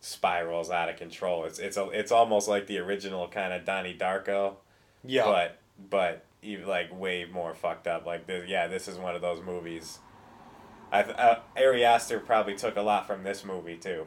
spirals 0.00 0.70
out 0.70 0.88
of 0.88 0.96
control. 0.96 1.44
It's 1.44 1.58
it's 1.58 1.76
a, 1.76 1.88
it's 1.90 2.12
almost 2.12 2.48
like 2.48 2.66
the 2.66 2.78
original 2.78 3.28
kind 3.28 3.52
of 3.52 3.64
Donnie 3.64 3.96
Darko, 3.98 4.54
yeah 5.04 5.24
but 5.24 5.58
but 5.90 6.24
even 6.42 6.66
like 6.66 6.98
way 6.98 7.26
more 7.30 7.54
fucked 7.54 7.86
up. 7.86 8.06
Like 8.06 8.26
this, 8.26 8.48
yeah, 8.48 8.66
this 8.66 8.88
is 8.88 8.96
one 8.98 9.14
of 9.14 9.20
those 9.22 9.42
movies. 9.42 9.98
I 10.92 11.02
th- 11.02 11.16
uh, 11.16 11.38
Ari 11.56 11.84
Aster 11.84 12.18
probably 12.18 12.56
took 12.56 12.76
a 12.76 12.82
lot 12.82 13.06
from 13.06 13.22
this 13.22 13.44
movie 13.44 13.76
too. 13.76 14.06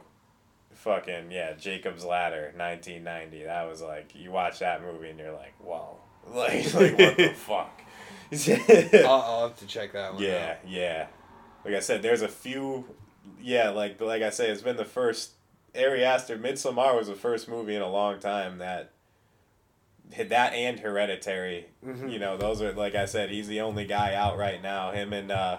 fucking 0.73 1.31
yeah, 1.31 1.53
Jacob's 1.53 2.03
Ladder, 2.03 2.53
nineteen 2.57 3.03
ninety. 3.03 3.43
That 3.43 3.69
was 3.69 3.81
like 3.81 4.15
you 4.15 4.31
watch 4.31 4.59
that 4.59 4.81
movie 4.83 5.09
and 5.09 5.19
you're 5.19 5.31
like, 5.31 5.53
whoa, 5.59 5.97
like 6.33 6.73
like 6.73 6.97
what 6.97 7.17
the 7.17 7.33
fuck. 7.35 7.81
I'll, 8.31 9.07
I'll 9.07 9.47
have 9.49 9.57
to 9.59 9.67
check 9.67 9.93
that 9.93 10.15
one. 10.15 10.23
Yeah, 10.23 10.55
out. 10.59 10.67
yeah. 10.69 11.07
Like 11.63 11.75
I 11.75 11.79
said, 11.79 12.01
there's 12.01 12.21
a 12.23 12.27
few. 12.27 12.85
Yeah, 13.41 13.69
like 13.69 14.01
like 14.01 14.21
I 14.23 14.31
say, 14.31 14.49
it's 14.49 14.61
been 14.63 14.75
the 14.77 14.83
first. 14.85 15.31
Ari 15.75 16.03
Aster, 16.05 16.37
Midsommar 16.37 16.95
was 16.95 17.07
the 17.07 17.15
first 17.15 17.47
movie 17.47 17.75
in 17.75 17.81
a 17.81 17.89
long 17.89 18.19
time 18.19 18.57
that. 18.59 18.91
That 20.17 20.53
and 20.53 20.79
Hereditary, 20.79 21.67
Mhm. 21.83 22.11
you 22.11 22.19
know, 22.19 22.37
those 22.37 22.61
are 22.61 22.71
like 22.73 22.93
I 22.93 23.05
said. 23.05 23.31
He's 23.31 23.47
the 23.47 23.61
only 23.61 23.85
guy 23.85 24.13
out 24.13 24.37
right 24.37 24.61
now. 24.61 24.91
Him 24.91 25.11
and 25.11 25.31
uh, 25.31 25.57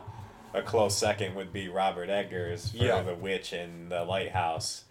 a 0.53 0.62
close 0.62 0.97
second 0.97 1.35
would 1.35 1.53
be 1.53 1.69
Robert 1.69 2.09
Eggers 2.09 2.71
for 2.71 2.77
Yeah. 2.77 3.03
The 3.03 3.15
Witch 3.15 3.53
and 3.53 3.91
The 3.91 4.05
Lighthouse. 4.05 4.85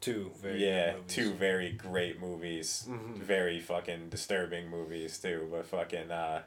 Two 0.00 0.30
very 0.40 0.64
yeah, 0.64 0.94
two 1.08 1.32
very 1.34 1.72
great 1.72 2.18
movies. 2.20 2.86
Mhm. 2.88 3.16
Very 3.16 3.60
fucking 3.60 4.08
disturbing 4.08 4.68
movies 4.68 5.18
too. 5.18 5.48
But 5.50 5.66
fucking 5.66 6.10
uh, 6.10 6.42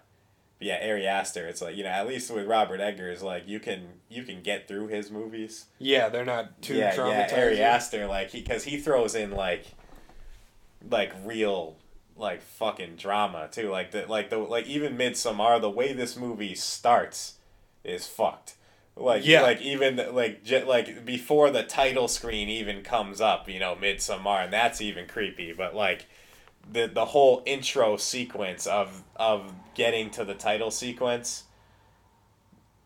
yeah, 0.61 0.79
Ari 0.87 1.05
Aster. 1.07 1.47
It's 1.47 1.61
like 1.61 1.75
you 1.75 1.83
know, 1.83 1.89
at 1.89 2.07
least 2.07 2.31
with 2.31 2.47
Robert 2.47 2.79
Eggers, 2.79 3.21
like 3.21 3.47
you 3.47 3.59
can 3.59 3.87
you 4.09 4.23
can 4.23 4.41
get 4.41 4.67
through 4.67 4.87
his 4.87 5.11
movies. 5.11 5.65
Yeah, 5.79 6.09
they're 6.09 6.25
not 6.25 6.61
too 6.61 6.75
yeah, 6.75 6.95
yeah. 6.95 7.35
Ari 7.35 7.61
Aster, 7.61 8.07
like 8.07 8.29
he 8.31 8.41
because 8.41 8.63
he 8.63 8.77
throws 8.77 9.15
in 9.15 9.31
like 9.31 9.65
like 10.89 11.13
real 11.25 11.75
like 12.17 12.41
fucking 12.41 12.95
drama 12.95 13.47
too. 13.51 13.69
Like 13.69 13.91
the 13.91 14.05
like 14.07 14.29
the 14.29 14.37
like 14.37 14.67
even 14.67 14.97
Midsommar, 14.97 15.59
the 15.61 15.69
way 15.69 15.93
this 15.93 16.15
movie 16.17 16.55
starts 16.55 17.35
is 17.83 18.07
fucked. 18.07 18.55
Like 18.95 19.25
Yeah. 19.25 19.41
like 19.41 19.61
even 19.61 19.95
like 20.13 20.43
j- 20.43 20.63
like 20.63 21.05
before 21.05 21.49
the 21.49 21.63
title 21.63 22.07
screen 22.07 22.49
even 22.49 22.83
comes 22.83 23.21
up, 23.21 23.49
you 23.49 23.59
know, 23.59 23.75
Midsommar, 23.75 24.43
and 24.43 24.53
that's 24.53 24.81
even 24.81 25.07
creepy. 25.07 25.53
But 25.53 25.75
like 25.75 26.05
the 26.69 26.87
the 26.87 27.05
whole 27.05 27.43
intro 27.45 27.97
sequence 27.97 28.67
of 28.67 29.03
of 29.15 29.53
getting 29.75 30.09
to 30.11 30.25
the 30.25 30.33
title 30.35 30.71
sequence 30.71 31.43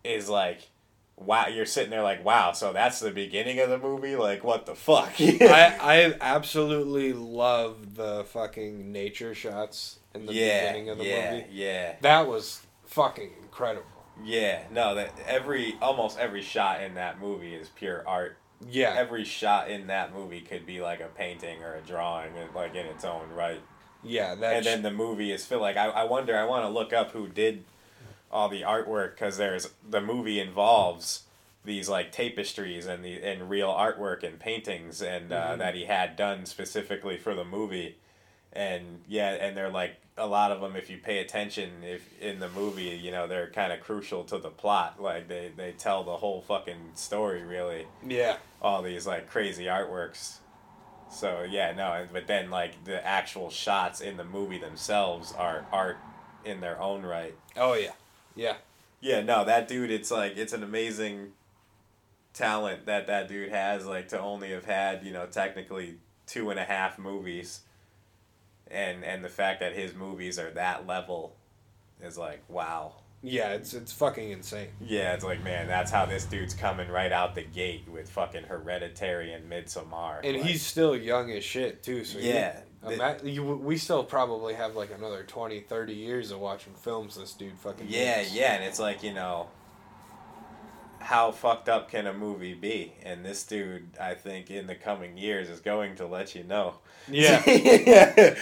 is 0.04 0.28
like 0.28 0.68
wow 1.16 1.46
you're 1.48 1.64
sitting 1.66 1.90
there 1.90 2.02
like 2.02 2.24
wow 2.24 2.52
so 2.52 2.72
that's 2.72 3.00
the 3.00 3.10
beginning 3.10 3.58
of 3.60 3.68
the 3.70 3.78
movie? 3.78 4.16
Like 4.16 4.44
what 4.44 4.66
the 4.66 4.74
fuck? 4.74 5.12
I 5.20 5.76
I 5.80 6.14
absolutely 6.20 7.12
love 7.12 7.94
the 7.96 8.24
fucking 8.24 8.92
nature 8.92 9.34
shots 9.34 9.98
in 10.14 10.26
the 10.26 10.32
yeah 10.32 10.60
beginning 10.66 10.90
of 10.90 10.98
the 10.98 11.04
yeah 11.04 11.30
movie. 11.32 11.46
yeah. 11.52 11.94
That 12.02 12.28
was 12.28 12.60
fucking 12.86 13.30
incredible. 13.42 13.86
yeah 14.24 14.62
no 14.70 14.94
that 14.94 15.10
every 15.26 15.74
almost 15.82 16.18
every 16.18 16.42
shot 16.42 16.82
in 16.82 16.94
that 16.94 17.20
movie 17.20 17.54
is 17.54 17.68
pure 17.70 18.02
art 18.06 18.36
Yeah. 18.68 18.94
every 18.96 19.24
shot 19.24 19.70
in 19.70 19.86
that 19.88 20.12
movie 20.14 20.40
could 20.40 20.64
be 20.66 20.80
like 20.80 21.00
a 21.00 21.06
painting 21.08 21.62
or 21.62 21.74
a 21.74 21.80
drawing 21.80 22.32
like 22.54 22.74
in 22.74 22.86
its 22.86 23.04
own 23.04 23.30
right 23.30 23.60
yeah, 24.02 24.34
that 24.36 24.56
and 24.56 24.64
then 24.64 24.82
the 24.82 24.90
movie 24.92 25.32
is 25.32 25.44
feel 25.44 25.60
like 25.60 25.76
I, 25.76 25.86
I 25.88 26.04
wonder 26.04 26.36
I 26.36 26.44
want 26.44 26.64
to 26.64 26.68
look 26.68 26.92
up 26.92 27.10
who 27.10 27.26
did 27.28 27.64
all 28.30 28.48
the 28.48 28.62
artwork 28.62 29.10
because 29.14 29.36
there's 29.36 29.70
the 29.88 30.00
movie 30.00 30.38
involves 30.38 31.24
these 31.64 31.88
like 31.88 32.12
tapestries 32.12 32.86
and 32.86 33.04
the 33.04 33.20
and 33.22 33.50
real 33.50 33.68
artwork 33.72 34.22
and 34.22 34.38
paintings 34.38 35.02
and 35.02 35.32
uh, 35.32 35.48
Mhm. 35.54 35.58
that 35.58 35.74
he 35.74 35.86
had 35.86 36.14
done 36.14 36.46
specifically 36.46 37.16
for 37.16 37.34
the 37.34 37.44
movie 37.44 37.96
and 38.52 39.02
yeah 39.08 39.30
and 39.30 39.56
they're 39.56 39.70
like 39.70 39.96
a 40.18 40.26
lot 40.26 40.50
of 40.50 40.60
them 40.60 40.76
if 40.76 40.88
you 40.88 40.96
pay 40.96 41.18
attention 41.18 41.70
if 41.82 42.20
in 42.22 42.38
the 42.38 42.48
movie 42.48 42.98
you 43.02 43.10
know 43.10 43.26
they're 43.26 43.50
kind 43.50 43.72
of 43.72 43.80
crucial 43.80 44.24
to 44.24 44.38
the 44.38 44.48
plot 44.48 45.00
like 45.00 45.28
they 45.28 45.50
they 45.56 45.72
tell 45.72 46.04
the 46.04 46.16
whole 46.16 46.40
fucking 46.40 46.90
story 46.94 47.42
really 47.42 47.86
yeah. 48.06 48.36
all 48.62 48.82
these 48.82 49.06
like 49.06 49.28
crazy 49.28 49.64
artworks. 49.64 50.38
So 51.10 51.46
yeah, 51.48 51.72
no, 51.72 52.06
but 52.12 52.26
then 52.26 52.50
like 52.50 52.84
the 52.84 53.04
actual 53.06 53.50
shots 53.50 54.00
in 54.00 54.16
the 54.16 54.24
movie 54.24 54.58
themselves 54.58 55.32
are 55.32 55.66
art 55.72 55.98
in 56.44 56.60
their 56.60 56.80
own 56.80 57.02
right. 57.02 57.34
Oh 57.56 57.74
yeah. 57.74 57.92
Yeah. 58.34 58.56
Yeah, 59.00 59.22
no, 59.22 59.44
that 59.44 59.68
dude, 59.68 59.90
it's 59.90 60.10
like 60.10 60.36
it's 60.36 60.52
an 60.52 60.62
amazing 60.62 61.32
talent 62.32 62.86
that 62.86 63.06
that 63.06 63.28
dude 63.28 63.50
has. 63.50 63.86
Like 63.86 64.08
to 64.08 64.20
only 64.20 64.50
have 64.50 64.64
had 64.64 65.04
you 65.04 65.12
know 65.12 65.26
technically 65.26 65.96
two 66.26 66.50
and 66.50 66.58
a 66.58 66.64
half 66.64 66.98
movies, 66.98 67.60
and 68.70 69.04
and 69.04 69.24
the 69.24 69.28
fact 69.28 69.60
that 69.60 69.74
his 69.74 69.94
movies 69.94 70.38
are 70.38 70.50
that 70.52 70.86
level 70.86 71.36
is 72.02 72.18
like 72.18 72.42
wow. 72.48 72.94
Yeah, 73.22 73.54
it's 73.54 73.74
it's 73.74 73.92
fucking 73.92 74.30
insane. 74.30 74.68
Yeah, 74.80 75.14
it's 75.14 75.24
like 75.24 75.42
man, 75.42 75.66
that's 75.66 75.90
how 75.90 76.06
this 76.06 76.24
dude's 76.26 76.54
coming 76.54 76.88
right 76.88 77.10
out 77.10 77.34
the 77.34 77.42
gate 77.42 77.88
with 77.88 78.08
fucking 78.10 78.44
Hereditary 78.44 79.32
and 79.32 79.50
Midsommar. 79.50 80.20
And 80.22 80.36
Like, 80.36 80.46
he's 80.46 80.64
still 80.64 80.94
young 80.94 81.32
as 81.32 81.42
shit 81.42 81.82
too, 81.82 82.04
so 82.04 82.18
yeah, 82.18 82.60
Ima- 82.86 83.16
you, 83.24 83.42
we 83.42 83.76
still 83.78 84.04
probably 84.04 84.54
have 84.54 84.76
like 84.76 84.90
another 84.96 85.24
20, 85.24 85.60
30 85.60 85.94
years 85.94 86.30
of 86.30 86.38
watching 86.38 86.74
films 86.74 87.16
this 87.16 87.32
dude 87.32 87.58
fucking 87.58 87.86
Yeah, 87.88 88.22
yeah, 88.30 88.54
and 88.54 88.64
it's 88.64 88.78
like, 88.78 89.02
you 89.02 89.12
know, 89.12 89.48
how 91.06 91.30
fucked 91.30 91.68
up 91.68 91.88
can 91.88 92.06
a 92.08 92.12
movie 92.12 92.54
be? 92.54 92.92
And 93.04 93.24
this 93.24 93.44
dude, 93.44 93.90
I 94.00 94.14
think, 94.14 94.50
in 94.50 94.66
the 94.66 94.74
coming 94.74 95.16
years 95.16 95.48
is 95.48 95.60
going 95.60 95.94
to 95.96 96.06
let 96.06 96.34
you 96.34 96.42
know. 96.42 96.74
Yeah. 97.08 97.42
yeah. 97.48 98.34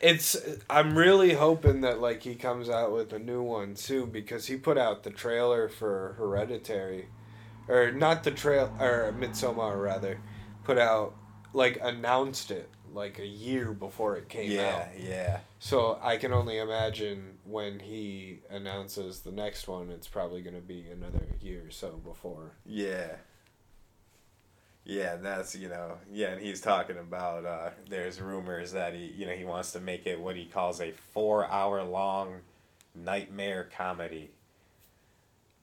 It's 0.00 0.36
I'm 0.68 0.96
really 0.98 1.34
hoping 1.34 1.82
that 1.82 2.00
like 2.00 2.22
he 2.22 2.34
comes 2.34 2.68
out 2.68 2.90
with 2.90 3.12
a 3.12 3.18
new 3.18 3.42
one 3.42 3.74
too 3.74 4.06
because 4.06 4.46
he 4.46 4.56
put 4.56 4.76
out 4.78 5.02
the 5.04 5.10
trailer 5.10 5.68
for 5.68 6.14
Hereditary 6.18 7.06
or 7.68 7.92
not 7.92 8.24
the 8.24 8.30
trail 8.32 8.74
or 8.80 9.14
Midsommar 9.16 9.80
rather 9.80 10.18
put 10.64 10.78
out 10.78 11.14
like 11.52 11.78
announced 11.82 12.50
it 12.50 12.68
like 12.92 13.18
a 13.18 13.26
year 13.26 13.72
before 13.72 14.16
it 14.16 14.28
came 14.28 14.50
Yeah, 14.50 14.86
out. 14.88 15.00
yeah. 15.00 15.40
So 15.58 15.98
I 16.02 16.16
can 16.16 16.32
only 16.32 16.58
imagine 16.58 17.36
when 17.50 17.80
he 17.80 18.40
announces 18.50 19.20
the 19.20 19.32
next 19.32 19.66
one 19.68 19.90
it's 19.90 20.06
probably 20.08 20.40
going 20.42 20.54
to 20.54 20.60
be 20.62 20.86
another 20.90 21.26
year 21.40 21.64
or 21.66 21.70
so 21.70 21.90
before. 22.04 22.52
Yeah. 22.66 23.16
Yeah, 24.84 25.14
and 25.14 25.24
that's, 25.24 25.54
you 25.54 25.68
know, 25.68 25.98
yeah, 26.10 26.28
and 26.28 26.40
he's 26.40 26.60
talking 26.60 26.96
about 26.96 27.44
uh, 27.44 27.70
there's 27.88 28.20
rumors 28.20 28.72
that 28.72 28.94
he, 28.94 29.06
you 29.16 29.26
know, 29.26 29.32
he 29.32 29.44
wants 29.44 29.72
to 29.72 29.80
make 29.80 30.06
it 30.06 30.18
what 30.18 30.36
he 30.36 30.46
calls 30.46 30.80
a 30.80 30.92
four 31.12 31.46
hour 31.50 31.82
long 31.84 32.36
nightmare 32.94 33.68
comedy. 33.76 34.30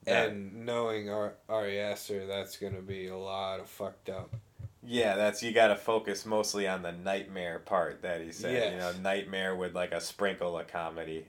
That- 0.04 0.30
And 0.30 0.64
knowing 0.64 1.10
Ar- 1.10 1.34
Ari 1.48 1.78
Aster, 1.80 2.26
that's 2.26 2.56
going 2.56 2.76
to 2.76 2.80
be 2.82 3.08
a 3.08 3.16
lot 3.16 3.60
of 3.60 3.66
fucked 3.68 4.08
up. 4.08 4.34
Yeah, 4.82 5.16
that's 5.16 5.42
you 5.42 5.52
got 5.52 5.68
to 5.68 5.76
focus 5.76 6.24
mostly 6.24 6.66
on 6.68 6.82
the 6.82 6.92
nightmare 6.92 7.58
part 7.58 8.00
that 8.02 8.22
he 8.22 8.30
said. 8.32 8.72
You 8.72 8.78
know, 8.78 8.92
nightmare 9.02 9.54
with 9.56 9.74
like 9.74 9.92
a 9.92 10.00
sprinkle 10.00 10.58
of 10.58 10.68
comedy. 10.68 11.26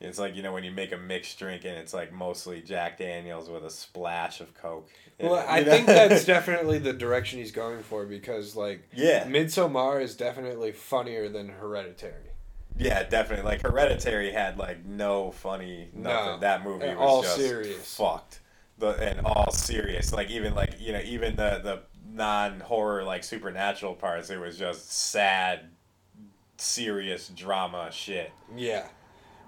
It's 0.00 0.18
like 0.18 0.36
you 0.36 0.42
know 0.42 0.52
when 0.52 0.62
you 0.62 0.70
make 0.70 0.92
a 0.92 0.96
mixed 0.96 1.38
drink 1.38 1.64
and 1.64 1.76
it's 1.76 1.92
like 1.92 2.12
mostly 2.12 2.60
Jack 2.62 2.98
Daniels 2.98 3.48
with 3.50 3.64
a 3.64 3.70
splash 3.70 4.40
of 4.40 4.54
Coke. 4.54 4.88
Well, 5.18 5.34
it, 5.34 5.46
I 5.48 5.60
know? 5.60 5.70
think 5.70 5.86
that's 5.86 6.24
definitely 6.26 6.78
the 6.78 6.92
direction 6.92 7.40
he's 7.40 7.50
going 7.50 7.82
for 7.82 8.06
because, 8.06 8.54
like, 8.54 8.88
yeah, 8.94 9.24
Midsommar 9.26 10.00
is 10.00 10.14
definitely 10.14 10.70
funnier 10.70 11.28
than 11.28 11.48
Hereditary. 11.48 12.30
yeah, 12.78 13.02
definitely. 13.02 13.44
Like 13.44 13.62
Hereditary 13.62 14.30
had 14.30 14.56
like 14.56 14.84
no 14.84 15.32
funny 15.32 15.88
nothing. 15.92 16.26
No, 16.34 16.38
that 16.38 16.62
movie 16.64 16.86
was 16.86 16.96
all 16.98 17.22
just 17.22 17.36
serious. 17.36 17.96
fucked. 17.96 18.38
The 18.78 18.90
and 18.90 19.26
all 19.26 19.50
serious. 19.50 20.12
Like 20.12 20.30
even 20.30 20.54
like 20.54 20.76
you 20.78 20.92
know 20.92 21.00
even 21.04 21.34
the 21.34 21.60
the 21.60 21.80
non 22.08 22.60
horror 22.60 23.02
like 23.02 23.24
supernatural 23.24 23.94
parts. 23.96 24.30
It 24.30 24.38
was 24.38 24.56
just 24.56 24.92
sad, 24.92 25.70
serious 26.56 27.28
drama 27.28 27.90
shit. 27.90 28.30
Yeah. 28.56 28.86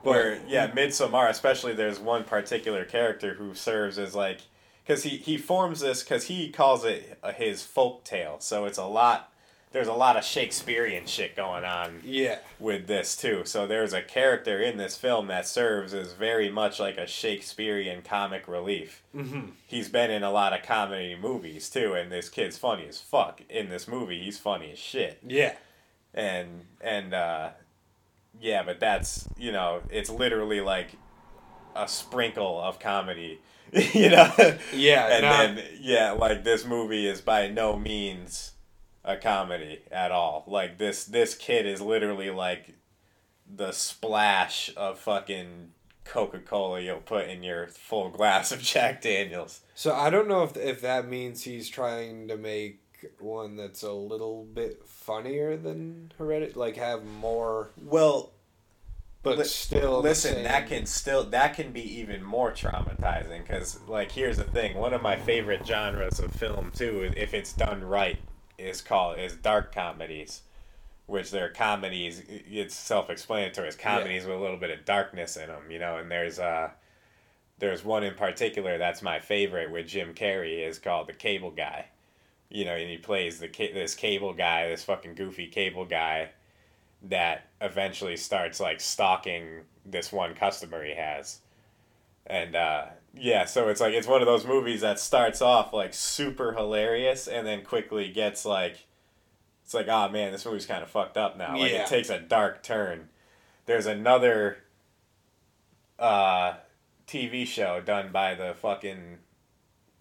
Where 0.02 0.40
yeah 0.46 0.70
midsommar 0.70 1.28
especially 1.28 1.72
there's 1.74 1.98
one 1.98 2.24
particular 2.24 2.84
character 2.84 3.34
who 3.34 3.54
serves 3.54 3.98
as 3.98 4.14
like 4.14 4.40
because 4.84 5.02
he, 5.02 5.10
he 5.10 5.36
forms 5.36 5.80
this 5.80 6.02
because 6.02 6.24
he 6.24 6.48
calls 6.50 6.84
it 6.84 7.18
his 7.36 7.62
folk 7.64 8.02
tale 8.04 8.36
so 8.40 8.64
it's 8.64 8.78
a 8.78 8.84
lot 8.84 9.26
there's 9.72 9.86
a 9.86 9.92
lot 9.92 10.16
of 10.16 10.24
shakespearean 10.24 11.06
shit 11.06 11.36
going 11.36 11.62
on 11.64 12.00
Yeah. 12.04 12.38
with 12.58 12.86
this 12.88 13.16
too 13.16 13.42
so 13.44 13.66
there's 13.66 13.92
a 13.92 14.02
character 14.02 14.60
in 14.60 14.78
this 14.78 14.96
film 14.96 15.28
that 15.28 15.46
serves 15.46 15.94
as 15.94 16.12
very 16.14 16.48
much 16.50 16.80
like 16.80 16.96
a 16.98 17.06
shakespearean 17.06 18.02
comic 18.02 18.48
relief 18.48 19.02
Mm-hmm. 19.14 19.50
he's 19.66 19.88
been 19.88 20.10
in 20.10 20.22
a 20.22 20.30
lot 20.30 20.52
of 20.52 20.62
comedy 20.64 21.16
movies 21.20 21.68
too 21.68 21.92
and 21.94 22.10
this 22.10 22.28
kid's 22.28 22.56
funny 22.56 22.86
as 22.88 23.00
fuck 23.00 23.42
in 23.50 23.68
this 23.68 23.86
movie 23.86 24.20
he's 24.22 24.38
funny 24.38 24.72
as 24.72 24.78
shit 24.78 25.18
Yeah. 25.26 25.54
and 26.14 26.64
and 26.80 27.12
uh 27.14 27.50
yeah 28.38 28.62
but 28.62 28.78
that's 28.80 29.28
you 29.38 29.50
know 29.52 29.82
it's 29.90 30.10
literally 30.10 30.60
like 30.60 30.90
a 31.74 31.88
sprinkle 31.88 32.60
of 32.60 32.78
comedy 32.78 33.40
you 33.72 34.10
know 34.10 34.32
Yeah. 34.74 35.06
and 35.08 35.22
not- 35.22 35.38
then 35.56 35.64
yeah 35.80 36.10
like 36.12 36.44
this 36.44 36.64
movie 36.64 37.06
is 37.06 37.20
by 37.20 37.48
no 37.48 37.76
means 37.76 38.52
a 39.04 39.16
comedy 39.16 39.80
at 39.90 40.10
all 40.12 40.44
like 40.46 40.76
this 40.78 41.04
this 41.04 41.34
kid 41.34 41.66
is 41.66 41.80
literally 41.80 42.30
like 42.30 42.74
the 43.52 43.72
splash 43.72 44.70
of 44.76 44.98
fucking 44.98 45.70
coca-cola 46.04 46.80
you'll 46.80 46.98
put 46.98 47.28
in 47.28 47.42
your 47.42 47.68
full 47.68 48.10
glass 48.10 48.52
of 48.52 48.60
jack 48.60 49.00
daniels 49.00 49.60
so 49.74 49.94
I 49.94 50.10
don't 50.10 50.28
know 50.28 50.42
if 50.42 50.56
if 50.56 50.80
that 50.82 51.08
means 51.08 51.44
he's 51.44 51.68
trying 51.68 52.28
to 52.28 52.36
make 52.36 52.80
one 53.18 53.56
that's 53.56 53.82
a 53.82 53.92
little 53.92 54.44
bit 54.44 54.84
funnier 54.86 55.56
than 55.56 56.12
Hereditary? 56.18 56.52
Like 56.54 56.76
have 56.76 57.04
more, 57.04 57.70
Well, 57.82 58.32
but 59.22 59.38
Li- 59.38 59.44
still. 59.44 60.00
listen, 60.00 60.42
that 60.44 60.66
can 60.68 60.86
still 60.86 61.24
that 61.24 61.54
can 61.54 61.72
be 61.72 61.82
even 62.00 62.22
more 62.22 62.52
traumatizing 62.52 63.42
because 63.42 63.78
like 63.86 64.12
here's 64.12 64.38
the 64.38 64.44
thing. 64.44 64.76
One 64.76 64.94
of 64.94 65.02
my 65.02 65.16
favorite 65.16 65.66
genres 65.66 66.18
of 66.20 66.32
film 66.32 66.72
too, 66.74 67.12
if 67.16 67.34
it's 67.34 67.52
done 67.52 67.84
right, 67.84 68.18
is 68.56 68.80
called 68.80 69.18
is 69.18 69.34
dark 69.36 69.74
comedies, 69.74 70.42
which 71.06 71.30
they're 71.30 71.50
comedies. 71.50 72.22
It's 72.28 72.74
self-explanatory. 72.74 73.68
It's 73.68 73.76
comedies 73.76 74.24
with 74.24 74.36
a 74.36 74.40
little 74.40 74.56
bit 74.56 74.70
of 74.70 74.84
darkness 74.86 75.36
in 75.36 75.48
them, 75.48 75.70
you 75.70 75.78
know. 75.78 75.98
And 75.98 76.10
there's 76.10 76.38
uh 76.38 76.70
there's 77.58 77.84
one 77.84 78.04
in 78.04 78.14
particular 78.14 78.78
that's 78.78 79.02
my 79.02 79.18
favorite 79.18 79.70
with 79.70 79.86
Jim 79.86 80.14
Carrey 80.14 80.66
is 80.66 80.78
called 80.78 81.08
The 81.08 81.12
Cable 81.12 81.50
Guy. 81.50 81.86
You 82.50 82.64
know, 82.64 82.74
and 82.74 82.90
he 82.90 82.98
plays 82.98 83.38
the 83.38 83.46
this 83.48 83.94
cable 83.94 84.34
guy, 84.34 84.68
this 84.68 84.82
fucking 84.84 85.14
goofy 85.14 85.46
cable 85.46 85.84
guy 85.84 86.30
that 87.02 87.48
eventually 87.60 88.16
starts 88.16 88.60
like 88.60 88.80
stalking 88.80 89.60
this 89.86 90.12
one 90.12 90.34
customer 90.34 90.84
he 90.84 90.94
has. 90.94 91.38
And 92.26 92.54
uh 92.56 92.86
yeah, 93.14 93.44
so 93.44 93.68
it's 93.68 93.80
like 93.80 93.94
it's 93.94 94.06
one 94.06 94.20
of 94.20 94.26
those 94.26 94.44
movies 94.46 94.80
that 94.82 94.98
starts 95.00 95.40
off 95.40 95.72
like 95.72 95.94
super 95.94 96.52
hilarious 96.52 97.26
and 97.28 97.46
then 97.46 97.64
quickly 97.64 98.08
gets 98.10 98.44
like 98.44 98.86
it's 99.64 99.72
like, 99.74 99.86
oh 99.88 100.08
man, 100.08 100.32
this 100.32 100.44
movie's 100.44 100.66
kind 100.66 100.82
of 100.82 100.90
fucked 100.90 101.16
up 101.16 101.36
now. 101.38 101.56
Like 101.56 101.70
Yeah. 101.72 101.82
it 101.84 101.86
takes 101.88 102.10
a 102.10 102.18
dark 102.18 102.62
turn. 102.62 103.08
There's 103.66 103.86
another 103.86 104.58
uh 105.98 106.54
TV 107.06 107.46
show 107.46 107.80
done 107.80 108.10
by 108.12 108.34
the 108.34 108.54
fucking 108.54 109.18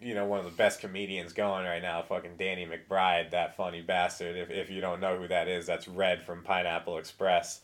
you 0.00 0.14
know, 0.14 0.24
one 0.24 0.38
of 0.38 0.46
the 0.46 0.50
best 0.50 0.80
comedians 0.80 1.32
going 1.32 1.66
right 1.66 1.82
now, 1.82 2.02
fucking 2.02 2.36
Danny 2.38 2.66
McBride, 2.66 3.30
that 3.30 3.56
funny 3.56 3.82
bastard. 3.82 4.36
If, 4.36 4.50
if 4.50 4.70
you 4.70 4.80
don't 4.80 5.00
know 5.00 5.18
who 5.18 5.28
that 5.28 5.46
is, 5.46 5.66
that's 5.66 5.86
Red 5.86 6.22
from 6.22 6.42
Pineapple 6.42 6.96
Express. 6.96 7.60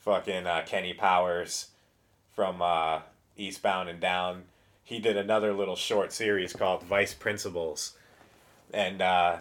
Fucking 0.00 0.46
uh, 0.46 0.64
Kenny 0.66 0.92
Powers 0.92 1.68
from 2.34 2.60
uh, 2.60 3.00
Eastbound 3.36 3.88
and 3.88 4.00
Down. 4.00 4.44
He 4.82 4.98
did 4.98 5.16
another 5.16 5.52
little 5.52 5.76
short 5.76 6.12
series 6.12 6.52
called 6.52 6.82
Vice 6.82 7.14
Principals. 7.14 7.94
And 8.72 9.00
uh, 9.00 9.38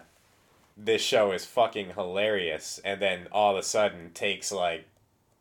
this 0.76 1.02
show 1.02 1.32
is 1.32 1.46
fucking 1.46 1.92
hilarious. 1.96 2.80
And 2.86 3.02
then 3.02 3.28
all 3.32 3.54
of 3.54 3.58
a 3.58 3.64
sudden 3.64 4.12
takes 4.14 4.52
like 4.52 4.86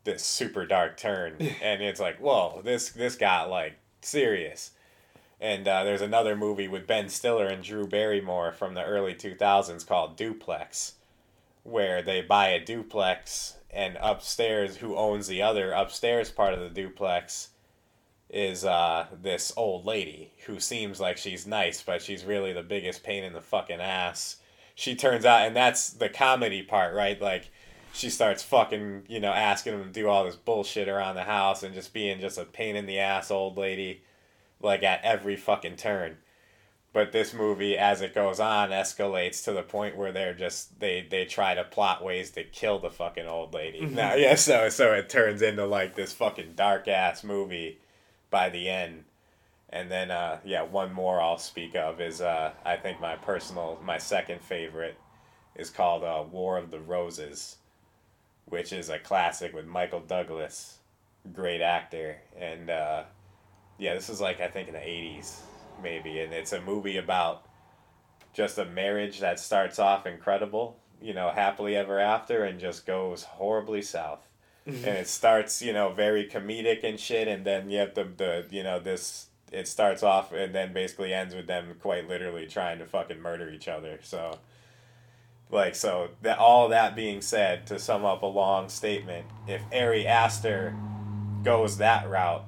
this 0.03 0.23
super 0.23 0.65
dark 0.65 0.97
turn. 0.97 1.35
and 1.61 1.83
it's 1.83 1.99
like, 1.99 2.17
whoa, 2.19 2.61
this, 2.63 2.89
this 2.89 3.15
got 3.15 3.51
like 3.51 3.75
serious. 4.01 4.71
And 5.39 5.67
uh, 5.67 5.83
there's 5.83 6.01
another 6.01 6.35
movie 6.35 6.67
with 6.67 6.87
Ben 6.87 7.09
Stiller 7.09 7.45
and 7.45 7.63
Drew 7.63 7.85
Barrymore 7.85 8.51
from 8.51 8.73
the 8.73 8.83
early 8.83 9.13
2000s 9.13 9.85
called 9.85 10.17
Duplex, 10.17 10.93
where 11.63 12.01
they 12.01 12.21
buy 12.21 12.49
a 12.49 12.63
duplex, 12.63 13.57
and 13.69 13.97
upstairs, 14.01 14.77
who 14.77 14.95
owns 14.95 15.27
the 15.27 15.41
other 15.41 15.71
upstairs 15.71 16.31
part 16.31 16.53
of 16.53 16.59
the 16.59 16.69
duplex, 16.69 17.49
is 18.29 18.65
uh, 18.65 19.05
this 19.21 19.53
old 19.55 19.85
lady 19.85 20.33
who 20.47 20.59
seems 20.59 20.99
like 20.99 21.17
she's 21.17 21.45
nice, 21.45 21.83
but 21.83 22.01
she's 22.01 22.25
really 22.25 22.51
the 22.51 22.63
biggest 22.63 23.03
pain 23.03 23.23
in 23.23 23.33
the 23.33 23.41
fucking 23.41 23.79
ass. 23.79 24.37
She 24.73 24.95
turns 24.95 25.25
out, 25.25 25.45
and 25.45 25.55
that's 25.55 25.91
the 25.91 26.09
comedy 26.09 26.63
part, 26.63 26.95
right? 26.95 27.21
Like, 27.21 27.49
she 27.93 28.09
starts 28.09 28.43
fucking, 28.43 29.03
you 29.07 29.19
know, 29.19 29.31
asking 29.31 29.73
him 29.73 29.83
to 29.83 29.89
do 29.91 30.07
all 30.07 30.25
this 30.25 30.35
bullshit 30.35 30.89
around 30.89 31.15
the 31.15 31.23
house 31.23 31.63
and 31.63 31.73
just 31.73 31.93
being 31.93 32.19
just 32.19 32.37
a 32.37 32.45
pain 32.45 32.75
in 32.75 32.85
the 32.85 32.99
ass 32.99 33.31
old 33.31 33.57
lady 33.57 34.01
like 34.61 34.83
at 34.83 35.03
every 35.03 35.35
fucking 35.35 35.75
turn. 35.75 36.17
But 36.93 37.11
this 37.11 37.33
movie, 37.33 37.77
as 37.77 38.01
it 38.01 38.15
goes 38.15 38.39
on, 38.39 38.69
escalates 38.71 39.43
to 39.43 39.51
the 39.51 39.61
point 39.61 39.97
where 39.97 40.11
they're 40.11 40.33
just 40.33 40.79
they 40.79 41.05
they 41.07 41.25
try 41.25 41.53
to 41.53 41.63
plot 41.63 42.03
ways 42.03 42.31
to 42.31 42.43
kill 42.43 42.79
the 42.79 42.89
fucking 42.89 43.27
old 43.27 43.53
lady. 43.53 43.85
Now, 43.85 44.15
yeah, 44.15 44.35
so 44.35 44.69
so 44.69 44.93
it 44.93 45.09
turns 45.09 45.41
into 45.41 45.65
like 45.65 45.95
this 45.95 46.13
fucking 46.13 46.53
dark 46.55 46.87
ass 46.87 47.23
movie 47.23 47.79
by 48.29 48.49
the 48.49 48.67
end. 48.69 49.03
And 49.69 49.91
then 49.91 50.11
uh 50.11 50.39
yeah, 50.43 50.63
one 50.63 50.93
more 50.93 51.21
I'll 51.21 51.37
speak 51.37 51.75
of 51.75 52.01
is 52.01 52.21
uh 52.21 52.53
I 52.65 52.77
think 52.77 52.99
my 52.99 53.15
personal 53.15 53.79
my 53.83 53.97
second 53.97 54.41
favorite 54.41 54.97
is 55.55 55.69
called 55.69 56.03
uh, 56.03 56.23
War 56.31 56.57
of 56.57 56.71
the 56.71 56.79
Roses, 56.79 57.57
which 58.45 58.71
is 58.71 58.89
a 58.89 58.97
classic 58.97 59.53
with 59.53 59.65
Michael 59.65 59.99
Douglas, 59.99 60.77
great 61.33 61.61
actor, 61.61 62.17
and 62.39 62.69
uh 62.69 63.03
yeah, 63.77 63.93
this 63.93 64.09
is 64.09 64.19
like 64.19 64.41
I 64.41 64.47
think 64.47 64.67
in 64.67 64.73
the 64.73 64.87
eighties, 64.87 65.41
maybe, 65.81 66.19
and 66.19 66.33
it's 66.33 66.53
a 66.53 66.61
movie 66.61 66.97
about 66.97 67.45
just 68.33 68.57
a 68.57 68.65
marriage 68.65 69.19
that 69.19 69.39
starts 69.39 69.79
off 69.79 70.05
incredible, 70.05 70.77
you 71.01 71.13
know, 71.13 71.29
happily 71.29 71.75
ever 71.75 71.99
after, 71.99 72.43
and 72.43 72.59
just 72.59 72.85
goes 72.85 73.23
horribly 73.23 73.81
south. 73.81 74.19
Mm-hmm. 74.67 74.85
and 74.85 74.97
it 74.97 75.07
starts, 75.07 75.61
you 75.61 75.71
know, 75.71 75.93
very 75.93 76.27
comedic 76.27 76.83
and 76.83 76.99
shit, 76.99 77.29
and 77.29 77.45
then 77.45 77.69
you 77.69 77.77
have 77.79 77.93
the 77.93 78.03
the 78.03 78.45
you 78.49 78.63
know 78.63 78.79
this 78.79 79.27
it 79.51 79.67
starts 79.67 80.03
off 80.03 80.33
and 80.33 80.53
then 80.53 80.73
basically 80.73 81.13
ends 81.13 81.33
with 81.33 81.47
them 81.47 81.73
quite 81.81 82.05
literally 82.09 82.45
trying 82.47 82.79
to 82.79 82.85
fucking 82.85 83.21
murder 83.21 83.49
each 83.49 83.67
other. 83.67 83.99
So. 84.01 84.39
Like 85.49 85.75
so 85.75 86.09
that 86.23 86.39
all 86.39 86.67
that 86.67 86.93
being 86.93 87.21
said, 87.21 87.67
to 87.67 87.79
sum 87.79 88.03
up 88.03 88.21
a 88.21 88.25
long 88.25 88.67
statement, 88.67 89.27
if 89.47 89.61
Ari 89.71 90.05
Aster 90.05 90.75
goes 91.41 91.77
that 91.77 92.09
route, 92.09 92.43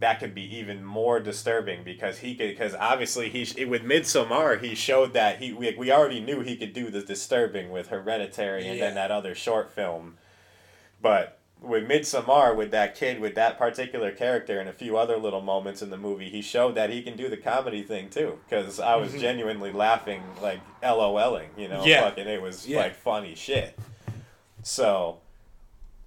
that 0.00 0.20
could 0.20 0.34
be 0.34 0.56
even 0.58 0.84
more 0.84 1.18
disturbing 1.18 1.82
because 1.82 2.18
he 2.18 2.34
could 2.34 2.50
because 2.50 2.74
obviously 2.74 3.28
he 3.28 3.64
with 3.64 3.82
Midsommar 3.82 4.60
he 4.62 4.74
showed 4.74 5.12
that 5.14 5.38
he 5.38 5.52
we, 5.52 5.74
we 5.76 5.90
already 5.90 6.20
knew 6.20 6.40
he 6.40 6.56
could 6.56 6.72
do 6.72 6.90
the 6.90 7.02
disturbing 7.02 7.70
with 7.70 7.88
Hereditary 7.88 8.66
and 8.68 8.80
then 8.80 8.94
that 8.94 9.10
other 9.10 9.34
short 9.34 9.70
film, 9.72 10.16
but 11.02 11.34
with 11.60 11.88
Midsommar 11.88 12.54
with 12.54 12.70
that 12.70 12.94
kid 12.94 13.18
with 13.18 13.34
that 13.34 13.58
particular 13.58 14.12
character 14.12 14.60
and 14.60 14.68
a 14.68 14.72
few 14.72 14.96
other 14.96 15.16
little 15.16 15.40
moments 15.40 15.82
in 15.82 15.90
the 15.90 15.96
movie 15.96 16.28
he 16.30 16.40
showed 16.40 16.76
that 16.76 16.90
he 16.90 17.02
can 17.02 17.16
do 17.16 17.28
the 17.28 17.36
comedy 17.36 17.82
thing 17.82 18.08
too 18.08 18.38
because 18.48 18.78
I 18.78 18.94
was 18.94 19.12
Mhm. 19.12 19.18
genuinely 19.20 19.72
laughing 19.72 20.22
like 20.40 20.60
LOLing 20.84 21.48
you 21.56 21.66
know 21.66 21.84
Yeah. 21.84 22.02
fucking 22.02 22.28
it 22.28 22.40
was 22.40 22.68
Yeah. 22.68 22.78
like 22.78 22.94
funny 22.94 23.34
shit 23.34 23.76
so 24.62 25.18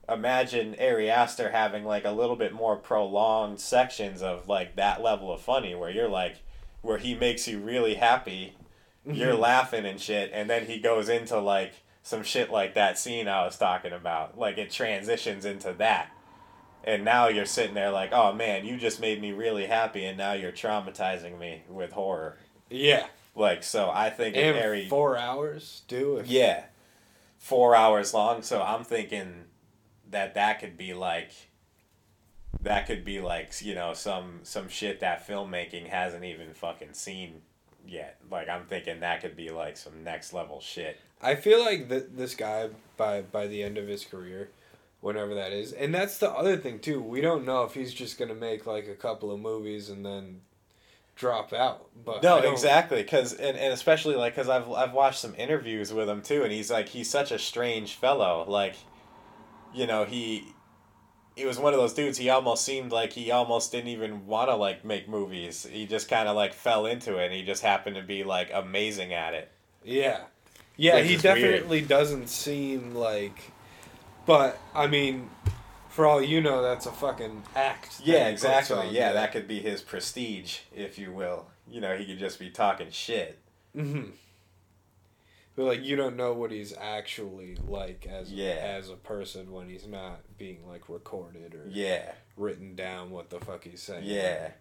imagine 0.10 0.76
Ari 0.80 1.10
Aster 1.10 1.52
having 1.52 1.86
like 1.86 2.06
a 2.06 2.11
little 2.11 2.36
bit 2.36 2.53
more 2.53 2.76
prolonged 2.76 3.60
sections 3.60 4.22
of 4.22 4.48
like 4.48 4.76
that 4.76 5.02
level 5.02 5.32
of 5.32 5.41
funny 5.41 5.76
where 5.76 5.90
you're 5.90 6.10
like 6.10 6.38
where 6.82 6.98
he 6.98 7.14
makes 7.15 7.48
you 7.48 7.60
really 7.60 7.95
happy 7.95 8.56
you're 9.06 9.32
Mm-hmm. 9.34 9.41
laughing 9.41 9.86
and 9.86 9.99
shit 9.99 10.32
and 10.34 10.49
then 10.49 10.65
he 10.68 10.80
goes 10.80 11.10
into 11.10 11.40
like 11.40 11.73
some 12.03 12.23
shit 12.23 12.52
like 12.52 12.73
that 12.76 12.98
scene 12.99 13.28
I 13.28 13.44
was 13.45 13.57
talking 13.57 13.94
about 13.94 14.38
like 14.38 14.57
it 14.57 14.69
transitions 14.72 15.45
into 15.45 15.73
that 15.73 16.11
and 16.84 17.06
now 17.06 17.28
you're 17.28 17.45
sitting 17.45 17.73
there 17.76 17.91
like 17.91 18.11
oh 18.11 18.34
man 18.34 18.65
you 18.65 18.78
just 18.78 18.99
made 18.99 19.22
me 19.22 19.32
really 19.32 19.65
happy 19.68 20.03
and 20.06 20.18
now 20.18 20.34
you're 20.34 20.52
traumatizing 20.52 21.40
me 21.40 21.64
with 21.69 21.94
horror 21.94 22.38
Yeah. 22.69 23.06
like 23.36 23.64
so 23.64 23.90
I 23.91 24.10
think 24.10 24.36
And 24.36 24.57
Ari 24.57 24.88
four 24.90 25.18
hours, 25.18 25.84
do 25.88 26.18
if 26.18 26.28
yeah. 26.28 26.65
Four 27.38 27.76
hours 27.76 28.14
long. 28.14 28.44
So 28.44 28.61
I'm 28.61 28.84
thinking 28.84 29.45
that 30.12 30.36
that 30.36 30.60
could 30.60 30.78
be 30.78 30.94
like 30.94 31.32
that 32.62 32.86
could 32.86 33.04
be 33.04 33.20
like 33.20 33.54
you 33.62 33.74
know 33.74 33.94
some 33.94 34.40
some 34.44 34.70
shit 34.70 35.00
that 35.00 35.28
filmmaking 35.28 35.88
hasn't 35.88 36.24
even 36.24 36.54
fucking 36.54 36.94
seen 36.94 37.42
yet 37.88 38.18
like 38.30 38.48
i'm 38.48 38.66
thinking 38.66 39.00
that 39.00 39.22
could 39.22 39.36
be 39.36 39.50
like 39.50 39.76
some 39.76 40.04
next 40.04 40.34
level 40.34 40.62
shit 40.62 41.00
I 41.22 41.36
feel 41.36 41.60
like 41.60 41.90
th- 41.90 42.08
this 42.14 42.36
guy 42.36 42.70
by 42.98 43.22
by 43.22 43.48
the 43.48 43.64
end 43.64 43.78
of 43.78 43.88
his 43.88 44.04
career, 44.04 44.50
whenever 45.02 45.36
that 45.36 45.52
is, 45.52 45.72
and 45.72 45.94
that's 45.94 46.18
the 46.18 46.32
other 46.32 46.58
thing 46.58 46.80
too. 46.80 47.02
We 47.02 47.22
don't 47.22 47.46
know 47.46 47.64
if 47.64 47.74
he's 47.74 47.94
just 47.94 48.18
gonna 48.18 48.36
make 48.36 48.66
like 48.66 48.88
a 48.88 48.96
couple 48.96 49.32
of 49.32 49.40
movies 49.40 49.90
and 49.90 50.06
then 50.06 50.42
drop 51.16 51.54
out. 51.54 51.88
But 52.04 52.24
no 52.24 52.38
exactly 52.38 53.04
because 53.04 53.34
and, 53.34 53.58
and 53.58 53.74
especially 53.74 54.16
like 54.16 54.36
because 54.36 54.50
I've, 54.50 54.70
I've 54.72 54.94
watched 54.94 55.20
some 55.20 55.36
interviews 55.36 55.94
with 55.94 56.10
him 56.10 56.22
too 56.22 56.44
and 56.44 56.52
he's 56.52 56.72
like 56.72 56.90
he's 56.90 57.10
such 57.10 57.32
a 57.32 57.38
strange 57.38 57.96
fellow 57.96 58.46
like 58.48 58.76
you 59.73 59.88
know 59.88 60.06
he 60.06 60.53
he 61.35 61.45
was 61.45 61.57
one 61.57 61.73
of 61.73 61.80
those 61.80 61.93
dudes 61.93 62.18
he 62.18 62.30
almost 62.30 62.64
seemed 62.65 62.91
like 62.91 63.14
he 63.14 63.31
almost 63.31 63.72
didn't 63.72 63.88
even 63.88 64.27
want 64.27 64.49
to 64.49 64.56
like 64.56 64.84
make 64.85 65.07
movies 65.07 65.65
he 65.72 65.85
just 65.88 66.10
kind 66.10 66.27
of 66.27 66.35
like 66.35 66.53
fell 66.53 66.85
into 66.85 67.18
it 67.18 67.26
and 67.26 67.34
he 67.34 67.43
just 67.43 67.64
happened 67.64 67.95
to 67.95 68.02
be 68.03 68.23
like 68.23 68.49
amazing 68.53 69.14
at 69.14 69.34
it 69.34 69.49
Yeah, 69.84 70.19
yeah, 70.76 70.95
Which 70.95 71.06
he 71.07 71.14
is 71.15 71.23
weird. 71.23 71.41
definitely 71.41 71.81
doesn't 71.81 72.27
seem 72.27 72.93
like. 72.95 73.52
But 74.26 74.60
I 74.76 74.88
mean, 74.88 75.30
for 75.89 76.06
all 76.06 76.22
you 76.22 76.41
know, 76.41 76.61
that's 76.61 76.85
a 76.85 76.91
fucking 76.91 77.43
act. 77.56 78.02
yeah 78.03 78.27
exactly 78.27 78.76
on, 78.77 78.93
yeah 78.93 79.14
that 79.14 79.31
could 79.31 79.48
be 79.48 79.60
his 79.60 79.81
prestige 79.81 80.60
if 80.76 80.99
you 80.99 81.11
will 81.11 81.48
you 81.69 81.80
know 81.81 81.95
he 81.95 82.06
could 82.06 82.19
just 82.19 82.38
be 82.39 82.49
talking 82.49 82.88
shit 82.91 83.39
hmm 83.73 84.03
But 85.56 85.65
like, 85.65 85.84
you 85.84 85.95
don't 85.98 86.15
know 86.15 86.34
what 86.34 86.52
he's 86.52 86.73
actually 86.78 87.57
like 87.68 88.07
as 88.10 88.32
Yeah. 88.32 88.53
as 88.78 88.90
a 88.90 88.95
person 88.95 89.52
when 89.52 89.68
he's 89.68 89.86
not 89.88 90.22
being 90.38 90.65
like 90.68 90.88
recorded 90.90 91.53
or 91.53 91.65
yeah 91.69 92.14
written 92.38 92.76
down 92.76 93.10
what 93.11 93.30
the 93.30 93.40
fuck 93.40 93.64
he's 93.65 93.82
saying. 93.84 94.03
yeah 94.06 94.52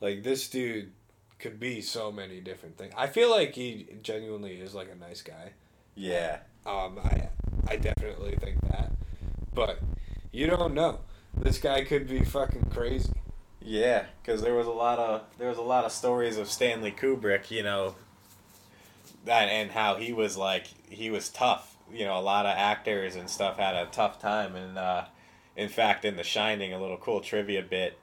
Like 0.00 0.22
this 0.22 0.48
dude 0.48 0.92
could 1.38 1.58
be 1.60 1.80
so 1.80 2.10
many 2.12 2.40
different 2.40 2.76
things. 2.78 2.92
I 2.96 3.06
feel 3.08 3.30
like 3.30 3.54
he 3.54 3.86
genuinely 4.02 4.54
is 4.60 4.74
like 4.74 4.90
a 4.90 4.94
nice 4.96 5.22
guy. 5.22 5.52
Yeah. 5.94 6.38
Um, 6.66 6.98
I 7.02 7.28
I 7.68 7.76
definitely 7.76 8.36
think 8.40 8.60
that, 8.70 8.92
but 9.54 9.78
you 10.32 10.46
don't 10.46 10.74
know. 10.74 11.00
This 11.36 11.58
guy 11.58 11.84
could 11.84 12.08
be 12.08 12.24
fucking 12.24 12.70
crazy. 12.70 13.12
Yeah, 13.60 14.04
because 14.22 14.40
there 14.42 14.54
was 14.54 14.66
a 14.66 14.70
lot 14.72 14.98
of 14.98 15.22
there 15.38 15.48
was 15.48 15.58
a 15.58 15.62
lot 15.62 15.84
of 15.84 15.92
stories 15.92 16.36
of 16.38 16.48
Stanley 16.50 16.92
Kubrick, 16.92 17.50
you 17.50 17.62
know, 17.62 17.94
that 19.24 19.48
and 19.48 19.70
how 19.70 19.96
he 19.96 20.12
was 20.12 20.36
like 20.36 20.66
he 20.88 21.10
was 21.10 21.28
tough. 21.28 21.76
You 21.92 22.04
know, 22.04 22.18
a 22.18 22.20
lot 22.20 22.46
of 22.46 22.56
actors 22.56 23.16
and 23.16 23.30
stuff 23.30 23.56
had 23.58 23.74
a 23.74 23.86
tough 23.86 24.20
time, 24.20 24.54
and 24.54 24.76
uh, 24.76 25.04
in 25.56 25.68
fact, 25.68 26.04
in 26.04 26.16
The 26.16 26.22
Shining, 26.22 26.72
a 26.72 26.80
little 26.80 26.98
cool 26.98 27.20
trivia 27.20 27.62
bit 27.62 27.98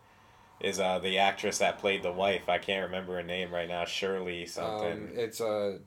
is 0.60 0.80
uh, 0.80 1.00
the 1.00 1.18
actress 1.20 1.60
that 1.60 1.78
played 1.80 2.02
the 2.04 2.12
wife. 2.12 2.50
I 2.50 2.58
can't 2.58 2.86
remember 2.86 3.16
her 3.16 3.24
name 3.24 3.54
right 3.54 3.68
now. 3.68 3.86
Shirley 3.86 4.46
something. 4.46 4.92
Um, 4.92 5.10
it's 5.14 5.40
a 5.40 5.80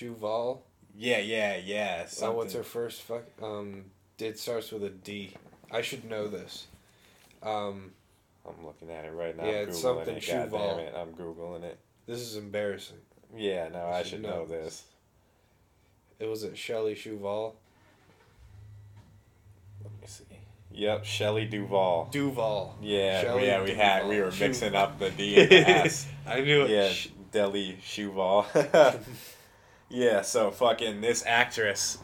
Chuval. 0.00 0.60
yeah, 0.96 1.18
yeah, 1.18 1.56
yeah. 1.56 2.06
Oh, 2.22 2.32
what's 2.32 2.54
her 2.54 2.62
first 2.62 3.02
fuck? 3.02 3.24
Um, 3.42 3.86
it 4.18 4.38
starts 4.38 4.72
with 4.72 4.84
a 4.84 4.90
D. 4.90 5.34
I 5.70 5.82
should 5.82 6.04
know 6.04 6.26
this. 6.28 6.66
Um, 7.42 7.92
I'm 8.46 8.64
looking 8.64 8.90
at 8.90 9.04
it 9.04 9.12
right 9.12 9.36
now. 9.36 9.44
Yeah, 9.44 9.60
I'm 9.60 9.68
it's 9.68 9.78
Googling 9.78 9.82
something 9.82 10.16
it. 10.16 10.50
Damn 10.50 10.78
it, 10.78 10.94
I'm 10.96 11.12
googling 11.14 11.62
it. 11.64 11.78
This 12.10 12.20
is 12.20 12.36
embarrassing. 12.36 12.96
Yeah, 13.36 13.68
no, 13.68 13.84
I 13.86 13.98
I 13.98 14.02
should 14.02 14.10
should 14.10 14.22
know 14.22 14.40
know 14.40 14.46
this. 14.46 14.82
It 16.18 16.26
was 16.26 16.42
it 16.42 16.58
Shelley 16.58 16.96
Chuval. 16.96 17.54
Let 19.82 19.92
me 19.92 20.06
see. 20.06 20.24
Yep, 20.72 21.04
Shelley 21.04 21.44
Duvall. 21.46 22.08
Duval. 22.10 22.76
Yeah, 22.82 23.20
Shelley 23.22 23.46
yeah, 23.46 23.62
we 23.62 23.70
had 23.70 24.08
we 24.08 24.20
were 24.20 24.32
mixing 24.40 24.74
up 24.74 24.98
the 24.98 25.10
D 25.10 25.40
and 25.40 25.50
the 25.50 25.68
S. 25.68 26.08
I 26.26 26.40
knew 26.40 26.62
it. 26.62 26.70
yeah, 26.70 26.88
Sh- 26.90 27.08
Deli 27.30 27.78
Shuval. 27.82 28.44
yeah, 29.88 30.22
so 30.22 30.50
fucking 30.50 31.00
this 31.00 31.24
actress, 31.24 31.98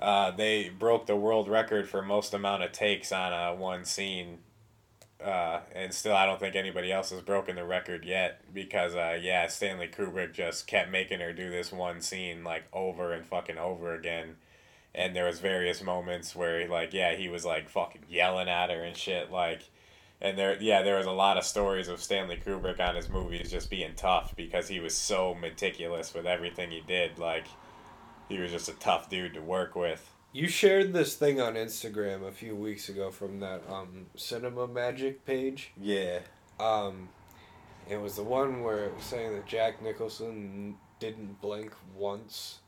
uh, 0.00 0.32
they 0.32 0.68
broke 0.68 1.06
the 1.06 1.16
world 1.16 1.48
record 1.48 1.88
for 1.88 2.02
most 2.02 2.34
amount 2.34 2.64
of 2.64 2.72
takes 2.72 3.12
on 3.12 3.32
uh, 3.32 3.54
one 3.54 3.84
scene. 3.84 4.38
Uh, 5.22 5.60
and 5.74 5.92
still, 5.92 6.14
I 6.14 6.26
don't 6.26 6.38
think 6.38 6.54
anybody 6.54 6.92
else 6.92 7.10
has 7.10 7.22
broken 7.22 7.56
the 7.56 7.64
record 7.64 8.04
yet 8.04 8.40
because, 8.54 8.94
uh, 8.94 9.18
yeah, 9.20 9.48
Stanley 9.48 9.88
Kubrick 9.88 10.32
just 10.32 10.68
kept 10.68 10.90
making 10.92 11.18
her 11.20 11.32
do 11.32 11.50
this 11.50 11.72
one 11.72 12.00
scene 12.00 12.44
like 12.44 12.64
over 12.72 13.12
and 13.12 13.26
fucking 13.26 13.58
over 13.58 13.94
again. 13.94 14.36
And 14.94 15.16
there 15.16 15.26
was 15.26 15.40
various 15.40 15.82
moments 15.82 16.36
where, 16.36 16.68
like, 16.68 16.92
yeah, 16.94 17.16
he 17.16 17.28
was 17.28 17.44
like 17.44 17.68
fucking 17.68 18.04
yelling 18.08 18.48
at 18.48 18.70
her 18.70 18.82
and 18.82 18.96
shit, 18.96 19.30
like, 19.30 19.62
and 20.20 20.36
there, 20.36 20.60
yeah, 20.60 20.82
there 20.82 20.96
was 20.96 21.06
a 21.06 21.12
lot 21.12 21.36
of 21.36 21.44
stories 21.44 21.88
of 21.88 22.02
Stanley 22.02 22.40
Kubrick 22.44 22.80
on 22.80 22.96
his 22.96 23.08
movies 23.08 23.50
just 23.50 23.70
being 23.70 23.94
tough 23.96 24.34
because 24.36 24.68
he 24.68 24.80
was 24.80 24.96
so 24.96 25.34
meticulous 25.34 26.12
with 26.14 26.26
everything 26.26 26.70
he 26.70 26.80
did. 26.80 27.18
Like, 27.18 27.46
he 28.28 28.38
was 28.38 28.50
just 28.50 28.68
a 28.68 28.72
tough 28.72 29.08
dude 29.08 29.34
to 29.34 29.40
work 29.40 29.74
with. 29.76 30.12
You 30.32 30.46
shared 30.46 30.92
this 30.92 31.14
thing 31.16 31.40
on 31.40 31.54
Instagram 31.54 32.26
a 32.26 32.32
few 32.32 32.54
weeks 32.54 32.88
ago 32.88 33.10
from 33.10 33.40
that 33.40 33.62
um, 33.68 34.06
Cinema 34.16 34.66
Magic 34.68 35.24
page. 35.24 35.72
Yeah. 35.80 36.20
Um, 36.60 37.08
it 37.88 38.00
was 38.00 38.16
the 38.16 38.22
one 38.22 38.62
where 38.62 38.84
it 38.84 38.94
was 38.94 39.04
saying 39.04 39.34
that 39.34 39.46
Jack 39.46 39.82
Nicholson 39.82 40.76
didn't 41.00 41.40
blink 41.40 41.72
once 41.96 42.58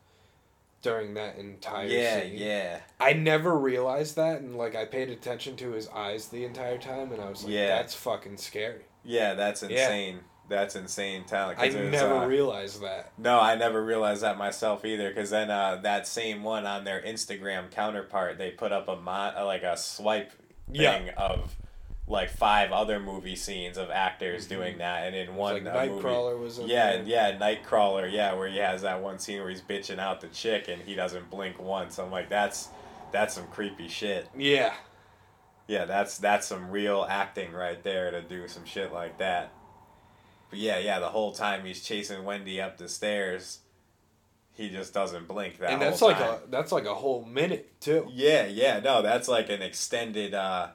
during 0.82 1.12
that 1.14 1.36
entire 1.36 1.86
Yeah, 1.86 2.20
scene. 2.22 2.32
yeah. 2.38 2.80
I 2.98 3.12
never 3.12 3.58
realized 3.58 4.16
that, 4.16 4.40
and 4.40 4.56
like 4.56 4.74
I 4.74 4.86
paid 4.86 5.10
attention 5.10 5.56
to 5.56 5.72
his 5.72 5.88
eyes 5.88 6.28
the 6.28 6.44
entire 6.46 6.78
time, 6.78 7.12
and 7.12 7.20
I 7.20 7.28
was 7.28 7.44
like, 7.44 7.52
Yeah. 7.52 7.66
"That's 7.66 7.94
fucking 7.94 8.38
scary." 8.38 8.84
Yeah, 9.04 9.34
that's 9.34 9.62
Yeah. 9.62 9.68
insane. 9.68 10.20
That's 10.51 10.74
insane 10.74 11.24
talent. 11.24 11.59
I 11.60 11.68
never 11.68 12.16
uh, 12.16 12.27
realized 12.27 12.82
that. 12.82 13.12
No, 13.16 13.39
I 13.40 13.55
never 13.55 13.82
realized 13.82 14.22
that 14.22 14.36
myself 14.36 14.85
either. 14.85 15.09
Because 15.09 15.31
then 15.31 15.48
uh, 15.51 15.77
that 15.85 16.06
same 16.09 16.43
one 16.43 16.66
on 16.66 16.82
their 16.85 17.01
Instagram 17.01 17.70
counterpart, 17.70 18.36
they 18.36 18.51
put 18.51 18.72
up 18.72 18.89
a 18.89 18.97
mon- 18.97 19.35
uh, 19.36 19.47
like 19.47 19.62
a 19.62 19.77
swipe 19.77 20.32
Yeah. 20.70 20.98
thing 20.98 21.10
of 21.16 21.56
like 22.09 22.28
five 22.31 22.72
other 22.72 22.98
movie 22.98 23.36
scenes 23.36 23.78
of 23.78 23.89
actors 23.90 24.47
doing 24.47 24.78
that, 24.78 25.06
and 25.06 25.14
in 25.14 25.36
one 25.36 25.62
like 25.62 25.72
uh, 25.72 25.86
movie, 25.86 26.02
Nightcrawler 26.02 26.39
was 26.40 26.59
in 26.59 26.66
yeah, 26.66 26.97
there. 26.97 27.05
yeah, 27.05 27.39
Nightcrawler, 27.39 28.10
yeah, 28.12 28.32
where 28.35 28.48
he 28.48 28.59
has 28.59 28.82
that 28.82 29.01
one 29.01 29.20
scene 29.20 29.39
where 29.40 29.51
he's 29.51 29.62
bitching 29.62 30.01
out 30.01 30.20
the 30.20 30.27
chick 30.27 30.66
and 30.66 30.82
he 30.82 30.97
doesn't 30.97 31.31
blink 31.31 31.60
once. 31.62 32.01
I'm 32.01 32.10
like, 32.10 32.28
that's 32.28 32.68
that's 33.12 33.35
some 33.35 33.47
creepy 33.47 33.86
shit. 33.86 34.28
Yeah. 34.36 34.74
Yeah, 35.68 35.85
that's 35.85 36.18
that's 36.18 36.48
some 36.48 36.72
real 36.72 37.06
acting 37.09 37.52
right 37.52 37.81
there 37.85 38.10
to 38.10 38.20
do 38.22 38.48
some 38.48 38.64
shit 38.64 38.93
like 38.93 39.18
that. 39.18 39.52
But 40.51 40.59
yeah, 40.59 40.78
yeah, 40.78 40.98
the 40.98 41.09
whole 41.09 41.32
time 41.32 41.64
he's 41.64 41.82
chasing 41.82 42.24
Wendy 42.24 42.60
up 42.60 42.77
the 42.77 42.89
stairs, 42.89 43.60
he 44.52 44.68
just 44.68 44.93
doesn't 44.93 45.28
blink 45.28 45.59
that 45.59 45.70
and 45.70 45.81
that's 45.81 46.02
like 46.02 46.18
time. 46.18 46.40
a 46.44 46.51
that's 46.51 46.72
like 46.72 46.85
a 46.85 46.94
whole 46.94 47.24
minute 47.24 47.81
too. 47.81 48.09
Yeah, 48.12 48.47
yeah, 48.47 48.81
no, 48.81 49.01
that's 49.01 49.28
like 49.28 49.48
an 49.48 49.62
extended 49.62 50.35
uh 50.35 50.68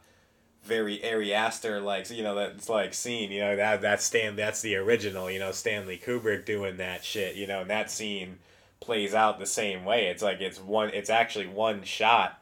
very 0.63 1.07
Ari 1.07 1.33
Aster 1.33 1.79
like 1.79 2.09
you 2.09 2.23
know 2.23 2.35
that's 2.35 2.69
like 2.69 2.93
scene, 2.93 3.31
you 3.31 3.41
know, 3.41 3.55
that 3.55 3.81
that's 3.81 4.05
Stan 4.05 4.35
that's 4.35 4.61
the 4.61 4.75
original, 4.75 5.29
you 5.29 5.39
know, 5.39 5.51
Stanley 5.51 6.01
Kubrick 6.03 6.45
doing 6.45 6.77
that 6.77 7.03
shit, 7.03 7.35
you 7.35 7.45
know, 7.45 7.61
and 7.61 7.69
that 7.69 7.91
scene 7.91 8.39
plays 8.79 9.13
out 9.13 9.39
the 9.39 9.45
same 9.45 9.85
way. 9.85 10.07
It's 10.07 10.23
like 10.23 10.41
it's 10.41 10.59
one 10.59 10.89
it's 10.89 11.09
actually 11.09 11.47
one 11.47 11.83
shot 11.83 12.41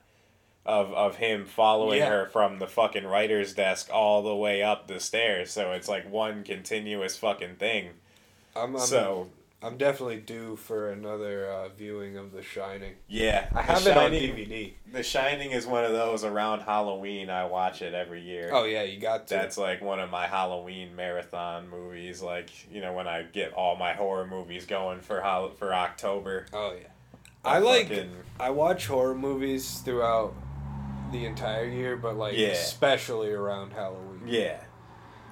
of 0.65 0.94
of 0.94 1.18
him 1.18 1.45
following 1.45 1.99
Yeah. 1.99 2.10
her 2.10 2.26
from 2.27 2.60
the 2.60 2.68
fucking 2.68 3.06
writer's 3.06 3.53
desk 3.53 3.90
all 3.91 4.22
the 4.23 4.35
way 4.35 4.64
up 4.64 4.88
the 4.88 4.99
stairs. 4.99 5.52
So 5.52 5.72
it's 5.73 5.88
like 5.90 6.10
one 6.10 6.44
continuous 6.44 7.18
fucking 7.18 7.56
thing. 7.56 7.90
I'm, 8.56 8.76
I'm 8.76 8.81
so 8.81 9.30
I'm 9.61 9.77
definitely 9.77 10.18
due 10.18 10.57
for 10.57 10.91
another 10.91 11.49
uh, 11.49 11.69
viewing 11.69 12.18
of 12.18 12.34
The 12.34 12.41
Shining. 12.44 12.95
yeah, 13.07 13.48
I 13.56 13.61
have 13.61 13.88
it 13.88 13.95
on 13.98 14.11
Shining- 14.11 14.35
DVD. 14.35 14.73
The 14.91 15.03
Shining 15.03 15.52
is 15.52 15.65
one 15.65 15.85
of 15.85 15.91
those 15.94 16.23
around 16.26 16.61
Halloween. 16.61 17.30
I 17.30 17.45
watch 17.45 17.81
it 17.81 17.94
every 17.94 18.22
year. 18.22 18.49
Oh 18.53 18.65
yeah, 18.65 18.84
you 18.84 18.99
got 18.99 19.27
to. 19.27 19.35
That's 19.35 19.57
like 19.57 19.81
one 19.81 19.99
of 20.02 20.10
my 20.10 20.27
Halloween 20.27 20.95
marathon 20.95 21.69
movies. 21.69 22.22
Like 22.22 22.49
you 22.72 22.81
know 22.81 22.94
when 22.94 23.07
I 23.07 23.23
get 23.23 23.53
all 23.53 23.76
my 23.77 23.94
horror 23.94 24.27
movies 24.27 24.65
going 24.65 24.99
for 25.02 25.22
Hol- 25.22 25.49
for 25.52 25.73
October. 25.73 26.45
oh 26.53 26.73
yeah. 26.80 26.88
I 27.45 27.60
like. 27.60 27.88
fucking- 27.90 28.11
I 28.40 28.49
watch 28.52 28.88
horror 28.88 29.15
movies 29.15 29.80
throughout 29.80 30.34
the 31.14 31.26
entire 31.26 31.65
year, 31.65 31.95
but 31.95 32.18
like 32.18 32.35
Yeah. 32.35 32.48
especially 32.49 33.31
around 33.31 33.72
Halloween. 33.72 34.23
Yeah. 34.26 34.60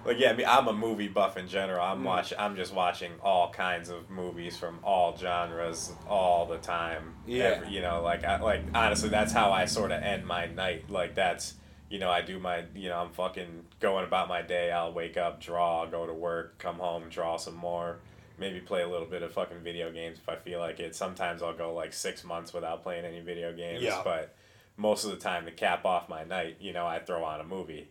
Like 0.05 0.17
yeah, 0.19 0.31
I 0.31 0.33
mean, 0.33 0.47
I'm 0.47 0.67
a 0.67 0.73
movie 0.73 1.07
buff 1.09 1.37
in 1.37 1.47
general. 1.47 1.81
I'm 1.83 2.01
Mm. 2.01 2.05
watch 2.05 2.33
I'm 2.39 2.55
just 2.55 2.73
watching 2.73 3.11
all 3.21 3.49
kinds 3.51 3.89
of 3.89 4.09
movies 4.09 4.57
from 4.57 4.79
all 4.83 5.15
genres 5.17 5.91
all 6.07 6.45
the 6.45 6.57
time. 6.57 7.15
Yeah. 7.25 7.43
Every- 7.57 7.69
you 7.69 7.81
know, 7.81 8.01
like 8.01 8.23
I, 8.23 8.39
like 8.39 8.61
honestly, 8.73 9.09
that's 9.09 9.33
how 9.33 9.51
I 9.51 9.65
sort 9.65 9.91
of 9.91 10.01
end 10.01 10.25
my 10.25 10.45
night. 10.47 10.89
Like 10.89 11.13
that's 11.15 11.55
you 11.89 11.99
know 11.99 12.09
I 12.09 12.21
do 12.21 12.39
my 12.39 12.63
you 12.73 12.89
know 12.89 12.99
I'm 12.99 13.11
fucking 13.11 13.65
going 13.79 14.05
about 14.05 14.27
my 14.27 14.41
day. 14.41 14.71
I'll 14.71 14.93
wake 14.93 15.17
up, 15.17 15.39
draw, 15.41 15.85
go 15.85 16.05
to 16.07 16.13
work, 16.13 16.57
come 16.57 16.77
home, 16.79 17.09
draw 17.09 17.37
some 17.37 17.55
more. 17.55 17.99
Maybe 18.39 18.59
play 18.59 18.81
a 18.81 18.87
little 18.87 19.05
bit 19.05 19.21
of 19.21 19.33
fucking 19.33 19.59
video 19.59 19.91
games 19.91 20.17
if 20.17 20.27
I 20.27 20.35
feel 20.35 20.59
like 20.59 20.79
it. 20.79 20.95
Sometimes 20.95 21.43
I'll 21.43 21.53
go 21.53 21.75
like 21.75 21.93
six 21.93 22.23
months 22.23 22.53
without 22.53 22.81
playing 22.81 23.05
any 23.05 23.19
video 23.19 23.53
games. 23.53 23.83
Yeah. 23.83 24.01
But 24.03 24.33
most 24.77 25.03
of 25.05 25.11
the 25.11 25.17
time, 25.17 25.45
to 25.45 25.51
cap 25.51 25.85
off 25.85 26.09
my 26.09 26.23
night, 26.23 26.57
you 26.59 26.73
know, 26.73 26.87
I 26.87 26.99
throw 26.99 27.23
on 27.23 27.39
a 27.41 27.43
movie 27.45 27.89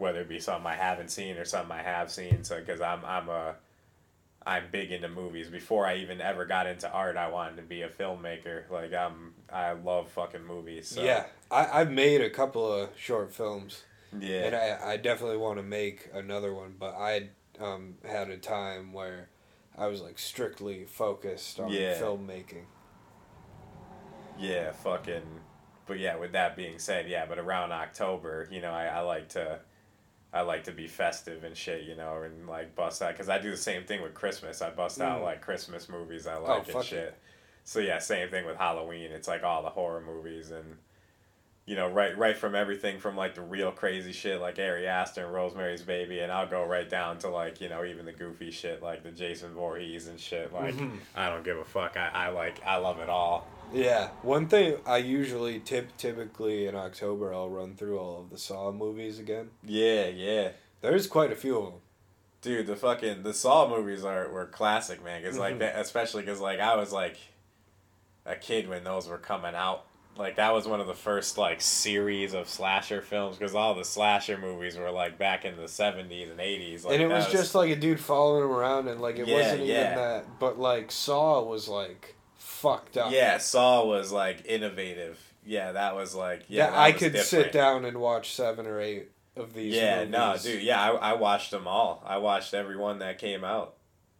whether 0.00 0.22
it 0.22 0.28
be 0.30 0.40
something 0.40 0.66
I 0.66 0.76
haven't 0.76 1.10
seen 1.10 1.36
or 1.36 1.44
something 1.44 1.72
I 1.72 1.82
have 1.82 2.10
seen. 2.10 2.42
So 2.42 2.58
because 2.58 2.80
I'm 2.80 3.04
I'm 3.04 3.28
a 3.28 3.54
I'm 4.44 4.64
big 4.72 4.90
into 4.90 5.08
movies. 5.08 5.48
Before 5.48 5.86
I 5.86 5.96
even 5.96 6.22
ever 6.22 6.46
got 6.46 6.66
into 6.66 6.90
art, 6.90 7.18
I 7.18 7.28
wanted 7.28 7.56
to 7.56 7.62
be 7.62 7.82
a 7.82 7.88
filmmaker. 7.90 8.68
Like 8.70 8.94
I'm 8.94 9.34
I 9.52 9.72
love 9.72 10.08
fucking 10.10 10.44
movies. 10.44 10.88
So. 10.88 11.02
Yeah, 11.02 11.26
I 11.50 11.80
I've 11.82 11.90
made 11.90 12.22
a 12.22 12.30
couple 12.30 12.72
of 12.72 12.88
short 12.96 13.32
films, 13.32 13.84
Yeah. 14.18 14.46
and 14.46 14.56
I 14.56 14.92
I 14.92 14.96
definitely 14.96 15.36
want 15.36 15.58
to 15.58 15.62
make 15.62 16.08
another 16.14 16.54
one. 16.54 16.74
But 16.78 16.94
I 16.94 17.28
um 17.60 17.96
had 18.02 18.30
a 18.30 18.38
time 18.38 18.94
where 18.94 19.28
I 19.76 19.86
was 19.88 20.00
like 20.00 20.18
strictly 20.18 20.86
focused 20.86 21.60
on 21.60 21.68
Yeah. 21.70 22.00
filmmaking. 22.00 22.64
Yeah, 24.38 24.72
fucking. 24.72 25.40
But 25.90 25.98
yeah, 25.98 26.14
with 26.14 26.30
that 26.32 26.54
being 26.54 26.78
said, 26.78 27.08
yeah, 27.08 27.26
but 27.26 27.40
around 27.40 27.72
October, 27.72 28.46
you 28.48 28.60
know, 28.60 28.70
I, 28.70 28.84
I 28.86 29.00
like 29.00 29.30
to, 29.30 29.58
I 30.32 30.42
like 30.42 30.62
to 30.64 30.72
be 30.72 30.86
festive 30.86 31.42
and 31.42 31.56
shit, 31.56 31.82
you 31.82 31.96
know, 31.96 32.22
and 32.22 32.46
like 32.48 32.76
bust 32.76 33.02
out 33.02 33.10
because 33.10 33.28
I 33.28 33.40
do 33.40 33.50
the 33.50 33.56
same 33.56 33.82
thing 33.82 34.00
with 34.00 34.14
Christmas. 34.14 34.62
I 34.62 34.70
bust 34.70 35.00
out 35.00 35.18
Mm. 35.20 35.24
like 35.24 35.40
Christmas 35.42 35.88
movies 35.88 36.28
I 36.28 36.36
like 36.36 36.62
and 36.62 36.72
fuck 36.74 36.84
shit. 36.84 37.18
So 37.64 37.80
yeah, 37.80 37.98
same 37.98 38.30
thing 38.30 38.46
with 38.46 38.56
Halloween. 38.56 39.10
It's 39.10 39.26
like 39.26 39.42
all 39.42 39.64
the 39.64 39.70
horror 39.70 40.00
movies 40.00 40.52
and. 40.52 40.76
You 41.66 41.76
know, 41.76 41.88
right, 41.88 42.16
right 42.18 42.36
from 42.36 42.56
everything 42.56 42.98
from 42.98 43.16
like 43.16 43.34
the 43.36 43.42
real 43.42 43.70
crazy 43.70 44.12
shit 44.12 44.40
like 44.40 44.58
Ari 44.58 44.88
Aster 44.88 45.24
and 45.24 45.32
Rosemary's 45.32 45.82
Baby, 45.82 46.18
and 46.18 46.32
I'll 46.32 46.48
go 46.48 46.64
right 46.64 46.88
down 46.88 47.18
to 47.18 47.28
like 47.28 47.60
you 47.60 47.68
know 47.68 47.84
even 47.84 48.06
the 48.06 48.12
goofy 48.12 48.50
shit 48.50 48.82
like 48.82 49.04
the 49.04 49.10
Jason 49.12 49.54
Voorhees 49.54 50.08
and 50.08 50.18
shit. 50.18 50.52
Like 50.52 50.74
Mhm. 50.74 50.98
I 51.14 51.28
don't 51.28 51.44
give 51.44 51.58
a 51.58 51.64
fuck. 51.64 51.96
I, 51.96 52.10
I 52.12 52.28
like 52.30 52.60
I 52.64 52.76
love 52.78 52.98
it 52.98 53.08
all. 53.08 53.46
Yeah, 53.72 54.08
one 54.22 54.48
thing 54.48 54.76
I 54.86 54.98
usually 54.98 55.60
tip 55.60 55.96
typically 55.96 56.66
in 56.66 56.74
October 56.74 57.32
I'll 57.32 57.48
run 57.50 57.74
through 57.76 57.98
all 57.98 58.20
of 58.20 58.30
the 58.30 58.38
Saw 58.38 58.72
movies 58.72 59.18
again. 59.18 59.50
Yeah, 59.64 60.06
yeah. 60.06 60.50
There's 60.80 61.06
quite 61.06 61.30
a 61.32 61.36
few 61.36 61.58
of 61.58 61.64
them. 61.72 61.80
Dude, 62.42 62.66
the 62.66 62.76
fucking 62.76 63.22
the 63.22 63.34
Saw 63.34 63.68
movies 63.68 64.02
are 64.04 64.28
were 64.30 64.46
classic, 64.46 65.04
man. 65.04 65.22
Cause 65.22 65.38
like 65.38 65.56
Mhm. 65.56 65.58
that, 65.60 65.78
especially 65.78 66.22
because 66.22 66.40
like 66.40 66.58
I 66.58 66.76
was 66.76 66.92
like 66.92 67.16
a 68.26 68.34
kid 68.34 68.68
when 68.68 68.84
those 68.84 69.08
were 69.08 69.18
coming 69.18 69.54
out. 69.54 69.84
Like 70.16 70.36
that 70.36 70.52
was 70.52 70.66
one 70.66 70.80
of 70.80 70.86
the 70.86 70.94
first 70.94 71.38
like 71.38 71.60
series 71.60 72.34
of 72.34 72.48
slasher 72.48 73.00
films 73.00 73.36
because 73.38 73.54
all 73.54 73.74
the 73.74 73.84
slasher 73.84 74.36
movies 74.36 74.76
were 74.76 74.90
like 74.90 75.18
back 75.18 75.44
in 75.44 75.56
the 75.56 75.68
seventies 75.68 76.28
and 76.30 76.40
eighties. 76.40 76.84
Like, 76.84 76.94
and 76.94 77.02
it 77.04 77.08
that 77.08 77.14
was, 77.14 77.30
just 77.32 77.54
like 77.54 77.70
a 77.70 77.76
dude 77.76 78.00
following 78.00 78.44
him 78.44 78.50
around, 78.50 78.88
and 78.88 79.00
like 79.00 79.18
it 79.18 79.28
Yeah, 79.28 79.36
wasn't 79.36 79.62
even 79.62 79.94
that. 79.94 80.38
But 80.40 80.58
like 80.58 80.90
Saw 80.90 81.42
was 81.42 81.68
like 81.68 82.16
fucked 82.60 82.96
up. 82.96 83.12
yeah, 83.12 83.38
Saw 83.38 83.84
was 83.86 84.12
like 84.12 84.42
innovative. 84.46 85.18
Yeah, 85.44 85.72
that 85.72 85.94
was 85.96 86.14
like 86.14 86.44
yeah. 86.48 86.64
Yeah, 86.66 86.70
that 86.70 86.78
I 86.78 86.92
could 86.92 87.16
sit 87.18 87.52
down 87.52 87.84
and 87.84 87.98
watch 87.98 88.34
seven 88.34 88.66
or 88.66 88.80
eight 88.80 89.10
of 89.36 89.54
these. 89.54 89.74
Yeah, 89.74 90.04
no, 90.04 90.36
dude. 90.40 90.62
Yeah, 90.62 90.80
I, 90.80 91.10
I 91.10 91.12
watched 91.14 91.50
them 91.50 91.66
all. 91.66 92.02
I 92.06 92.18
watched 92.18 92.52
every 92.54 92.76
one 92.76 92.98
that 92.98 93.18
came 93.18 93.42
out, 93.44 93.74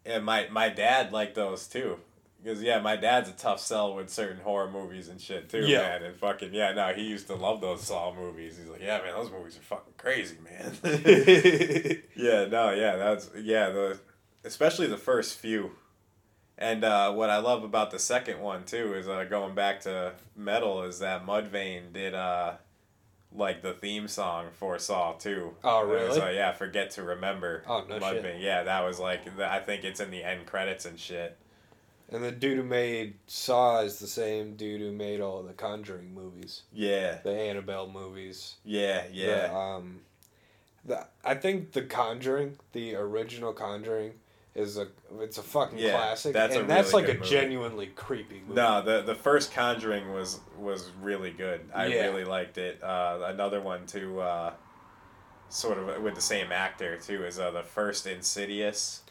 and 0.06 0.24
my 0.24 0.48
my 0.50 0.68
dad 0.68 1.12
liked 1.12 1.34
those 1.34 1.66
too. 1.68 1.98
Because 2.42 2.62
yeah, 2.62 2.80
my 2.80 2.96
dad's 2.96 3.28
a 3.28 3.32
tough 3.32 3.60
sell 3.60 3.94
with 3.94 4.08
certain 4.08 4.40
horror 4.40 4.70
movies 4.70 5.08
and 5.08 5.20
shit 5.20 5.50
too, 5.50 5.58
Yeah. 5.66 5.80
man. 5.82 6.02
And 6.04 6.16
fucking 6.16 6.54
yeah, 6.54 6.72
no, 6.72 6.94
he 6.94 7.02
used 7.02 7.26
to 7.26 7.34
love 7.34 7.60
those 7.60 7.82
Saw 7.82 8.14
movies. 8.14 8.56
He's 8.56 8.66
like, 8.66 8.80
yeah, 8.80 8.96
man, 9.02 9.12
those 9.14 9.30
movies 9.30 9.58
are 9.58 9.60
fucking 9.60 9.92
crazy, 9.98 10.36
man. 10.42 10.72
yeah, 12.16 12.46
no, 12.46 12.70
yeah, 12.72 12.96
that's 12.96 13.28
yeah, 13.36 13.68
the 13.68 14.00
especially 14.42 14.86
the 14.86 14.96
first 14.96 15.36
few. 15.36 15.72
And 16.60 16.84
uh, 16.84 17.12
what 17.12 17.30
I 17.30 17.38
love 17.38 17.64
about 17.64 17.90
the 17.90 17.98
second 17.98 18.40
one 18.40 18.64
too 18.64 18.94
is 18.94 19.08
uh, 19.08 19.24
going 19.24 19.54
back 19.54 19.80
to 19.82 20.12
metal 20.36 20.82
is 20.82 20.98
that 20.98 21.24
Mudvayne 21.24 21.92
did 21.94 22.14
uh, 22.14 22.52
like 23.34 23.62
the 23.62 23.72
theme 23.72 24.06
song 24.08 24.48
for 24.52 24.78
Saw 24.78 25.12
too. 25.14 25.54
Oh, 25.64 25.82
really? 25.86 26.14
So 26.14 26.28
yeah, 26.28 26.52
forget 26.52 26.90
to 26.92 27.02
remember. 27.02 27.62
Oh, 27.66 27.84
no 27.88 27.98
shit. 27.98 28.22
Mudvayne. 28.22 28.42
Yeah, 28.42 28.64
that 28.64 28.84
was 28.84 28.98
like 29.00 29.36
the, 29.36 29.50
I 29.50 29.60
think 29.60 29.84
it's 29.84 30.00
in 30.00 30.10
the 30.10 30.22
end 30.22 30.44
credits 30.46 30.84
and 30.84 30.98
shit. 31.00 31.38
and 32.10 32.22
the 32.22 32.30
dude 32.32 32.58
who 32.58 32.64
made 32.64 33.14
Saw 33.26 33.80
is 33.80 33.98
the 33.98 34.06
same 34.06 34.54
dude 34.56 34.82
who 34.82 34.92
made 34.92 35.22
all 35.22 35.42
the 35.42 35.54
Conjuring 35.54 36.12
movies, 36.12 36.62
Yeah, 36.74 37.18
the 37.24 37.32
Annabelle 37.32 37.88
movies. 37.88 38.56
yeah, 38.64 39.04
yeah. 39.10 39.46
The, 39.46 39.54
um, 39.56 40.00
the 40.84 41.06
I 41.24 41.36
think 41.36 41.72
the 41.72 41.82
Conjuring, 41.82 42.58
the 42.72 42.96
original 42.96 43.52
Conjuring, 43.54 44.12
is 44.54 44.76
a 44.78 44.88
it's 45.20 45.38
a 45.38 45.42
fucking 45.42 45.78
Yeah, 45.78 45.92
classic, 45.92 46.32
that's 46.32 46.56
a 46.56 46.60
and 46.60 46.68
that's 46.70 46.92
really 46.92 47.04
like 47.06 47.14
a 47.14 47.18
movie. 47.18 47.30
genuinely 47.30 47.86
creepy 47.86 48.40
movie. 48.46 48.54
No, 48.54 48.82
the 48.82 49.02
the 49.02 49.14
first 49.14 49.52
Conjuring 49.52 50.12
was 50.12 50.40
was 50.58 50.90
really 51.00 51.30
good. 51.30 51.60
I 51.74 51.86
Yeah. 51.86 52.06
really 52.06 52.24
liked 52.24 52.58
it. 52.58 52.82
Uh, 52.82 53.20
another 53.26 53.60
one 53.60 53.86
too, 53.86 54.20
uh, 54.20 54.52
sort 55.48 55.78
of 55.78 56.02
with 56.02 56.14
the 56.14 56.20
same 56.20 56.50
actor 56.52 56.96
too, 56.96 57.24
is 57.24 57.38
uh, 57.38 57.50
the 57.52 57.62
first 57.62 58.06
Insidious. 58.06 59.02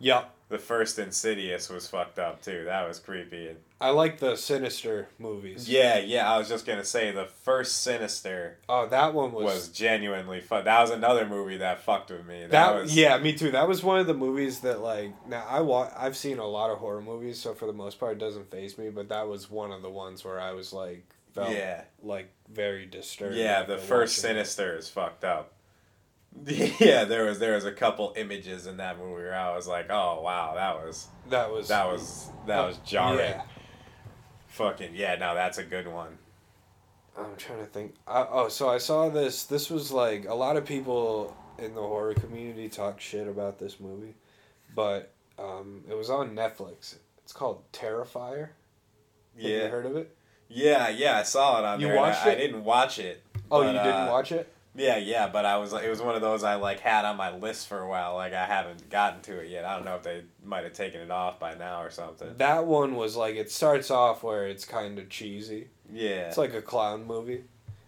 Yep. 0.00 0.34
The 0.48 0.58
first 0.58 0.98
Insidious 0.98 1.68
was 1.68 1.86
fucked 1.86 2.18
up 2.18 2.40
too. 2.40 2.64
That 2.64 2.88
was 2.88 2.98
creepy. 2.98 3.54
I 3.80 3.90
like 3.90 4.18
the 4.18 4.34
Sinister 4.34 5.08
movies. 5.18 5.68
yeah, 5.68 5.98
yeah. 5.98 6.32
I 6.32 6.38
was 6.38 6.48
just 6.48 6.64
gonna 6.64 6.84
say 6.84 7.12
the 7.12 7.26
first 7.26 7.82
Sinister 7.82 8.56
Oh, 8.68 8.86
that 8.88 9.12
one 9.12 9.32
was, 9.32 9.44
was 9.44 9.68
genuinely 9.68 10.40
fun. 10.40 10.64
That 10.64 10.80
was 10.80 10.90
another 10.90 11.26
movie 11.26 11.58
that 11.58 11.82
fucked 11.82 12.10
with 12.10 12.26
me. 12.26 12.40
That, 12.40 12.50
that. 12.50 12.74
was 12.74 12.96
yeah, 12.96 13.18
me 13.18 13.34
too. 13.34 13.50
That 13.50 13.68
was 13.68 13.84
one 13.84 13.98
of 14.00 14.06
the 14.06 14.14
movies 14.14 14.60
that 14.60 14.80
like 14.80 15.12
now 15.28 15.44
I 15.46 15.60
wa- 15.60 15.92
I've 15.94 16.16
seen 16.16 16.38
a 16.38 16.46
lot 16.46 16.70
of 16.70 16.78
horror 16.78 17.02
movies, 17.02 17.38
so 17.38 17.52
for 17.52 17.66
the 17.66 17.72
most 17.74 18.00
part 18.00 18.12
it 18.12 18.18
doesn't 18.18 18.50
phase 18.50 18.78
me. 18.78 18.88
But 18.88 19.10
that 19.10 19.28
was 19.28 19.50
one 19.50 19.70
of 19.70 19.82
the 19.82 19.90
ones 19.90 20.24
where 20.24 20.40
I 20.40 20.52
was 20.52 20.72
like 20.72 21.04
felt 21.34 21.50
yeah. 21.50 21.82
like 22.02 22.30
very 22.50 22.86
disturbed. 22.86 23.36
Yeah, 23.36 23.64
the 23.64 23.78
first. 23.78 24.16
Sinister 24.16 24.76
is 24.76 24.88
fucked 24.88 25.24
up. 25.24 25.52
Yeah, 26.80 27.04
there 27.04 27.24
was 27.24 27.38
there 27.38 27.54
was 27.54 27.64
a 27.64 27.72
couple 27.72 28.12
images 28.16 28.66
in 28.66 28.76
that 28.78 28.98
movie 28.98 29.12
where 29.22 29.34
I 29.34 29.54
was 29.54 29.66
like, 29.66 29.90
oh 29.90 30.20
wow, 30.22 30.54
that 30.54 30.76
was 30.84 31.08
That 31.30 31.50
was 31.50 31.68
that 31.68 31.86
was 31.86 32.30
that 32.46 32.66
was 32.66 32.78
jarring. 32.78 33.18
Yeah. 33.18 33.42
Fucking 34.48 34.94
yeah, 34.94 35.16
no, 35.16 35.34
that's 35.34 35.58
a 35.58 35.64
good 35.64 35.86
one. 35.88 36.18
I'm 37.16 37.36
trying 37.36 37.58
to 37.58 37.66
think. 37.66 37.94
I, 38.06 38.26
oh, 38.30 38.48
so 38.48 38.68
I 38.68 38.78
saw 38.78 39.08
this. 39.08 39.44
This 39.44 39.70
was 39.70 39.90
like 39.90 40.26
a 40.28 40.34
lot 40.34 40.56
of 40.56 40.64
people 40.64 41.36
in 41.58 41.74
the 41.74 41.80
horror 41.82 42.14
community 42.14 42.68
talk 42.68 43.00
shit 43.00 43.26
about 43.26 43.58
this 43.58 43.80
movie, 43.80 44.14
but 44.74 45.12
um, 45.38 45.82
it 45.88 45.94
was 45.94 46.10
on 46.10 46.34
Netflix. 46.36 46.94
It's 47.24 47.32
called 47.32 47.62
Terrifier. 47.72 48.50
Have 49.34 49.42
you 49.42 49.50
Yeah, 49.56 49.68
heard 49.68 49.86
of 49.86 49.96
it? 49.96 50.16
yeah, 50.48 50.88
yeah. 50.88 51.18
I 51.18 51.22
saw 51.24 51.58
it 51.58 51.64
on 51.64 51.80
You 51.80 51.88
there. 51.88 51.96
watched 51.96 52.24
I, 52.24 52.32
I 52.32 52.34
didn't 52.36 52.64
watch 52.64 52.98
it. 52.98 53.22
Oh, 53.50 53.62
but, 53.62 53.66
you 53.66 53.72
didn't 53.72 54.08
uh, 54.08 54.10
watch 54.10 54.32
it? 54.32 54.52
Yeah, 54.74 54.96
yeah, 54.96 55.28
but 55.28 55.44
I 55.44 55.56
was 55.56 55.72
it 55.72 55.88
was 55.88 56.00
one 56.00 56.14
of 56.14 56.20
those 56.20 56.44
I 56.44 56.54
like 56.54 56.80
had 56.80 57.04
on 57.04 57.16
my 57.16 57.34
list 57.34 57.66
for 57.66 57.80
a 57.80 57.88
while. 57.88 58.14
Like 58.14 58.32
I 58.32 58.44
haven't 58.44 58.88
gotten 58.90 59.20
to 59.22 59.40
it 59.40 59.48
yet. 59.50 59.64
I 59.64 59.74
don't 59.74 59.84
know 59.84 59.96
if 59.96 60.02
they 60.02 60.22
might 60.44 60.64
have 60.64 60.72
taken 60.74 61.00
it 61.00 61.10
off 61.10 61.40
by 61.40 61.54
now 61.54 61.82
or 61.82 61.90
something. 61.90 62.28
That 62.36 62.66
one 62.66 62.94
was 62.94 63.16
like 63.16 63.34
it 63.34 63.50
starts 63.50 63.90
off 63.90 64.22
where 64.22 64.46
it's 64.46 64.64
kind 64.64 64.98
of 64.98 65.08
cheesy. 65.08 65.68
Yeah. 65.92 66.26
It's 66.28 66.38
like 66.38 66.54
a 66.54 66.62
clown 66.62 67.06
movie, 67.06 67.44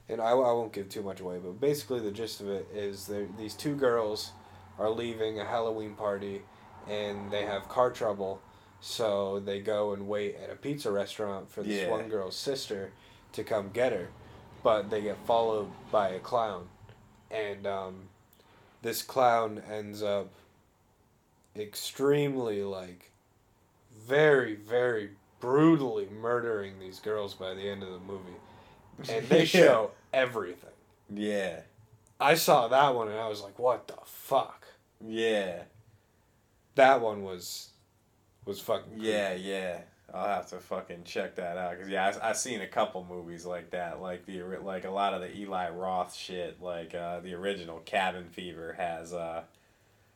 and 0.09 0.21
I, 0.21 0.31
I 0.31 0.35
won't 0.35 0.73
give 0.73 0.89
too 0.89 1.03
much 1.03 1.21
away. 1.21 1.39
But 1.39 1.61
basically, 1.61 2.01
the 2.01 2.11
gist 2.11 2.41
of 2.41 2.49
it 2.49 2.67
is 2.75 3.07
there 3.07 3.27
these 3.39 3.55
two 3.55 3.77
girls 3.77 4.33
are 4.79 4.91
leaving 4.91 5.39
a 5.39 5.45
Halloween 5.45 5.95
party, 5.95 6.43
and 6.89 7.31
they 7.31 7.43
have 7.43 7.69
car 7.69 7.91
trouble, 7.93 8.41
so 8.81 9.39
they 9.39 9.61
go 9.61 9.93
and 9.93 10.09
wait 10.09 10.37
at 10.43 10.51
a 10.51 10.57
pizza 10.57 10.91
restaurant 10.91 11.51
for 11.51 11.63
this 11.63 11.83
Yeah. 11.83 11.91
one 11.91 12.09
girl's 12.09 12.37
sister 12.37 12.91
to 13.33 13.45
come 13.45 13.71
get 13.73 13.93
her, 13.93 14.09
but 14.63 14.91
they 14.91 15.01
get 15.03 15.17
followed 15.27 15.69
by 15.91 16.11
a 16.11 16.19
clown, 16.19 16.69
and 17.31 17.67
um, 17.67 17.95
this 18.83 19.03
clown 19.03 19.63
ends 19.71 20.03
up 20.03 20.29
extremely 21.57 22.63
like 22.63 23.11
very 24.07 24.55
very 24.55 25.11
brutally 25.41 26.07
murdering 26.21 26.79
these 26.79 27.01
girls 27.01 27.35
by 27.35 27.55
the 27.55 27.69
end 27.69 27.83
of 27.83 27.91
the 27.91 27.99
movie 27.99 29.11
and 29.11 29.29
they 29.29 29.45
show 29.59 29.91
everything 30.13 30.71
Yeah. 31.13 31.61
i 32.21 32.35
saw 32.35 32.69
that 32.69 32.95
one 32.95 33.09
and 33.09 33.19
i 33.19 33.29
was 33.29 33.43
like 33.43 33.59
what 33.59 33.89
the 33.89 33.97
fuck 34.05 34.65
Yeah. 35.05 35.63
that 36.77 37.01
one 37.01 37.25
was 37.25 37.71
was 38.47 38.61
fucking. 38.61 38.95
Yeah, 38.97 39.35
yeah. 39.35 39.81
I'll 40.13 40.27
have 40.29 40.49
to 40.51 40.57
fucking 40.59 41.05
check 41.05 41.37
that 41.37 41.57
out 41.57 41.73
because 41.73 41.89
yeah, 41.89 42.13
I 42.23 42.31
I 42.31 42.33
seen 42.33 42.61
a 42.61 42.67
couple 42.67 43.07
movies 43.09 43.47
like 43.47 43.71
that, 43.71 44.01
like 44.01 44.27
the 44.27 44.43
like 44.63 44.85
a 44.85 44.91
lot 44.91 45.15
of 45.15 45.21
the 45.21 45.35
Eli 45.37 45.71
Roth 45.71 46.15
shit, 46.15 46.61
like 46.61 46.95
uh, 46.95 47.21
the 47.21 47.35
original 47.35 47.79
Cabin 47.85 48.25
Fever 48.29 48.75
has 48.77 49.13
uh, 49.15 49.43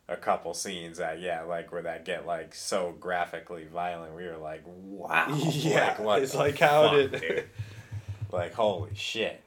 a 0.09 0.17
couple 0.17 0.53
scenes 0.55 0.99
that 0.99 1.21
yeah, 1.21 1.43
like 1.43 1.71
where 1.71 1.83
that 1.83 2.05
get 2.05 2.27
like 2.27 2.55
so 2.55 2.95
graphically 2.99 3.65
violent. 3.65 4.15
We 4.17 4.25
were 4.25 4.37
like, 4.37 4.63
wow, 4.67 5.29
Yeah, 5.53 5.87
like, 5.91 5.99
what 6.01 6.23
it's 6.23 6.35
like, 6.35 6.59
how 6.59 6.91
fuck, 6.91 7.11
did- 7.21 7.45
like 8.33 8.55
holy 8.55 8.95
shit. 8.95 9.41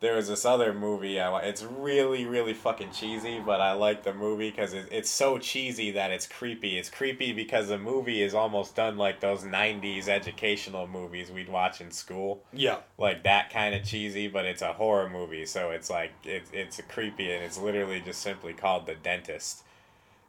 There 0.00 0.14
was 0.14 0.28
this 0.28 0.44
other 0.44 0.72
movie. 0.72 1.20
I, 1.20 1.40
it's 1.40 1.64
really, 1.64 2.24
really 2.24 2.54
fucking 2.54 2.92
cheesy, 2.92 3.40
but 3.40 3.60
I 3.60 3.72
like 3.72 4.04
the 4.04 4.14
movie 4.14 4.50
because 4.50 4.72
it, 4.72 4.88
it's 4.92 5.10
so 5.10 5.38
cheesy 5.38 5.90
that 5.92 6.10
it's 6.12 6.26
creepy. 6.26 6.78
It's 6.78 6.88
creepy 6.88 7.32
because 7.32 7.68
the 7.68 7.78
movie 7.78 8.22
is 8.22 8.32
almost 8.32 8.76
done 8.76 8.96
like 8.96 9.20
those 9.20 9.42
'90s 9.42 10.08
educational 10.08 10.86
movies 10.86 11.30
we'd 11.30 11.48
watch 11.48 11.80
in 11.80 11.90
school, 11.90 12.44
yeah 12.52 12.78
like 12.96 13.24
that 13.24 13.50
kind 13.50 13.74
of 13.74 13.84
cheesy. 13.84 14.28
But 14.28 14.44
it's 14.46 14.62
a 14.62 14.72
horror 14.72 15.10
movie, 15.10 15.46
so 15.46 15.70
it's 15.70 15.90
like 15.90 16.12
it's 16.24 16.50
it's 16.52 16.80
creepy, 16.88 17.32
and 17.32 17.44
it's 17.44 17.58
literally 17.58 18.00
just 18.00 18.20
simply 18.20 18.52
called 18.52 18.86
The 18.86 18.94
Dentist. 18.94 19.64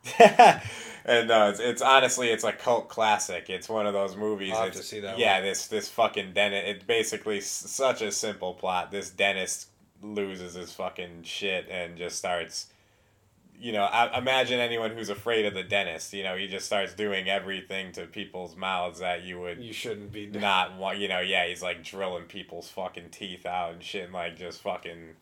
and 0.20 1.32
uh, 1.32 1.50
it's, 1.52 1.60
it's 1.60 1.82
honestly 1.82 2.30
it's 2.30 2.44
a 2.44 2.52
cult 2.52 2.90
classic. 2.90 3.50
It's 3.50 3.70
one 3.70 3.86
of 3.88 3.94
those 3.94 4.16
movies. 4.16 4.54
I'll 4.54 4.64
have 4.66 4.74
to 4.74 4.84
see 4.84 5.00
that 5.02 5.18
Yeah, 5.18 5.36
one. 5.36 5.44
this 5.44 5.68
this 5.68 5.90
fucking 5.90 6.34
dentist. 6.34 6.66
It's 6.68 6.84
basically 6.86 7.38
s- 7.40 7.48
such 7.48 8.02
a 8.02 8.12
simple 8.12 8.54
plot. 8.54 8.92
This 8.92 9.10
dentist 9.10 9.68
loses 10.02 10.54
his 10.54 10.72
fucking 10.74 11.24
shit 11.24 11.68
and 11.70 11.98
just 11.98 12.18
starts. 12.18 12.68
You 13.62 13.74
know, 13.74 13.84
I, 13.84 14.18
imagine 14.18 14.62
anyone 14.62 14.92
who's 14.92 15.10
afraid 15.10 15.46
of 15.46 15.54
the 15.54 15.64
dentist. 15.64 16.14
You 16.14 16.24
know, 16.24 16.38
he 16.38 16.48
just 16.48 16.66
starts 16.66 16.94
doing 16.94 17.28
everything 17.28 17.92
to 17.92 18.06
people's 18.06 18.56
mouths 18.56 19.00
that 19.00 19.24
you 19.24 19.38
would 19.42 19.60
you 19.62 19.74
shouldn't 19.74 20.14
be 20.14 20.28
not 20.28 20.78
want. 20.78 20.98
You 21.00 21.10
know, 21.10 21.20
yeah, 21.20 21.46
he's 21.46 21.62
like 21.62 21.84
drilling 21.84 22.24
people's 22.24 22.70
fucking 22.70 23.10
teeth 23.10 23.46
out 23.46 23.74
and 23.74 23.84
shit, 23.84 24.06
and 24.06 24.14
like 24.14 24.38
just 24.38 24.62
fucking. 24.62 25.16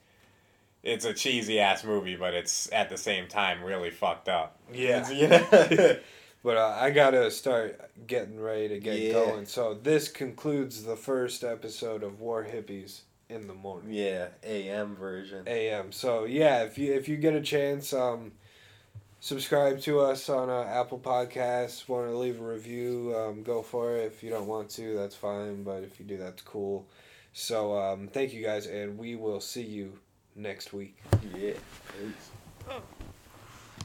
It's 0.84 1.06
a 1.06 1.14
cheesy 1.14 1.60
ass 1.60 1.84
movie, 1.84 2.16
but 2.16 2.34
it's 2.34 2.72
at 2.72 2.90
the 2.90 2.98
same 2.98 3.28
time 3.28 3.64
really 3.64 3.90
fucked 3.92 4.30
up. 4.30 4.58
yeah 4.74 5.10
yeah. 5.12 5.96
but 6.44 6.56
uh, 6.58 6.78
i 6.80 6.92
gotta 6.92 7.30
start 7.32 7.80
getting 8.06 8.40
ready 8.40 8.68
to 8.70 8.80
get 8.80 9.00
Yeah. 9.00 9.14
going 9.14 9.46
so 9.46 9.74
this 9.74 10.08
concludes 10.08 10.84
the 10.84 10.96
first 10.96 11.44
episode 11.44 12.04
of 12.04 12.22
war 12.22 12.46
hippies 12.46 13.02
in 13.30 13.48
the 13.48 13.54
morning 13.54 13.92
yeah, 13.92 14.28
AM 14.44 14.96
version. 14.96 15.46
am. 15.48 15.92
So 15.92 16.24
yeah, 16.26 16.64
if 16.64 16.78
you 16.78 16.94
if 16.94 17.10
you 17.10 17.18
get 17.18 17.34
a 17.34 17.42
chance, 17.42 17.92
um, 17.92 18.32
subscribe 19.20 19.82
to 19.82 20.00
us 20.00 20.30
on 20.30 20.50
uh, 20.50 20.62
Apple 20.64 21.00
Podcasts. 21.00 21.90
Want 21.90 22.08
to 22.10 22.18
leave 22.18 22.40
a 22.40 22.44
review? 22.44 23.14
Um, 23.18 23.44
go 23.44 23.62
for 23.62 23.98
it. 23.98 24.06
If 24.06 24.24
you 24.24 24.30
don't 24.30 24.48
want 24.48 24.70
to, 24.72 24.96
that's 24.96 25.16
fine. 25.16 25.64
But 25.64 25.84
if 25.84 26.00
you 26.00 26.06
do, 26.06 26.18
that's 26.18 26.42
cool. 26.42 26.88
So 27.34 27.78
um, 27.78 28.08
thank 28.08 28.34
you 28.34 28.44
guys, 28.44 28.66
and 28.68 28.98
we 28.98 29.16
will 29.16 29.42
see 29.42 29.64
you 29.64 30.00
next 30.38 30.72
week. 30.74 30.96
Yeah. 31.36 31.54
Oh. 32.70 32.82